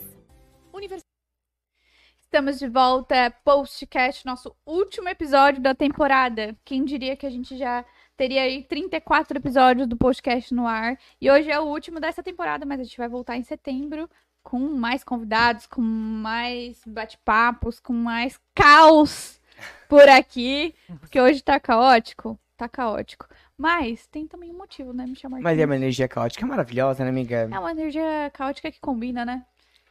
Estamos 2.27 2.59
de 2.59 2.69
volta, 2.69 3.33
postcast, 3.45 4.27
nosso 4.27 4.55
último 4.67 5.09
episódio 5.09 5.63
da 5.63 5.73
temporada. 5.73 6.57
Quem 6.65 6.85
diria 6.85 7.17
que 7.17 7.27
a 7.27 7.31
gente 7.31 7.57
já 7.57 7.85
teria 8.17 8.43
aí 8.43 8.65
34 8.65 9.39
episódios 9.39 9.87
do 9.87 9.97
podcast 9.97 10.53
no 10.53 10.67
ar. 10.67 10.99
E 11.21 11.31
hoje 11.31 11.51
é 11.51 11.61
o 11.61 11.65
último 11.65 12.01
dessa 12.01 12.25
temporada, 12.25 12.67
mas 12.67 12.81
a 12.81 12.83
gente 12.83 12.99
vai 12.99 13.09
voltar 13.09 13.37
em 13.37 13.45
setembro 13.45 14.11
com 14.43 14.59
mais 14.59 15.05
convidados, 15.05 15.67
com 15.67 15.81
mais 15.81 16.83
bate-papos, 16.85 17.79
com 17.79 17.93
mais 17.93 18.39
caos 18.53 19.41
por 19.89 20.09
aqui. 20.09 20.75
Porque 21.01 21.21
hoje 21.21 21.41
tá 21.41 21.61
caótico. 21.61 22.37
Tá 22.57 22.69
caótico. 22.69 23.29
Mas 23.57 24.07
tem 24.07 24.27
também 24.27 24.51
um 24.51 24.59
motivo, 24.59 24.93
né, 24.93 25.07
Michel 25.07 25.31
Martins? 25.31 25.45
Mas 25.45 25.59
é 25.59 25.65
uma 25.65 25.77
energia 25.77 26.09
caótica 26.09 26.47
maravilhosa, 26.47 27.05
né, 27.05 27.11
amiga? 27.11 27.49
É 27.53 27.59
uma 27.59 27.71
energia 27.71 28.31
caótica 28.33 28.71
que 28.71 28.81
combina, 28.81 29.25
né? 29.25 29.45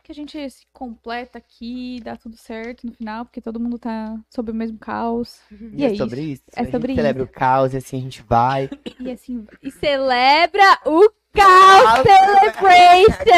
Que 0.03 0.11
a 0.11 0.15
gente 0.15 0.49
se 0.49 0.67
completa 0.73 1.37
aqui, 1.37 2.01
dá 2.03 2.17
tudo 2.17 2.35
certo 2.35 2.85
no 2.85 2.93
final, 2.93 3.23
porque 3.23 3.39
todo 3.39 3.57
mundo 3.57 3.79
tá 3.79 4.19
sob 4.29 4.51
o 4.51 4.53
mesmo 4.53 4.77
caos. 4.77 5.39
E, 5.49 5.77
E 5.77 5.85
é, 5.85 5.93
é 5.93 5.95
sobre 5.95 6.21
isso. 6.21 6.43
É 6.53 6.59
a 6.59 6.63
gente 6.63 6.71
sobre 6.73 6.93
celebra 6.93 7.23
o 7.23 7.27
caos 7.27 7.73
e 7.73 7.77
assim 7.77 7.97
a 7.97 8.01
gente 8.01 8.21
vai. 8.21 8.69
isso. 8.85 9.01
E 9.01 9.11
assim, 9.11 9.47
e 9.61 9.71
celebra 9.71 10.79
o 10.85 11.09
Caos 11.33 12.03
Celebration! 12.03 13.31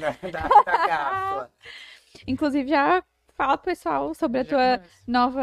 na, 0.00 0.42
na 0.42 0.88
cápsula. 0.88 1.50
Inclusive, 2.26 2.68
já 2.68 3.02
fala 3.34 3.56
pro 3.56 3.70
pessoal 3.70 4.14
sobre 4.14 4.40
a 4.40 4.42
Já 4.42 4.50
tua 4.50 4.82
nova. 5.06 5.42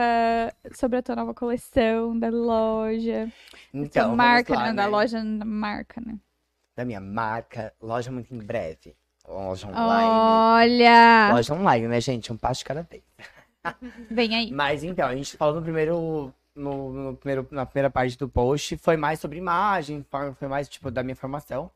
Sobre 0.74 1.00
a 1.00 1.02
tua 1.02 1.16
nova 1.16 1.34
coleção 1.34 2.18
da 2.18 2.30
loja. 2.30 3.32
Então, 3.74 4.16
marca, 4.16 4.54
lá, 4.54 4.64
né? 4.66 4.74
Da 4.74 4.84
né? 4.84 4.88
loja 4.88 5.24
da 5.24 5.46
marca, 5.46 6.02
né? 6.06 6.18
Da 6.82 6.86
minha 6.86 7.00
marca, 7.00 7.72
loja 7.80 8.12
muito 8.12 8.34
em 8.34 8.40
breve. 8.40 8.96
Loja 9.28 9.68
online. 9.68 10.10
Olha! 10.10 11.30
Loja 11.32 11.54
online, 11.54 11.88
né, 11.88 12.02
gente? 12.02 12.34
Um 12.34 12.38
passo 12.38 12.62
de 12.62 12.66
cada 12.66 12.82
vez. 12.82 13.04
Vem 14.10 14.36
aí. 14.36 14.52
Mas 14.52 14.84
então, 14.84 15.08
a 15.08 15.16
gente 15.16 15.38
falou 15.38 15.54
no 15.54 15.62
primeiro. 15.62 16.34
No, 16.56 16.92
no 16.92 17.16
primeiro, 17.16 17.48
na 17.52 17.68
primeira 17.68 17.92
parte 17.92 18.18
do 18.18 18.28
post, 18.28 18.78
foi 18.78 18.98
mais 18.98 19.20
sobre 19.20 19.38
imagem, 19.38 20.04
foi 20.40 20.48
mais 20.48 20.68
tipo 20.68 20.90
da 20.90 21.04
minha 21.04 21.16
formação. 21.16 21.70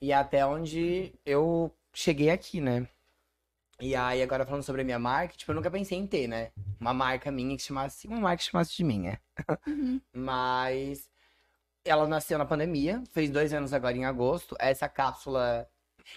E 0.00 0.12
até 0.12 0.46
onde 0.46 1.12
eu 1.26 1.74
cheguei 1.92 2.30
aqui, 2.30 2.60
né? 2.60 2.86
E 3.80 3.96
aí, 3.96 4.22
agora 4.22 4.46
falando 4.46 4.62
sobre 4.62 4.82
a 4.82 4.84
minha 4.84 4.98
marca, 4.98 5.34
tipo, 5.36 5.50
eu 5.50 5.56
nunca 5.56 5.72
pensei 5.72 5.98
em 5.98 6.06
ter, 6.06 6.28
né? 6.28 6.52
Uma 6.80 6.94
marca 6.94 7.32
minha 7.32 7.56
que 7.56 7.62
chamasse. 7.64 8.06
Uma 8.06 8.20
marca 8.20 8.36
que 8.36 8.48
chamasse 8.48 8.76
de 8.76 8.84
minha. 8.84 9.20
Uhum. 9.66 10.00
Mas 10.14 11.10
ela 11.84 12.06
nasceu 12.06 12.38
na 12.38 12.44
pandemia, 12.44 13.02
fez 13.12 13.30
dois 13.30 13.52
anos 13.52 13.72
agora 13.72 13.96
em 13.96 14.04
agosto. 14.04 14.56
Essa 14.58 14.88
cápsula 14.88 15.66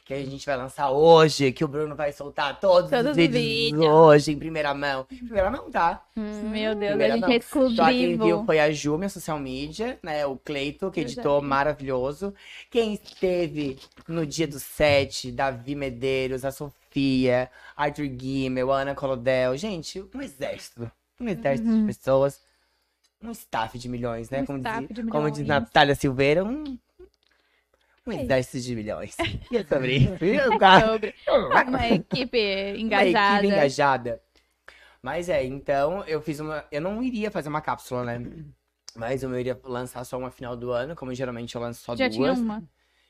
que 0.03 0.14
a 0.14 0.18
gente 0.23 0.45
vai 0.45 0.57
lançar 0.57 0.91
hoje, 0.91 1.52
que 1.53 1.64
o 1.64 1.68
Bruno 1.68 1.95
vai 1.95 2.11
soltar 2.11 2.60
todos, 2.60 2.89
Todos 2.89 3.06
os 3.06 3.11
os 3.11 3.15
vídeos 3.18 3.41
vídeos. 3.41 3.85
hoje, 3.85 4.31
em 4.34 4.38
primeira 4.39 4.73
mão. 4.73 5.06
Em 5.10 5.18
primeira 5.18 5.49
mão, 5.49 5.72
tá? 5.72 6.03
Meu 6.15 6.76
Deus, 6.76 6.89
Primeira 6.89 7.14
a 7.14 7.18
gente 7.18 7.22
mão. 7.26 7.31
é 7.31 7.39
Só 7.41 7.85
quem 7.85 8.07
viu 8.07 8.14
exclusivo. 8.15 8.45
foi 8.45 8.60
a 8.60 8.72
Ju, 8.72 8.98
minha 8.98 9.10
social 9.10 9.39
media, 9.39 9.98
né? 10.03 10.26
O 10.26 10.35
Cleito, 10.38 10.91
que 10.91 10.99
editou 11.02 11.41
maravilhoso. 11.41 12.34
Quem 12.69 12.94
esteve 12.95 13.80
no 14.07 14.26
dia 14.26 14.48
do 14.48 14.60
set, 14.60 15.31
Davi 15.31 15.73
Medeiros, 15.73 16.44
a 16.44 16.52
Sofia, 16.52 17.49
Arthur 17.76 18.07
Guimel, 18.07 18.72
a 18.73 18.81
Ana 18.81 18.94
Colodel. 18.95 19.56
Gente, 19.56 20.03
um 20.14 20.22
exército. 20.22 20.91
Um 21.19 21.30
exército 21.30 21.69
de 21.80 21.85
pessoas. 21.85 22.41
Um 23.22 23.31
staff 23.31 23.77
de 23.80 23.89
milhões, 23.89 24.30
né? 24.30 24.41
Um 24.41 24.45
como, 24.45 24.57
staff 24.60 24.88
diz, 24.94 24.95
de 25.06 25.11
como 25.11 25.31
diz 25.31 25.39
milhões. 25.41 25.61
Natália 25.61 25.95
Silveira, 25.95 26.44
um, 26.44 26.77
um 28.06 28.11
É. 28.11 28.23
exército 28.23 28.60
de 28.60 28.76
milhões. 28.76 29.15
E 29.52 29.57
é 29.57 29.64
sobre 29.64 29.95
isso. 29.98 30.57
Cara, 30.60 30.88
Sobre 30.88 31.15
uma 31.68 31.88
equipe 31.89 32.38
uma 32.73 32.77
engajada. 32.80 33.38
equipe 33.39 33.53
engajada. 33.53 34.22
Mas 35.02 35.30
é, 35.30 35.44
então 35.45 36.03
eu 36.06 36.22
fiz 36.22 36.39
uma. 36.39 36.65
Eu 36.72 36.81
não 36.81 37.02
iria 37.02 37.31
fazer 37.31 37.49
uma 37.49 37.61
cápsula, 37.61 38.03
né? 38.03 38.44
Mas 38.95 39.23
eu 39.23 39.39
iria 39.39 39.60
lançar 39.64 40.03
só 40.03 40.18
uma 40.18 40.31
final 40.31 40.56
do 40.57 40.72
ano, 40.72 40.95
como 40.95 41.14
geralmente 41.14 41.56
eu 41.56 41.61
lanço 41.61 41.81
só 41.84 41.95
Já 41.95 42.07
duas. 42.07 42.15
tinha 42.15 42.34
uma. 42.34 42.64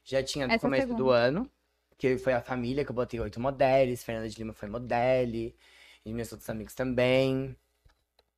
Já 0.04 0.22
tinha 0.24 0.48
no 0.48 0.54
Essa 0.54 0.66
é 0.66 0.70
começo 0.70 0.94
do 0.94 1.10
ano. 1.10 1.50
Que 1.98 2.18
foi 2.18 2.34
a 2.34 2.42
família 2.42 2.86
que 2.86 2.92
eu 2.92 2.96
botei 2.96 3.20
oito 3.20 3.40
modelos. 3.40 4.04
Fernanda 4.04 4.30
de 4.30 4.38
Lima 4.38 4.54
foi 4.54 4.70
modelo. 4.70 5.52
E 6.06 6.14
meus 6.14 6.32
outros 6.32 6.50
amigos 6.50 6.74
também. 6.76 7.56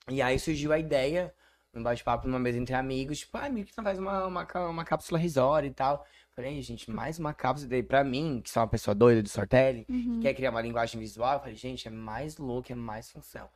E 0.08 0.22
aí 0.22 0.40
surgiu 0.40 0.72
a 0.72 0.80
ideia, 0.80 1.34
num 1.74 1.84
bate-papo 1.84 2.28
numa 2.28 2.40
mesa 2.40 2.58
entre 2.58 2.74
amigos, 2.76 3.20
tipo, 3.20 3.38
ah, 3.38 3.46
amigo, 3.46 3.70
que 3.70 3.78
não 3.78 3.84
faz 3.84 4.00
uma, 4.00 4.26
uma, 4.26 4.48
uma 4.70 4.86
cápsula 4.86 5.20
risória 5.20 5.68
e 5.68 5.72
tal. 5.72 6.06
Falei, 6.36 6.56
"Ei, 6.56 6.62
gente, 6.62 6.90
mais 6.90 7.20
uma 7.20 7.34
cápsula. 7.34 7.70
Daí 7.70 7.84
pra 7.84 8.04
mim, 8.04 8.42
que 8.44 8.50
sou 8.50 8.62
uma 8.62 8.68
pessoa 8.70 8.96
doida 8.96 9.22
do 9.22 9.28
storytelling, 9.28 9.86
Uhum. 9.90 10.16
que 10.16 10.22
quer 10.22 10.34
criar 10.34 10.52
uma 10.52 10.62
linguagem 10.62 11.00
visual, 11.00 11.34
eu 11.34 11.40
falei, 11.40 11.56
gente, 11.56 11.88
é 11.88 11.92
mais 11.92 12.38
look, 12.38 12.72
é 12.72 12.76
mais 12.76 13.12
função. 13.12 13.50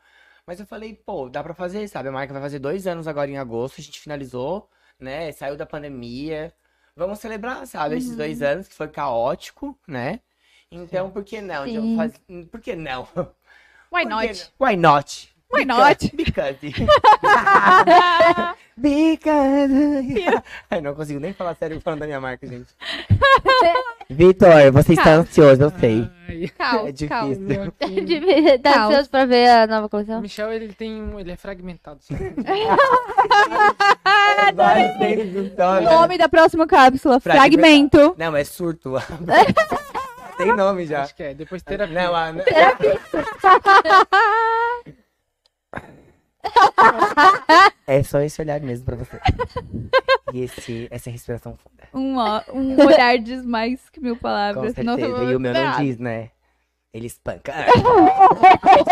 Mas 0.46 0.60
eu 0.60 0.66
falei, 0.68 0.94
pô, 0.94 1.30
dá 1.30 1.42
pra 1.42 1.54
fazer, 1.54 1.88
sabe? 1.88 2.10
A 2.10 2.12
marca 2.12 2.34
vai 2.34 2.42
fazer 2.42 2.60
dois 2.60 2.86
anos 2.86 3.08
agora 3.08 3.32
em 3.32 3.38
agosto, 3.38 3.80
a 3.80 3.84
gente 3.84 4.00
finalizou, 4.00 4.70
né? 5.00 5.32
Saiu 5.32 5.56
da 5.56 5.66
pandemia. 5.66 6.54
Vamos 6.96 7.20
celebrar, 7.20 7.66
sabe? 7.66 7.96
Esses 7.98 8.16
dois 8.16 8.42
Uhum. 8.42 8.48
anos 8.48 8.68
que 8.68 8.76
foi 8.76 8.88
caótico, 8.90 9.80
né? 9.88 10.20
Então, 10.70 11.10
por 11.10 11.24
que 11.24 11.40
não? 11.42 11.66
Sim. 11.66 11.96
faz- 11.96 12.22
Por 12.52 12.60
que 12.60 12.76
não? 12.76 13.08
Why 13.92 14.06
not? 14.06 14.52
Why 14.60 14.76
not? 14.76 15.33
Why 15.54 15.66
not? 15.66 16.12
Because. 16.16 16.58
Because. 18.76 19.72
Ai, 20.72 20.82
não 20.82 20.96
consigo 20.96 21.20
nem 21.20 21.32
falar 21.32 21.54
sério 21.56 21.80
falando 21.80 22.00
da 22.00 22.08
minha 22.08 22.20
marca, 22.20 22.48
gente. 22.48 22.66
Vitor, 24.10 24.72
você 24.72 24.94
está 24.94 25.04
Calma. 25.04 25.20
ansioso, 25.22 25.62
eu 25.62 25.72
sei. 25.80 26.10
Ai, 26.28 26.48
Calma, 26.58 26.90
É 26.90 26.92
difícil. 26.92 27.10
calma. 27.10 27.36
Tá 28.64 28.74
Calma. 28.74 28.88
ansioso 28.88 29.10
pra 29.12 29.26
ver 29.26 29.48
a 29.48 29.68
nova 29.68 29.86
O 29.86 29.90
coleção? 29.90 30.22
Michel, 30.22 30.52
ele 30.52 30.74
tem 30.74 31.00
um. 31.02 31.20
Ele 31.20 31.32
é 31.32 31.36
fragmentado. 31.36 32.00
do 32.10 32.16
O 35.46 35.50
Tony. 35.52 35.86
nome 35.86 36.18
da 36.18 36.28
próxima 36.28 36.66
cápsula, 36.66 37.20
Fragmento. 37.20 37.98
Fragmento. 38.00 38.16
Não, 38.18 38.36
é 38.36 38.44
surto. 38.44 38.94
Tem 40.38 40.48
nome 40.56 40.88
já. 40.88 41.04
Acho 41.04 41.16
que 41.16 41.22
é. 41.24 41.34
Depois 41.36 41.62
terapia. 41.62 41.94
Não, 41.94 42.16
a... 42.16 42.34
É 47.88 48.04
só 48.04 48.20
esse 48.22 48.42
olhar 48.42 48.60
mesmo 48.62 48.86
pra 48.86 48.96
você. 48.96 49.20
E 50.34 50.42
esse, 50.42 50.88
essa 50.92 51.10
respiração 51.10 51.56
funda. 51.56 51.88
Um, 51.94 52.18
um 52.54 52.86
olhar 52.86 53.18
diz 53.20 53.46
mais 53.46 53.90
que 53.90 54.00
mil 54.00 54.16
Com 54.16 54.22
palavras. 54.22 54.74
certeza. 54.74 54.86
Nossa, 54.86 55.24
e 55.32 55.36
o 55.36 55.40
meu 55.40 55.54
não 55.54 55.78
diz, 55.78 55.98
né? 55.98 56.32
Ele 56.94 57.08
espanca. 57.08 57.54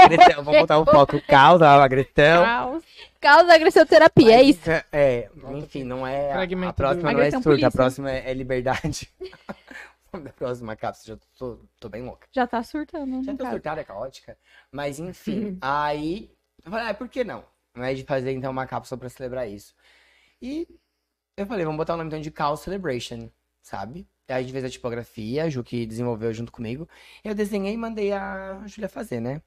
Agressão, 0.03 0.43
Vamos 0.43 0.61
botar 0.61 0.79
um 0.79 0.85
foco. 0.85 1.21
Causa, 1.27 1.69
agressão. 1.69 2.43
Caos. 2.43 2.83
Causa 3.19 3.53
agressão 3.53 3.85
terapia, 3.85 4.39
é 4.39 4.43
isso. 4.43 4.69
É, 4.91 5.29
enfim, 5.53 5.83
não 5.83 6.05
é. 6.05 6.31
A, 6.31 6.69
a 6.69 6.73
próxima 6.73 7.13
não 7.13 7.21
é 7.21 7.29
surto, 7.29 7.43
polícia. 7.43 7.67
a 7.67 7.71
próxima 7.71 8.11
é, 8.11 8.31
é 8.31 8.33
liberdade. 8.33 9.07
da 10.11 10.33
próxima 10.33 10.75
cápsula, 10.75 11.15
já 11.15 11.27
tô, 11.37 11.59
tô 11.79 11.89
bem 11.89 12.03
louca. 12.03 12.27
Já 12.31 12.47
tá 12.47 12.63
surtando. 12.63 13.23
Já 13.23 13.33
tô 13.33 13.37
caso. 13.37 13.51
surtada, 13.51 13.81
é 13.81 13.83
caótica. 13.83 14.37
Mas 14.71 14.99
enfim, 14.99 15.57
aí. 15.61 16.31
Eu 16.65 16.71
falei, 16.71 16.87
ah, 16.87 16.93
por 16.93 17.09
que 17.09 17.23
não? 17.23 17.43
Não 17.75 17.83
é 17.83 17.93
de 17.93 18.03
fazer 18.03 18.31
então 18.31 18.51
uma 18.51 18.67
cápsula 18.67 18.99
pra 18.99 19.09
celebrar 19.09 19.49
isso. 19.49 19.73
E 20.41 20.67
eu 21.37 21.45
falei, 21.45 21.65
vamos 21.65 21.77
botar 21.77 21.93
o 21.93 21.97
nome 21.97 22.09
então 22.09 22.19
de 22.19 22.33
Chaos 22.35 22.59
Celebration, 22.61 23.29
sabe? 23.61 24.07
Aí 24.27 24.35
a 24.35 24.41
gente 24.41 24.51
fez 24.51 24.63
a 24.63 24.69
tipografia, 24.69 25.43
a 25.43 25.49
Ju 25.49 25.63
que 25.63 25.85
desenvolveu 25.85 26.33
junto 26.33 26.51
comigo. 26.51 26.87
Eu 27.23 27.35
desenhei 27.35 27.73
e 27.73 27.77
mandei 27.77 28.13
a 28.13 28.61
Júlia 28.65 28.87
fazer, 28.87 29.19
né? 29.19 29.41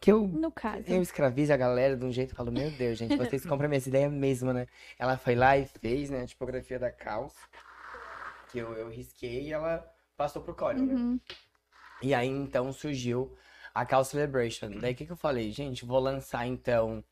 Que 0.00 0.10
eu 0.12 0.26
No 0.26 0.50
caso. 0.50 0.84
eu 0.86 1.00
escravizo 1.00 1.52
a 1.52 1.56
galera 1.56 1.96
de 1.96 2.04
um 2.04 2.10
jeito 2.10 2.32
e 2.32 2.34
falo, 2.34 2.50
meu 2.50 2.70
Deus, 2.70 2.98
gente, 2.98 3.16
vocês 3.16 3.44
compram 3.46 3.68
minhas 3.68 3.86
ideias 3.86 4.12
mesmo, 4.12 4.52
né? 4.52 4.66
Ela 4.98 5.16
foi 5.16 5.34
lá 5.34 5.56
e 5.56 5.66
fez, 5.66 6.10
né, 6.10 6.22
a 6.22 6.26
tipografia 6.26 6.78
da 6.78 6.90
Caos, 6.90 7.34
que 8.50 8.58
eu, 8.58 8.72
eu 8.74 8.88
risquei 8.88 9.44
e 9.44 9.52
ela 9.52 9.86
passou 10.16 10.42
pro 10.42 10.54
Corel, 10.54 10.82
né? 10.82 10.94
Uhum. 10.94 11.20
E 12.02 12.14
aí, 12.14 12.28
então, 12.28 12.72
surgiu 12.72 13.36
a 13.76 13.84
Caos 13.84 14.08
Celebration. 14.08 14.70
Daí, 14.80 14.92
o 14.92 14.96
que 14.96 15.04
que 15.04 15.12
eu 15.12 15.16
falei? 15.16 15.52
Gente, 15.52 15.84
vou 15.84 16.00
lançar, 16.00 16.46
então, 16.46 17.04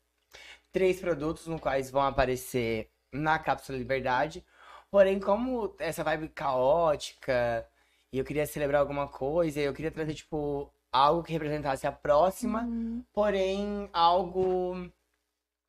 três 0.71 0.99
produtos 0.99 1.45
no 1.45 1.59
quais 1.59 1.91
vão 1.91 2.01
aparecer 2.01 2.89
na 3.13 3.37
Cápsula 3.37 3.77
Liberdade. 3.77 4.43
Porém, 4.89 5.19
como 5.19 5.75
essa 5.77 6.03
vibe 6.03 6.29
caótica, 6.29 7.67
e 8.11 8.17
eu 8.17 8.25
queria 8.25 8.47
celebrar 8.47 8.81
alguma 8.81 9.07
coisa, 9.07 9.59
eu 9.59 9.73
queria 9.73 9.91
trazer, 9.91 10.15
tipo, 10.15 10.73
algo 10.91 11.21
que 11.21 11.33
representasse 11.33 11.85
a 11.85 11.91
próxima, 11.91 12.63
Uhum. 12.63 13.03
porém 13.13 13.89
algo 13.93 14.89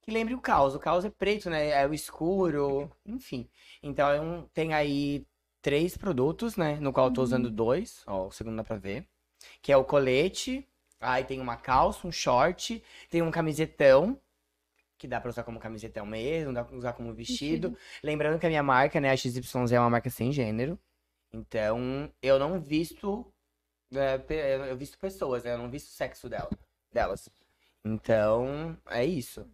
que 0.03 0.11
lembre 0.11 0.35
o 0.35 0.41
caos. 0.41 0.75
O 0.75 0.79
caos 0.81 1.05
é 1.05 1.11
preto, 1.11 1.51
né? 1.51 1.69
É 1.71 1.87
o 1.87 1.93
escuro, 1.93 2.91
enfim. 3.05 3.51
Então 3.83 4.49
tem 4.55 4.73
aí 4.73 5.27
três 5.61 5.97
produtos, 5.97 6.57
né? 6.57 6.79
No 6.81 6.93
qual 6.93 7.09
eu 7.09 7.13
tô 7.13 7.23
usando 7.23 7.51
dois, 7.51 8.03
ó, 8.07 8.29
o 8.29 8.31
segundo 8.33 8.57
dá 8.57 8.65
pra 8.65 8.77
ver. 8.79 9.07
Que 9.61 9.73
é 9.73 9.77
o 9.77 9.85
colete, 9.85 10.67
aí 11.01 11.25
tem 11.25 11.41
uma 11.41 11.57
calça, 11.57 12.07
um 12.07 12.13
short, 12.13 12.83
tem 13.11 13.23
um 13.23 13.31
camisetão, 13.31 14.21
que 14.99 15.07
dá 15.07 15.21
pra 15.21 15.31
usar 15.31 15.43
como 15.43 15.61
camisetão 15.61 16.07
mesmo, 16.07 16.53
dá 16.53 16.65
pra 16.65 16.77
usar 16.77 16.93
como 16.93 17.13
vestido. 17.13 17.77
Lembrando 18.03 18.39
que 18.39 18.47
a 18.47 18.49
minha 18.49 18.63
marca, 18.63 19.01
né, 19.01 19.11
a 19.11 19.17
XYZ 19.17 19.73
é 19.73 19.81
uma 19.81 19.91
marca 19.91 20.11
sem 20.11 20.33
gênero. 20.33 20.79
Então, 21.33 22.11
eu 22.23 22.39
não 22.39 22.61
visto 22.61 23.31
é, 23.95 24.71
eu 24.71 24.77
visto 24.77 24.99
pessoas, 24.99 25.45
né? 25.45 25.53
Eu 25.53 25.59
não 25.59 25.71
visto 25.71 25.89
o 25.89 25.93
sexo 25.93 26.29
dela, 26.29 26.51
delas. 26.93 27.29
Então, 27.85 28.77
é 28.87 29.05
isso. 29.05 29.49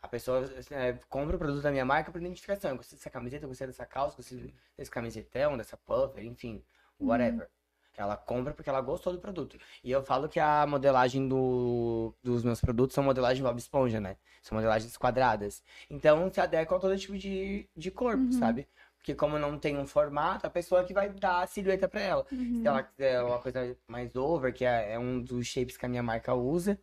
A 0.00 0.08
pessoa 0.08 0.44
é, 0.70 0.92
compra 1.08 1.36
o 1.36 1.38
produto 1.38 1.62
da 1.62 1.70
minha 1.70 1.84
marca 1.84 2.10
por 2.10 2.20
identificação. 2.20 2.70
Eu 2.70 2.76
gostei 2.76 2.96
dessa 2.96 3.10
camiseta, 3.10 3.44
eu 3.44 3.48
gostei 3.48 3.66
dessa 3.66 3.84
calça, 3.84 4.14
eu 4.14 4.16
gostei 4.16 4.54
desse 4.76 4.90
camisetão, 4.90 5.56
dessa 5.56 5.76
puffer, 5.76 6.24
enfim, 6.24 6.64
whatever. 6.98 7.50
Ela 7.96 8.16
compra 8.16 8.52
porque 8.52 8.68
ela 8.68 8.80
gostou 8.80 9.12
do 9.12 9.20
produto. 9.20 9.56
E 9.82 9.90
eu 9.90 10.02
falo 10.02 10.28
que 10.28 10.40
a 10.40 10.66
modelagem 10.66 11.28
do, 11.28 12.12
dos 12.22 12.42
meus 12.42 12.60
produtos 12.60 12.94
são 12.94 13.04
modelagem 13.04 13.42
Bob 13.42 13.56
Esponja, 13.58 14.00
né? 14.00 14.16
São 14.42 14.56
modelagens 14.56 14.96
quadradas. 14.96 15.62
Então, 15.88 16.30
se 16.32 16.40
adequam 16.40 16.76
a 16.76 16.80
todo 16.80 16.98
tipo 16.98 17.16
de, 17.16 17.68
de 17.76 17.90
corpo, 17.90 18.32
sabe? 18.32 18.68
Porque 18.98 19.14
como 19.14 19.38
não 19.38 19.58
tem 19.58 19.76
um 19.78 19.86
formato, 19.86 20.46
a 20.46 20.50
pessoa 20.50 20.82
que 20.82 20.94
vai 20.94 21.10
dar 21.10 21.42
a 21.42 21.46
silhueta 21.46 21.86
pra 21.88 22.00
ela. 22.00 22.26
Uhum. 22.32 22.60
Se 22.62 22.66
ela 22.66 22.82
quiser 22.82 23.22
uma 23.22 23.38
coisa 23.38 23.76
mais 23.86 24.16
over, 24.16 24.52
que 24.52 24.64
é, 24.64 24.94
é 24.94 24.98
um 24.98 25.20
dos 25.22 25.46
shapes 25.46 25.76
que 25.76 25.84
a 25.86 25.88
minha 25.88 26.02
marca 26.02 26.34
usa, 26.34 26.78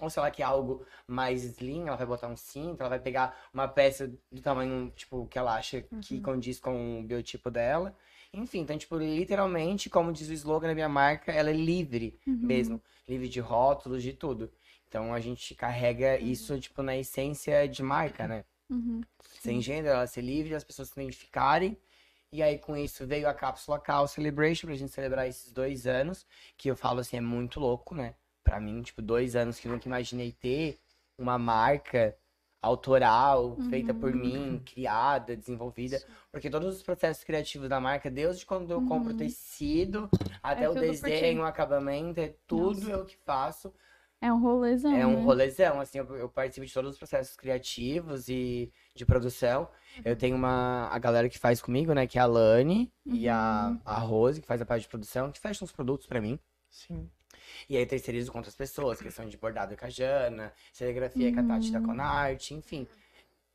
Ou 0.00 0.10
se 0.10 0.18
ela 0.18 0.30
quer 0.30 0.42
algo 0.42 0.84
mais 1.06 1.42
slim, 1.44 1.86
ela 1.88 1.96
vai 1.96 2.06
botar 2.06 2.28
um 2.28 2.36
cinto, 2.36 2.80
ela 2.80 2.90
vai 2.90 2.98
pegar 3.00 3.34
uma 3.52 3.66
peça 3.66 4.08
do 4.30 4.42
tamanho, 4.42 4.90
tipo, 4.94 5.26
que 5.26 5.38
ela 5.38 5.54
acha 5.54 5.82
que 6.02 6.20
condiz 6.20 6.60
com 6.60 7.00
o 7.00 7.02
biotipo 7.02 7.50
dela. 7.50 7.96
Enfim, 8.36 8.60
então, 8.60 8.76
tipo, 8.76 8.98
literalmente, 8.98 9.88
como 9.88 10.12
diz 10.12 10.28
o 10.28 10.32
slogan 10.34 10.68
da 10.68 10.74
minha 10.74 10.88
marca, 10.88 11.32
ela 11.32 11.48
é 11.48 11.54
livre 11.54 12.20
mesmo. 12.26 12.82
Livre 13.08 13.28
de 13.28 13.40
rótulos, 13.40 14.02
de 14.02 14.12
tudo. 14.12 14.52
Então 14.88 15.14
a 15.14 15.20
gente 15.20 15.54
carrega 15.54 16.18
isso, 16.18 16.58
tipo, 16.60 16.82
na 16.82 16.96
essência 16.96 17.66
de 17.66 17.82
marca, 17.82 18.28
né? 18.28 18.44
Uhum. 18.68 19.00
Sem 19.40 19.60
gênero, 19.62 19.94
ela 19.94 20.06
ser 20.06 20.20
livre, 20.20 20.54
as 20.54 20.64
pessoas 20.64 20.88
se 20.88 21.00
identificarem. 21.00 21.76
E 22.30 22.42
aí, 22.42 22.58
com 22.58 22.76
isso, 22.76 23.06
veio 23.06 23.28
a 23.28 23.32
cápsula 23.34 23.78
Cal 23.78 24.06
Celebration 24.06 24.66
pra 24.66 24.76
gente 24.76 24.92
celebrar 24.92 25.26
esses 25.26 25.52
dois 25.52 25.86
anos, 25.86 26.26
que 26.56 26.70
eu 26.70 26.76
falo 26.76 27.00
assim, 27.00 27.16
é 27.16 27.20
muito 27.20 27.58
louco, 27.58 27.94
né? 27.94 28.14
Pra 28.44 28.60
mim, 28.60 28.82
tipo, 28.82 29.00
dois 29.00 29.34
anos 29.34 29.58
que 29.58 29.66
eu 29.66 29.72
nunca 29.72 29.88
imaginei 29.88 30.32
ter 30.32 30.78
uma 31.16 31.38
marca 31.38 32.16
autoral, 32.66 33.56
feita 33.70 33.94
por 33.94 34.12
mim, 34.12 34.60
criada, 34.64 35.36
desenvolvida. 35.36 36.02
Porque 36.30 36.50
todos 36.50 36.76
os 36.76 36.82
processos 36.82 37.24
criativos 37.24 37.68
da 37.68 37.80
marca, 37.80 38.10
desde 38.10 38.44
quando 38.44 38.70
eu 38.70 38.82
compro 38.86 39.12
o 39.14 39.16
tecido, 39.16 40.08
até 40.42 40.64
É 40.64 40.68
o 40.68 40.74
desenho, 40.74 41.42
o 41.42 41.44
acabamento, 41.44 42.20
é 42.20 42.34
tudo 42.46 42.80
Nossa. 42.80 42.90
eu 42.90 43.04
que 43.04 43.16
faço. 43.24 43.72
É 44.20 44.32
um 44.32 44.40
rolezão. 44.40 44.96
É 44.96 45.06
um 45.06 45.18
né? 45.18 45.22
rolezão, 45.22 45.80
assim, 45.80 45.98
eu, 45.98 46.16
eu 46.16 46.28
participo 46.28 46.66
de 46.66 46.72
todos 46.72 46.92
os 46.92 46.98
processos 46.98 47.36
criativos 47.36 48.28
e 48.28 48.72
de 48.94 49.04
produção. 49.04 49.68
Eu 50.04 50.16
tenho 50.16 50.34
uma, 50.34 50.88
a 50.88 50.98
galera 50.98 51.28
que 51.28 51.38
faz 51.38 51.60
comigo, 51.60 51.92
né, 51.92 52.06
que 52.06 52.18
é 52.18 52.22
a 52.22 52.26
Lani 52.26 52.90
e 53.04 53.28
a, 53.28 53.76
a 53.84 53.98
Rose, 53.98 54.40
que 54.40 54.46
faz 54.46 54.60
a 54.60 54.66
parte 54.66 54.82
de 54.82 54.88
produção, 54.88 55.30
que 55.30 55.38
fecham 55.38 55.64
os 55.64 55.72
produtos 55.72 56.06
pra 56.06 56.20
mim. 56.20 56.38
Sim. 56.70 57.10
E 57.68 57.76
aí 57.76 57.82
eu 57.82 57.86
terceirizo 57.86 58.30
com 58.30 58.38
outras 58.38 58.54
pessoas, 58.54 59.00
questão 59.00 59.28
de 59.28 59.36
bordado 59.36 59.76
com 59.76 59.84
a 59.84 59.90
Jana, 59.90 60.52
serigrafia 60.72 61.32
com 61.32 61.40
a 61.40 61.44
Tati 61.44 61.72
da 61.72 61.80
Conarte, 61.80 62.54
enfim. 62.54 62.86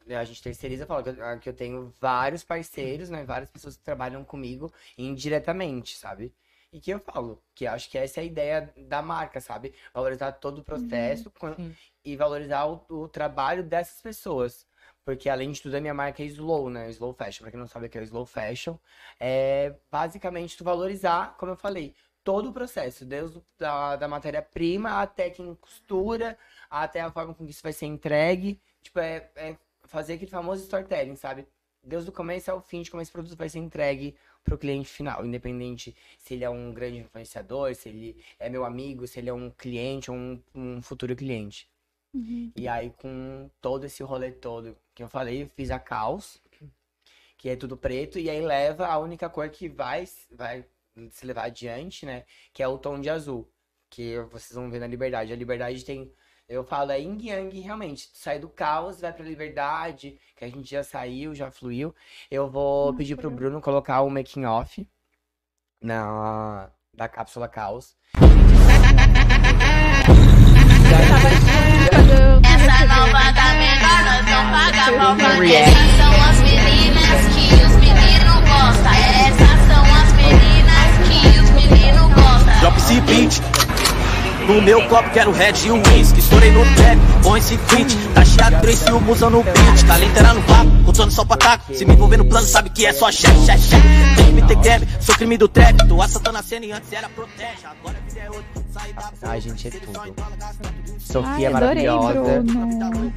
A 0.09 0.23
gente 0.23 0.41
terceiriza, 0.41 0.85
fala 0.85 1.03
que 1.03 1.09
eu, 1.09 1.39
que 1.39 1.49
eu 1.49 1.53
tenho 1.53 1.93
vários 1.99 2.43
parceiros, 2.43 3.09
né, 3.09 3.23
várias 3.23 3.49
pessoas 3.49 3.77
que 3.77 3.83
trabalham 3.83 4.23
comigo 4.23 4.71
indiretamente, 4.97 5.95
sabe? 5.97 6.33
E 6.73 6.79
que 6.79 6.91
eu 6.91 6.99
falo, 6.99 7.43
que 7.53 7.67
acho 7.67 7.89
que 7.89 7.97
essa 7.97 8.19
é 8.19 8.23
a 8.23 8.25
ideia 8.25 8.73
da 8.77 9.01
marca, 9.01 9.41
sabe? 9.41 9.73
Valorizar 9.93 10.31
todo 10.33 10.59
o 10.59 10.63
processo 10.63 11.31
Sim. 11.57 11.75
e 12.03 12.15
valorizar 12.15 12.65
o, 12.65 12.85
o 12.89 13.07
trabalho 13.09 13.61
dessas 13.61 14.01
pessoas. 14.01 14.65
Porque, 15.03 15.27
além 15.29 15.51
de 15.51 15.61
tudo, 15.61 15.75
a 15.75 15.81
minha 15.81 15.93
marca 15.93 16.23
é 16.23 16.25
Slow, 16.27 16.69
né? 16.69 16.89
Slow 16.91 17.13
Fashion. 17.13 17.41
Pra 17.43 17.51
quem 17.51 17.59
não 17.59 17.67
sabe 17.67 17.87
o 17.87 17.89
que 17.89 17.97
é 17.97 18.03
Slow 18.03 18.25
Fashion, 18.25 18.77
é 19.19 19.75
basicamente 19.91 20.55
tu 20.55 20.63
valorizar, 20.63 21.35
como 21.37 21.51
eu 21.51 21.55
falei, 21.57 21.93
todo 22.23 22.49
o 22.49 22.53
processo, 22.53 23.05
desde 23.05 23.37
o- 23.37 23.45
da, 23.57 23.95
da 23.95 24.07
matéria-prima 24.07 25.01
até 25.01 25.29
quem 25.29 25.55
costura, 25.55 26.37
até 26.69 27.01
a 27.01 27.11
forma 27.11 27.33
com 27.33 27.45
que 27.45 27.51
isso 27.51 27.63
vai 27.63 27.73
ser 27.73 27.85
entregue. 27.87 28.59
Tipo, 28.81 28.99
é, 28.99 29.29
é 29.35 29.57
fazer 29.83 30.13
aquele 30.13 30.31
famoso 30.31 30.63
storytelling, 30.63 31.15
sabe? 31.15 31.47
Desde 31.83 32.09
o 32.09 32.13
começo 32.13 32.51
ao 32.51 32.61
fim 32.61 32.81
de 32.81 32.91
como 32.91 33.01
esse 33.01 33.11
produto 33.11 33.35
vai 33.35 33.49
ser 33.49 33.59
entregue 33.59 34.15
pro 34.43 34.57
cliente 34.57 34.89
final, 34.89 35.25
independente 35.25 35.95
se 36.17 36.33
ele 36.33 36.43
é 36.43 36.49
um 36.49 36.73
grande 36.73 36.97
influenciador, 36.99 37.73
se 37.75 37.89
ele 37.89 38.23
é 38.39 38.49
meu 38.49 38.65
amigo, 38.65 39.07
se 39.07 39.19
ele 39.19 39.29
é 39.29 39.33
um 39.33 39.49
cliente 39.49 40.09
ou 40.09 40.17
um, 40.17 40.41
um 40.53 40.81
futuro 40.81 41.15
cliente. 41.15 41.67
Uhum. 42.13 42.51
E 42.55 42.67
aí, 42.67 42.91
com 42.91 43.49
todo 43.61 43.85
esse 43.85 44.03
rolê 44.03 44.31
todo 44.31 44.77
que 44.93 45.03
eu 45.03 45.07
falei, 45.07 45.43
eu 45.43 45.47
fiz 45.49 45.71
a 45.71 45.79
caos, 45.79 46.41
que 47.37 47.49
é 47.49 47.55
tudo 47.55 47.75
preto, 47.75 48.19
e 48.19 48.29
aí 48.29 48.41
leva 48.41 48.87
a 48.87 48.99
única 48.99 49.29
cor 49.29 49.49
que 49.49 49.67
vai, 49.67 50.07
vai 50.31 50.65
se 51.09 51.25
levar 51.25 51.45
adiante, 51.45 52.05
né? 52.05 52.23
Que 52.53 52.63
é 52.63 52.67
o 52.67 52.77
tom 52.77 52.99
de 52.99 53.09
azul. 53.09 53.51
Que 53.89 54.19
vocês 54.31 54.53
vão 54.53 54.69
ver 54.69 54.79
na 54.79 54.87
liberdade. 54.87 55.33
A 55.33 55.35
liberdade 55.35 55.83
tem. 55.83 56.11
Eu 56.47 56.63
falo, 56.63 56.91
é 56.91 56.99
yin 56.99 57.17
yang 57.21 57.59
realmente. 57.59 58.11
Tu 58.11 58.17
sai 58.17 58.39
do 58.39 58.49
caos, 58.49 58.99
vai 58.99 59.13
pra 59.13 59.23
liberdade, 59.23 60.19
que 60.35 60.43
a 60.43 60.49
gente 60.49 60.69
já 60.69 60.83
saiu, 60.83 61.33
já 61.33 61.49
fluiu. 61.49 61.95
Eu 62.29 62.49
vou 62.49 62.93
pedir 62.93 63.15
pro 63.15 63.31
Bruno 63.31 63.61
colocar 63.61 64.01
o 64.01 64.09
making 64.09 64.45
off 64.45 64.85
na 65.81 66.69
da 66.93 67.07
cápsula 67.07 67.47
caos. 67.47 67.95
Essa 72.43 72.85
menor, 73.53 74.03
nós 74.03 74.25
não 74.25 74.43
paga 74.51 74.91
pau 74.97 75.15
pra 75.15 75.45
Essas 75.45 75.91
são 75.97 76.13
as 76.29 76.39
meninas 76.41 77.21
que 77.33 77.45
os 77.65 77.75
meninos 77.77 78.39
gostam. 78.49 79.10
No 84.47 84.61
meu 84.61 84.87
copo 84.87 85.09
quero 85.11 85.31
red 85.31 85.53
e 85.65 85.71
um 85.71 85.81
whisky. 85.89 86.19
Estourei 86.19 86.51
no 86.51 86.63
trap, 86.75 86.97
põe 87.23 87.39
esse 87.39 87.57
feat. 87.57 87.95
Tá 88.13 88.25
chiado, 88.25 88.61
três 88.61 88.81
filmes 88.83 89.09
usando 89.09 89.39
o 89.39 89.43
beat. 89.43 89.85
Tá 89.87 89.97
literal 89.97 90.35
no 90.35 90.43
papo, 90.43 90.83
contando 90.85 91.11
só 91.11 91.23
pra 91.23 91.37
taco. 91.37 91.73
Se 91.73 91.85
me 91.85 91.93
envolver 91.93 92.17
no 92.17 92.25
plano, 92.25 92.45
sabe 92.45 92.69
que 92.69 92.85
é 92.85 92.93
só 92.93 93.11
chefe, 93.11 93.45
chefe, 93.45 93.69
chefe. 93.69 93.87
Tem 94.15 94.25
que 94.25 94.31
me 94.31 94.41
ter 94.41 94.55
greve, 94.55 94.87
sou 94.99 95.15
crime 95.15 95.37
do 95.37 95.47
trap. 95.47 95.87
Tô 95.87 96.01
assaltando 96.01 96.37
a 96.37 96.43
cena 96.43 96.65
e 96.65 96.71
antes 96.71 96.91
era 96.91 97.09
protege. 97.09 97.65
Agora 97.65 97.97
a 97.97 98.09
vida 98.09 98.19
é 98.19 98.29
outra. 98.29 98.60
Ai, 99.23 99.41
gente, 99.41 99.67
é 99.67 99.71
tudo. 99.71 99.99
Ai, 99.99 100.13
Sofia 100.99 101.49
adorei, 101.49 101.87
maravilhosa. 101.87 102.41
Bruno. 102.41 103.13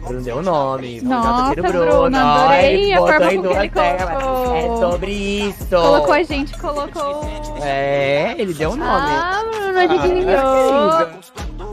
Bruno 0.00 0.22
deu 0.22 0.36
o 0.36 0.42
nome. 0.42 1.00
Nossa, 1.00 1.54
Bruno, 1.54 1.72
Bruno, 1.72 2.16
adorei 2.18 2.92
a 2.92 2.96
botou 2.98 3.12
forma 3.12 3.32
ele 3.32 3.70
colocou. 3.70 4.54
É 4.54 4.62
sobre 4.78 5.12
isso. 5.12 5.66
Colocou 5.68 6.12
a 6.14 6.22
gente, 6.22 6.58
colocou. 6.58 7.22
É, 7.62 8.34
ele 8.38 8.54
deu 8.54 8.70
o 8.70 8.76
nome. 8.76 8.90
Ah, 8.90 9.42
Bruno, 9.50 9.78
Ah, 9.78 9.82
adivinhou. 9.82 11.08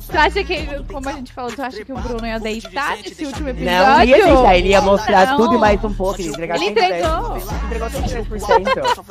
Tu 0.01 0.17
acha 0.17 0.43
que, 0.43 0.65
como 0.91 1.09
a 1.09 1.13
gente 1.13 1.33
falou, 1.33 1.51
tu 1.51 1.61
acha 1.61 1.83
que 1.83 1.91
o 1.91 1.97
Bruno 1.97 2.25
ia 2.25 2.39
deitar 2.39 2.97
nesse 2.97 3.25
último 3.25 3.49
episódio? 3.49 3.77
Não 3.81 4.03
ia 4.03 4.15
deixar, 4.25 4.57
ele 4.57 4.69
ia 4.69 4.81
mostrar 4.81 5.27
Não. 5.27 5.37
tudo 5.37 5.55
e 5.55 5.57
mais 5.57 5.83
um 5.83 5.93
pouco. 5.93 6.19
Ele, 6.21 6.29
ia 6.29 6.33
entregar 6.33 6.55
Ele 6.55 6.65
110%. 6.65 6.71
entregou. 6.71 7.37
Ele 7.37 7.45
entregou 7.65 7.89
100%. 7.89 9.05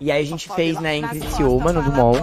E 0.00 0.10
aí 0.10 0.22
a 0.22 0.26
gente 0.26 0.48
fez, 0.52 0.80
né, 0.80 0.96
em 0.96 1.08
Criciúma, 1.08 1.72
no 1.72 1.82
Dumont, 1.82 2.20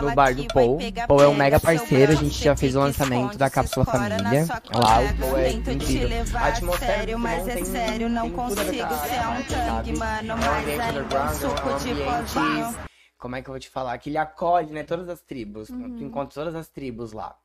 no 0.00 0.14
bar 0.14 0.34
do 0.34 0.46
Paul. 0.46 0.78
Paul 1.06 1.22
é 1.22 1.28
um 1.28 1.34
mega 1.34 1.58
parceiro, 1.58 2.12
a 2.12 2.14
gente 2.14 2.42
já 2.42 2.56
fez 2.56 2.76
o 2.76 2.80
lançamento 2.80 3.36
da 3.36 3.50
Cápsula 3.50 3.84
Família. 3.84 4.46
Lá, 4.72 5.00
o 5.00 5.16
Paul 5.18 5.38
é 5.38 5.52
incrível. 5.52 6.24
A 6.36 6.46
atmosfera 6.46 7.06
do 7.06 7.12
Dumont 7.12 7.44
tem, 7.44 7.64
sério, 7.64 8.08
não 8.08 8.30
consigo 8.30 8.64
ser 8.64 8.82
um 8.82 9.42
tangue, 9.48 9.98
mano, 9.98 10.34
mas 10.36 11.42
é 11.42 11.48
um 11.48 11.76
ambiente... 11.76 12.82
Como 13.18 13.36
é 13.36 13.42
que 13.42 13.48
eu 13.48 13.52
vou 13.52 13.60
te 13.60 13.70
falar? 13.70 13.96
Que 13.98 14.10
ele 14.10 14.18
acolhe, 14.18 14.72
né, 14.72 14.82
todas 14.82 15.08
as 15.08 15.22
tribos. 15.22 15.68
Tu 15.68 16.02
encontra 16.02 16.34
todas 16.34 16.56
as 16.56 16.68
tribos 16.68 17.12
lá. 17.12 17.36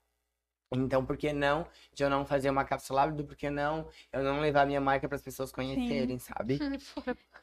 Então, 0.73 1.05
por 1.05 1.15
que 1.15 1.31
não 1.31 1.65
de 1.93 2.03
eu 2.03 2.09
não 2.09 2.25
fazer 2.25 2.49
uma 2.49 2.65
cápsula 2.65 3.03
ávido? 3.03 3.23
Por 3.23 3.35
que 3.35 3.49
não 3.49 3.87
eu 4.11 4.23
não 4.23 4.41
levar 4.41 4.65
minha 4.65 4.81
marca 4.81 5.07
para 5.07 5.15
as 5.15 5.21
pessoas 5.21 5.51
conhecerem, 5.51 6.19
sabe? 6.19 6.59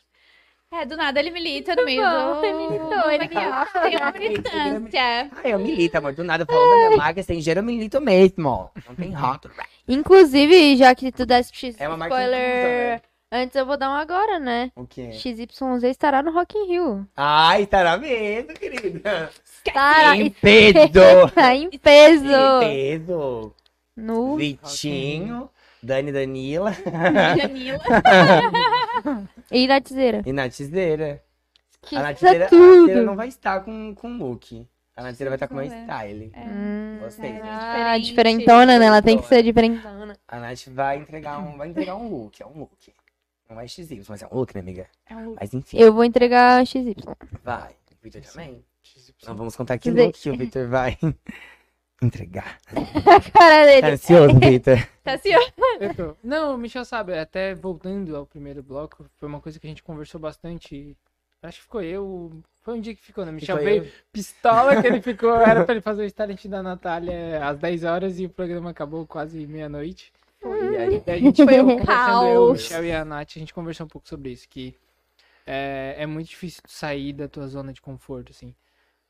É, 0.77 0.85
do 0.85 0.97
nada 0.97 1.21
ele 1.21 1.31
milita 1.31 1.77
no 1.77 1.85
meio 1.85 2.03
do... 2.03 2.45
Ele 2.45 2.55
militou, 2.55 3.11
ele 3.11 3.29
tem 3.29 3.97
uma 3.97 4.13
militância. 4.13 5.31
Ah, 5.33 5.49
eu 5.49 5.59
milito, 5.59 5.97
amor. 5.97 6.13
Do 6.15 6.25
nada, 6.25 6.45
falando 6.45 6.71
da 6.71 6.77
minha 6.89 6.97
marca, 6.97 7.23
sem 7.23 7.41
gênero, 7.41 7.61
eu 7.61 7.65
milito 7.65 8.01
mesmo. 8.01 8.71
Não 8.89 8.95
tem 8.97 9.13
rótulo. 9.13 9.55
Inclusive, 9.87 10.77
já 10.77 10.93
que 10.93 11.13
tu 11.13 11.25
desse 11.25 11.55
X 11.55 11.77
É 11.79 11.87
marca 11.87 12.07
spoiler 12.07 13.01
antes, 13.31 13.55
eu 13.55 13.65
vou 13.65 13.77
dar 13.77 13.91
um 13.91 13.95
agora, 13.95 14.41
né? 14.41 14.73
O 14.75 14.85
quê? 14.85 15.13
XYZ 15.13 15.85
estará 15.85 16.23
no 16.25 16.33
Rock 16.33 16.59
in 16.59 16.67
Rio. 16.67 17.07
Ai, 17.17 17.63
estará 17.63 17.97
mesmo, 17.97 18.53
querida. 18.55 19.31
Tá 19.73 20.17
Em 20.17 20.29
peso. 20.29 21.31
Tá 21.35 21.55
em 21.55 21.71
peso. 21.71 22.25
Em 22.63 22.99
peso. 22.99 23.55
No... 23.97 24.37
Vitinho, 24.37 25.49
Dani 25.81 26.11
Danila 26.11 26.75
Danila. 27.37 27.81
E 29.55 29.69
da 29.69 29.81
tiseira. 29.81 30.23
e 30.27 30.33
Natizeira. 30.33 31.23
Que 31.83 31.97
A 31.97 31.99
isso 32.13 32.27
é 32.27 32.39
Natizeira, 32.39 32.47
a 32.47 32.49
tudo. 32.49 32.77
Natizeira 32.77 33.03
não 33.03 33.17
vai 33.17 33.29
estar 33.29 33.61
com, 33.61 33.95
com 33.95 34.17
look. 34.17 34.67
A 34.97 35.03
Natizeira 35.03 35.31
vai 35.31 35.37
estar 35.37 35.49
com 35.49 35.57
ver. 35.57 35.67
style. 35.67 36.33
Hum, 36.37 36.99
Gostei. 37.01 37.33
ah, 37.43 37.99
Diferente. 37.99 38.07
diferentona, 38.07 38.79
né? 38.79 38.87
Ela 38.87 39.03
tem 39.03 39.19
que 39.19 39.27
ser 39.27 39.43
diferentona. 39.43 40.17
A 40.29 40.39
Nath 40.39 40.67
vai 40.69 40.99
entregar 40.99 41.39
um, 41.41 41.57
vai 41.57 41.69
entregar 41.69 41.97
um 41.97 42.09
look, 42.09 42.41
é 42.43 42.47
um 42.47 42.59
look. 42.59 42.93
Não 43.51 43.61
é 43.61 43.67
XY, 43.69 44.03
mas 44.09 44.23
é 44.23 44.27
um 44.31 44.37
look, 44.37 44.55
né, 44.55 44.61
amiga? 44.61 44.87
É 45.09 45.15
um- 45.17 45.35
Mas 45.39 45.53
enfim, 45.53 45.77
Eu 45.79 45.93
vou 45.93 46.05
entregar 46.05 46.65
XY. 46.67 46.95
vai. 47.43 47.73
O 47.73 47.97
Victor 48.03 48.23
também. 48.23 48.65
Não 49.27 49.35
vamos 49.37 49.57
contar 49.57 49.77
que 49.79 49.91
look 49.91 50.13
que 50.21 50.31
o 50.31 50.37
Victor 50.37 50.69
vai 50.69 50.97
entregar. 52.05 52.59
Cara 53.33 53.65
Tá 53.65 53.65
dele. 53.67 53.87
ansioso, 53.93 54.39
Victor? 54.39 54.79
Tá 55.05 55.13
ó. 55.17 55.83
Eu 55.85 55.95
tô. 55.95 56.17
Não, 56.25 56.57
Michel 56.57 56.85
sabe, 56.85 57.19
até 57.19 57.55
voltando 57.55 58.17
ao 58.17 58.25
primeiro 58.25 58.63
bloco, 58.63 59.05
foi 59.19 59.29
uma 59.29 59.39
coisa 59.41 59.61
que 59.61 59.67
a 59.67 59.71
gente 59.71 59.83
conversou 59.83 60.19
bastante. 60.21 60.97
Acho 61.43 61.59
que 61.59 61.65
ficou 61.65 61.83
eu. 61.83 62.33
Foi 62.63 62.75
um 62.75 62.81
dia 62.81 62.95
que 62.95 63.03
ficou, 63.03 63.27
né? 63.27 63.31
Michel 63.31 63.59
Ficou 63.59 63.71
veio 63.71 63.85
eu. 63.85 63.91
pistola 64.11 64.81
que 64.81 64.87
ele 64.87 65.01
ficou. 65.03 65.35
Era 65.37 65.63
pra 65.65 65.75
ele 65.75 65.83
fazer 65.83 66.07
o 66.07 66.13
talent 66.13 66.47
da 66.47 66.63
Natália 66.63 67.47
às 67.47 67.59
10 67.59 67.85
horas 67.85 68.19
e 68.19 68.25
o 68.25 68.31
programa 68.31 68.71
acabou 68.71 69.07
quase 69.07 69.47
meia-noite. 69.47 70.11
E 70.43 70.77
aí, 70.77 71.03
a 71.07 71.19
gente 71.19 71.45
Foi 71.45 71.61
um 71.61 71.79
conversando, 71.79 71.79
eu, 71.79 71.83
o 71.83 71.85
caos. 71.87 72.63
Michel 72.63 72.85
e 72.87 72.93
a 72.93 73.05
Nath, 73.05 73.31
a 73.37 73.39
gente 73.39 73.53
conversou 73.53 73.85
um 73.85 73.89
pouco 73.89 74.09
sobre 74.09 74.31
isso, 74.31 74.49
que 74.49 74.75
é, 75.47 75.97
é 75.99 76.07
muito 76.07 76.29
difícil 76.31 76.63
sair 76.67 77.13
da 77.13 77.29
tua 77.29 77.47
zona 77.47 77.73
de 77.75 77.83
conforto, 77.83 78.31
assim. 78.31 78.55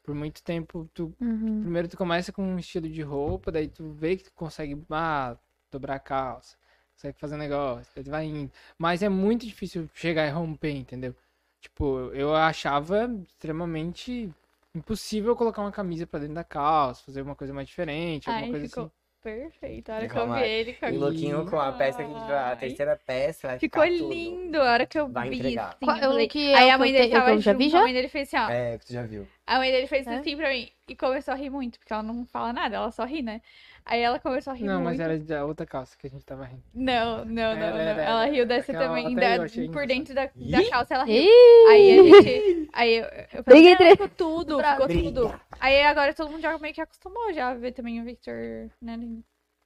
Por 0.05 0.15
muito 0.15 0.43
tempo, 0.45 0.91
tu 0.95 1.17
Uhum. 1.21 1.69
primeiro 1.69 1.89
tu 1.89 1.97
começa 1.99 2.33
com 2.33 2.45
um 2.45 2.59
estilo 2.61 2.89
de 2.91 3.03
roupa, 3.03 3.53
daí 3.53 3.69
tu 3.69 3.93
vê 3.93 4.17
que 4.19 4.25
tu 4.25 4.33
consegue, 4.35 4.81
ah, 4.91 5.37
dobrar 5.73 5.97
a 5.97 6.01
calça, 6.01 6.57
consegue 6.95 7.19
fazer 7.19 7.37
um 7.37 7.39
negócio, 7.39 7.93
daí 7.97 8.05
tu 8.05 8.11
vai 8.13 8.27
indo. 8.27 8.53
Mas 8.79 9.03
é 9.03 9.09
muito 9.11 9.47
difícil 9.47 9.89
chegar 9.95 10.27
e 10.29 10.31
romper, 10.31 10.73
entendeu? 10.73 11.17
Tipo, 11.61 12.13
eu 12.15 12.35
achava 12.37 13.07
extremamente 13.29 14.33
impossível 14.75 15.35
colocar 15.37 15.63
uma 15.63 15.73
camisa 15.73 16.07
pra 16.07 16.21
dentro 16.21 16.35
da 16.37 16.45
calça, 16.45 17.03
fazer 17.05 17.23
uma 17.23 17.37
coisa 17.37 17.55
mais 17.55 17.69
diferente, 17.69 18.29
alguma 18.29 18.47
Ai, 18.47 18.49
coisa 18.49 18.67
ficou 18.67 18.67
assim. 18.67 18.91
Perfeito. 19.25 19.91
A 19.91 19.97
hora 19.97 20.09
que 20.09 20.17
eu 20.19 20.33
vi 20.35 20.43
ele 20.43 20.73
com 20.75 20.87
a 20.87 20.91
E 20.91 20.97
o 20.97 21.01
Luquinho 21.01 21.47
com 21.51 21.59
a 21.59 21.73
peça 21.73 21.99
que 21.99 22.05
a 22.05 22.07
gente 22.07 22.29
vai. 22.29 22.53
A 22.53 22.57
terceira 22.57 23.01
peça 23.07 23.49
vai 23.49 23.59
Ficou 23.59 23.83
ficar 23.83 23.97
tudo. 23.99 24.13
lindo 24.13 24.61
a 24.61 24.65
hora 24.73 24.87
que 24.87 24.99
eu 24.99 25.09
Vai 25.09 25.31
vi. 25.31 25.39
entregar. 25.39 25.69
Assim, 25.71 25.77
eu 25.87 25.93
é 25.97 26.01
falei- 26.01 26.29
que 26.29 26.53
é 26.53 26.55
Aí 26.57 26.69
o 26.71 26.75
a 26.75 26.79
mãe 26.79 26.91
eu 26.91 26.97
dele 27.01 27.15
eu 27.15 27.19
tava 27.21 27.41
já 27.41 27.53
vi 27.55 27.65
junto, 27.65 27.73
já? 27.73 27.79
a 27.79 27.83
mãe 27.83 27.93
dele 27.95 28.09
fez 28.09 28.29
assim, 28.35 28.37
ó. 28.45 28.51
É, 28.51 28.79
que 28.79 28.87
tu 28.87 28.93
já 28.93 29.03
viu. 29.03 29.27
A 29.47 29.59
mãe 29.59 29.73
dele 29.73 29.87
fez 29.87 30.07
É? 30.07 30.15
assim 30.17 30.37
pra 30.37 30.51
mim 30.51 30.69
e 30.87 30.95
começou 30.97 31.33
a 31.33 31.37
rir 31.37 31.51
muito, 31.51 31.79
porque 31.79 31.93
ela 31.93 32.03
não 32.03 32.25
fala 32.27 32.53
nada, 32.53 32.77
ela 32.77 32.91
só 32.93 33.05
ri, 33.05 33.23
né? 33.23 33.41
Aí 33.87 34.01
ela 34.01 34.19
começou 34.19 34.53
a 34.53 34.57
rir 34.57 34.65
Não, 34.65 34.81
mas 34.83 34.97
muito. 34.99 35.03
era 35.03 35.19
da 35.19 35.45
outra 35.45 35.67
calça 35.67 35.95
que 35.99 36.07
a 36.07 36.11
gente 36.11 36.25
tava 36.25 36.45
rindo. 36.45 36.63
Não, 36.73 37.19
não, 37.25 37.35
não, 37.35 37.43
Era, 37.53 37.95
não. 37.95 38.03
Ela 38.03 38.25
riu 38.25 38.47
dessa 38.47 38.73
Aquela- 38.73 38.89
também, 38.89 39.05
da- 39.15 39.37
por 39.37 39.47
engraçado. 39.47 39.87
dentro 39.87 40.15
da, 40.15 40.25
da 40.35 40.71
calça 40.71 40.95
ela 40.95 41.05
riu. 41.05 41.23
Ih! 41.23 41.69
Aí 41.69 41.99
a 41.99 42.03
gente. 42.23 42.71
Aí 42.73 42.95
eu, 42.97 43.05
eu 43.05 43.45
falei, 43.45 43.63
Briga 43.77 43.85
"Não, 43.85 43.91
ficou 43.91 44.09
tudo, 44.09 44.59
ficou 44.63 44.87
Briga. 44.87 45.03
tudo. 45.03 45.41
Aí 45.61 45.83
agora 45.83 46.15
todo 46.15 46.31
mundo 46.31 46.41
já 46.41 46.59
meio 46.59 46.73
que 46.75 46.81
acostumou 46.81 47.33
já 47.35 47.51
a 47.51 47.55
ver 47.55 47.73
também 47.73 48.01
o 48.01 48.05
Victor, 48.05 48.35
né? 48.81 48.95
Ele 48.95 49.23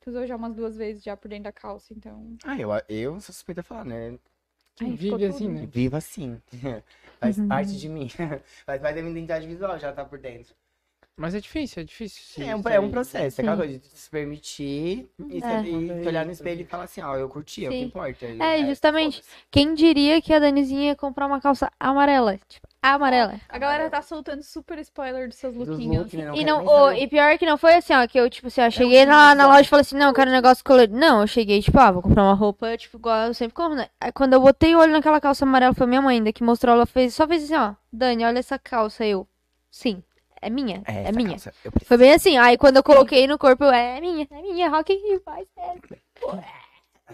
usou 0.07 0.27
já 0.27 0.35
umas 0.37 0.55
duas 0.55 0.77
vezes 0.77 1.03
já 1.05 1.17
por 1.17 1.29
dentro 1.29 1.45
da 1.45 1.53
calça, 1.53 1.93
então. 1.95 2.37
Ah, 2.45 2.59
eu, 2.59 2.71
eu 2.89 3.13
sou 3.21 3.33
suspeita 3.33 3.61
a 3.61 3.65
falar, 3.65 3.85
né? 3.85 4.19
Aí 4.81 4.95
Vive 4.97 5.27
assim, 5.27 5.47
tudo. 5.47 5.61
né? 5.61 5.67
Viva 5.71 5.97
assim. 5.99 6.41
Faz 7.21 7.39
Uhum. 7.39 7.49
parte 7.49 7.77
de 7.79 7.89
mim. 7.89 8.09
Faz 8.67 8.81
parte 8.81 8.95
da 8.97 9.03
minha 9.03 9.13
identidade 9.13 9.47
visual, 9.47 9.79
já 9.79 9.93
tá 9.93 10.05
por 10.05 10.19
dentro. 10.19 10.55
Mas 11.21 11.35
é 11.35 11.41
difícil, 11.41 11.83
é 11.83 11.85
difícil. 11.85 12.23
sim, 12.25 12.49
É 12.49 12.55
um, 12.55 12.63
é 12.69 12.79
um 12.79 12.91
processo, 12.93 13.41
é 13.41 13.43
aquela 13.43 13.57
coisa 13.57 13.77
de 13.77 13.87
se 13.89 14.09
permitir 14.09 15.11
e, 15.29 15.43
É. 15.43 15.63
e 15.65 16.07
olhar 16.07 16.25
no 16.25 16.31
espelho 16.31 16.61
e 16.61 16.65
falar 16.65 16.85
assim, 16.85 17.01
ó, 17.03 17.17
eu 17.17 17.29
curti, 17.29 17.65
é 17.65 17.69
o 17.69 17.73
que 17.73 17.81
importa. 17.81 18.25
É, 18.25 18.37
resto, 18.59 18.67
justamente. 18.69 19.17
foda-se. 19.17 19.35
Quem 19.51 19.75
diria 19.75 20.23
que 20.23 20.33
a 20.33 20.39
Danizinha 20.39 20.91
ia 20.91 20.95
comprar 20.97 21.27
uma 21.27 21.41
calça 21.41 21.73
amarela? 21.81 22.39
Tipo, 22.49 22.69
amarela. 22.81 23.35
A 23.49 23.59
galera 23.59 23.91
tá 23.91 24.01
soltando 24.01 24.45
super 24.45 24.79
spoiler 24.79 25.27
dos 25.27 25.37
seus 25.39 25.55
Dos 25.57 25.67
lookinhos. 25.69 25.99
looks, 26.05 26.15
né? 26.15 26.27
Não 26.27 26.35
E, 26.37 26.45
não, 26.45 26.65
saber. 26.65 27.03
e 27.03 27.09
pior 27.09 27.37
que 27.37 27.45
não 27.47 27.59
foi 27.59 27.75
assim, 27.75 27.95
ó, 27.95 28.07
que 28.07 28.19
eu, 28.21 28.31
tipo 28.31 28.47
assim, 28.47 28.61
ó, 28.61 28.71
cheguei 28.71 29.05
na, 29.05 29.35
na 29.35 29.49
loja 29.49 29.63
e 29.63 29.65
falei 29.67 29.81
assim, 29.81 29.97
não, 29.97 30.07
eu 30.11 30.15
quero 30.15 30.31
um 30.31 30.35
negócio 30.35 30.63
colorido. 30.65 30.97
Não, 30.97 31.23
eu 31.23 31.27
cheguei, 31.27 31.61
tipo, 31.61 31.77
ah, 31.81 31.91
vou 31.91 32.01
comprar 32.01 32.23
uma 32.23 32.35
roupa, 32.35 32.77
tipo, 32.77 32.97
igual 32.97 33.27
eu 33.27 33.35
sempre 33.35 33.55
compro, 33.55 33.75
né? 33.77 33.89
Aí 34.01 34.13
quando 34.13 34.35
eu 34.35 34.41
botei 34.41 34.77
o 34.77 34.79
olho 34.79 34.93
naquela 34.93 35.21
calça 35.21 35.45
amarela, 35.45 35.75
foi 35.75 35.87
minha 35.89 36.01
mãe 36.01 36.19
ainda 36.19 36.33
que 36.33 36.45
mostrou, 36.45 36.77
ela 36.77 36.87
fez, 36.87 37.13
só 37.13 37.27
fez 37.27 37.43
assim, 37.43 37.57
ó, 37.57 37.75
Dani, 37.93 38.25
olha 38.25 38.39
essa 38.39 38.57
calça, 38.57 39.05
eu, 39.05 39.27
sim, 39.69 40.01
é 40.41 40.51
minha, 40.51 40.83
é, 40.87 41.03
essa 41.03 41.13
minha. 41.13 41.31
calça. 41.31 41.53
Foi 41.85 41.97
bem 41.97 42.13
assim, 42.13 42.37
aí 42.37 42.57
quando 42.57 42.77
eu 42.77 42.83
coloquei 42.83 43.27
no 43.27 43.39
corpo, 43.39 43.65
eu, 43.65 43.71
é 43.71 44.01
minha, 44.01 44.27
é 44.31 44.43
minha, 44.43 44.69
Rock 44.69 44.93
in 44.93 45.09
Rio, 45.09 45.23
faz 45.25 45.47
essa. 45.57 46.39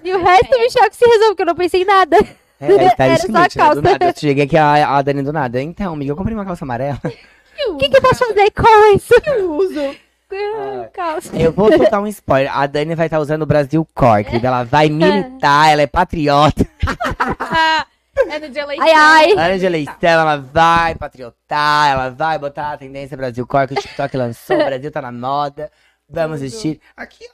E 0.02 0.12
o 0.12 0.22
resto 0.22 0.58
me 0.58 0.70
choque 0.70 0.96
se 0.96 1.04
resolve, 1.04 1.28
porque 1.28 1.42
eu 1.42 1.46
não 1.46 1.54
pensei 1.54 1.82
em 1.82 1.84
nada. 1.84 2.16
É, 2.60 2.72
é, 2.72 2.90
tá 2.90 3.04
Era 3.04 3.16
só 3.18 3.26
a 3.26 3.48
do 3.48 3.54
calça. 3.54 3.82
nada. 3.82 4.06
Eu 4.06 4.14
cheguei 4.16 4.44
aqui, 4.44 4.56
a, 4.56 4.96
a 4.96 5.02
Dani 5.02 5.22
do 5.22 5.32
nada. 5.32 5.60
Então, 5.62 5.92
amiga, 5.92 6.12
eu 6.12 6.16
comprei 6.16 6.34
uma 6.34 6.44
calça 6.44 6.64
amarela. 6.64 7.00
O 7.68 7.76
que, 7.76 7.88
que 7.88 7.96
eu 7.96 8.02
posso 8.02 8.26
fazer 8.26 8.50
com 8.50 8.96
isso? 8.96 9.14
Eu 9.26 9.52
uso. 9.54 9.96
Ah. 10.32 10.88
Calça. 10.92 11.36
Eu 11.36 11.52
vou 11.52 11.72
soltar 11.72 12.02
um 12.02 12.06
spoiler. 12.08 12.54
A 12.54 12.66
Dani 12.66 12.96
vai 12.96 13.06
estar 13.06 13.20
usando 13.20 13.42
o 13.42 13.46
Brasil 13.46 13.86
Core, 13.94 14.24
querida. 14.24 14.48
Ela 14.48 14.64
vai 14.64 14.88
militar, 14.88 15.70
ela 15.70 15.82
é 15.82 15.86
patriota. 15.86 16.66
É 18.16 18.38
no 18.38 18.48
de 18.48 18.58
eleição. 18.58 18.86
Ai, 18.86 18.92
ai. 18.92 19.32
Ano 19.32 19.58
de 19.58 19.66
eleição, 19.66 19.96
ela 20.02 20.36
vai 20.36 20.94
patriotar, 20.94 21.90
ela 21.90 22.10
vai 22.10 22.38
botar 22.38 22.72
a 22.72 22.76
tendência 22.78 23.16
Brasil 23.16 23.46
Core 23.46 23.68
que 23.68 23.74
o 23.74 23.76
TikTok 23.82 24.16
lançou. 24.16 24.56
O 24.56 24.64
Brasil 24.64 24.90
tá 24.90 25.02
na 25.02 25.12
moda. 25.12 25.70
Vamos 26.08 26.36
assistir. 26.42 26.80
Aqui, 26.96 27.24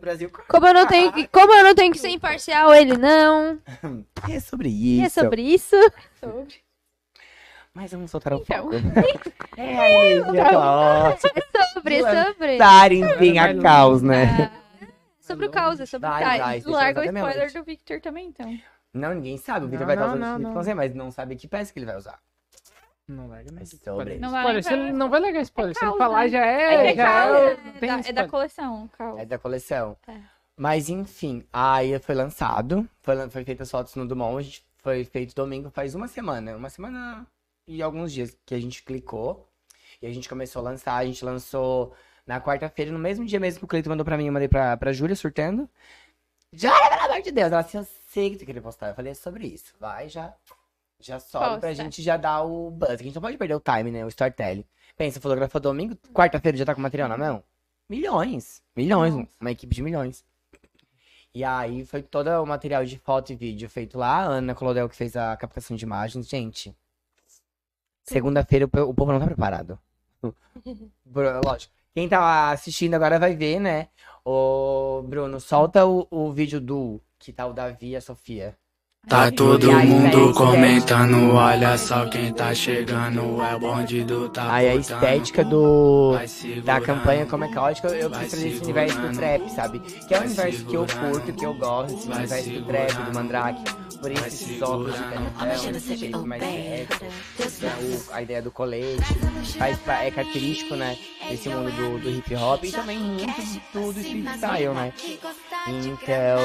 Brasil 0.00 0.30
Core. 0.30 0.46
Como 0.48 0.66
eu 0.66 0.74
não 0.74 0.86
tenho 0.86 1.12
que, 1.12 1.26
como 1.28 1.52
eu 1.52 1.64
não 1.64 1.74
tenho 1.74 1.92
que 1.92 1.98
ser 1.98 2.10
imparcial, 2.10 2.74
ele 2.74 2.96
não. 2.96 3.58
É 4.30 4.38
sobre 4.40 4.68
E 4.68 5.02
isso. 5.02 5.06
é 5.20 5.22
sobre 5.22 5.42
isso. 5.42 5.76
Sobre. 6.20 6.54
Mas 7.74 7.90
vamos 7.92 8.10
soltar 8.10 8.34
o 8.34 8.36
Então. 8.42 8.64
foco. 8.70 8.74
É 9.56 10.12
energia 10.12 10.44
caótica. 10.50 11.32
É 11.36 11.62
sobre, 11.72 11.94
é 11.96 12.24
sobre. 12.24 12.58
Dar, 12.58 12.92
enfim, 12.92 13.38
a 13.38 13.60
caos, 13.60 14.02
né? 14.02 14.52
Sobre 15.20 15.46
o 15.46 15.50
caos, 15.50 15.80
é 15.80 15.86
sobre 15.86 16.06
o 16.08 16.10
caos. 16.10 16.64
Larga 16.66 17.00
o 17.00 17.04
spoiler 17.04 17.52
do 17.52 17.64
Victor 17.64 18.00
também, 18.00 18.28
então. 18.28 18.56
Não, 18.94 19.14
ninguém 19.14 19.36
sabe. 19.36 19.66
O 19.66 19.68
Victor 19.68 19.86
Não, 19.86 19.86
vai 19.86 19.96
estar 19.96 20.06
não, 20.06 20.14
usando 20.14 20.20
não, 20.28 20.34
esse 20.34 20.42
não. 20.42 20.52
com 20.54 20.62
você, 20.64 20.74
mas 20.74 20.94
não 20.94 21.10
sabe 21.10 21.36
que 21.36 21.46
peça 21.48 21.72
que 21.72 21.78
ele 21.78 21.86
vai 21.86 21.96
usar. 21.96 22.18
Não 23.06 23.28
larga 23.28 23.50
não. 23.52 23.62
É 23.62 23.64
sobre. 23.64 24.18
Não 24.18 24.30
vai 24.30 24.40
Spoiler, 24.42 24.62
você 24.64 24.76
lembrar. 24.76 24.92
não 24.92 25.08
vai 25.10 25.20
largar 25.20 25.40
spoiler. 25.42 25.74
Se 25.78 25.84
ele 25.84 25.96
falar, 25.96 26.20
né? 26.24 26.28
já 26.28 26.44
É, 26.46 26.74
é. 26.74 26.90
é 26.92 26.94
já 26.94 27.26
é, 27.38 27.52
é, 27.52 27.56
tem 27.56 27.88
da, 27.88 27.94
é 27.94 27.96
da 27.96 28.00
spoiler. 28.02 28.30
coleção, 28.30 28.90
caos. 28.98 29.20
É 29.20 29.24
da 29.26 29.38
coleção. 29.38 29.96
É. 30.06 30.14
Mas 30.56 30.88
enfim, 30.88 31.44
aí 31.52 31.98
foi 32.00 32.14
lançado, 32.14 32.88
foi, 33.00 33.14
lan- 33.14 33.30
foi 33.30 33.44
feito 33.44 33.62
as 33.62 33.70
fotos 33.70 33.94
no 33.94 34.06
Dumont, 34.06 34.38
a 34.38 34.42
gente 34.42 34.64
foi 34.78 35.04
feito 35.04 35.34
domingo 35.34 35.70
faz 35.70 35.94
uma 35.94 36.08
semana, 36.08 36.56
uma 36.56 36.68
semana 36.68 37.24
e 37.66 37.80
alguns 37.80 38.12
dias 38.12 38.36
que 38.44 38.54
a 38.54 38.60
gente 38.60 38.82
clicou 38.82 39.48
e 40.02 40.06
a 40.06 40.12
gente 40.12 40.28
começou 40.28 40.60
a 40.60 40.64
lançar, 40.64 40.96
a 40.96 41.04
gente 41.04 41.24
lançou 41.24 41.94
na 42.26 42.40
quarta-feira, 42.40 42.90
no 42.90 42.98
mesmo 42.98 43.24
dia 43.24 43.38
mesmo 43.40 43.60
que 43.60 43.64
o 43.64 43.68
Cleiton 43.68 43.90
mandou 43.90 44.04
pra 44.04 44.16
mim, 44.18 44.26
eu 44.26 44.32
mandei 44.32 44.48
pra, 44.48 44.76
pra 44.76 44.92
Júlia 44.92 45.14
surtando. 45.16 45.68
Já, 46.52 46.72
pelo 46.90 47.12
amor 47.12 47.22
de 47.22 47.30
Deus, 47.30 47.52
ela 47.52 47.60
assim, 47.60 47.78
eu 47.78 47.86
sei 48.18 48.30
que 48.30 48.36
tu 48.36 48.44
queria 48.44 48.60
postar, 48.60 48.88
eu 48.88 48.94
falei, 48.94 49.12
é 49.12 49.14
sobre 49.14 49.46
isso, 49.46 49.72
vai, 49.78 50.08
já, 50.08 50.34
já 50.98 51.20
sobe 51.20 51.60
pra 51.60 51.68
Posta. 51.68 51.74
gente 51.74 52.02
já 52.02 52.16
dar 52.16 52.42
o 52.42 52.70
buzz, 52.70 52.90
a 52.90 52.96
gente 52.96 53.14
não 53.14 53.22
pode 53.22 53.38
perder 53.38 53.54
o 53.54 53.60
time, 53.60 53.92
né, 53.92 54.04
o 54.04 54.08
storytelling. 54.08 54.64
Pensa, 54.96 55.20
fotografou 55.20 55.60
domingo, 55.60 55.96
quarta-feira 56.12 56.58
já 56.58 56.64
tá 56.64 56.74
com 56.74 56.80
material 56.80 57.08
na 57.08 57.16
mão? 57.16 57.44
Milhões, 57.88 58.60
milhões, 58.74 59.14
Nossa. 59.14 59.28
uma 59.40 59.50
equipe 59.52 59.72
de 59.74 59.82
milhões. 59.82 60.24
E 61.32 61.44
aí 61.44 61.84
foi 61.86 62.02
todo 62.02 62.28
o 62.28 62.44
material 62.44 62.84
de 62.84 62.98
foto 62.98 63.32
e 63.32 63.36
vídeo 63.36 63.70
feito 63.70 63.96
lá. 63.96 64.24
A 64.24 64.24
Ana 64.24 64.54
Colodel 64.54 64.88
que 64.88 64.96
fez 64.96 65.14
a 65.14 65.36
captação 65.36 65.76
de 65.76 65.84
imagens. 65.84 66.28
Gente, 66.28 66.74
segunda-feira 68.02 68.64
o, 68.66 68.68
povo 68.94 69.12
não 69.12 69.20
tá 69.20 69.26
preparado. 69.26 69.78
Lógico. 71.44 71.72
Quem 71.94 72.08
tá 72.08 72.50
assistindo 72.50 72.94
agora 72.94 73.18
vai 73.18 73.36
ver, 73.36 73.60
né? 73.60 73.88
Ô, 74.24 75.02
Bruno, 75.06 75.38
solta 75.38 75.86
o, 75.86 76.06
o 76.10 76.32
vídeo 76.32 76.60
do 76.60 77.00
que 77.18 77.32
tá 77.32 77.46
o 77.46 77.52
Davi 77.52 77.90
e 77.90 77.96
a 77.96 78.00
Sofia. 78.00 78.56
Tá 79.06 79.30
todo 79.30 79.70
aí, 79.70 79.86
mundo 79.86 80.34
comentando, 80.34 81.32
olha 81.32 81.78
só 81.78 82.06
quem 82.08 82.32
tá 82.32 82.52
chegando, 82.52 83.40
é 83.40 83.54
o 83.54 83.58
bonde 83.58 84.04
do 84.04 84.28
tá 84.28 84.52
Aí 84.52 84.68
a 84.68 84.74
estética 84.74 85.44
do 85.44 86.14
da 86.64 86.80
campanha 86.80 87.24
como 87.24 87.44
é 87.44 87.48
caótica, 87.48 87.88
eu 87.88 88.10
vai 88.10 88.20
quis 88.20 88.32
trazer 88.32 88.48
esse 88.48 88.62
universo 88.62 89.00
do 89.00 89.16
trap, 89.16 89.48
sabe? 89.50 89.78
Que 89.80 90.14
é 90.14 90.20
um 90.20 90.24
universo 90.24 90.64
que 90.66 90.74
eu 90.74 90.86
curto, 90.86 91.32
que 91.32 91.46
eu 91.46 91.54
gosto, 91.54 91.96
esse 91.96 92.08
universo 92.10 92.50
do 92.50 92.64
trap, 92.66 92.92
do 92.92 93.14
Mandrake. 93.14 93.87
Por 94.00 94.12
isso 94.12 94.26
esses 94.26 94.62
óculos 94.62 94.94
de 94.94 95.00
canetão, 95.02 95.70
esse 95.76 95.96
jeito 95.96 96.26
mais 96.26 96.42
sexy, 96.42 97.66
o- 97.66 98.12
a 98.14 98.22
ideia 98.22 98.40
do 98.42 98.50
colete, 98.50 99.02
faz, 99.58 99.78
é 100.04 100.10
característico, 100.10 100.76
né? 100.76 100.96
Desse 101.28 101.48
mundo 101.48 101.70
do, 101.72 101.98
do 101.98 102.10
hip 102.10 102.34
hop 102.36 102.64
e 102.64 102.70
também 102.72 102.98
muito 102.98 103.26
do, 103.72 103.92
do 103.92 104.00
street 104.00 104.26
style, 104.36 104.68
né? 104.74 104.92
Então, 105.66 106.38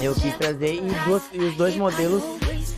eu 0.00 0.14
quis 0.14 0.34
trazer 0.36 0.74
e, 0.76 0.80
duas- 1.04 1.28
e 1.32 1.38
os 1.40 1.56
dois 1.56 1.76
modelos 1.76 2.22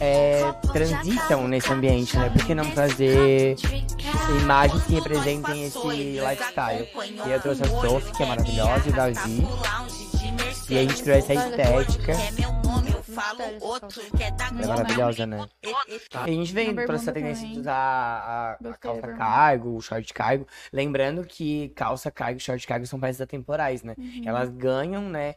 é, 0.00 0.52
transitam 0.72 1.46
nesse 1.46 1.72
ambiente, 1.72 2.16
né? 2.18 2.30
Por 2.30 2.44
que 2.44 2.54
não 2.56 2.68
trazer 2.72 3.54
imagens 4.40 4.82
que 4.84 4.94
representem 4.94 5.64
esse 5.66 5.78
lifestyle? 6.18 6.88
E 7.26 7.30
eu 7.30 7.40
trouxe 7.40 7.62
a 7.62 7.68
Sophie, 7.68 8.12
que 8.12 8.22
é 8.24 8.26
maravilhosa, 8.26 8.82
e 8.86 8.90
o 8.90 8.92
Davi. 8.92 9.46
E 10.72 10.78
a 10.78 10.80
gente 10.80 11.02
criou 11.02 11.18
essa 11.18 11.34
estética. 11.34 12.12
É 14.58 14.66
maravilhosa, 14.66 15.26
né? 15.26 15.46
E 15.62 16.16
a 16.16 16.26
gente 16.26 16.52
vem 16.54 16.74
pra 16.74 16.94
essa 16.94 17.12
tendência 17.12 17.46
de 17.46 17.60
usar 17.60 17.74
a, 17.74 18.52
a 18.52 18.74
calça 18.78 19.12
cargo, 19.12 19.76
o 19.76 19.82
short 19.82 20.14
cargo. 20.14 20.46
Lembrando 20.72 21.26
que 21.26 21.68
calça 21.70 22.10
cargo 22.10 22.38
e 22.38 22.40
short 22.40 22.66
cargo 22.66 22.86
são 22.86 22.98
peças 22.98 23.20
atemporais, 23.20 23.82
né? 23.82 23.94
Uhum. 23.98 24.22
Elas 24.24 24.48
ganham, 24.48 25.02
né? 25.10 25.34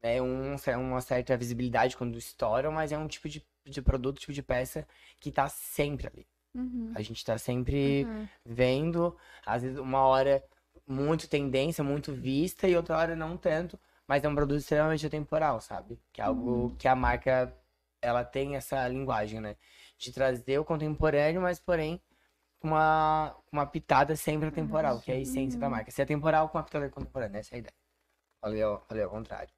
É 0.00 0.22
um, 0.22 0.54
uma 0.78 1.00
certa 1.00 1.36
visibilidade 1.36 1.96
quando 1.96 2.16
estouram, 2.16 2.70
mas 2.70 2.92
é 2.92 2.98
um 2.98 3.08
tipo 3.08 3.28
de, 3.28 3.44
de 3.66 3.82
produto, 3.82 4.20
tipo 4.20 4.32
de 4.32 4.42
peça 4.44 4.86
que 5.18 5.32
tá 5.32 5.48
sempre 5.48 6.06
ali. 6.06 6.26
Uhum. 6.54 6.92
A 6.94 7.02
gente 7.02 7.24
tá 7.24 7.36
sempre 7.36 8.04
Uhum. 8.04 8.28
vendo, 8.46 9.16
às 9.44 9.62
vezes 9.62 9.78
uma 9.78 10.02
hora 10.02 10.40
muito 10.86 11.28
tendência, 11.28 11.82
muito 11.82 12.12
vista, 12.12 12.68
e 12.68 12.76
outra 12.76 12.96
hora 12.96 13.16
não 13.16 13.36
tanto, 13.36 13.76
mas 14.12 14.22
é 14.22 14.28
um 14.28 14.34
produto 14.34 14.58
extremamente 14.58 15.06
atemporal, 15.06 15.58
sabe? 15.58 15.98
Que 16.12 16.20
é 16.20 16.24
algo 16.24 16.76
que 16.76 16.86
a 16.86 16.94
marca, 16.94 17.50
ela 18.02 18.22
tem 18.22 18.56
essa 18.56 18.86
linguagem, 18.86 19.40
né? 19.40 19.56
De 19.96 20.12
trazer 20.12 20.58
o 20.58 20.66
contemporâneo, 20.66 21.40
mas 21.40 21.58
porém 21.58 21.98
com 22.60 22.68
uma, 22.68 23.34
uma 23.50 23.64
pitada 23.64 24.14
sempre 24.14 24.48
atemporal, 24.48 25.00
que 25.00 25.10
é 25.10 25.14
a 25.14 25.18
essência 25.18 25.58
da 25.58 25.70
marca. 25.70 25.90
Ser 25.90 26.02
atemporal 26.02 26.50
com 26.50 26.58
uma 26.58 26.62
pitada 26.64 26.90
contemporânea, 26.90 27.38
essa 27.38 27.54
é 27.54 27.56
a 27.56 27.58
ideia. 27.60 27.74
Falei 28.38 28.62
ao, 28.62 28.82
falei 28.82 29.02
ao 29.02 29.08
contrário. 29.08 29.48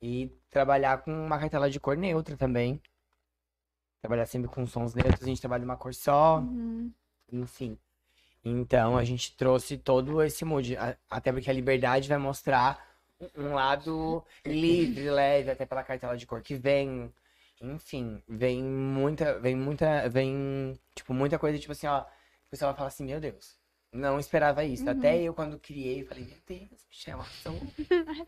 E 0.00 0.34
trabalhar 0.48 1.02
com 1.02 1.12
uma 1.12 1.38
cartela 1.38 1.68
de 1.68 1.78
cor 1.78 1.94
neutra 1.94 2.38
também. 2.38 2.80
Trabalhar 4.00 4.24
sempre 4.24 4.48
com 4.48 4.66
sons 4.66 4.94
neutros, 4.94 5.22
a 5.22 5.26
gente 5.26 5.42
trabalha 5.42 5.62
uma 5.62 5.76
cor 5.76 5.92
só, 5.92 6.38
Uhum. 6.38 6.90
enfim. 7.30 7.78
Então 8.42 8.96
a 8.96 9.04
gente 9.04 9.36
trouxe 9.36 9.76
todo 9.76 10.22
esse 10.22 10.42
mood. 10.42 10.74
Até 11.10 11.30
porque 11.30 11.50
a 11.50 11.52
liberdade 11.52 12.08
vai 12.08 12.16
mostrar 12.16 12.93
um 13.36 13.54
lado 13.54 14.24
livre, 14.44 15.10
leve, 15.10 15.50
até 15.50 15.64
pela 15.66 15.82
cartela 15.84 16.16
de 16.16 16.26
cor 16.26 16.42
que 16.42 16.54
vem. 16.54 17.12
Enfim, 17.60 18.22
vem 18.28 18.62
muita, 18.62 19.38
vem 19.38 19.56
muita, 19.56 20.08
vem, 20.08 20.78
tipo, 20.94 21.14
muita 21.14 21.38
coisa, 21.38 21.58
tipo 21.58 21.72
assim, 21.72 21.86
ó. 21.86 22.02
O 22.02 22.50
pessoal 22.50 22.72
vai 22.72 22.76
falar 22.76 22.88
assim, 22.88 23.04
meu 23.04 23.20
Deus, 23.20 23.56
não 23.92 24.18
esperava 24.18 24.64
isso. 24.64 24.84
Uhum. 24.84 24.90
Até 24.90 25.22
eu, 25.22 25.32
quando 25.32 25.58
criei, 25.58 26.04
falei, 26.04 26.24
meu 26.24 26.36
Deus, 26.46 26.84
Michel, 26.88 27.20
arrasou. 27.20 27.60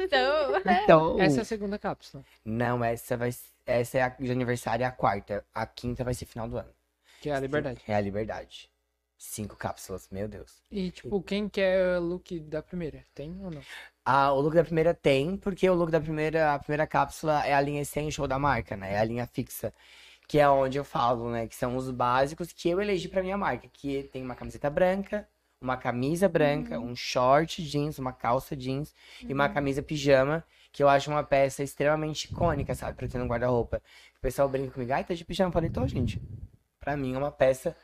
Então, 0.00 0.62
Então, 0.84 1.20
Essa 1.20 1.38
é 1.38 1.42
a 1.42 1.44
segunda 1.44 1.78
cápsula. 1.78 2.24
não, 2.44 2.82
essa 2.84 3.16
vai, 3.16 3.30
essa 3.66 3.98
é 3.98 4.02
a 4.02 4.08
de 4.08 4.30
aniversário, 4.30 4.84
é 4.84 4.86
a 4.86 4.92
quarta. 4.92 5.44
A 5.52 5.66
quinta 5.66 6.02
vai 6.04 6.14
ser 6.14 6.24
final 6.26 6.48
do 6.48 6.56
ano. 6.56 6.72
Que 7.20 7.30
é 7.30 7.34
a 7.34 7.40
liberdade. 7.40 7.82
É 7.86 7.94
a 7.94 8.00
liberdade. 8.00 8.70
Cinco 9.18 9.56
cápsulas, 9.56 10.08
meu 10.10 10.28
Deus. 10.28 10.62
E, 10.70 10.90
tipo, 10.90 11.22
quem 11.22 11.48
quer 11.48 11.98
o 11.98 12.00
look 12.02 12.38
da 12.40 12.62
primeira? 12.62 13.02
Tem 13.14 13.30
ou 13.42 13.50
não? 13.50 13.62
Ah, 14.08 14.32
o 14.32 14.40
look 14.40 14.54
da 14.54 14.62
primeira 14.62 14.94
tem, 14.94 15.36
porque 15.36 15.68
o 15.68 15.74
look 15.74 15.90
da 15.90 16.00
primeira, 16.00 16.54
a 16.54 16.58
primeira 16.60 16.86
cápsula 16.86 17.44
é 17.44 17.52
a 17.52 17.60
linha 17.60 17.80
Essential 17.82 18.28
da 18.28 18.38
marca, 18.38 18.76
né? 18.76 18.94
É 18.94 18.98
a 19.00 19.04
linha 19.04 19.26
fixa. 19.26 19.74
Que 20.28 20.38
é 20.38 20.48
onde 20.48 20.78
eu 20.78 20.84
falo, 20.84 21.28
né? 21.30 21.48
Que 21.48 21.56
são 21.56 21.76
os 21.76 21.90
básicos 21.90 22.52
que 22.52 22.68
eu 22.68 22.80
elegi 22.80 23.08
pra 23.08 23.20
minha 23.22 23.36
marca. 23.36 23.68
Que 23.72 24.04
tem 24.12 24.22
uma 24.22 24.36
camiseta 24.36 24.70
branca, 24.70 25.28
uma 25.60 25.76
camisa 25.76 26.28
branca, 26.28 26.78
um 26.78 26.94
short 26.94 27.60
jeans, 27.64 27.98
uma 27.98 28.12
calça 28.12 28.54
jeans 28.56 28.94
e 29.20 29.32
uma 29.32 29.48
camisa 29.48 29.82
pijama. 29.82 30.44
Que 30.72 30.84
eu 30.84 30.88
acho 30.88 31.10
uma 31.10 31.24
peça 31.24 31.64
extremamente 31.64 32.26
icônica, 32.30 32.74
sabe? 32.76 32.96
Pra 32.96 33.08
ter 33.08 33.18
no 33.18 33.26
guarda-roupa. 33.26 33.82
O 34.18 34.20
pessoal 34.20 34.48
brinca 34.48 34.70
comigo, 34.70 34.92
ai, 34.92 35.02
tá 35.04 35.14
de 35.14 35.24
pijama. 35.24 35.48
Eu 35.48 35.52
falei, 35.52 35.70
tô, 35.70 35.84
gente. 35.88 36.22
Pra 36.78 36.96
mim 36.96 37.14
é 37.14 37.18
uma 37.18 37.32
peça 37.32 37.74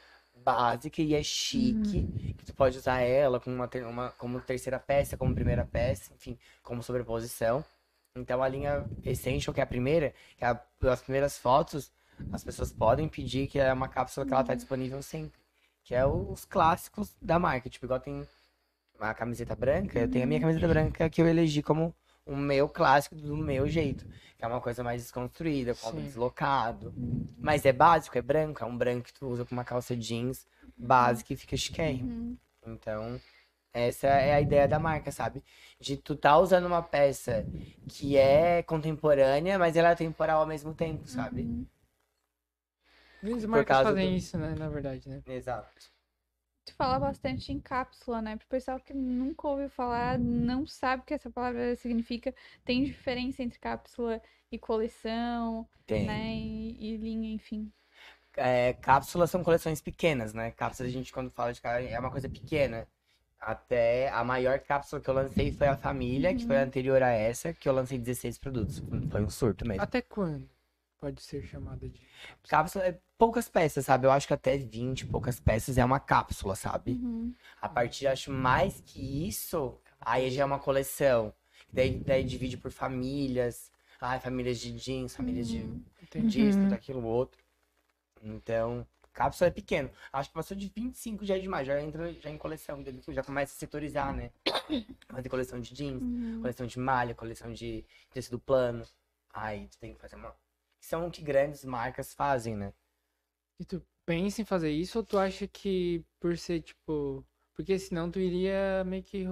básica 0.42 1.00
e 1.02 1.14
é 1.14 1.22
chique. 1.22 2.06
Que 2.38 2.44
tu 2.46 2.54
pode 2.54 2.78
usar 2.78 3.00
ela 3.00 3.40
como, 3.40 3.56
uma, 3.56 3.68
uma- 3.88 4.10
como 4.12 4.40
terceira 4.40 4.78
peça, 4.78 5.16
como 5.16 5.34
primeira 5.34 5.64
peça, 5.64 6.12
enfim, 6.14 6.38
como 6.62 6.82
sobreposição. 6.82 7.64
Então 8.16 8.42
a 8.42 8.48
linha 8.48 8.84
Essential, 9.04 9.54
que 9.54 9.60
é 9.60 9.62
a 9.62 9.66
primeira, 9.66 10.12
que 10.36 10.44
é 10.44 10.48
a, 10.48 10.60
as 10.90 11.00
primeiras 11.02 11.38
fotos, 11.38 11.90
as 12.32 12.44
pessoas 12.44 12.72
podem 12.72 13.08
pedir 13.08 13.46
que 13.46 13.58
é 13.58 13.72
uma 13.72 13.88
cápsula 13.88 14.26
que 14.26 14.32
ela 14.32 14.44
tá 14.44 14.54
disponível 14.54 15.02
sempre. 15.02 15.40
Que 15.84 15.94
é 15.94 16.04
os 16.06 16.44
clássicos 16.44 17.16
da 17.20 17.38
marca. 17.38 17.68
Tipo, 17.70 17.86
igual 17.86 18.00
tem 18.00 18.26
uma 18.98 19.14
camiseta 19.14 19.56
branca, 19.56 19.98
eu 19.98 20.08
tenho 20.10 20.24
a 20.24 20.26
minha 20.26 20.40
camiseta 20.40 20.68
branca 20.68 21.10
que 21.10 21.20
eu 21.20 21.26
elegi 21.26 21.62
como 21.62 21.94
o 22.26 22.36
meu 22.36 22.68
clássico 22.68 23.14
do 23.16 23.36
meu 23.36 23.68
jeito. 23.68 24.04
Que 24.38 24.44
é 24.44 24.48
uma 24.48 24.60
coisa 24.60 24.82
mais 24.82 25.02
desconstruída, 25.02 25.74
com 25.74 25.86
algo 25.86 26.00
Sim. 26.00 26.06
deslocado. 26.06 26.94
Mas 27.40 27.64
é 27.66 27.72
básico, 27.72 28.16
é 28.16 28.22
branco, 28.22 28.62
é 28.62 28.66
um 28.66 28.76
branco 28.76 29.06
que 29.06 29.12
tu 29.14 29.26
usa 29.28 29.44
com 29.44 29.52
uma 29.54 29.64
calça 29.64 29.96
jeans 29.96 30.46
básica 30.76 31.32
e 31.32 31.36
fica 31.36 31.56
chiquérrimo. 31.56 32.38
Então, 32.64 33.20
essa 33.72 34.06
é 34.06 34.34
a 34.34 34.40
ideia 34.40 34.68
da 34.68 34.78
marca, 34.78 35.10
sabe? 35.10 35.42
De 35.80 35.96
tu 35.96 36.14
tá 36.16 36.38
usando 36.38 36.66
uma 36.66 36.82
peça 36.82 37.44
que 37.88 38.16
é 38.16 38.62
contemporânea, 38.62 39.58
mas 39.58 39.76
ela 39.76 39.90
é 39.90 39.94
temporal 39.94 40.40
ao 40.40 40.46
mesmo 40.46 40.72
tempo, 40.74 41.06
sabe? 41.06 41.66
Muitas 43.22 43.42
Por 43.42 43.48
marcas 43.50 43.76
causa 43.76 43.90
fazem 43.90 44.10
do- 44.10 44.16
isso, 44.16 44.38
né? 44.38 44.54
Na 44.58 44.68
verdade, 44.68 45.08
né? 45.08 45.22
Exato. 45.26 45.91
Tu 46.64 46.74
fala 46.74 46.98
bastante 46.98 47.52
em 47.52 47.60
cápsula, 47.60 48.22
né? 48.22 48.36
Pro 48.36 48.46
pessoal 48.46 48.78
que 48.80 48.94
nunca 48.94 49.48
ouviu 49.48 49.68
falar, 49.68 50.18
não 50.18 50.66
sabe 50.66 51.02
o 51.02 51.06
que 51.06 51.14
essa 51.14 51.30
palavra 51.30 51.74
significa, 51.76 52.34
tem 52.64 52.84
diferença 52.84 53.42
entre 53.42 53.58
cápsula 53.58 54.20
e 54.50 54.58
coleção, 54.58 55.68
Tem. 55.86 56.06
né? 56.06 56.34
E, 56.34 56.94
e 56.94 56.96
linha, 56.96 57.34
enfim. 57.34 57.72
É, 58.36 58.72
cápsulas 58.74 59.30
são 59.30 59.42
coleções 59.42 59.80
pequenas, 59.80 60.32
né? 60.32 60.50
Cápsulas 60.52 60.90
a 60.90 60.92
gente, 60.92 61.12
quando 61.12 61.30
fala 61.30 61.52
de 61.52 61.60
cara, 61.60 61.82
é 61.82 61.98
uma 61.98 62.10
coisa 62.10 62.28
pequena. 62.28 62.86
Até 63.38 64.08
a 64.10 64.22
maior 64.22 64.60
cápsula 64.60 65.02
que 65.02 65.10
eu 65.10 65.14
lancei 65.14 65.50
foi 65.52 65.66
a 65.66 65.76
Família, 65.76 66.32
que 66.32 66.46
foi 66.46 66.56
a 66.56 66.62
anterior 66.62 67.02
a 67.02 67.10
essa, 67.10 67.52
que 67.52 67.68
eu 67.68 67.72
lancei 67.72 67.98
16 67.98 68.38
produtos. 68.38 68.80
Foi 69.10 69.20
um 69.20 69.28
surto 69.28 69.66
mesmo. 69.66 69.82
Até 69.82 70.00
quando 70.00 70.48
pode 71.02 71.20
ser 71.20 71.42
chamada 71.42 71.88
de. 71.88 72.00
Cápsula 72.48 72.86
é 72.86 73.00
poucas 73.18 73.48
peças, 73.48 73.84
sabe? 73.86 74.06
Eu 74.06 74.12
acho 74.12 74.28
que 74.28 74.32
até 74.34 74.56
20 74.56 75.00
e 75.00 75.06
poucas 75.06 75.40
peças 75.40 75.76
é 75.76 75.84
uma 75.84 75.98
cápsula, 75.98 76.54
sabe? 76.54 76.92
Uhum. 76.92 77.34
A 77.60 77.68
partir, 77.68 78.06
acho, 78.06 78.30
mais 78.30 78.80
que 78.80 79.26
isso, 79.26 79.76
aí 80.00 80.30
já 80.30 80.42
é 80.42 80.44
uma 80.44 80.60
coleção. 80.60 81.34
Daí, 81.72 81.98
daí 81.98 82.22
divide 82.22 82.56
por 82.56 82.70
famílias. 82.70 83.72
Ai, 84.00 84.20
famílias 84.20 84.60
de 84.60 84.70
jeans, 84.72 85.16
famílias 85.16 85.48
de 85.48 85.58
Entendi. 86.04 86.38
disso, 86.44 86.60
Uhum. 86.60 86.68
daquilo, 86.68 87.04
outro. 87.04 87.42
Então, 88.22 88.86
cápsula 89.12 89.48
é 89.48 89.50
pequeno. 89.50 89.90
Acho 90.12 90.28
que 90.28 90.34
passou 90.34 90.56
de 90.56 90.68
25 90.68 91.24
já 91.24 91.36
é 91.36 91.40
demais, 91.40 91.66
já 91.66 91.80
entra 91.82 92.12
já 92.12 92.30
em 92.30 92.38
coleção. 92.38 92.84
tu 92.84 93.12
Já 93.12 93.24
começa 93.24 93.52
a 93.52 93.56
setorizar, 93.58 94.14
né? 94.14 94.30
Fazer 95.10 95.28
coleção 95.28 95.58
de 95.60 95.74
jeans, 95.74 96.00
Uhum. 96.00 96.38
coleção 96.42 96.64
de 96.66 96.78
malha, 96.78 97.12
coleção 97.12 97.52
de 97.52 97.84
tecido 98.12 98.38
plano. 98.38 98.84
Aí 99.34 99.66
tu 99.66 99.78
tem 99.78 99.94
que 99.94 100.00
fazer 100.00 100.14
uma. 100.16 100.32
São 100.82 101.06
o 101.06 101.10
que 101.10 101.22
grandes 101.22 101.64
marcas 101.64 102.12
fazem, 102.12 102.56
né? 102.56 102.74
E 103.60 103.64
tu 103.64 103.82
pensa 104.04 104.42
em 104.42 104.44
fazer 104.44 104.70
isso 104.70 104.98
ou 104.98 105.04
tu 105.04 105.16
acha 105.18 105.46
que 105.46 106.04
por 106.20 106.36
ser, 106.36 106.60
tipo. 106.60 107.24
Porque 107.54 107.78
senão 107.78 108.10
tu 108.10 108.18
iria 108.18 108.82
meio 108.84 109.02
que 109.02 109.24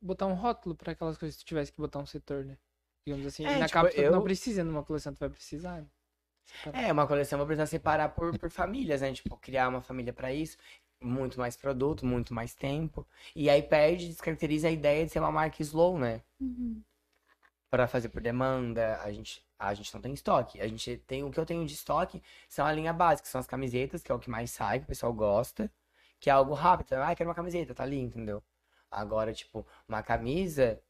botar 0.00 0.26
um 0.26 0.34
rótulo 0.34 0.76
pra 0.76 0.92
aquelas 0.92 1.16
coisas 1.16 1.36
se 1.38 1.44
tu 1.44 1.48
tivesse 1.48 1.72
que 1.72 1.78
botar 1.80 1.98
um 1.98 2.06
setor, 2.06 2.44
né? 2.44 2.58
Digamos 3.06 3.26
assim. 3.26 3.44
É, 3.44 3.56
na 3.58 3.66
tipo, 3.66 3.72
cápsula 3.80 4.04
tu 4.04 4.10
não 4.10 4.18
eu- 4.18 4.24
precisa, 4.24 4.62
numa 4.64 4.84
coleção 4.84 5.14
tu 5.14 5.18
vai 5.18 5.30
precisar. 5.30 5.80
né? 5.80 5.86
Separar. 6.44 6.82
É, 6.84 6.92
uma 6.92 7.06
coleção 7.06 7.38
vai 7.38 7.46
precisar 7.46 7.66
separar 7.66 8.08
por, 8.10 8.38
por 8.38 8.50
famílias, 8.50 9.00
né? 9.00 9.12
Tipo, 9.12 9.36
criar 9.38 9.68
uma 9.68 9.80
família 9.80 10.12
pra 10.12 10.32
isso. 10.32 10.56
Muito 11.02 11.38
mais 11.38 11.56
produto, 11.56 12.04
muito 12.04 12.34
mais 12.34 12.54
tempo. 12.54 13.06
E 13.34 13.48
aí 13.48 13.62
perde, 13.62 14.08
descaracteriza 14.08 14.68
a 14.68 14.70
ideia 14.70 15.06
de 15.06 15.12
ser 15.12 15.20
uma 15.20 15.30
marca 15.32 15.62
slow, 15.62 15.98
né? 15.98 16.22
Uhum. 16.40 16.82
Pra 17.70 17.86
fazer 17.86 18.08
por 18.08 18.20
demanda, 18.20 19.00
a 19.02 19.12
gente, 19.12 19.42
a 19.58 19.74
gente 19.74 19.92
não 19.94 20.00
tem 20.00 20.12
estoque. 20.14 20.60
A 20.60 20.68
gente 20.68 20.96
tem 20.98 21.24
o 21.24 21.30
que 21.30 21.38
eu 21.40 21.46
tenho 21.46 21.66
de 21.66 21.74
estoque 21.74 22.22
são 22.48 22.66
a 22.66 22.72
linha 22.72 22.92
básica, 22.92 23.28
são 23.28 23.40
as 23.40 23.46
camisetas, 23.46 24.02
que 24.02 24.12
é 24.12 24.14
o 24.14 24.18
que 24.18 24.30
mais 24.30 24.50
sai, 24.50 24.78
que 24.80 24.84
o 24.84 24.88
pessoal 24.88 25.12
gosta, 25.12 25.70
que 26.20 26.30
é 26.30 26.32
algo 26.32 26.54
rápido. 26.54 26.94
Ah, 26.94 27.14
quero 27.14 27.28
uma 27.30 27.34
camiseta, 27.36 27.74
tá 27.74 27.82
ali, 27.84 27.98
entendeu? 28.00 28.42
Agora, 28.90 29.32
tipo, 29.34 29.66
uma 29.88 30.02
camisa, 30.02 30.80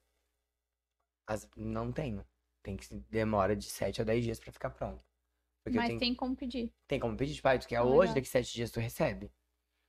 as, 1.27 1.49
não 1.57 1.93
tenho. 1.93 2.24
Tem 2.62 2.77
que 2.77 2.86
demora 3.11 3.55
de 3.57 3.65
7 3.70 4.01
a 4.01 4.05
10 4.05 4.24
dias 4.24 4.40
pra 4.40 4.53
ficar 4.53 4.70
pronto. 4.70 5.03
Porque 5.62 5.78
Mas 5.78 5.89
tenho, 5.89 6.01
tem 6.01 6.15
como 6.15 6.36
pedir. 6.36 6.73
tem 6.89 7.01
como 7.01 7.16
pedir, 7.16 7.35
tipo, 7.36 7.49
ah, 7.49 7.59
tu 7.59 7.69
quer 7.69 7.77
Ah, 7.77 7.85
hoje, 7.85 8.01
legal. 8.01 8.15
daqui 8.16 8.28
7 8.28 8.53
dias 8.55 8.70
tu 8.70 8.81
recebe. 8.81 9.32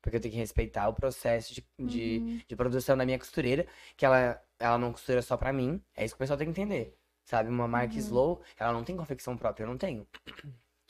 Porque 0.02 0.18
eu 0.18 0.22
tenho 0.22 0.34
que 0.34 0.40
respeitar 0.40 0.90
o 0.90 0.94
processo 0.96 1.54
de, 1.54 1.68
de, 1.80 2.20
Uhum. 2.20 2.38
de 2.48 2.56
produção 2.56 2.98
da 2.98 3.06
minha 3.06 3.20
costureira, 3.20 3.68
que 3.98 4.06
ela, 4.06 4.42
ela 4.60 4.78
não 4.78 4.94
costura 4.94 5.22
só 5.22 5.38
pra 5.38 5.54
mim. 5.54 5.84
É 5.96 6.06
isso 6.06 6.16
que 6.16 6.20
o 6.20 6.24
pessoal 6.24 6.38
tem 6.38 6.48
que 6.48 6.52
entender. 6.62 6.98
Sabe? 7.30 7.48
Uma 7.48 7.68
marca 7.68 7.94
Uhum. 7.94 8.00
slow, 8.00 8.42
ela 8.58 8.74
não 8.74 8.84
tem 8.84 8.98
confecção 8.98 9.38
própria, 9.38 9.64
eu 9.64 9.68
não 9.68 9.78
tenho. 9.78 10.08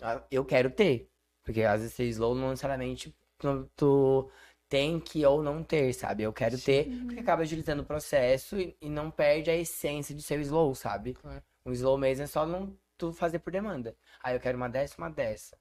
Ah, 0.01 0.23
Eu 0.31 0.45
quero 0.45 0.71
ter. 0.71 1.09
Porque 1.43 1.63
às 1.63 1.81
vezes 1.81 1.93
ser 1.95 2.05
slow 2.05 2.33
não 2.33 2.51
necessariamente 2.51 3.13
tu, 3.37 3.69
tu 3.75 4.31
tem 4.69 5.01
que 5.01 5.25
ou 5.25 5.43
não 5.43 5.61
ter, 5.61 5.91
sabe? 5.93 6.23
Eu 6.23 6.31
quero 6.31 6.57
ter, 6.57 6.85
porque 7.05 7.19
acaba 7.19 7.41
agilizando 7.41 7.81
o 7.81 7.85
processo 7.85 8.57
e, 8.57 8.73
e 8.79 8.89
não 8.89 9.11
perde 9.11 9.51
a 9.51 9.55
essência 9.55 10.15
de 10.15 10.21
ser 10.21 10.39
slow, 10.39 10.73
sabe? 10.75 11.13
Claro. 11.15 11.43
O 11.65 11.71
slow 11.73 11.97
mesmo 11.97 12.23
é 12.23 12.27
só 12.27 12.45
não 12.45 12.73
tu 12.97 13.11
fazer 13.11 13.39
por 13.39 13.51
demanda. 13.51 13.93
Aí 14.23 14.33
eu 14.33 14.39
quero 14.39 14.55
uma 14.55 14.69
dessa, 14.69 14.95
uma 14.97 15.09
dessa. 15.09 15.57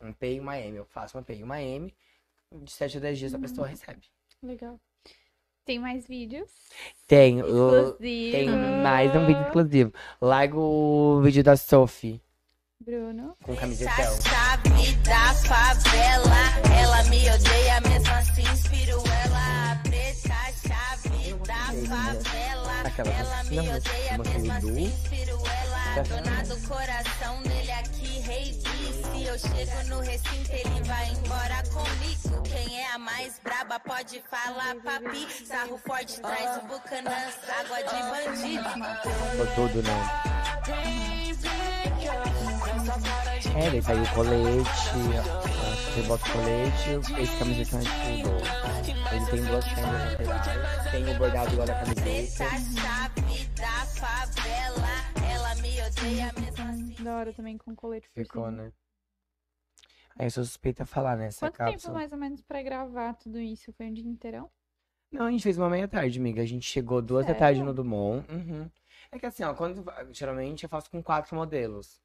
Um 0.00 0.10
P 0.10 0.36
e 0.36 0.40
uma 0.40 0.58
M. 0.58 0.78
Eu 0.78 0.86
faço 0.86 1.18
uma 1.18 1.22
P 1.22 1.34
e 1.34 1.42
uma 1.42 1.60
M. 1.60 1.94
De 2.50 2.72
7 2.72 2.96
a 2.96 3.00
10 3.00 3.18
dias 3.18 3.34
a 3.34 3.38
pessoa 3.38 3.66
recebe. 3.66 4.06
Legal. 4.42 4.80
Tem 5.64 5.78
mais 5.78 6.06
vídeos? 6.06 6.48
Tem, 7.06 7.42
o- 7.42 7.92
tem 7.98 8.48
mais 8.82 9.14
um 9.16 9.24
vídeo 9.26 9.42
exclusivo. 9.44 9.92
Larga 10.20 10.58
o 10.58 11.20
vídeo 11.22 11.42
da 11.42 11.56
Sophie 11.56 12.20
Bruno. 12.80 13.34
com 13.42 13.56
camisetão. 13.56 13.94
chave 14.20 14.92
da 15.04 15.32
favela. 15.34 16.36
Ela 16.78 17.02
me 17.04 17.18
odeia, 17.30 17.80
mesmo 17.80 18.12
assim 18.14 18.42
inspiro 18.42 18.98
ela. 19.24 19.80
Preta 19.84 20.68
chave 20.68 21.34
da 21.46 21.88
favela. 21.88 22.80
Aquela 22.84 23.10
Ela 23.10 23.44
me 23.44 23.58
odeia, 23.60 24.18
mesmo 24.18 24.52
assim 24.52 24.82
inspiro 24.84 25.38
ela. 25.46 26.02
Dona 26.02 26.42
do 26.44 26.68
coração 26.68 27.03
eu 29.34 29.38
chego 29.38 29.88
no 29.88 30.00
recinto, 30.00 30.52
ele 30.52 30.82
vai 30.84 31.10
embora 31.10 31.60
comigo. 31.72 32.42
Quem 32.44 32.80
é 32.80 32.92
a 32.92 32.98
mais 32.98 33.40
braba 33.40 33.80
pode 33.80 34.22
falar, 34.30 34.76
papi. 34.76 35.26
Sarro 35.44 35.76
forte, 35.78 36.20
traz 36.20 36.62
o 36.62 36.66
bucanãs, 36.66 37.34
água 37.58 37.82
de 37.82 38.30
bandido. 38.30 38.68
Ficou 39.32 39.46
tudo, 39.56 39.82
né? 39.82 39.90
É, 43.56 43.70
daí 43.70 43.82
saiu 43.82 44.02
o 44.02 44.14
colete, 44.14 44.68
você 45.94 46.02
bota 46.06 46.28
o 46.28 46.32
colete, 46.32 47.12
esse 47.22 47.36
camisetão 47.36 47.80
é 47.80 48.82
tipo, 48.82 49.14
ele 49.14 49.26
tem 49.26 49.44
duas 49.44 49.64
fendas 49.64 50.28
laterais, 50.28 50.90
tem 50.92 51.10
o 51.10 51.18
bordado 51.18 51.52
igual 51.52 51.66
da 51.66 51.74
camiseta. 51.74 52.44
Da 53.56 53.86
favela. 53.86 54.88
Ela 55.28 55.54
me 55.56 55.82
odeia, 55.82 56.32
mesmo 56.38 56.68
assim. 56.68 57.04
Da 57.04 57.16
hora 57.16 57.32
também 57.32 57.58
com 57.58 57.74
colete 57.74 58.08
Ficou, 58.14 58.50
né? 58.50 58.70
Aí 60.16 60.26
eu 60.26 60.30
sou 60.30 60.44
suspeita 60.44 60.84
a 60.84 60.86
falar 60.86 61.16
nessa 61.16 61.46
Quanto 61.46 61.56
tempo 61.56 61.70
cápsula. 61.70 61.94
mais 61.94 62.12
ou 62.12 62.18
menos 62.18 62.40
pra 62.42 62.62
gravar 62.62 63.14
tudo 63.14 63.38
isso? 63.38 63.72
Foi 63.72 63.86
um 63.86 63.92
dia 63.92 64.06
inteirão? 64.06 64.50
Não, 65.10 65.26
a 65.26 65.30
gente 65.30 65.42
fez 65.42 65.58
uma 65.58 65.70
meia 65.70 65.86
tarde, 65.88 66.18
amiga. 66.18 66.42
A 66.42 66.46
gente 66.46 66.66
chegou 66.66 67.00
duas 67.02 67.26
da 67.26 67.34
tarde 67.34 67.62
no 67.62 67.72
Dumont. 67.74 68.24
Uhum. 68.32 68.70
É 69.12 69.18
que 69.18 69.26
assim, 69.26 69.44
ó, 69.44 69.54
quando 69.54 69.84
geralmente 70.12 70.64
eu 70.64 70.68
faço 70.68 70.90
com 70.90 71.02
quatro 71.02 71.34
modelos. 71.36 72.00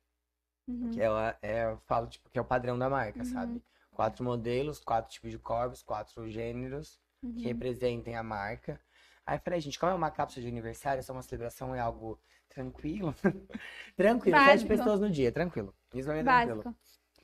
Uhum. 0.67 0.91
Que 0.91 1.01
ela 1.01 1.35
é, 1.41 1.65
eu 1.65 1.77
falo, 1.87 2.07
tipo, 2.07 2.29
que 2.29 2.37
é 2.37 2.41
o 2.41 2.45
padrão 2.45 2.77
da 2.77 2.89
marca, 2.89 3.19
Uhum. 3.19 3.25
sabe? 3.25 3.63
Quatro 3.91 4.23
modelos, 4.23 4.79
quatro 4.79 5.11
tipos 5.11 5.31
de 5.31 5.37
corpos, 5.39 5.81
quatro 5.81 6.27
gêneros 6.29 6.99
que 7.21 7.27
Uhum. 7.27 7.43
representem 7.43 8.15
a 8.15 8.23
marca. 8.23 8.79
Aí 9.25 9.37
eu 9.37 9.41
falei, 9.41 9.59
gente, 9.59 9.77
como 9.79 9.91
é 9.91 9.95
uma 9.95 10.09
cápsula 10.11 10.41
de 10.43 10.47
aniversário, 10.47 11.03
só 11.03 11.11
uma 11.13 11.21
celebração 11.21 11.73
é 11.75 11.79
algo 11.79 12.19
tranquilo. 12.47 13.13
tranquilo, 13.95 14.37
Básico. 14.37 14.59
sete 14.59 14.67
pessoas 14.67 14.99
no 14.99 15.09
dia, 15.09 15.31
tranquilo. 15.31 15.75
Isso 15.93 16.09
é 16.11 16.23
tranquilo. 16.23 16.75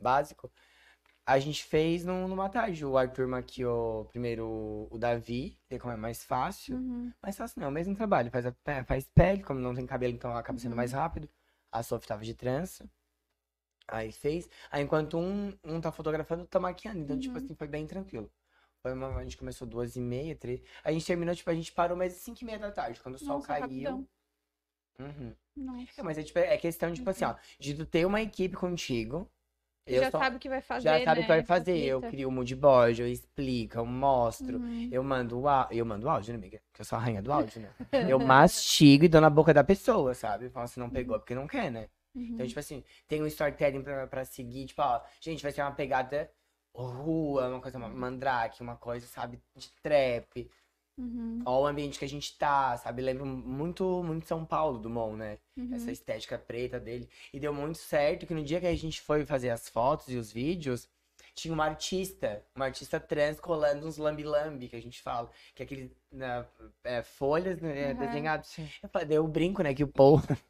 Básico. 0.02 0.52
A 1.26 1.40
gente 1.40 1.64
fez 1.64 2.06
num- 2.06 2.28
numa 2.28 2.50
tarde. 2.50 2.86
O 2.86 2.98
Arthur 2.98 3.28
maquiou 3.28 4.06
primeiro 4.06 4.88
o 4.92 4.98
Davi, 4.98 5.58
que 5.68 5.80
como 5.80 5.94
é 5.94 5.98
mais 5.98 6.24
fácil. 6.24 6.78
Uhum. 6.78 7.12
Mais 7.22 7.36
fácil 7.36 7.60
não, 7.60 7.68
é 7.68 7.70
o 7.70 7.74
mesmo 7.74 7.96
trabalho. 7.96 8.30
Faz, 8.30 8.46
a 8.46 8.54
faz 8.86 9.08
pele, 9.08 9.42
como 9.44 9.60
não 9.60 9.74
tem 9.74 9.86
cabelo, 9.88 10.14
então 10.14 10.36
acaba 10.38 10.60
sendo 10.60 10.72
Uhum. 10.74 10.78
mais 10.78 10.92
rápido. 10.92 11.28
A 11.72 11.82
Sophie 11.82 12.08
tava 12.08 12.24
de 12.24 12.34
trança. 12.36 12.88
Aí 13.88 14.12
fez. 14.12 14.48
Aí 14.72 14.84
enquanto 14.84 15.18
um, 15.18 15.52
um 15.64 15.82
tá 15.82 15.92
fotografando, 15.92 16.42
outro 16.42 16.52
tá 16.52 16.60
maquiando. 16.60 17.00
Então, 17.00 17.20
tipo 17.20 17.38
Uhum. 17.38 17.44
assim, 17.44 17.56
foi 17.56 17.68
bem 17.68 17.88
tranquilo. 17.88 18.32
Foi 18.84 18.94
uma- 18.94 19.16
a 19.18 19.24
gente 19.24 19.38
começou 19.38 19.68
duas 19.68 19.96
e 19.96 20.02
meia, 20.02 20.36
três. 20.36 20.62
A 20.84 20.92
gente 20.92 21.06
terminou, 21.08 21.34
tipo, 21.36 21.50
a 21.50 21.56
gente 21.56 21.72
parou 21.72 21.98
mais 21.98 22.14
às 22.14 22.20
cinco 22.20 22.44
e 22.44 22.46
meia 22.46 22.60
da 22.60 22.72
tarde, 22.72 23.00
quando 23.02 23.16
o 23.16 23.20
sol 23.20 23.38
Nossa, 23.38 23.48
caiu. 23.48 24.08
Uhum. 25.00 25.36
Nossa. 25.56 25.92
É, 25.98 26.04
mas 26.04 26.18
é, 26.20 26.24
tipo, 26.24 26.38
é 26.40 26.56
questão, 26.58 26.94
tipo 26.94 27.10
assim, 27.10 27.26
ó, 27.26 27.36
de 27.60 27.74
tu 27.74 27.86
ter 27.86 28.06
uma 28.06 28.22
equipe 28.22 28.56
contigo. 28.56 29.30
Eu 29.88 30.04
já 30.04 30.12
só- 30.12 30.20
sabe 30.20 30.36
o 30.38 30.40
que 30.40 30.50
vai 30.50 30.62
fazer, 30.62 30.84
já 30.84 31.00
sabe 31.04 31.20
o 31.22 31.24
que 31.24 31.28
vai 31.28 31.38
né? 31.40 31.44
fazer. 31.44 31.78
Eu 31.78 32.02
crio 32.02 32.30
o 32.30 32.32
mood 32.32 32.56
board, 32.56 33.02
eu 33.02 33.08
explico, 33.08 33.78
eu 33.78 33.86
mostro, 33.86 34.58
Uhum. 34.58 34.90
eu 34.92 35.04
mando 35.04 35.40
o 35.40 35.48
áudio. 35.48 35.78
Eu 35.78 35.86
mando 35.86 36.10
áudio, 36.10 36.34
né, 36.34 36.40
amiga? 36.40 36.62
Porque 36.68 36.82
eu 36.82 36.86
sou 36.86 36.98
a 36.98 37.02
rainha 37.02 37.22
do 37.22 37.32
áudio, 37.32 37.62
né? 37.62 37.70
Eu 38.16 38.20
mastigo 38.20 39.06
e 39.06 39.08
dou 39.08 39.22
na 39.22 39.30
boca 39.30 39.54
da 39.54 39.64
pessoa, 39.64 40.14
sabe? 40.14 40.46
Eu 40.46 40.52
falo 40.52 40.68
se 40.68 40.80
não 40.80 40.90
pegou, 40.90 41.16
é 41.16 41.20
porque 41.20 41.36
não 41.36 41.48
quer, 41.48 41.72
né? 41.72 41.88
Então, 42.34 42.44
Uhum. 42.44 42.48
tipo 42.48 42.60
assim, 42.60 42.84
tem 43.08 43.22
um 43.22 43.28
storytelling 43.28 43.82
pra, 43.84 44.08
pra 44.08 44.26
seguir, 44.26 44.66
tipo, 44.66 44.82
ó, 44.82 45.02
gente, 45.22 45.42
vai 45.44 45.52
ser 45.52 45.62
uma 45.62 45.72
pegada 45.72 46.30
rua, 46.74 47.48
uma 47.50 47.62
coisa, 47.62 47.78
uma 47.78 47.88
mandrake, 47.90 48.62
uma 48.62 48.76
coisa, 48.76 49.06
sabe, 49.08 49.40
de 49.56 49.70
trap. 49.82 50.50
Uhum. 50.98 51.42
Ó, 51.46 51.64
o 51.64 51.68
ambiente 51.68 52.00
que 52.00 52.06
a 52.06 52.10
gente 52.10 52.38
tá, 52.38 52.78
sabe? 52.78 53.02
Lembro 53.02 53.26
muito, 53.26 54.02
muito 54.04 54.26
São 54.26 54.46
Paulo, 54.46 54.80
do 54.80 54.90
Mon, 54.90 55.16
né? 55.16 55.38
Uhum. 55.58 55.76
Essa 55.76 55.92
estética 55.92 56.38
preta 56.38 56.80
dele. 56.80 57.10
E 57.34 57.40
deu 57.40 57.54
muito 57.54 57.78
certo 57.78 58.26
que 58.26 58.34
no 58.34 58.44
dia 58.44 58.62
que 58.62 58.68
a 58.68 58.76
gente 58.76 59.02
foi 59.02 59.26
fazer 59.26 59.50
as 59.50 59.68
fotos 59.68 60.08
e 60.10 60.16
os 60.18 60.32
vídeos, 60.32 60.88
tinha 61.34 61.54
uma 61.54 61.66
artista, 61.66 62.42
uma 62.56 62.66
artista 62.66 62.98
trans 62.98 63.40
colando 63.42 63.86
uns 63.86 63.98
lambi-lambi, 63.98 64.70
que 64.70 64.76
a 64.76 64.82
gente 64.82 65.02
fala. 65.02 65.30
Que 65.54 65.64
é 65.64 65.66
aquele, 65.66 65.92
né, 66.12 66.46
é, 66.84 67.02
folhas 67.04 67.60
né, 67.60 67.92
Uhum. 67.92 67.98
desenhadas. 67.98 68.58
Eu, 68.82 68.90
falei, 68.90 69.18
eu 69.18 69.28
brinco, 69.28 69.62
né, 69.62 69.74
que 69.74 69.84
o 69.84 69.88
Paul... 69.88 70.22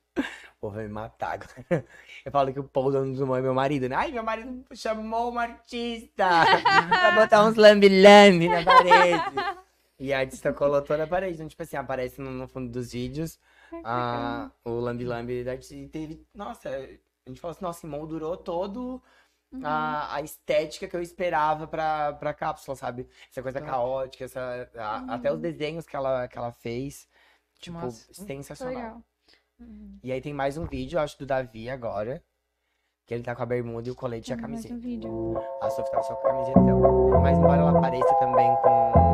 Pô, 0.61 0.69
vai 0.69 0.84
me 0.84 0.89
matar 0.89 1.34
agora. 1.34 1.85
Eu 2.23 2.31
falo 2.31 2.53
que 2.53 2.59
o 2.59 2.63
Paul, 2.63 2.91
dono 2.91 3.13
do 3.13 3.35
é 3.35 3.41
meu 3.41 3.53
marido, 3.53 3.89
né? 3.89 3.95
Ai, 3.97 4.11
meu 4.11 4.23
marido 4.23 4.63
chamou 4.73 5.30
uma 5.30 5.43
artista 5.43 6.26
pra 6.89 7.11
botar 7.11 7.45
uns 7.45 7.55
lambi-lambi 7.55 8.47
na 8.47 8.63
parede. 8.63 9.22
E 9.99 10.13
a 10.13 10.19
artista 10.19 10.51
colou 10.53 10.81
toda 10.81 11.03
a 11.03 11.07
parede. 11.07 11.35
Então, 11.35 11.47
tipo 11.47 11.63
assim, 11.63 11.77
aparece 11.77 12.19
no, 12.22 12.30
no 12.31 12.47
fundo 12.47 12.69
dos 12.69 12.91
vídeos 12.91 13.39
a, 13.84 14.51
o 14.65 14.72
Lambi 14.80 15.05
Lambi 15.05 15.43
da 15.43 15.51
artista. 15.51 15.76
E 15.76 15.88
teve. 15.88 16.26
Nossa, 16.34 16.69
a 16.69 17.30
gente 17.30 17.39
falou 17.39 17.51
assim, 17.53 17.63
nossa, 17.63 17.88
moldurou 17.88 18.35
todo 18.35 19.01
a, 19.63 20.15
a 20.15 20.22
estética 20.22 20.88
que 20.88 20.95
eu 20.95 21.01
esperava 21.01 21.65
pra, 21.65 22.11
pra 22.13 22.34
cápsula, 22.34 22.76
sabe? 22.76 23.07
Essa 23.31 23.41
coisa 23.41 23.61
caótica, 23.61 24.26
essa, 24.26 24.69
a- 24.76 25.15
até 25.15 25.31
os 25.31 25.39
desenhos 25.39 25.85
que 25.85 25.95
ela, 25.95 26.27
que 26.27 26.38
ela 26.38 26.51
fez. 26.51 27.07
Tipo, 27.59 27.77
massa. 27.77 28.13
sensacional. 28.13 28.76
Legal. 28.76 29.01
E 30.03 30.11
aí 30.11 30.19
tem 30.19 30.34
mais 30.34 30.57
um 30.57 30.65
vídeo, 30.65 30.97
eu 30.97 31.01
acho, 31.01 31.17
do 31.17 31.26
Davi 31.26 31.69
agora. 31.69 32.22
Que 33.05 33.13
ele 33.13 33.23
tá 33.23 33.34
com 33.35 33.43
a 33.43 33.45
bermuda 33.45 33.88
e 33.88 33.91
o 33.91 33.95
colete 33.95 34.31
e 34.31 34.34
a 34.34 34.38
camiseta. 34.38 34.73
um 34.73 34.80
vídeo. 34.80 35.38
A 35.61 35.69
Sophie 35.69 35.91
tava 35.91 36.03
só 36.03 36.15
com 36.15 36.27
a 36.27 36.31
camisetão. 36.31 37.22
Mas 37.22 37.38
embora 37.38 37.61
ela 37.61 37.77
apareça 37.77 38.13
também 38.15 38.53
com 38.61 39.05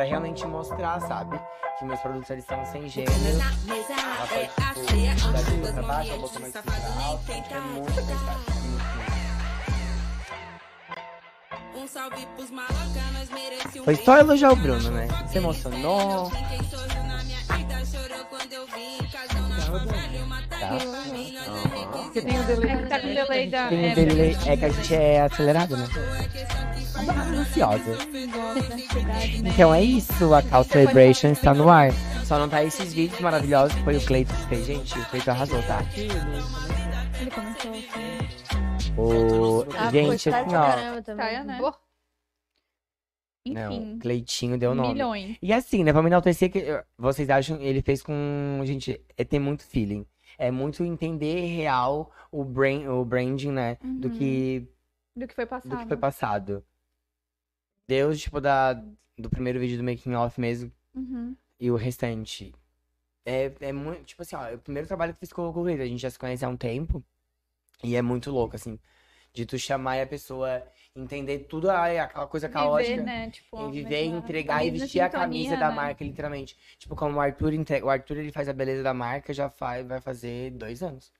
Pra 0.00 0.06
realmente 0.08 0.46
mostrar, 0.46 0.98
sabe? 1.02 1.38
Que 1.78 1.84
meus 1.84 2.00
produtos 2.00 2.30
eles 2.30 2.46
são 2.46 2.64
sem 2.64 2.88
gênero. 2.88 3.12
Ela 3.12 4.26
pode, 4.26 4.86
tipo, 4.86 5.30
da 5.30 5.38
cintura 5.40 5.72
pra 5.74 5.82
baixo, 5.82 6.14
a 6.14 6.16
boca 6.16 6.40
mais 6.40 6.56
alta. 6.56 6.72
Então, 7.26 7.42
tipo, 7.42 7.54
é 7.54 7.60
muito 7.60 7.92
versátil. 7.92 8.54
Um 11.76 11.86
salve 11.86 12.26
pros 12.34 12.50
maloca, 12.50 13.02
nós 13.12 13.28
merece 13.28 13.80
um 13.80 13.84
Foi 13.84 13.96
só 13.96 14.16
elogiar 14.16 14.52
o 14.52 14.56
Bruno, 14.56 14.90
né? 14.90 15.06
Se 15.30 15.36
emocionou. 15.36 16.30
Quem 16.30 16.64
sorriu 16.64 17.04
na 17.04 17.22
minha 17.22 17.40
vida 17.40 17.84
chorou 17.84 18.24
quando 18.30 18.52
eu 18.54 18.66
vim. 18.68 18.96
Na 19.02 20.24
uma 20.24 20.42
Tá? 20.60 20.76
Porque 21.90 22.20
tem 22.20 22.38
o 22.38 22.44
delay. 22.44 22.70
É, 22.70 22.76
tá 22.86 23.00
com 23.00 23.08
delay 23.08 23.48
da. 23.48 23.68
Tem 23.68 23.78
um 23.78 23.84
é, 23.84 23.94
delay. 23.94 24.36
É 24.46 24.56
que 24.56 24.64
a 24.64 24.68
gente 24.68 24.94
é 24.94 25.22
acelerado, 25.22 25.76
né? 25.76 25.88
Ansiosa. 27.38 27.92
ansiedade, 27.92 29.42
né? 29.42 29.50
Então 29.50 29.74
é 29.74 29.82
isso, 29.82 30.34
a 30.34 30.42
Cal 30.42 30.62
Celebration 30.64 31.28
está 31.28 31.54
no 31.54 31.70
ar. 31.70 31.90
Só 32.24 32.38
não 32.38 32.48
tá 32.48 32.62
esses 32.62 32.92
vídeos 32.92 33.18
maravilhosos 33.20 33.74
que 33.74 33.82
foi 33.82 33.96
o 33.96 34.04
Cleiton 34.04 34.34
que 34.34 34.46
fez, 34.48 34.66
gente. 34.66 34.98
O 34.98 35.04
Cleiton 35.06 35.30
arrasou, 35.30 35.62
tá? 35.62 35.82
Ele 35.96 36.12
assim. 37.36 37.84
O... 38.96 39.64
Ah, 39.76 39.90
gente, 39.90 40.30
tá 40.30 40.40
assim, 40.40 40.54
ó. 40.54 41.44
né? 41.44 41.58
Boa. 41.58 41.74
Não, 43.46 43.72
Enfim. 43.72 43.98
Cleitinho 43.98 44.58
deu 44.58 44.74
nome. 44.74 44.92
Milhões. 44.92 45.38
E 45.40 45.52
assim, 45.52 45.82
né? 45.82 45.92
Vamos 45.92 46.10
enaltecer 46.10 46.50
que 46.50 46.84
vocês 46.98 47.30
acham 47.30 47.60
ele 47.60 47.80
fez 47.80 48.02
com. 48.02 48.60
Gente, 48.64 49.00
é 49.16 49.24
ter 49.24 49.38
muito 49.38 49.64
feeling. 49.64 50.06
É 50.40 50.50
muito 50.50 50.82
entender 50.82 51.38
real 51.54 52.10
o, 52.32 52.42
brain, 52.42 52.88
o 52.88 53.04
branding, 53.04 53.50
né? 53.52 53.76
Do 53.98 54.08
Uhum. 54.08 54.14
que 54.14 54.68
Do 55.14 55.28
que 55.28 55.34
foi 55.34 55.44
passado. 55.44 55.70
do 55.70 55.76
que 55.76 55.86
foi 55.86 55.96
passado. 55.98 56.64
Deus, 57.86 58.18
tipo, 58.20 58.40
da, 58.40 58.72
do 59.18 59.28
primeiro 59.28 59.58
vídeo 59.60 59.76
do 59.76 59.84
making 59.84 60.14
off 60.14 60.40
mesmo 60.40 60.72
Uhum. 60.94 61.36
e 61.58 61.70
o 61.70 61.76
restante. 61.76 62.54
É, 63.24 63.52
é 63.60 63.70
muito, 63.72 64.02
tipo 64.04 64.22
assim, 64.22 64.34
ó, 64.34 64.46
é 64.46 64.54
o 64.54 64.58
primeiro 64.58 64.88
trabalho 64.88 65.12
que 65.12 65.16
eu 65.16 65.20
fiz 65.20 65.32
com 65.32 65.46
o 65.46 65.52
Cleiton, 65.52 65.82
a 65.82 65.86
gente 65.86 66.00
já 66.00 66.08
se 66.10 66.18
conhece 66.18 66.42
há 66.44 66.48
um 66.48 66.56
tempo. 66.56 67.04
E 67.84 67.94
é 67.96 68.00
muito 68.02 68.30
louco, 68.30 68.56
assim, 68.56 68.78
de 69.32 69.44
tu 69.44 69.58
chamar 69.58 69.96
e 69.98 70.02
a 70.02 70.06
pessoa 70.06 70.62
entender 70.94 71.40
tudo, 71.40 71.70
ai, 71.70 71.98
aquela 71.98 72.26
coisa 72.26 72.48
caótica. 72.48 72.90
Viver, 72.90 73.04
né? 73.04 73.30
Tipo, 73.30 73.56
a 73.56 73.70
viver, 73.70 74.04
entregar 74.04 74.64
e 74.64 74.70
vestir 74.70 75.00
a 75.00 75.08
camisa 75.08 75.56
da 75.56 75.68
né? 75.70 75.74
marca, 75.74 76.04
literalmente. 76.04 76.56
Tipo, 76.78 76.96
como 76.96 77.16
o 77.16 77.20
Arthur 77.20 77.52
entrega. 77.52 77.86
O 77.86 77.90
Arthur 77.90 78.18
ele 78.18 78.32
faz 78.32 78.48
a 78.48 78.52
beleza 78.52 78.82
da 78.82 78.92
marca, 78.94 79.32
já 79.32 79.48
faz, 79.48 79.86
vai 79.86 80.00
fazer 80.00 80.50
dois 80.52 80.82
anos. 80.82 81.12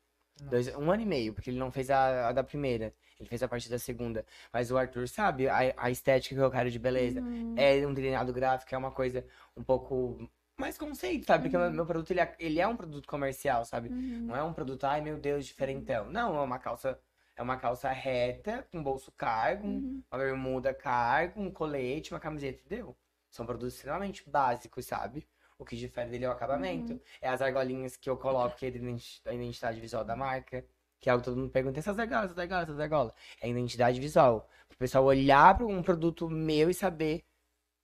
Dois, 0.42 0.74
um 0.74 0.90
ano 0.90 1.02
e 1.02 1.06
meio, 1.06 1.34
porque 1.34 1.50
ele 1.50 1.58
não 1.58 1.70
fez 1.70 1.90
a, 1.90 2.28
a 2.28 2.32
da 2.32 2.42
primeira. 2.42 2.94
Ele 3.18 3.28
fez 3.28 3.42
a 3.42 3.48
partir 3.48 3.68
da 3.68 3.78
segunda. 3.78 4.24
Mas 4.52 4.70
o 4.70 4.78
Arthur 4.78 5.06
sabe 5.06 5.46
a, 5.48 5.74
a 5.76 5.90
estética 5.90 6.34
que 6.34 6.40
eu 6.40 6.50
quero 6.50 6.70
de 6.70 6.78
beleza. 6.78 7.20
Uhum. 7.20 7.54
É 7.58 7.86
um 7.86 7.94
treinado 7.94 8.32
gráfico, 8.32 8.74
é 8.74 8.78
uma 8.78 8.90
coisa 8.90 9.24
um 9.54 9.62
pouco 9.62 10.30
mais 10.58 10.78
conceito, 10.78 11.26
sabe? 11.26 11.44
Porque 11.44 11.56
o 11.56 11.60
meu- 11.60 11.70
meu 11.70 11.86
produto, 11.86 12.10
ele 12.10 12.20
é, 12.20 12.34
ele 12.38 12.60
é 12.60 12.66
um 12.66 12.76
produto 12.76 13.06
comercial, 13.06 13.64
sabe? 13.66 13.88
Uhum. 13.90 14.26
Não 14.28 14.36
é 14.36 14.42
um 14.42 14.52
produto, 14.52 14.84
ai 14.84 15.00
meu 15.02 15.18
Deus, 15.18 15.44
diferentão. 15.46 16.06
Não, 16.10 16.36
é 16.36 16.40
uma 16.40 16.58
calça. 16.58 16.98
É 17.40 17.42
uma 17.42 17.56
calça 17.56 17.88
reta, 17.90 18.68
com 18.70 18.82
bolso 18.82 19.10
cargo, 19.12 19.66
um- 19.66 19.70
Uhum. 19.70 20.02
uma 20.12 20.18
bermuda 20.18 20.74
cargo, 20.74 21.40
um 21.40 21.50
colete, 21.50 22.12
uma 22.12 22.20
camiseta, 22.20 22.60
entendeu? 22.66 22.94
São 23.30 23.46
produtos 23.46 23.74
extremamente 23.76 24.28
básicos, 24.28 24.84
sabe? 24.84 25.26
O 25.58 25.64
que 25.64 25.74
difere 25.74 26.10
dele 26.10 26.26
é 26.26 26.28
o 26.28 26.32
acabamento. 26.32 26.92
Uhum. 26.92 27.00
É 27.18 27.30
as 27.30 27.40
argolinhas 27.40 27.96
que 27.96 28.10
eu 28.10 28.16
coloco, 28.18 28.56
que 28.56 28.66
é 28.66 28.68
a 28.68 28.72
identi- 28.72 29.22
a 29.24 29.32
identidade 29.32 29.80
visual 29.80 30.04
da 30.04 30.14
marca. 30.14 30.66
Que 31.00 31.08
é 31.08 31.12
algo 31.12 31.22
que 31.24 31.30
todo 31.30 31.38
mundo 31.40 31.50
pergunta, 31.50 31.78
essas 31.78 31.98
argolas, 31.98 32.26
essas 32.26 32.38
argolas, 32.38 32.64
essas 32.68 32.78
argolas. 32.80 33.14
É 33.40 33.46
a 33.46 33.48
identidade 33.48 33.98
visual. 33.98 34.46
Para 34.68 34.74
o 34.74 34.78
pessoal 34.78 35.04
olhar 35.06 35.56
para 35.56 35.64
um 35.64 35.82
produto 35.82 36.28
meu 36.28 36.68
e 36.68 36.74
saber 36.74 37.24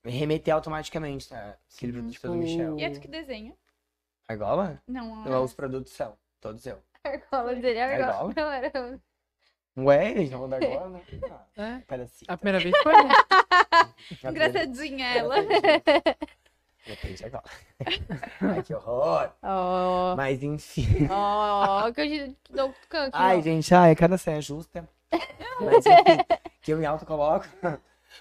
remeter 0.05 0.53
automaticamente, 0.55 1.31
tá? 1.31 1.57
Aquele 1.75 1.93
produto 1.95 2.21
do 2.27 2.35
Michel. 2.35 2.79
E 2.79 2.85
é 2.85 2.91
tu 2.91 3.01
que 3.01 3.09
desenha? 3.09 3.57
Argola? 4.29 4.83
Não, 4.87 5.25
Não, 5.25 5.43
os 5.45 5.55
produtos 5.55 5.95
são. 5.95 6.15
Todos 6.43 6.67
eu. 6.67 6.83
Argola 7.03 7.55
dele, 7.55 7.81
Argola? 7.81 8.13
argola. 8.13 8.35
Não, 8.37 8.51
era... 8.53 9.01
Ué, 9.77 10.11
eles 10.13 10.31
não 10.31 10.39
vão 10.41 10.49
dar 10.49 10.57
argola, 10.57 10.89
né? 10.89 11.03
Ah, 11.31 11.63
É. 11.63 11.83
Parece. 11.87 12.25
A 12.29 12.37
primeira 12.37 12.59
vez 12.61 12.75
foi. 12.83 12.93
né? 13.05 14.31
Engraçadinha 14.31 15.07
ela. 15.15 15.37
Depende 16.87 17.25
agora. 17.25 17.45
Ai, 18.41 18.63
que 18.63 18.73
horror. 18.75 19.31
Ó, 19.43 20.15
Mas 20.17 20.43
enfim. 20.43 21.09
ó, 21.11 21.91
que 21.93 22.01
eu 22.01 22.07
te 22.43 22.53
dou 22.53 22.75
canto. 22.89 23.15
Ai, 23.15 23.43
gente, 23.43 23.75
ai, 23.75 23.95
cada 23.97 24.17
saia 24.17 24.41
justa. 24.41 24.89
Mas 25.61 25.85
enfim, 25.87 26.25
que 26.63 26.73
eu 26.73 26.81
em 26.81 26.87
alto 26.87 27.05
coloco. 27.05 27.47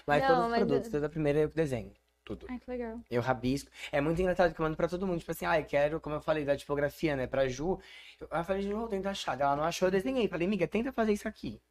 Mas 0.06 0.20
Não, 0.22 0.28
todos 0.28 0.44
os 0.44 0.50
mas 0.50 0.58
produtos, 0.58 0.86
eu- 0.86 0.92
toda 0.92 1.06
a 1.06 1.10
primeira 1.10 1.38
eu 1.40 1.48
desenho. 1.48 1.92
Tudo. 2.26 2.44
Ai, 2.50 2.58
que 2.58 2.68
legal. 2.68 3.00
Eu 3.08 3.22
rabisco. 3.22 3.70
É 3.92 4.00
muito 4.00 4.20
engraçado 4.20 4.52
que 4.52 4.60
eu 4.60 4.64
mando 4.64 4.76
pra 4.76 4.88
todo 4.88 5.06
mundo. 5.06 5.20
Tipo 5.20 5.30
assim, 5.30 5.46
ah, 5.46 5.60
eu 5.60 5.64
quero, 5.64 6.00
como 6.00 6.16
eu 6.16 6.20
falei, 6.20 6.44
da 6.44 6.56
tipografia, 6.56 7.14
né? 7.14 7.24
Pra 7.28 7.46
Ju. 7.48 7.78
Eu, 8.20 8.26
eu 8.30 8.44
falei, 8.44 8.62
Ju, 8.62 8.88
tenta 8.88 9.10
achar. 9.10 9.40
Ela 9.40 9.54
não 9.54 9.62
achou, 9.62 9.86
eu 9.86 9.92
desenhei. 9.92 10.26
Falei, 10.26 10.44
amiga, 10.46 10.66
tenta 10.66 10.92
fazer 10.92 11.12
isso 11.12 11.28
aqui. 11.28 11.62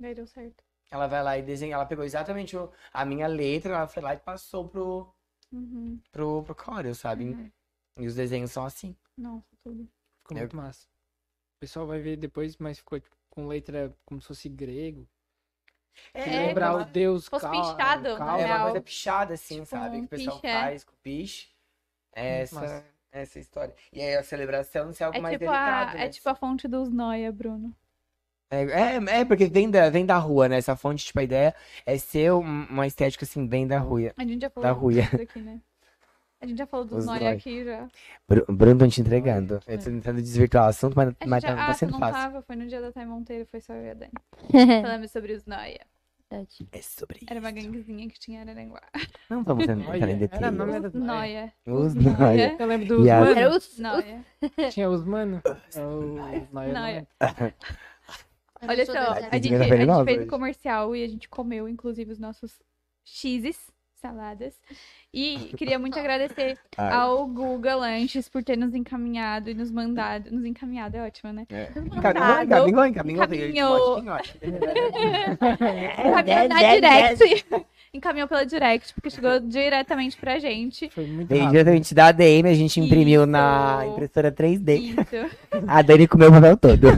Daí 0.00 0.14
deu 0.14 0.26
certo. 0.26 0.64
Ela 0.90 1.06
vai 1.06 1.22
lá 1.22 1.36
e 1.36 1.42
desenha. 1.42 1.74
Ela 1.74 1.84
pegou 1.84 2.04
exatamente 2.06 2.56
o- 2.56 2.72
a 2.90 3.04
minha 3.04 3.26
letra, 3.26 3.74
ela 3.74 3.86
foi 3.86 4.02
lá 4.02 4.14
e 4.14 4.18
passou 4.18 4.66
pro, 4.66 5.12
Uhum. 5.52 6.00
pro, 6.10 6.42
pro 6.42 6.54
Corel, 6.54 6.94
sabe? 6.94 7.52
E 7.98 8.06
os 8.06 8.14
desenhos 8.14 8.52
são 8.52 8.64
assim. 8.64 8.96
Nossa, 9.14 9.46
tudo. 9.62 9.86
Ficou 10.22 10.36
Eu- 10.38 10.40
muito 10.40 10.56
massa. 10.56 10.86
O 10.86 11.60
pessoal 11.60 11.86
vai 11.86 12.00
ver 12.00 12.16
depois, 12.16 12.56
mas 12.56 12.78
ficou 12.78 12.98
tipo, 12.98 13.14
com 13.28 13.46
letra 13.46 13.94
como 14.06 14.22
se 14.22 14.28
fosse 14.28 14.48
grego. 14.48 15.06
Que 16.12 16.18
É, 16.20 16.46
lembrar 16.46 16.72
como 16.72 16.82
o 16.82 16.84
deus 16.86 17.24
se 17.24 17.30
fosse 17.30 17.46
Cal- 17.46 17.52
pichado, 17.76 18.08
na 18.18 18.24
Cal- 18.26 18.40
É 18.40 18.46
uma 18.46 18.62
coisa 18.64 18.80
pichada, 18.80 19.34
assim, 19.34 19.54
Tipo, 19.56 19.66
sabe? 19.66 19.96
um 19.96 20.00
Que 20.00 20.06
o 20.06 20.08
pessoal 20.08 20.40
piche, 20.40 20.46
é. 20.54 20.60
faz 20.60 20.84
com 20.84 20.92
piche. 21.02 21.48
É 22.12 22.40
massa. 22.40 22.64
essa, 22.64 22.84
essa 23.12 23.38
história. 23.38 23.74
E 23.92 24.00
aí 24.00 24.14
a 24.16 24.22
celebração 24.22 24.92
se 24.92 25.02
é 25.02 25.06
algo 25.06 25.18
É 25.18 25.20
mais 25.20 25.34
tipo, 25.34 25.44
delicado. 25.50 25.90
a, 25.90 25.94
né? 25.98 26.06
é 26.06 26.08
tipo 26.08 26.28
a 26.28 26.34
fonte 26.34 26.66
dos 26.68 26.90
Noia, 26.90 27.30
Bruno. 27.32 27.74
É, 28.50 28.62
é, 28.62 29.20
é, 29.20 29.24
porque 29.24 29.46
vem 29.46 29.68
da, 29.70 29.90
vem 29.90 30.06
da 30.06 30.16
rua, 30.18 30.48
né? 30.48 30.56
Essa 30.58 30.76
fonte, 30.76 31.04
tipo, 31.04 31.18
a 31.18 31.22
ideia 31.24 31.54
é 31.84 31.98
ser 31.98 32.32
um- 32.32 32.64
uma 32.66 32.86
estética, 32.86 33.24
assim, 33.24 33.44
bem 33.46 33.66
da 33.66 33.78
rua. 33.78 34.12
A 34.16 34.22
gente 34.24 34.40
já 34.42 34.48
falou 34.50 34.92
Da 34.92 35.02
disso 35.02 35.16
aqui, 35.22 35.40
né? 35.40 35.60
A 36.40 36.46
gente 36.46 36.58
já 36.58 36.66
falou 36.66 36.84
dos 36.86 36.98
Os 36.98 37.06
Noia 37.06 37.30
aqui 37.30 37.64
já. 37.64 37.88
Bruno, 38.48 38.78
tô 38.80 38.88
te 38.88 39.00
entregando. 39.00 39.58
Eu 39.66 39.78
tô 39.78 39.84
tentando 39.84 40.20
desvirtuar 40.20 40.66
o 40.66 40.68
assunto, 40.68 40.94
mas, 40.94 41.14
mas 41.26 41.42
gente 41.42 41.50
já... 41.50 41.56
tá, 41.56 41.64
tá 41.64 41.70
Ah, 41.70 41.72
você 41.72 41.78
sendo 41.80 41.92
não 41.92 41.98
fácil. 41.98 42.14
tava, 42.14 42.42
foi 42.42 42.56
no 42.56 42.66
dia 42.66 42.80
da 42.80 42.92
Thay 42.92 43.06
Monteiro, 43.06 43.46
foi 43.46 43.60
só 43.60 43.72
eu 43.72 43.84
e 43.86 43.90
a 43.90 43.94
Dani. 43.94 44.12
Falamos 44.82 45.10
sobre 45.10 45.32
os 45.32 45.46
Noia. 45.46 45.80
É 46.28 46.82
sobre 46.82 47.20
Era 47.30 47.38
uma 47.38 47.52
ganguezinha 47.52 48.08
que 48.08 48.18
tinha 48.18 48.40
Araranguá. 48.40 48.82
Não 49.30 49.44
vamos 49.44 49.62
entrar 49.68 49.96
em 49.96 50.18
detalhes. 50.18 50.32
era 50.32 50.50
nome 50.50 50.86
Os 50.86 50.92
Noia. 50.94 51.52
Os 51.64 51.94
Noia. 51.94 52.56
Eu 52.58 52.66
lembro 52.66 52.88
dos 52.88 53.06
mano. 53.06 53.26
Era 53.26 53.48
os. 53.50 53.78
Noia. 53.78 54.24
Tinha 54.72 54.90
os 54.90 55.04
mano. 55.04 55.40
É 55.44 55.86
Os 55.86 56.50
Noia. 56.52 57.06
Olha 58.62 58.86
só, 58.86 58.92
a 58.92 59.20
gente, 59.38 59.56
tá 59.56 59.64
a 59.64 59.76
gente 59.76 60.04
fez 60.04 60.24
o 60.24 60.26
comercial 60.26 60.96
e 60.96 61.04
a 61.04 61.08
gente 61.08 61.28
comeu, 61.28 61.68
inclusive, 61.68 62.10
os 62.10 62.18
nossos 62.18 62.60
cheeses, 63.04 63.70
saladas. 64.06 64.54
E 65.12 65.52
queria 65.56 65.78
muito 65.78 65.98
agradecer 65.98 66.58
Ai. 66.76 66.92
ao 66.92 67.26
Guga 67.26 67.74
Lanches 67.74 68.28
por 68.28 68.44
ter 68.44 68.56
nos 68.56 68.74
encaminhado 68.74 69.50
e 69.50 69.54
nos 69.54 69.70
mandado. 69.70 70.30
Nos 70.30 70.44
encaminhado 70.44 70.96
é 70.96 71.06
ótimo, 71.06 71.32
né? 71.32 71.46
É. 71.50 71.70
Encaminhou, 71.76 72.86
encaminhou, 72.86 72.86
encaminhou. 72.86 73.24
Encaminhou. 73.26 73.98
Encaminhou. 73.98 74.18
Encaminhou 76.06 76.48
na 76.48 76.74
direct. 76.74 77.46
Encaminhou 77.94 78.28
pela 78.28 78.44
direct, 78.44 78.92
porque 78.92 79.08
chegou 79.08 79.40
diretamente 79.40 80.18
pra 80.18 80.38
gente. 80.38 80.90
Foi 80.90 81.06
muito 81.06 81.28
Veio 81.28 81.48
diretamente 81.48 81.94
da 81.94 82.08
ADM, 82.08 82.46
a 82.46 82.54
gente 82.54 82.78
imprimiu 82.78 83.24
na 83.24 83.80
Isso. 83.82 83.92
impressora 83.92 84.30
3D. 84.30 84.78
Isso. 84.78 85.36
A 85.66 85.80
Dani 85.80 86.06
comeu 86.06 86.28
o 86.28 86.32
papel 86.32 86.56
todo. 86.58 86.88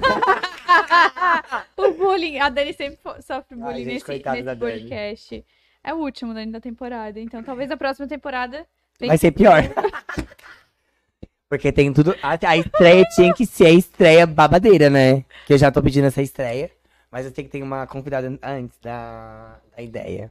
o 1.77 1.93
bullying. 1.93 2.39
A 2.39 2.49
Dani 2.49 2.73
sempre 2.73 2.99
sofre 3.23 3.55
Ai, 3.55 3.59
bullying 3.59 3.85
gente, 3.85 4.09
nesse, 4.09 4.11
nesse 4.11 4.43
da 4.43 4.55
Dani. 4.55 5.45
É 5.89 5.95
o 5.95 5.97
último 5.97 6.35
da 6.35 6.61
temporada. 6.61 7.19
Então 7.19 7.43
talvez 7.43 7.71
a 7.71 7.77
próxima 7.77 8.07
temporada. 8.07 8.67
Vai 9.01 9.17
ser 9.17 9.31
pior. 9.31 9.63
Porque 11.49 11.73
tem 11.73 11.91
tudo. 11.95 12.15
A, 12.23 12.39
a 12.47 12.57
estreia 12.59 13.03
tinha 13.15 13.33
que 13.33 13.47
ser 13.47 13.67
a 13.69 13.71
estreia 13.71 14.27
babadeira, 14.27 14.91
né? 14.91 15.25
Que 15.47 15.55
eu 15.55 15.59
já 15.59 15.73
tô 15.73 15.81
pedindo 15.83 16.07
essa 16.07 16.21
estreia. 16.21 16.71
Mas 17.11 17.25
eu 17.25 17.33
sei 17.35 17.43
que 17.43 17.49
tem 17.49 17.63
uma 17.63 17.87
convidada 17.87 18.39
antes 18.43 18.79
da, 18.83 19.57
da 19.75 19.83
ideia. 19.83 20.31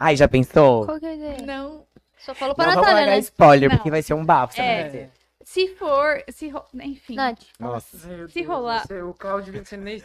Ai, 0.00 0.16
já 0.16 0.26
pensou? 0.26 0.86
Qual 0.86 0.98
que 0.98 1.04
é 1.04 1.10
a 1.10 1.14
ideia? 1.14 1.42
Não. 1.44 1.84
Só 2.16 2.34
falou 2.34 2.54
pra 2.54 2.64
Não 2.64 2.72
vamos 2.72 2.86
Natália, 2.86 3.00
largar 3.06 3.16
né? 3.16 3.22
spoiler, 3.22 3.68
Não. 3.68 3.76
porque 3.76 3.90
vai 3.90 4.00
ser 4.00 4.14
um 4.14 4.24
bafo. 4.24 4.58
É. 4.58 5.10
Se 5.48 5.68
for. 5.76 6.24
Se 6.28 6.48
ro... 6.48 6.64
Enfim. 6.82 7.14
Nath. 7.14 7.40
Nossa. 7.60 8.26
Se 8.28 8.42
rolar- 8.42 8.84
O 9.08 9.14
carro 9.14 9.40
devia 9.40 9.64
ser 9.64 9.76
nesse. 9.76 10.04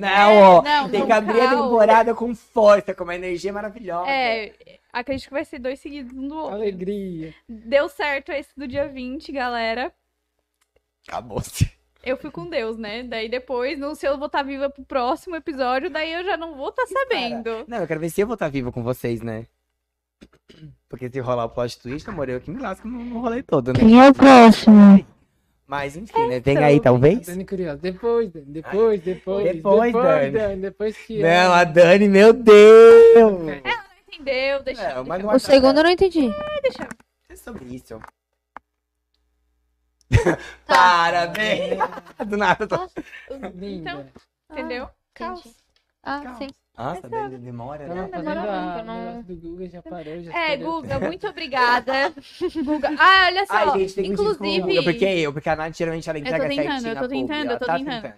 Não, 0.00 0.36
ó. 0.36 0.62
não, 0.62 0.90
tem 0.90 1.06
que 1.06 1.12
abrir 1.12 1.40
a 1.42 1.50
temporada 1.50 2.12
com 2.12 2.34
força, 2.34 2.92
com 2.92 3.04
uma 3.04 3.14
energia 3.14 3.52
maravilhosa. 3.52 4.10
É, 4.10 4.52
acredito 4.92 5.28
que 5.28 5.32
vai 5.32 5.44
ser 5.44 5.60
dois 5.60 5.78
seguidos 5.78 6.12
um 6.12 6.26
do 6.26 6.36
outro. 6.36 6.56
Alegria. 6.56 7.32
Deu 7.48 7.88
certo 7.88 8.32
esse 8.32 8.50
do 8.56 8.66
dia 8.66 8.88
20, 8.88 9.30
galera. 9.30 9.92
Acabou-se. 11.06 11.70
Eu 12.02 12.16
fui 12.16 12.32
com 12.32 12.50
Deus, 12.50 12.76
né? 12.76 13.04
Daí 13.04 13.28
depois, 13.28 13.78
não 13.78 13.94
sei 13.94 14.08
se 14.08 14.14
eu 14.14 14.18
vou 14.18 14.26
estar 14.26 14.42
viva 14.42 14.68
pro 14.68 14.84
próximo 14.84 15.36
episódio, 15.36 15.88
daí 15.88 16.12
eu 16.14 16.24
já 16.24 16.36
não 16.36 16.56
vou 16.56 16.70
estar 16.70 16.84
sabendo. 16.88 17.64
Não, 17.68 17.78
eu 17.78 17.86
quero 17.86 18.00
ver 18.00 18.10
se 18.10 18.20
eu 18.20 18.26
vou 18.26 18.34
estar 18.34 18.48
viva 18.48 18.72
com 18.72 18.82
vocês, 18.82 19.22
né? 19.22 19.46
Porque 20.88 21.10
se 21.10 21.18
rolar 21.20 21.46
o 21.46 21.48
plot 21.48 21.78
twist, 21.80 22.08
amor, 22.08 22.28
eu 22.28 22.40
que 22.40 22.50
me 22.50 22.60
lasco 22.60 22.86
no, 22.86 23.04
no 23.04 23.20
rolê 23.20 23.42
todo, 23.42 23.72
né? 23.72 23.80
Quem 23.80 24.00
é 24.00 24.08
o 24.08 24.14
próximo? 24.14 25.04
Mas 25.66 25.96
enfim, 25.96 26.26
né? 26.28 26.40
Vem 26.40 26.58
aí, 26.58 26.78
talvez. 26.80 27.26
Dani 27.26 27.44
curiosa. 27.44 27.78
Depois, 27.78 28.30
Dani. 28.30 28.46
Depois, 28.46 29.02
depois. 29.02 29.52
Depois, 29.52 29.92
Dani. 29.92 30.60
Depois 30.60 30.96
que. 30.96 31.20
Não, 31.20 31.52
a 31.52 31.64
Dani, 31.64 32.08
meu 32.08 32.32
Deus! 32.32 33.42
Entendeu? 34.06 34.62
Deixa, 34.62 34.94
Não, 34.94 35.04
mas 35.04 35.18
deixa- 35.22 35.26
não 35.26 35.34
O 35.36 35.40
segundo 35.40 35.78
eu 35.78 35.84
não 35.84 35.90
entendi. 35.90 36.30
É 37.28 37.36
sobre 37.36 37.64
isso. 37.74 37.98
Parabéns! 40.66 41.78
Do 42.26 42.36
nada, 42.36 42.66
tô... 42.66 42.88
Então, 43.60 44.06
entendeu? 44.52 44.88
Caos. 45.14 45.42
Ah, 46.02 46.34
sim. 46.38 46.48
Nossa, 46.76 47.08
Dani 47.08 47.38
demora, 47.38 47.86
Tava 47.86 47.94
né? 47.94 48.08
fazendo 48.08 48.28
demora 48.34 48.40
a 48.52 48.62
muito, 48.62 48.78
eu 48.78 48.84
não- 48.84 49.04
negócio 49.06 49.22
do 49.22 49.36
Google, 49.36 49.68
já 49.68 49.82
parou, 49.82 50.22
já 50.22 50.32
É, 50.36 50.54
escolheu. 50.56 50.72
Guga, 50.82 51.00
muito 51.00 51.26
obrigada. 51.28 51.92
Guga. 52.64 52.90
Ah, 52.98 53.26
olha 53.26 53.46
só. 53.46 53.54
Ai, 53.54 53.78
gente, 53.80 53.94
tem 53.94 54.04
que 54.06 54.10
inclusive, 54.12 54.56
Inclusive... 54.56 54.82
Porque 54.84 55.04
eu, 55.04 55.32
porque 55.32 55.48
a 55.48 55.56
Nath 55.56 55.76
geralmente 55.76 56.10
ela 56.10 56.18
tô 56.18 56.24
entrega 56.24 56.48
tentando, 56.48 56.66
certinho 56.66 56.90
eu 56.90 56.94
tô 56.94 56.98
a 56.98 57.02
publi, 57.08 57.20
tentando, 57.20 57.50
eu 57.52 57.58
tô 57.60 57.66
tá 57.66 57.78
tentando. 57.78 58.14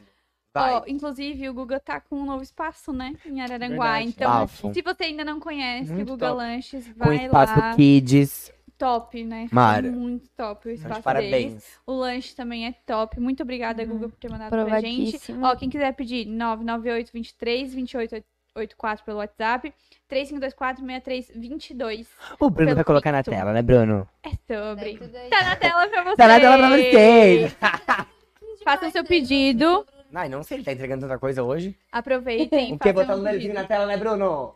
Ó, 0.59 0.85
inclusive, 0.87 1.49
o 1.51 1.53
Guga 1.53 1.79
tá 1.79 2.01
com 2.01 2.17
um 2.17 2.25
novo 2.25 2.43
espaço, 2.43 2.91
né? 2.95 3.15
Em 3.27 3.43
Araranguá. 3.43 3.93
Verdade. 3.97 4.09
Então, 4.09 4.31
Bafo. 4.31 4.73
se 4.73 4.81
você 4.81 5.05
ainda 5.05 5.23
não 5.23 5.39
conhece 5.39 5.93
Muito 5.93 6.09
o 6.09 6.13
Guga 6.15 6.29
top. 6.29 6.39
Lanches, 6.39 6.89
Com 6.89 7.05
vai 7.05 7.27
espaço 7.27 7.59
lá. 7.61 7.75
kids. 7.75 8.53
Top, 8.79 9.23
né? 9.23 9.49
Mara. 9.53 9.91
Muito 9.91 10.31
top 10.31 10.69
o 10.69 10.71
espaço 10.71 11.03
parabéns. 11.03 11.31
deles. 11.53 11.79
O 11.87 11.93
lanche 11.93 12.35
também 12.35 12.67
é 12.67 12.73
top. 12.87 13.21
Muito 13.21 13.43
obrigada, 13.43 13.85
Guga, 13.85 14.09
por 14.09 14.17
ter 14.17 14.31
mandado 14.31 14.49
pra 14.49 14.81
gente. 14.81 15.19
Ó, 15.43 15.55
quem 15.57 15.69
quiser 15.69 15.93
pedir, 15.95 16.25
998 16.27 17.11
23 17.13 17.75
28 17.75 18.25
84 18.57 19.05
pelo 19.05 19.19
WhatsApp, 19.19 19.73
3524 20.09 20.85
6322. 20.85 22.09
O 22.41 22.51
Bruno 22.51 22.75
vai 22.75 22.85
colocar 22.85 23.13
na 23.13 23.23
tela, 23.23 23.53
né, 23.53 23.63
Bruno? 23.63 24.09
É 24.23 24.31
sobre. 24.31 24.99
aí. 25.15 25.31
Tá 25.31 25.43
na 25.45 25.57
tela 25.57 25.89
pra 25.89 26.03
vocês. 26.05 26.17
Tá 26.17 26.29
na 26.29 26.41
tela 26.41 26.57
pra 26.59 26.69
vocês! 26.71 27.57
Faça 28.65 28.89
o 28.89 28.91
seu 28.91 29.05
pedido. 29.05 29.87
Ai, 30.15 30.29
não 30.29 30.43
sei, 30.43 30.59
ele 30.59 30.65
tá 30.65 30.73
entregando 30.73 31.03
tanta 31.03 31.19
coisa 31.19 31.43
hoje. 31.43 31.77
Aproveitem. 31.93 32.73
O 32.75 32.79
que? 32.79 32.93
façam 32.93 32.95
Botando 32.95 33.19
um 33.19 33.21
o 33.21 33.25
narizinho 33.25 33.53
pedido. 33.53 33.63
na 33.63 33.69
tela, 33.69 33.87
né, 33.87 33.97
Bruno? 33.97 34.55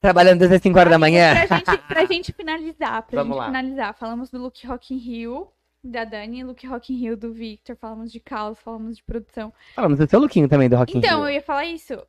Trabalhando 0.00 0.38
desde 0.38 0.56
as 0.56 0.62
5 0.62 0.78
horas 0.78 0.90
da 0.92 0.98
manhã. 0.98 1.34
Pra 1.46 1.56
gente, 1.56 1.78
pra 1.88 2.04
gente 2.04 2.32
finalizar, 2.32 3.02
pra 3.02 3.22
Vamos 3.22 3.36
gente 3.36 3.40
lá. 3.40 3.46
finalizar, 3.46 3.94
falamos 3.94 4.30
do 4.30 4.38
Look 4.38 4.64
Rock 4.66 4.94
in 4.94 4.98
Rio, 4.98 5.48
da 5.82 6.04
Dani, 6.04 6.44
Look 6.44 6.64
Rock 6.66 6.92
in 6.92 6.98
Rio 6.98 7.16
do 7.16 7.32
Victor, 7.32 7.74
falamos 7.74 8.12
de 8.12 8.20
caos, 8.20 8.58
falamos 8.60 8.96
de 8.96 9.02
produção. 9.02 9.52
Falamos 9.74 9.98
do 9.98 10.08
seu 10.08 10.20
lookinho 10.20 10.48
também, 10.48 10.68
do 10.68 10.76
Rock 10.76 10.94
in 10.94 10.98
Então, 10.98 11.20
Rio. 11.20 11.28
eu 11.28 11.34
ia 11.34 11.42
falar 11.42 11.64
isso. 11.64 12.00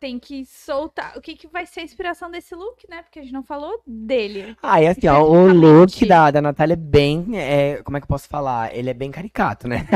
Tem 0.00 0.18
que 0.18 0.46
soltar. 0.46 1.12
O 1.16 1.20
que, 1.20 1.36
que 1.36 1.46
vai 1.46 1.66
ser 1.66 1.80
a 1.80 1.84
inspiração 1.84 2.30
desse 2.30 2.54
look, 2.54 2.88
né? 2.88 3.02
Porque 3.02 3.18
a 3.18 3.22
gente 3.22 3.32
não 3.34 3.42
falou 3.42 3.82
dele. 3.86 4.56
Ah, 4.62 4.80
e 4.82 4.86
assim, 4.88 5.06
ó, 5.08 5.22
o 5.22 5.52
look 5.52 6.06
da, 6.06 6.30
da 6.30 6.40
Natália 6.40 6.72
é 6.72 6.76
bem. 6.76 7.26
é, 7.34 7.82
como 7.84 7.98
é 7.98 8.00
que 8.00 8.04
eu 8.04 8.08
posso 8.08 8.26
falar? 8.26 8.74
Ele 8.74 8.88
é 8.88 8.94
bem 8.94 9.10
caricato, 9.10 9.68
né? 9.68 9.86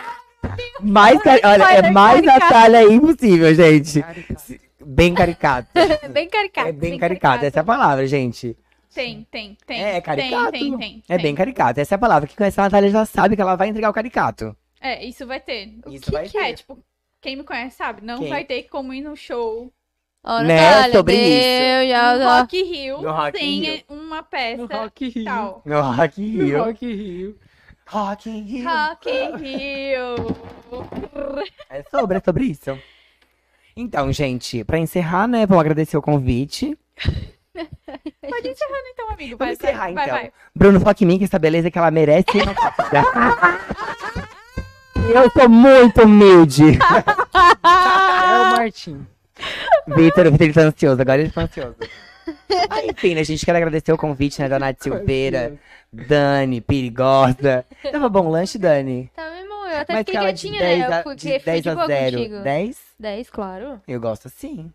mais 0.80 1.20
cari- 1.22 1.40
Olha, 1.44 1.62
é 1.62 1.66
spoiler, 1.74 1.92
mais 1.92 2.20
caricato. 2.24 2.40
Natália 2.54 2.92
impossível, 2.92 3.54
gente. 3.54 4.02
Caricato. 4.02 4.54
Bem 4.86 5.14
caricato. 5.14 5.68
bem 6.12 6.28
caricato. 6.28 6.68
É 6.68 6.72
bem 6.72 6.98
caricato, 6.98 7.44
essa 7.44 7.60
é 7.60 7.62
a 7.62 7.64
palavra, 7.64 8.06
gente. 8.06 8.56
Tem, 8.94 9.26
tem, 9.30 9.56
tem. 9.66 9.82
É, 9.82 10.00
caricato. 10.00 10.52
Tem, 10.52 10.60
tem, 10.70 10.78
tem. 10.78 11.02
É 11.08 11.16
tem. 11.16 11.22
bem 11.24 11.34
caricato, 11.34 11.80
essa 11.80 11.94
é 11.94 11.96
a 11.96 11.98
palavra. 11.98 12.28
Quem 12.28 12.36
conhece 12.36 12.60
a 12.60 12.64
Natália 12.64 12.90
já 12.90 13.04
sabe 13.04 13.34
que 13.36 13.42
ela 13.42 13.56
vai 13.56 13.68
entregar 13.68 13.90
o 13.90 13.94
caricato. 13.94 14.56
É, 14.80 15.04
isso 15.04 15.26
vai 15.26 15.40
ter. 15.40 15.74
O 15.86 15.90
Isso 15.90 16.04
que 16.04 16.10
vai 16.12 16.28
que 16.28 16.38
é? 16.38 16.44
ter. 16.48 16.54
Tipo, 16.54 16.78
quem 17.24 17.36
me 17.36 17.42
conhece 17.42 17.76
sabe, 17.76 18.02
não 18.04 18.18
Quem? 18.18 18.28
vai 18.28 18.44
ter 18.44 18.64
como 18.64 18.92
ir 18.94 19.00
no 19.00 19.16
show 19.16 19.72
Ó, 20.22 20.40
Né, 20.40 20.54
Natália, 20.60 20.96
sobre 20.96 21.14
isso. 21.16 21.88
já, 21.90 22.14
no 22.14 22.18
já. 22.22 22.38
Rock 22.40 22.62
Rio 22.62 23.00
No 23.02 23.12
Rock 23.12 23.38
sem 23.38 23.60
Rio. 23.60 23.82
uma 23.88 24.16
No 24.18 24.24
peça 24.24 24.66
Rock 24.76 25.06
in 25.06 25.08
Rio. 25.08 25.24
tal. 25.24 25.62
No 25.64 25.80
Rock 25.80 26.22
in 26.22 26.36
No 26.36 26.44
Rio. 26.44 26.64
Rock 26.64 26.86
Rio. 26.94 27.38
Rock 27.86 28.30
in 28.30 28.42
Rio. 28.42 28.68
Rock 28.68 29.10
in 29.10 29.36
Rio. 29.36 30.14
É 31.68 31.82
sobre, 31.90 32.18
é 32.18 32.22
sobre 32.24 32.44
isso. 32.44 32.78
Então, 33.76 34.12
gente, 34.12 34.62
pra 34.64 34.78
encerrar, 34.78 35.26
né, 35.26 35.46
vamos 35.46 35.60
agradecer 35.60 35.96
o 35.96 36.02
convite. 36.02 36.78
Pode 37.54 38.48
ir 38.48 38.52
encerrando 38.52 38.88
então, 38.92 39.10
amigo. 39.10 39.36
Vai, 39.36 39.48
Vamos 39.48 39.60
encerrar, 39.62 39.84
vai, 39.84 39.94
vai, 39.94 40.04
então. 40.04 40.16
vai. 40.16 40.32
Bruno, 40.54 40.80
foca 40.80 41.04
em 41.04 41.06
mim, 41.06 41.18
que 41.18 41.24
essa 41.24 41.38
beleza 41.38 41.70
que 41.70 41.76
ela 41.78 41.90
merece. 41.90 42.26
Eu 45.12 45.30
sou 45.30 45.48
muito 45.48 46.02
humilde. 46.02 46.78
É 47.64 48.38
o 48.40 48.56
Martim. 48.56 49.06
Vitor, 49.88 50.26
o 50.26 50.30
Vitor 50.32 50.42
ele 50.46 50.52
tá 50.52 50.60
ansioso, 50.62 51.00
agora 51.00 51.20
ele 51.20 51.30
tá 51.30 51.42
ansioso. 51.42 51.74
Ah, 52.70 52.84
enfim, 52.84 53.14
né, 53.14 53.20
a 53.20 53.24
gente 53.24 53.44
quer 53.44 53.54
agradecer 53.56 53.92
o 53.92 53.98
convite, 53.98 54.40
né, 54.40 54.48
da 54.48 54.58
Nath 54.58 54.82
Silveira, 54.82 55.54
Dani, 55.92 56.60
Perigosa. 56.60 57.64
Tava 57.90 58.08
bom 58.08 58.26
o 58.26 58.30
lanche, 58.30 58.58
Dani? 58.58 59.10
Tá 59.14 59.30
mesmo, 59.30 59.52
eu 59.66 59.78
até 59.80 59.92
Mas 59.92 60.04
fiquei 60.06 60.20
quietinha, 60.20 60.60
10 60.60 60.78
né? 60.78 60.86
a, 60.86 60.98
Eu 60.98 61.02
fui, 61.02 61.14
de 61.16 61.20
fiquei 61.22 61.40
10 61.44 61.62
de 61.62 61.68
a 61.70 61.74
boa 61.74 61.86
0. 61.86 62.16
contigo. 62.16 62.40
10? 62.42 62.76
10, 62.98 63.30
claro. 63.30 63.80
Eu 63.86 64.00
gosto 64.00 64.28
assim. 64.28 64.70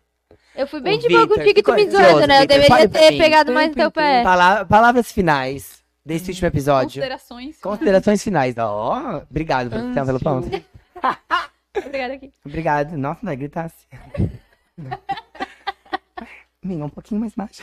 Eu 0.54 0.66
fui 0.66 0.80
bem 0.80 0.96
Ô, 0.96 0.98
de 1.00 1.08
boa 1.08 1.26
contigo 1.28 1.58
e 1.58 1.62
tu 1.62 1.72
me 1.72 1.90
zoando, 1.90 2.26
né? 2.26 2.42
Eu 2.42 2.46
deveria 2.46 2.88
ter 2.88 3.18
pegado 3.18 3.52
mais 3.52 3.68
no 3.70 3.74
teu 3.74 3.90
pé. 3.90 4.22
Pala- 4.22 4.64
palavras 4.64 5.10
finais 5.10 5.79
desse 6.10 6.30
último 6.30 6.48
episódio. 6.48 7.00
Considerações. 7.00 7.60
Considerações 7.60 8.24
finais. 8.24 8.56
Ó, 8.58 9.22
obrigado, 9.30 9.70
produção, 9.70 10.06
pelo 10.06 10.18
ponto. 10.20 10.48
Obrigada 11.86 12.14
aqui. 12.14 12.32
Obrigado. 12.44 12.96
Nossa, 12.96 13.20
não 13.22 13.28
vai 13.28 13.36
gritar 13.36 13.66
assim. 13.66 13.86
Minha, 16.62 16.84
um 16.84 16.90
pouquinho 16.90 17.20
mais 17.20 17.34
baixo. 17.34 17.62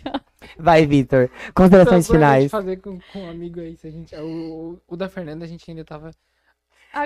Vai, 0.58 0.86
Vitor. 0.86 1.28
Considerações 1.52 2.06
Então, 2.06 2.18
gente 2.18 2.24
finais. 2.24 2.50
fazer 2.50 2.78
com, 2.78 2.98
com 3.12 3.24
um 3.24 3.28
amigo 3.30 3.60
aí, 3.60 3.76
se 3.76 3.86
a 3.86 3.90
gente, 3.90 4.16
o, 4.16 4.78
o, 4.88 4.94
o 4.94 4.96
da 4.96 5.10
Fernanda 5.10 5.44
a 5.44 5.48
gente 5.48 5.70
ainda 5.70 5.84
tava... 5.84 6.10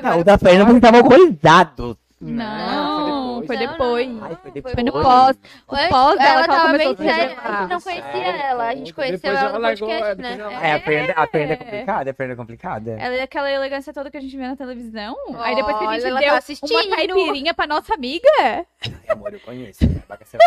Não, 0.01 0.21
o 0.21 0.25
da 0.25 0.39
Fernanda 0.39 0.73
não 0.73 0.81
tava 0.81 0.99
alcoolizado. 0.99 1.99
Não, 2.27 3.43
foi 3.47 3.57
Não. 3.57 4.25
Ai, 4.25 4.37
foi 4.41 4.51
depois. 4.53 4.75
Foi 4.75 4.83
no 4.83 4.93
pós. 4.93 5.37
O 5.69 5.77
pós 5.91 6.17
dela 6.19 6.31
ela 6.31 6.45
ela 6.45 6.47
tava 6.47 6.79
bem 6.79 6.97
séria, 6.97 7.13
revelar. 7.29 7.45
a 7.45 7.61
gente 7.61 7.71
não 7.71 7.81
conhecia 7.81 8.27
ela, 8.47 8.65
a 8.69 8.75
gente 8.75 8.95
conheceu 8.95 9.19
Depois 9.19 9.35
ela 9.39 9.49
ela 9.49 9.53
no 9.59 9.63
largou, 9.63 9.89
podcast, 9.89 10.17
depois 10.17 10.37
né? 10.39 10.45
ela- 10.45 10.67
É, 10.67 10.73
a 10.73 10.81
Fernanda, 10.81 11.15
a 11.17 11.23
é 11.23 11.57
complicada, 11.57 12.11
a 12.11 12.15
Fernanda 12.15 12.33
é 12.33 12.37
complicada. 12.37 12.91
Ela 12.99 13.15
é 13.17 13.23
aquela 13.23 13.51
elegância 13.51 13.93
toda 13.93 14.11
que 14.11 14.17
a 14.17 14.21
gente 14.21 14.37
vê 14.37 14.47
na 14.47 14.57
televisão. 14.57 15.17
Aí 15.39 15.55
depois 15.55 15.77
que 15.79 15.85
a 15.85 15.93
gente 15.93 16.07
ela 16.07 16.19
deu 16.21 16.29
tá 16.29 16.35
uma 16.35 16.39
assistindo. 16.39 16.89
caipirinha 16.97 17.53
pra 17.55 17.67
nossa 17.67 17.95
amiga. 17.95 18.29
Ai, 18.41 18.65
amor, 19.09 19.33
eu 19.35 19.41
conheço. 19.41 19.85
Né? 19.87 20.03
Bagaceira 20.09 20.45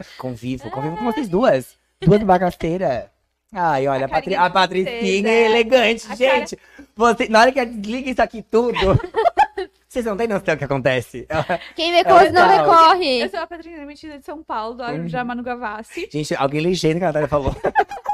é. 0.00 0.04
Convivo, 0.18 0.70
convivo 0.70 0.96
com 0.96 1.04
vocês 1.04 1.28
duas. 1.28 1.76
Duas 2.00 2.22
bagaceiras. 2.22 3.04
Ai, 3.56 3.86
olha, 3.86 4.06
a, 4.06 4.08
Patri 4.08 4.34
a 4.34 4.50
Patricinha 4.50 5.28
é 5.30 5.44
elegante, 5.46 6.04
A 6.10 6.14
gente. 6.16 6.58
Você, 6.96 7.28
na 7.28 7.40
hora 7.40 7.52
que 7.52 7.58
ela 7.60 7.68
desliga 7.70 8.10
isso 8.10 8.20
aqui 8.22 8.42
tudo, 8.42 8.76
vocês 9.94 10.04
não 10.04 10.16
têm 10.16 10.26
noção 10.26 10.54
do 10.54 10.58
que 10.58 10.64
acontece. 10.64 11.26
Quem 11.76 11.92
vê 11.92 12.02
coisa 12.04 12.32
não 12.32 12.48
vê 12.48 12.56
Não. 12.58 12.64
corre. 12.64 13.22
Eu 13.22 13.28
sou 13.30 13.40
a 13.40 13.46
Patrícia 13.46 13.86
Mentira 13.86 14.18
de 14.18 14.24
São 14.24 14.42
Paulo, 14.42 14.74
do 14.74 15.08
já 15.08 15.24
Manu 15.24 15.42
Gavassi. 15.42 16.08
Gente, 16.12 16.34
alguém 16.34 16.60
legenda 16.60 16.98
que 16.98 17.04
a 17.04 17.06
Natália 17.08 17.28
falou. 17.28 17.54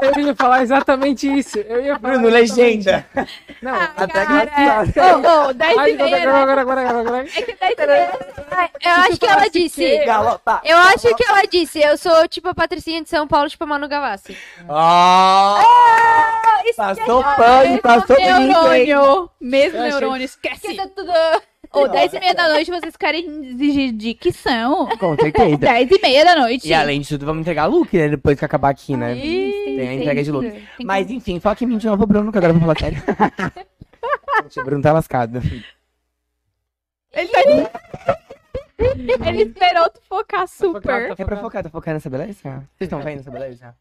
Eu 0.03 0.19
ia 0.19 0.35
falar 0.35 0.63
exatamente 0.63 1.27
isso. 1.31 1.59
Eu 1.59 1.85
ia 1.85 1.99
falar 1.99 2.15
Bruno, 2.15 2.29
legenda. 2.31 3.07
Não, 3.61 3.75
Até 3.75 4.25
Cara, 4.25 4.45
graças 4.47 4.97
Ô, 4.97 5.49
ô, 5.49 5.53
10 5.53 5.79
Ai, 5.79 5.91
e 5.91 5.97
meia. 5.97 6.17
agora, 6.23 6.41
agora, 6.41 6.61
agora, 6.63 6.81
agora, 6.81 7.01
agora. 7.01 7.27
É 7.37 7.43
que 7.43 7.55
10 7.55 7.75
e 7.79 7.87
meia. 7.87 8.71
Eu 8.83 8.91
acho 8.93 9.21
que 9.21 9.27
ela 9.27 9.49
disse. 9.51 9.99
Galopa. 10.07 10.63
Eu 10.65 10.79
acho 10.79 11.15
que 11.15 11.23
ela 11.23 11.43
disse, 11.45 11.81
eu 11.81 11.99
sou 11.99 12.27
tipo 12.29 12.49
a 12.49 12.55
Patricinha 12.55 13.03
de 13.03 13.11
São 13.11 13.29
Paulo, 13.29 13.51
tipo 13.51 13.63
a 13.65 13.67
Manu 13.67 13.89
Gavassi. 13.89 14.37
Ah! 14.69 15.63
Passou 16.77 17.23
pano, 17.23 17.79
passou 17.83 18.17
hein? 18.19 18.47
Neurônio. 18.47 19.31
Mesmo 19.41 19.81
neurônio, 19.81 20.25
esquece. 20.25 20.69
Esqueça 20.69 20.89
tudo. 20.95 21.13
Ô, 21.73 21.87
10 21.87 22.15
e 22.15 22.21
meia 22.21 22.35
da 22.35 22.49
noite 22.49 22.71
vocês 22.71 22.97
querem 22.97 23.25
exigir 23.51 23.93
dicção. 23.93 24.89
Com 24.99 25.17
certeza. 25.17 25.57
10 25.59 25.91
e 25.91 26.01
meia 26.03 26.25
da 26.25 26.37
noite. 26.37 26.67
E 26.69 26.75
além 26.75 27.01
de 27.01 27.09
tudo, 27.09 27.25
vamos 27.25 27.43
entregar 27.43 27.67
look, 27.67 27.97
né? 27.97 28.09
Depois 28.09 28.39
que 28.39 28.45
acabar 28.45 28.71
aqui, 28.71 28.97
né? 28.97 29.17
Ih, 29.17 29.77
Tem 29.77 29.89
a 29.89 29.95
entrega 29.95 30.23
de 30.25 30.33
look. 30.33 30.51
Tem 30.51 30.61
que- 30.77 30.85
Mas 30.85 31.11
enfim, 31.11 31.39
foca 31.39 31.63
em 31.63 31.67
mim 31.69 31.79
de 31.79 31.87
novo, 31.87 32.05
Bruno, 32.07 32.33
que 32.33 32.39
agora 32.39 32.53
eu 32.53 32.59
vou 32.59 32.63
falar 32.75 32.79
sério. 32.79 32.99
Gente, 34.43 34.61
o 34.61 34.65
Bruno 34.65 34.83
tá 34.83 34.93
lascado. 34.93 35.41
Ele 37.13 37.29
tá... 37.29 37.41
Ele 39.29 39.43
esperou 39.43 39.91
tu 39.91 40.01
focar 40.09 40.49
super. 40.49 41.13
É 41.19 41.25
pra 41.25 41.37
focar, 41.37 41.63
tá 41.63 41.69
focando 41.71 41.95
nessa 41.95 42.09
beleza? 42.11 42.41
Vocês 42.43 42.63
estão 42.81 43.01
vendo 43.01 43.21
essa 43.21 43.31
beleza? 43.31 43.77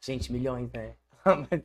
Gente, 0.00 0.32
milhões, 0.32 0.70
né? 0.72 0.90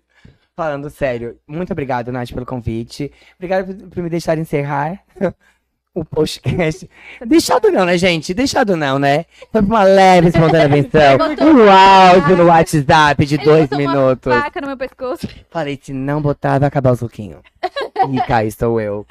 Falando 0.56 0.89
sério, 0.89 1.39
muito 1.48 1.72
obrigado, 1.72 2.11
Nath, 2.11 2.31
pelo 2.34 2.45
convite. 2.45 3.11
Obrigado 3.35 3.65
por, 3.68 3.89
por 3.89 4.03
me 4.03 4.10
deixar 4.10 4.38
encerrar 4.38 5.02
o 5.94 6.06
podcast. 6.06 6.90
Deixado 7.26 7.70
não, 7.72 7.86
né, 7.86 7.98
gente? 7.98 8.34
Deixado 8.34 8.76
não, 8.78 8.98
né? 8.98 9.26
Foi 9.52 9.62
pra 9.62 9.76
uma 9.76 9.84
leve 9.84 10.30
espontânea 10.30 10.68
menção. 10.70 11.18
Um 11.42 11.70
áudio 11.70 12.38
no 12.38 12.46
WhatsApp 12.46 13.26
de 13.26 13.36
Ele 13.36 13.44
dois 13.44 13.68
botou 13.70 13.80
uma 13.86 13.92
minutos. 13.94 14.34
faca 14.34 14.62
no 14.62 14.68
meu 14.68 14.78
pescoço. 14.78 15.28
Falei, 15.50 15.80
se 15.82 15.92
não 15.94 16.22
botar, 16.22 16.60
vai 16.60 16.68
acabar 16.68 16.92
os 16.94 17.02
lookinhos. 17.02 17.42
e 18.10 18.22
cá 18.22 18.44
estou 18.44 18.80
eu. 18.80 19.06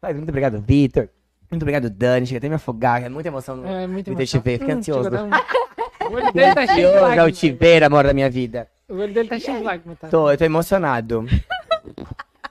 Mas 0.00 0.14
muito 0.16 0.28
obrigado, 0.28 0.60
Vitor. 0.60 1.08
Muito 1.50 1.62
obrigado, 1.62 1.90
Dani. 1.90 2.26
Chega 2.26 2.38
até 2.38 2.48
me 2.48 2.54
afogar. 2.54 3.02
É 3.02 3.08
muita 3.08 3.28
emoção 3.28 3.56
no 3.56 3.66
É, 3.66 3.86
muito 3.86 4.10
Vitor 4.14 4.26
te 4.26 4.38
ver. 4.38 4.58
Fiquei 4.58 4.74
Hum, 4.74 4.78
ansioso. 4.78 5.10
O 5.10 6.14
olho 6.14 6.32
dele 6.32 6.54
tá 6.54 6.66
cheio 6.66 6.76
de 6.76 6.84
Ansioso 6.86 6.96
ao 6.96 7.02
lágrimas. 7.08 7.38
te 7.38 7.50
ver, 7.50 7.84
amor 7.84 8.04
da 8.04 8.12
minha 8.14 8.30
vida. 8.30 8.68
O 8.88 8.94
olho 8.96 9.12
dele 9.12 9.28
tá 9.28 9.38
cheio 9.38 9.58
de 9.58 9.64
lágrimas, 9.64 9.98
tá? 9.98 10.08
Tô, 10.08 10.30
eu 10.30 10.38
tô 10.38 10.44
emocionado. 10.44 11.26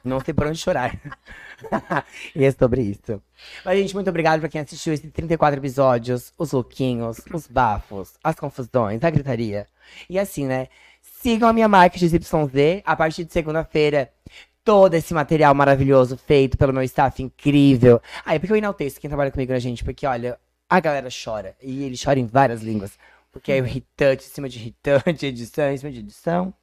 Não 0.04 0.20
sei 0.20 0.34
por 0.34 0.48
onde 0.48 0.58
chorar. 0.58 0.94
e 2.36 2.44
é 2.44 2.52
sobre 2.52 2.82
isso. 2.82 3.22
Mas, 3.64 3.80
gente, 3.80 3.94
muito 3.94 4.10
obrigado 4.10 4.40
pra 4.40 4.50
quem 4.50 4.62
assistiu 4.62 4.94
esses 4.94 5.12
34 5.12 5.60
episódios. 5.60 6.34
Os 6.38 6.52
louquinhos, 6.52 7.20
os 7.34 7.48
bafos, 7.48 8.14
as 8.24 8.36
confusões, 8.36 9.04
a 9.04 9.10
gritaria. 9.10 9.68
E 10.10 10.18
assim, 10.18 10.46
né? 10.46 10.68
Sigam 11.02 11.50
a 11.50 11.54
minha 11.54 11.68
marca 11.68 11.98
XYZ. 11.98 12.22
A 12.86 12.96
partir 12.96 13.24
de 13.24 13.34
segunda-feira, 13.34 14.12
todo 14.64 14.94
esse 14.94 15.14
material 15.14 15.54
maravilhoso 15.54 16.18
feito 16.18 16.58
pelo 16.58 16.74
meu 16.74 16.84
staff 16.84 17.22
incrível. 17.22 18.02
Ah, 18.26 18.36
é 18.36 18.40
porque 18.40 18.54
eu 18.54 18.58
enalteço 18.58 19.00
quem 19.00 19.10
trabalha 19.10 19.32
comigo, 19.32 19.52
né, 19.52 19.60
gente? 19.60 19.84
Porque, 19.84 20.06
olha, 20.06 20.40
a 20.70 20.80
galera 20.80 21.10
chora. 21.10 21.56
E 21.62 21.84
ele 21.84 21.96
chora 22.02 22.20
em 22.20 22.26
várias 22.26 22.62
línguas. 22.62 22.98
Porque 23.32 23.52
é 23.52 23.58
irritante, 23.58 24.26
em 24.26 24.30
cima 24.30 24.50
de 24.50 24.60
irritante, 24.60 25.26
edição, 25.28 25.72
em 25.72 25.78
cima 25.78 25.92
de 25.92 26.00
edição. 26.00 26.54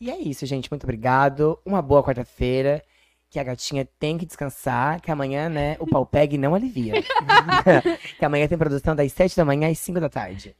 E 0.00 0.10
é 0.10 0.18
isso, 0.18 0.44
gente. 0.46 0.70
Muito 0.70 0.84
obrigado. 0.84 1.58
Uma 1.64 1.80
boa 1.80 2.02
quarta-feira. 2.02 2.82
Que 3.32 3.40
a 3.40 3.44
gatinha 3.44 3.88
tem 3.98 4.18
que 4.18 4.26
descansar. 4.26 5.00
Que 5.00 5.10
amanhã, 5.10 5.48
né, 5.48 5.74
o 5.80 5.86
pau 5.86 6.04
pega 6.04 6.34
e 6.34 6.38
não 6.38 6.54
alivia. 6.54 6.92
que 8.18 8.24
amanhã 8.24 8.46
tem 8.46 8.58
produção 8.58 8.94
das 8.94 9.10
7 9.10 9.34
da 9.34 9.44
manhã 9.44 9.70
às 9.70 9.78
5 9.78 9.98
da 9.98 10.10
tarde. 10.10 10.54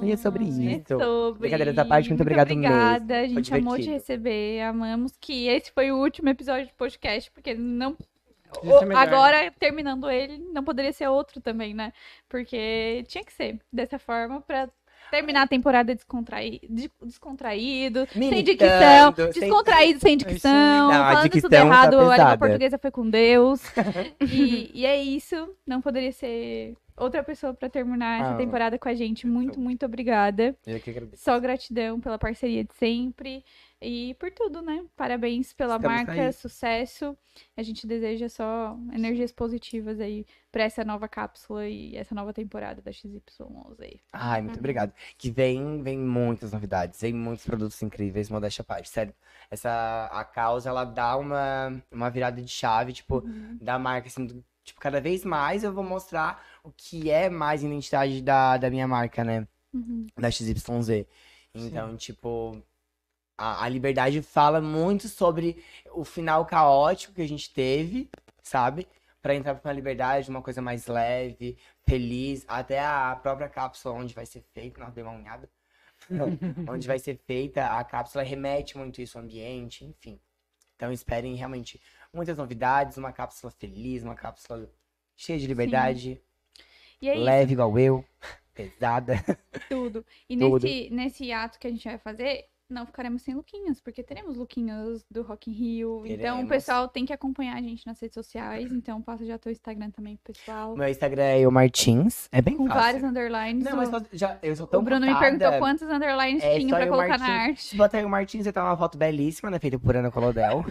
e 0.00 0.12
é 0.12 0.16
sobre 0.16 0.44
isso. 0.44 0.62
É 0.62 0.80
sobre. 0.86 1.40
Brincadeiras 1.40 1.76
à 1.76 1.84
parte, 1.84 2.08
muito 2.08 2.20
obrigado 2.20 2.52
obrigada. 2.52 3.14
mesmo. 3.22 3.38
A 3.38 3.42
gente 3.42 3.52
amou 3.52 3.76
te 3.76 3.90
receber. 3.90 4.62
Amamos 4.62 5.12
que 5.20 5.48
esse 5.48 5.72
foi 5.72 5.90
o 5.90 5.96
último 5.98 6.28
episódio 6.28 6.68
do 6.68 6.74
podcast, 6.74 7.28
porque 7.32 7.54
não. 7.54 7.96
Melhor. 8.62 8.96
Agora, 8.96 9.50
terminando 9.58 10.08
ele, 10.08 10.38
não 10.38 10.64
poderia 10.64 10.92
ser 10.92 11.08
outro 11.08 11.40
também, 11.40 11.74
né? 11.74 11.92
Porque 12.28 13.04
tinha 13.08 13.24
que 13.24 13.32
ser 13.32 13.60
dessa 13.72 13.98
forma 13.98 14.40
pra 14.40 14.70
terminar 15.10 15.42
a 15.42 15.46
temporada 15.46 15.94
descontraí... 15.94 16.60
de- 16.68 16.90
descontraído, 17.02 18.06
sem 18.12 18.44
dicção, 18.44 19.14
sem- 19.14 19.30
descontraído 19.42 20.00
sem 20.00 20.16
dicção, 20.16 20.88
Não, 20.88 20.92
falando 20.92 21.22
tudo 21.22 21.32
dicção 21.32 21.50
tá 21.50 21.56
errado, 21.56 21.98
a 21.98 22.16
língua 22.16 22.38
portuguesa 22.38 22.78
foi 22.78 22.90
com 22.90 23.08
Deus. 23.08 23.62
e, 24.20 24.70
e 24.74 24.86
é 24.86 25.00
isso, 25.02 25.36
não 25.66 25.80
poderia 25.80 26.12
ser 26.12 26.74
outra 26.96 27.22
pessoa 27.22 27.54
pra 27.54 27.68
terminar 27.68 28.20
essa 28.20 28.34
Ah. 28.34 28.36
temporada 28.36 28.78
com 28.78 28.88
a 28.88 28.94
gente. 28.94 29.26
Muito, 29.26 29.60
muito 29.60 29.86
obrigada. 29.86 30.56
Eu 30.66 30.80
que 30.80 30.90
agradeço. 30.90 31.22
Só 31.22 31.38
gratidão 31.38 32.00
pela 32.00 32.18
parceria 32.18 32.64
de 32.64 32.74
sempre 32.74 33.44
e 33.80 34.14
por 34.14 34.30
tudo, 34.32 34.60
né? 34.62 34.84
Parabéns 34.96 35.52
pela 35.52 35.76
Estamos 35.76 35.96
marca, 35.96 36.12
aí. 36.12 36.32
sucesso. 36.32 37.16
A 37.56 37.62
gente 37.62 37.86
deseja 37.86 38.28
só 38.28 38.76
energias 38.92 39.30
positivas 39.32 40.00
aí 40.00 40.26
pra 40.50 40.64
essa 40.64 40.84
nova 40.84 41.08
cápsula 41.08 41.68
e 41.68 41.96
essa 41.96 42.14
nova 42.14 42.32
temporada 42.32 42.82
da 42.82 42.90
XY11 42.90 43.76
aí. 43.80 44.00
Ai, 44.12 44.42
muito 44.42 44.58
obrigado. 44.58 44.92
Que 45.16 45.30
vem, 45.30 45.82
vem 45.82 45.98
muitas 45.98 46.52
novidades, 46.52 47.00
vem 47.00 47.12
muitos 47.12 47.44
produtos 47.46 47.80
incríveis, 47.82 48.28
modéstia 48.30 48.62
à 48.62 48.64
parte, 48.64 48.88
sério. 48.88 49.14
Essa, 49.50 50.06
a 50.12 50.24
causa, 50.24 50.68
ela 50.68 50.84
dá 50.84 51.16
uma, 51.16 51.82
uma 51.90 52.10
virada 52.10 52.42
de 52.42 52.48
chave, 52.48 52.92
tipo, 52.92 53.22
da 53.60 53.78
marca, 53.78 54.08
assim, 54.08 54.26
do- 54.26 54.44
tipo, 54.64 54.80
cada 54.80 55.00
vez 55.00 55.24
mais 55.24 55.64
eu 55.64 55.72
vou 55.72 55.84
mostrar 55.84 56.44
o 56.62 56.70
que 56.70 57.10
é 57.10 57.30
mais 57.30 57.62
identidade 57.62 58.20
da, 58.20 58.56
da 58.56 58.68
minha 58.70 58.86
marca, 58.88 59.24
né? 59.24 59.46
Uhum. 59.72 60.06
Da 60.16 60.30
XYZ. 60.30 61.06
Então, 61.54 61.96
tipo, 61.96 62.62
a, 63.38 63.64
a 63.64 63.68
liberdade 63.68 64.20
fala 64.20 64.60
muito 64.60 65.08
sobre 65.08 65.64
o 65.92 66.04
final 66.04 66.44
caótico 66.44 67.14
que 67.14 67.22
a 67.22 67.28
gente 67.28 67.50
teve, 67.54 68.10
sabe? 68.42 68.88
Pra 69.22 69.34
entrar 69.34 69.54
pra 69.54 69.70
uma 69.70 69.74
liberdade, 69.74 70.28
uma 70.28 70.42
coisa 70.42 70.60
mais 70.60 70.86
leve, 70.88 71.56
feliz, 71.86 72.44
até 72.48 72.80
a 72.80 73.16
própria 73.22 73.48
cápsula 73.48 73.94
onde 73.94 74.12
vai 74.12 74.26
ser 74.26 74.42
feita, 74.52 74.80
não 74.80 74.90
dei 74.90 75.04
uma 75.04 75.12
unhada. 75.12 75.48
onde 76.68 76.86
vai 76.86 76.98
ser 76.98 77.18
feita, 77.26 77.66
a 77.66 77.84
cápsula 77.84 78.22
remete 78.24 78.76
muito 78.76 79.00
isso 79.00 79.16
ao 79.18 79.24
ambiente, 79.24 79.84
enfim. 79.84 80.20
Então 80.76 80.92
esperem 80.92 81.34
realmente 81.34 81.80
muitas 82.12 82.38
novidades, 82.38 82.96
uma 82.96 83.12
cápsula 83.12 83.50
feliz, 83.50 84.02
uma 84.02 84.14
cápsula 84.14 84.70
cheia 85.16 85.38
de 85.38 85.46
liberdade, 85.46 86.20
E 87.00 87.08
é 87.08 87.14
isso. 87.14 87.24
leve 87.24 87.52
igual 87.52 87.78
eu, 87.78 88.04
pesada. 88.54 89.14
Tudo. 89.68 90.04
E 90.28 90.36
Tudo. 90.36 90.64
Nesse, 90.64 90.90
nesse 90.90 91.32
ato 91.32 91.58
que 91.58 91.66
a 91.66 91.70
gente 91.70 91.84
vai 91.84 91.98
fazer, 91.98 92.48
não 92.70 92.84
ficaremos 92.84 93.22
sem 93.22 93.34
lookinhos, 93.34 93.80
porque 93.80 94.02
teremos 94.02 94.36
lookinhos 94.36 95.04
do 95.10 95.22
Rock 95.22 95.50
in 95.50 95.54
Rio. 95.54 96.02
Então 96.04 96.14
o 96.14 96.18
Teremos. 96.18 96.48
pessoal 96.48 96.86
tem 96.86 97.06
que 97.06 97.12
acompanhar 97.12 97.56
a 97.56 97.62
gente 97.62 97.86
nas 97.86 97.98
redes 97.98 98.14
sociais. 98.14 98.70
Então 98.70 99.00
passa 99.00 99.24
já 99.24 99.38
teu 99.38 99.50
Instagram 99.50 99.90
também 99.90 100.16
pro 100.16 100.32
pessoal. 100.34 100.76
Meu 100.76 100.88
Instagram 100.88 101.22
é 101.22 101.48
o 101.48 101.50
Martins, 101.50 102.28
é 102.30 102.42
bem 102.42 102.56
Com 102.56 102.66
fácil. 102.66 102.80
vários 102.82 103.02
underlines. 103.04 103.64
Não, 103.64 103.72
o- 103.72 103.76
mas 103.76 103.88
só- 103.88 104.00
já, 104.12 104.38
eu 104.42 104.54
sou 104.54 104.66
tão 104.66 104.80
o 104.80 104.82
Bruno 104.82 105.06
me 105.06 105.12
focada. 105.14 105.38
perguntou 105.38 105.58
quantos 105.58 105.88
underlines 105.88 106.42
É, 106.42 106.58
tinha 106.58 106.76
pra 106.76 106.86
colocar 106.86 107.18
na 107.18 107.26
Martins. 107.26 107.48
arte. 107.48 107.62
Se 107.64 107.76
botar 107.76 107.98
aí 107.98 108.04
o 108.04 108.08
Martins, 108.08 108.44
você 108.44 108.52
tá 108.52 108.62
uma 108.62 108.76
foto 108.76 108.98
belíssima, 108.98 109.50
né? 109.50 109.58
Feita 109.58 109.78
por 109.78 109.96
Ana 109.96 110.10
Colodel. 110.10 110.62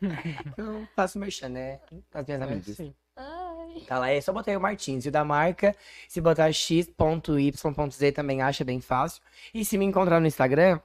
eu 0.56 0.88
faço 0.96 1.18
merchan, 1.18 1.48
né? 1.50 1.78
As 2.12 2.26
minhas 2.26 2.40
É, 2.40 2.44
amigas. 2.44 2.76
sim. 2.76 2.94
Ai. 3.16 3.80
Tá 3.86 3.98
lá, 3.98 4.10
é 4.10 4.20
só 4.20 4.32
botar 4.32 4.50
aí 4.50 4.56
o 4.56 4.60
Martins. 4.60 5.04
E 5.04 5.08
o 5.08 5.12
da 5.12 5.24
marca, 5.24 5.74
se 6.08 6.20
botar 6.20 6.52
x.y.z 6.52 8.12
também 8.12 8.42
acha 8.42 8.64
bem 8.64 8.80
fácil. 8.80 9.22
E 9.54 9.64
se 9.64 9.76
me 9.78 9.84
encontrar 9.84 10.20
no 10.20 10.26
Instagram, 10.26 10.80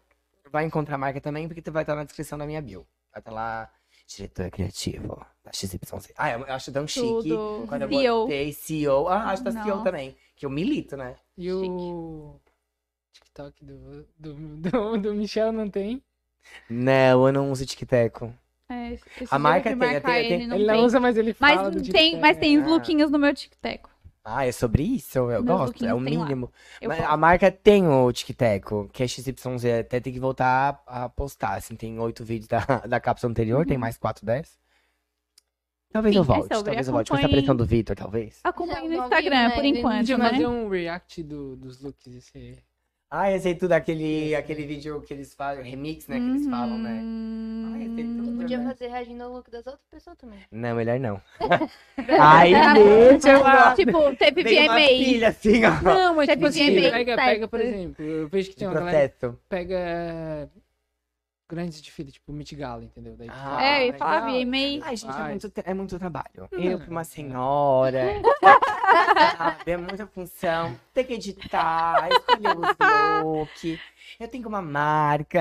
vai 0.54 0.64
encontrar 0.66 0.96
a 0.96 0.98
marca 1.00 1.20
também, 1.20 1.48
porque 1.50 1.68
vai 1.72 1.82
estar 1.84 1.96
na 1.96 2.04
descrição 2.04 2.38
da 2.38 2.46
minha 2.46 2.62
bio. 2.62 2.86
Vai 3.12 3.20
estar 3.20 3.32
lá, 3.32 3.70
diretor 4.08 4.52
criativo 4.52 5.26
da 5.44 5.52
XYZ. 5.52 6.14
Ah, 6.16 6.32
eu 6.32 6.46
acho 6.48 6.72
tão 6.72 6.88
chique. 6.88 7.08
Tudo. 7.08 7.66
Quando 7.68 7.82
eu 7.82 7.90
CEO. 7.90 8.22
botei 8.22 8.54
CEO. 8.54 9.08
Ah, 9.08 9.32
acho 9.32 9.44
que 9.44 9.52
tá 9.52 9.64
CEO 9.64 9.84
também. 9.84 10.16
Que 10.36 10.46
eu 10.46 10.50
milito, 10.52 10.96
né? 10.96 11.16
E 11.36 11.52
o 11.52 12.40
TikTok 13.12 13.66
do, 13.66 14.08
do, 14.18 14.34
do, 14.36 14.98
do 15.00 15.14
Michel 15.16 15.52
não 15.52 15.68
tem? 15.70 16.04
Não, 16.70 17.26
eu 17.28 17.34
não 17.34 17.52
uso 17.52 17.66
TikTok. 17.66 18.32
É, 18.70 18.98
A 19.30 19.40
marca 19.40 19.70
tem, 19.76 19.80
tem- 19.80 20.02
tem- 20.02 20.32
ele, 20.34 20.48
não 20.48 20.56
Ele 20.58 20.66
não 20.68 20.86
usa, 20.86 21.00
mas 21.00 21.18
ele 21.18 21.36
Mas 21.40 21.56
fala 21.56 21.72
do 21.72 21.82
tem, 21.92 22.20
mas 22.20 22.38
tem 22.38 22.58
os 22.60 22.66
Ah. 22.66 22.70
lookinhos 22.70 23.10
no 23.12 23.18
meu 23.20 23.34
TikTok. 23.34 23.90
Ah, 24.26 24.46
é 24.46 24.52
sobre 24.54 24.84
isso? 24.84 25.18
Eu 25.18 25.44
Meus 25.44 25.46
gosto. 25.46 25.86
É 25.86 25.94
o 25.94 26.00
mínimo. 26.00 26.50
Mas 26.82 27.00
a 27.02 27.18
marca 27.18 27.52
tem 27.52 27.86
o 27.86 28.12
TikTok, 28.12 28.90
que 28.94 29.04
é 29.04 29.08
XYZ. 29.08 29.66
Até 29.82 30.00
tem 30.00 30.14
que 30.14 30.20
voltar 30.20 30.82
a 30.88 31.10
postar. 31.10 31.56
Assim, 31.56 31.76
tem 31.76 32.00
oito 32.00 32.24
vídeos 32.24 32.48
da, 32.48 32.60
da 32.88 33.00
cápsula 33.02 33.32
anterior, 33.32 33.66
tem 33.66 33.78
mais 33.78 33.98
quatro, 33.98 34.26
dez. 34.26 34.58
Talvez 35.92 36.14
Sim, 36.14 36.20
eu 36.20 36.24
é 36.24 36.26
volte. 36.26 36.42
sobre. 36.56 36.64
talvez 36.64 36.88
eu 36.88 36.94
volte. 36.94 37.12
Com 37.12 37.18
essa 37.18 37.30
pressão 37.30 37.56
do 37.56 37.66
Vitor, 37.66 37.96
talvez. 37.96 38.40
Acompanhe 38.44 38.88
no 38.88 39.04
Instagram, 39.04 39.50
né? 39.50 39.56
por 39.56 39.66
enquanto, 39.66 40.18
né? 40.18 40.30
fazer 40.30 40.48
um 40.48 40.70
react 40.70 41.22
do, 41.22 41.56
dos 41.56 41.82
looks. 41.82 42.08
Esse... 42.08 42.64
Ah, 43.16 43.32
eu 43.32 43.40
sei 43.40 43.54
tudo. 43.54 43.74
Aquele, 43.74 44.34
aquele 44.34 44.66
vídeo 44.66 45.00
que 45.02 45.14
eles 45.14 45.36
fazem, 45.36 45.64
remix, 45.64 46.08
né? 46.08 46.18
Que 46.18 46.26
eles 46.26 46.50
falam, 46.50 46.80
né? 46.80 47.00
Ah, 47.00 47.84
eu 47.84 47.94
sei 47.94 48.04
tudo. 48.06 48.38
Podia 48.38 48.58
né? 48.58 48.66
fazer 48.66 48.88
reagindo 48.88 49.24
ao 49.24 49.34
look 49.34 49.52
das 49.52 49.68
outras 49.68 49.86
pessoas 49.92 50.18
também. 50.18 50.40
Não, 50.52 50.76
melhor 50.76 51.00
não. 51.00 51.22
Ai, 52.20 52.50
gente, 52.50 53.30
eu. 53.30 53.76
Tipo, 53.76 54.16
teve 54.16 54.42
Vem 54.42 54.68
uma 54.68 54.74
VMA. 54.74 54.88
pilha 54.88 55.28
assim, 55.28 55.64
ó. 55.64 55.82
Não, 55.84 56.16
mas 56.16 56.26
Você 56.26 56.36
tipo 56.36 56.48
assim, 56.48 56.74
podia 56.74 56.92
pega, 56.92 57.16
certo. 57.16 57.30
pega, 57.30 57.48
por 57.48 57.62
exemplo, 57.62 58.04
eu 58.04 58.28
vejo 58.28 58.50
que 58.50 58.56
tem 58.56 58.68
uma 58.68 58.74
galera 58.74 59.10
que 59.10 59.30
pega 59.48 60.50
grandes 61.54 61.80
desfiles, 61.82 62.14
tipo 62.14 62.34
Met 62.34 62.56
Gala, 62.56 62.84
entendeu? 62.84 63.16
Daí, 63.18 63.30
Ah, 63.32 63.64
É, 63.64 63.84
eu 63.84 63.88
ia 63.88 63.94
falar 63.94 64.26
legal. 64.26 64.46
VMA. 64.46 64.86
Ai, 64.86 64.96
gente, 64.98 65.16
é 65.18 65.24
muito, 65.30 65.52
é 65.66 65.74
muito 65.74 66.00
trabalho. 66.00 66.50
Não. 66.52 66.60
Eu, 66.60 66.80
pra 66.80 66.90
uma 66.90 67.04
senhora, 67.04 68.02
sabe, 69.38 69.72
é 69.72 69.78
muita 69.78 70.08
função. 70.08 70.76
Tem 70.94 71.04
que 71.06 71.14
editar, 71.14 72.08
escolher 72.12 72.58
os 72.58 73.24
looks. 73.24 73.80
Eu 74.20 74.28
tenho 74.28 74.48
uma 74.48 74.62
marca. 74.62 75.40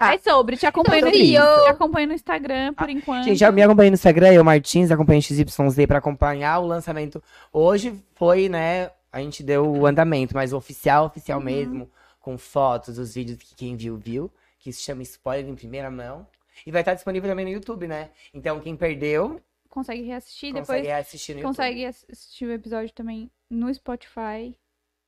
É 0.00 0.18
sobre, 0.18 0.56
te 0.56 0.66
acompanho, 0.66 1.04
no, 1.06 1.10
te 1.12 1.36
acompanho 1.68 2.08
no 2.08 2.14
Instagram, 2.14 2.74
por 2.74 2.88
enquanto. 2.88 3.24
Gente, 3.24 3.36
já 3.38 3.52
me 3.52 3.62
acompanha 3.62 3.90
no 3.90 3.94
Instagram, 3.94 4.32
eu, 4.32 4.42
Martins, 4.44 4.90
acompanho 4.90 5.22
XYZ 5.22 5.46
pra 5.86 5.98
acompanhar 5.98 6.58
o 6.60 6.66
lançamento. 6.66 7.22
Hoje 7.52 7.94
foi, 8.14 8.48
né, 8.48 8.90
a 9.12 9.20
gente 9.20 9.42
deu 9.42 9.70
o 9.70 9.86
andamento, 9.86 10.34
mas 10.34 10.52
o 10.52 10.56
oficial, 10.56 11.06
oficial 11.06 11.38
Uhum. 11.38 11.44
mesmo, 11.44 11.90
com 12.20 12.36
fotos, 12.38 12.98
os 12.98 13.14
vídeos 13.14 13.38
que 13.38 13.54
quem 13.54 13.76
viu, 13.76 13.96
viu, 13.96 14.30
que 14.64 14.72
se 14.72 14.80
chama 14.80 15.02
Spoiler 15.02 15.46
em 15.46 15.54
Primeira 15.54 15.90
Mão. 15.90 16.26
E 16.64 16.72
vai 16.72 16.80
estar 16.80 16.94
disponível 16.94 17.28
também 17.28 17.44
no 17.44 17.50
YouTube, 17.50 17.86
né? 17.86 18.10
Então, 18.32 18.58
quem 18.60 18.74
perdeu, 18.74 19.38
Consegue 19.68 20.02
reassistir, 20.02 20.54
consegue 20.54 20.82
depois 20.82 21.00
assistir 21.00 21.34
no 21.34 21.42
consegue 21.42 21.84
assistir 21.84 22.46
o 22.46 22.52
episódio 22.52 22.94
também 22.94 23.28
no 23.50 23.74
Spotify, 23.74 24.56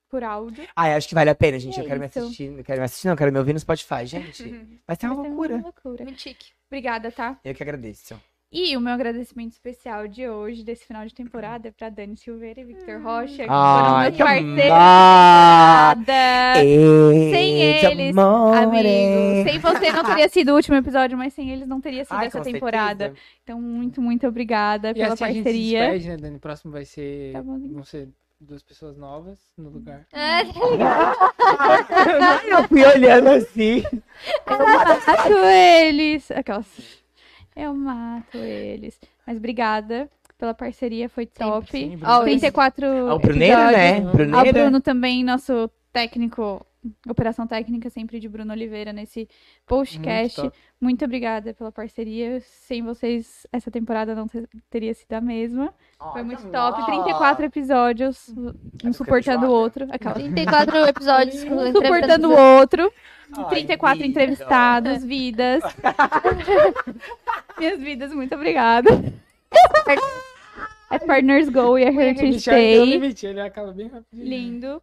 por 0.09 0.23
áudio. 0.23 0.61
YouTube. 0.61 0.73
Ai, 0.75 0.93
acho 0.93 1.07
que 1.07 1.15
vale 1.15 1.29
a 1.29 1.35
pena, 1.35 1.57
gente. 1.57 1.79
É 1.79 1.83
eu 1.83 1.87
quero 1.87 1.99
me 1.99 2.05
isso. 2.05 2.19
assistir. 2.19 2.51
Eu 2.51 2.63
quero 2.63 2.79
me 2.79 2.85
assistir, 2.85 3.07
não, 3.07 3.15
quero 3.15 3.31
me 3.31 3.39
ouvir 3.39 3.53
no 3.53 3.59
Spotify, 3.59 4.05
gente. 4.05 4.43
Vai 4.85 4.95
ser 4.95 5.07
uma 5.07 5.15
Vai 5.15 5.23
ser 5.23 5.29
loucura. 5.29 5.55
uma 5.55 5.63
loucura. 5.63 6.03
Muito 6.03 6.21
chique. 6.21 6.51
Obrigada, 6.69 7.11
tá? 7.11 7.39
Eu 7.43 7.55
que 7.55 7.63
agradeço. 7.63 8.21
E 8.49 8.77
o 8.77 8.79
meu 8.79 8.93
agradecimento 8.93 9.51
especial 9.51 10.07
de 10.07 10.29
hoje, 10.29 10.63
desse 10.63 10.85
final 10.85 11.05
de 11.05 11.13
temporada, 11.13 11.67
é 11.67 11.71
pra 11.71 11.89
Dani 11.89 12.15
Silveira 12.15 12.61
e 12.61 12.63
Victor 12.63 13.01
Rocha, 13.01 13.43
que 13.43 13.49
Ai, 13.49 14.13
foram 14.13 14.15
que 14.15 14.23
meus 14.43 14.69
parceiros 14.69 16.05
Sem 17.29 17.61
eles, 17.61 18.17
amore. 18.17 18.57
Amigo, 18.57 19.49
sem 19.49 19.59
você 19.59 19.91
não 19.91 20.03
teria 20.05 20.29
sido 20.29 20.53
o 20.53 20.55
último 20.55 20.77
episódio, 20.77 21.17
mas 21.17 21.33
sem 21.33 21.51
eles 21.51 21.67
não 21.67 21.81
teria 21.81 22.05
sido 22.05 22.15
Ai, 22.15 22.27
essa 22.27 22.39
temporada. 22.41 23.07
certeza. 23.07 23.27
Então, 23.43 23.61
muito, 23.61 24.01
muito 24.01 24.25
obrigada 24.25 24.91
E 24.91 24.93
pela 24.93 25.13
assim 25.13 25.23
a 25.25 25.27
gente 25.27 25.37
se 25.39 25.43
parceria. 25.43 25.81
despede, 25.81 26.07
né, 26.07 26.15
Dani? 26.17 26.37
O 26.37 26.39
próximo 26.39 26.71
vai 26.71 26.85
ser... 26.85 27.33
Tá 27.33 27.43
bom. 27.43 27.59
vão 27.59 27.83
ser 27.83 28.07
duas 28.39 28.63
pessoas 28.63 28.95
novas 28.97 29.37
no 29.57 29.69
lugar. 29.69 30.05
É, 30.13 30.41
eu 32.53 32.63
fui 32.67 32.85
olhando 32.85 33.29
assim. 33.29 33.83
Eu 34.45 34.59
mato 34.59 35.33
eles. 35.45 36.29
Aquelas. 36.31 36.67
Eu 37.57 37.73
mato 37.73 38.37
eles. 38.37 38.99
Mas 39.25 39.37
obrigada 39.37 40.07
pela 40.37 40.53
parceria, 40.53 41.09
foi 41.09 41.25
top. 41.25 41.71
Sempre. 41.71 42.07
Ó, 42.07 42.21
34 42.21 42.85
Ao 43.09 43.17
Bruneira, 43.17 43.71
né? 43.71 43.97
Ao 43.97 44.11
Bruneira. 44.11 44.53
Bruno 44.53 44.79
também, 44.79 45.23
nosso 45.23 45.67
técnico, 45.91 46.63
operação 47.07 47.45
técnica 47.47 47.89
sempre 47.89 48.19
de 48.19 48.29
Bruno 48.29 48.53
Oliveira 48.53 48.93
nesse 48.93 49.27
podcast. 49.65 50.41
Muito 50.41 50.53
Muito, 50.79 51.05
obrigada 51.05 51.53
pela 51.53 51.71
parceria. 51.71 52.39
Sem 52.41 52.83
vocês, 52.83 53.45
essa 53.51 53.69
temporada 53.71 54.13
não 54.13 54.27
te- 54.27 54.47
teria 54.69 54.93
sido 54.93 55.11
a 55.13 55.21
mesma. 55.21 55.73
Foi 55.99 56.21
Ai, 56.21 56.23
muito 56.23 56.43
top. 56.49 56.77
amor. 56.81 56.85
34 56.85 57.45
episódios, 57.45 58.29
um 58.29 58.53
ficando 58.53 58.93
suportando 58.93 59.47
o 59.47 59.51
outro. 59.51 59.87
Aquela. 59.89 60.13
34 60.15 60.77
episódios 60.87 61.43
com 61.43 61.55
Um 61.57 61.71
suportando 61.73 62.29
o 62.29 62.37
outro. 62.37 62.93
Ai, 63.35 63.45
34 63.49 63.97
vida. 63.97 64.07
entrevistados, 64.09 65.03
vidas. 65.05 65.63
Minhas 67.57 67.79
vidas, 67.79 68.13
muito 68.13 68.35
obrigada. 68.35 68.89
É 70.89 70.99
Partners 70.99 71.49
Go 71.49 71.77
e 71.77 71.83
a 71.85 71.91
um 71.91 72.39
Stay. 72.39 72.85
limite, 72.85 73.25
ele 73.25 73.41
acaba 73.41 73.71
bem 73.73 73.87
rapidinho. 73.87 74.25
Lindo. 74.29 74.81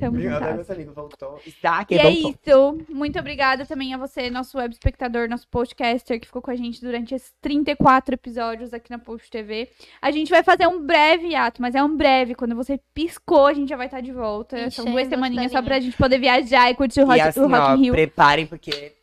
Tamo 0.00 0.16
Obrigado, 0.16 0.42
juntas. 0.52 0.68
meu 0.68 0.76
amigo 0.76 0.92
voltou. 0.94 1.38
Está 1.46 1.80
aqui, 1.80 1.94
E 1.94 1.98
é 1.98 2.10
isso. 2.10 2.78
Muito 2.88 3.18
obrigada 3.18 3.66
também 3.66 3.92
a 3.92 3.98
você, 3.98 4.30
nosso 4.30 4.56
web 4.56 4.72
espectador, 4.72 5.28
nosso 5.28 5.46
podcaster, 5.48 6.18
que 6.18 6.26
ficou 6.26 6.40
com 6.40 6.50
a 6.50 6.56
gente 6.56 6.80
durante 6.80 7.14
esses 7.14 7.32
34 7.42 8.14
episódios 8.14 8.72
aqui 8.72 8.90
na 8.90 8.98
Post 8.98 9.30
TV. 9.30 9.68
A 10.00 10.10
gente 10.10 10.30
vai 10.30 10.42
fazer 10.42 10.66
um 10.66 10.80
breve 10.84 11.34
ato, 11.34 11.60
mas 11.60 11.74
é 11.74 11.82
um 11.82 11.94
breve. 11.94 12.34
Quando 12.34 12.56
você 12.56 12.80
piscou, 12.94 13.46
a 13.46 13.52
gente 13.52 13.68
já 13.68 13.76
vai 13.76 13.86
estar 13.86 14.00
de 14.00 14.10
volta. 14.12 14.70
São 14.70 14.86
duas 14.86 15.02
as 15.02 15.08
semaninhas 15.08 15.52
só 15.52 15.60
pra 15.60 15.78
gente 15.78 15.96
poder 15.96 16.18
viajar 16.18 16.70
e 16.70 16.74
curtir 16.74 17.02
o 17.02 17.06
Rock, 17.06 17.18
E 17.18 17.20
assim, 17.20 17.40
o 17.40 17.46
Rock 17.48 17.58
ó, 17.60 17.74
in 17.76 17.80
Rio. 17.82 17.92
preparem 17.92 18.46
porque 18.46 18.94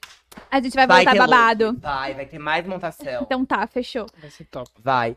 A 0.49 0.59
gente 0.59 0.73
vai 0.73 0.87
vai 0.87 1.05
voltar 1.05 1.19
babado. 1.27 1.65
look. 1.67 1.79
Vai, 1.81 2.13
vai 2.15 2.25
ter 2.25 2.39
mais 2.39 2.65
montação. 2.65 3.21
Então 3.21 3.45
tá, 3.45 3.67
fechou. 3.67 4.07
Vai 4.19 4.31
ser 4.31 4.45
top. 4.45 4.71
Vai. 4.83 5.15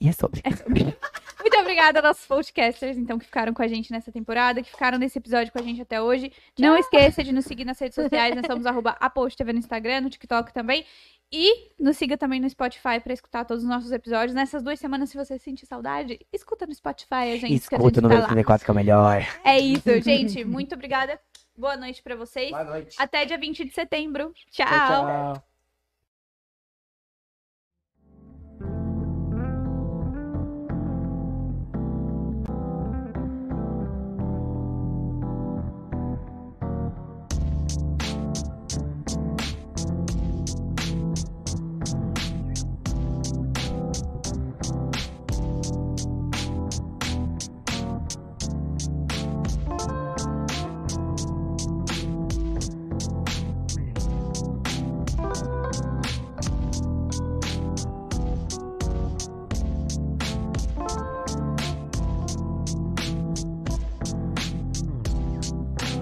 E 0.00 0.08
é 0.08 0.12
sobre. 0.12 0.40
Muito 1.42 1.58
obrigada 1.58 1.98
aos 1.98 2.04
nossos 2.04 2.26
podcasters, 2.26 2.96
então, 2.96 3.18
que 3.18 3.24
ficaram 3.24 3.52
com 3.52 3.62
a 3.62 3.66
gente 3.66 3.90
nessa 3.90 4.12
temporada, 4.12 4.62
que 4.62 4.70
ficaram 4.70 4.96
nesse 4.96 5.18
episódio 5.18 5.52
com 5.52 5.58
a 5.58 5.62
gente 5.62 5.82
até 5.82 6.00
hoje. 6.00 6.32
Não 6.56 6.76
esqueça 6.76 7.24
de 7.24 7.32
nos 7.32 7.44
seguir 7.44 7.64
nas 7.64 7.78
redes 7.80 7.96
sociais, 7.96 8.34
nós 8.36 8.46
somos 8.46 8.64
arroba 8.64 8.96
ApostTV 9.00 9.52
no 9.52 9.58
Instagram, 9.58 10.02
no 10.02 10.10
TikTok 10.10 10.54
também. 10.54 10.86
E 11.32 11.70
nos 11.80 11.96
siga 11.96 12.16
também 12.16 12.40
no 12.40 12.48
Spotify 12.48 13.00
pra 13.02 13.12
escutar 13.12 13.44
todos 13.44 13.64
os 13.64 13.68
nossos 13.68 13.90
episódios. 13.90 14.34
Nessas 14.34 14.62
duas 14.62 14.78
semanas, 14.78 15.10
se 15.10 15.16
você 15.16 15.38
sentir 15.38 15.66
saudade, 15.66 16.20
escuta 16.32 16.66
no 16.66 16.74
Spotify, 16.74 17.14
a 17.14 17.24
gente, 17.24 17.40
que 17.40 17.46
a 17.46 17.48
gente 17.48 17.62
Escuta 17.62 17.88
o 17.88 17.90
tá 17.90 18.00
número 18.02 18.20
lá. 18.20 18.26
34 18.26 18.64
que 18.64 18.70
é 18.70 18.72
o 18.72 18.74
melhor. 18.74 19.26
É 19.42 19.58
isso, 19.58 20.00
gente. 20.02 20.44
Muito 20.44 20.74
obrigada. 20.74 21.18
Boa 21.56 21.76
noite 21.76 22.02
pra 22.02 22.14
vocês. 22.16 22.50
Boa 22.50 22.64
noite. 22.64 22.96
Até 22.98 23.24
dia 23.24 23.38
20 23.38 23.64
de 23.64 23.72
setembro. 23.72 24.32
Tchau, 24.50 24.66
tchau. 24.66 25.06
tchau. 25.34 25.51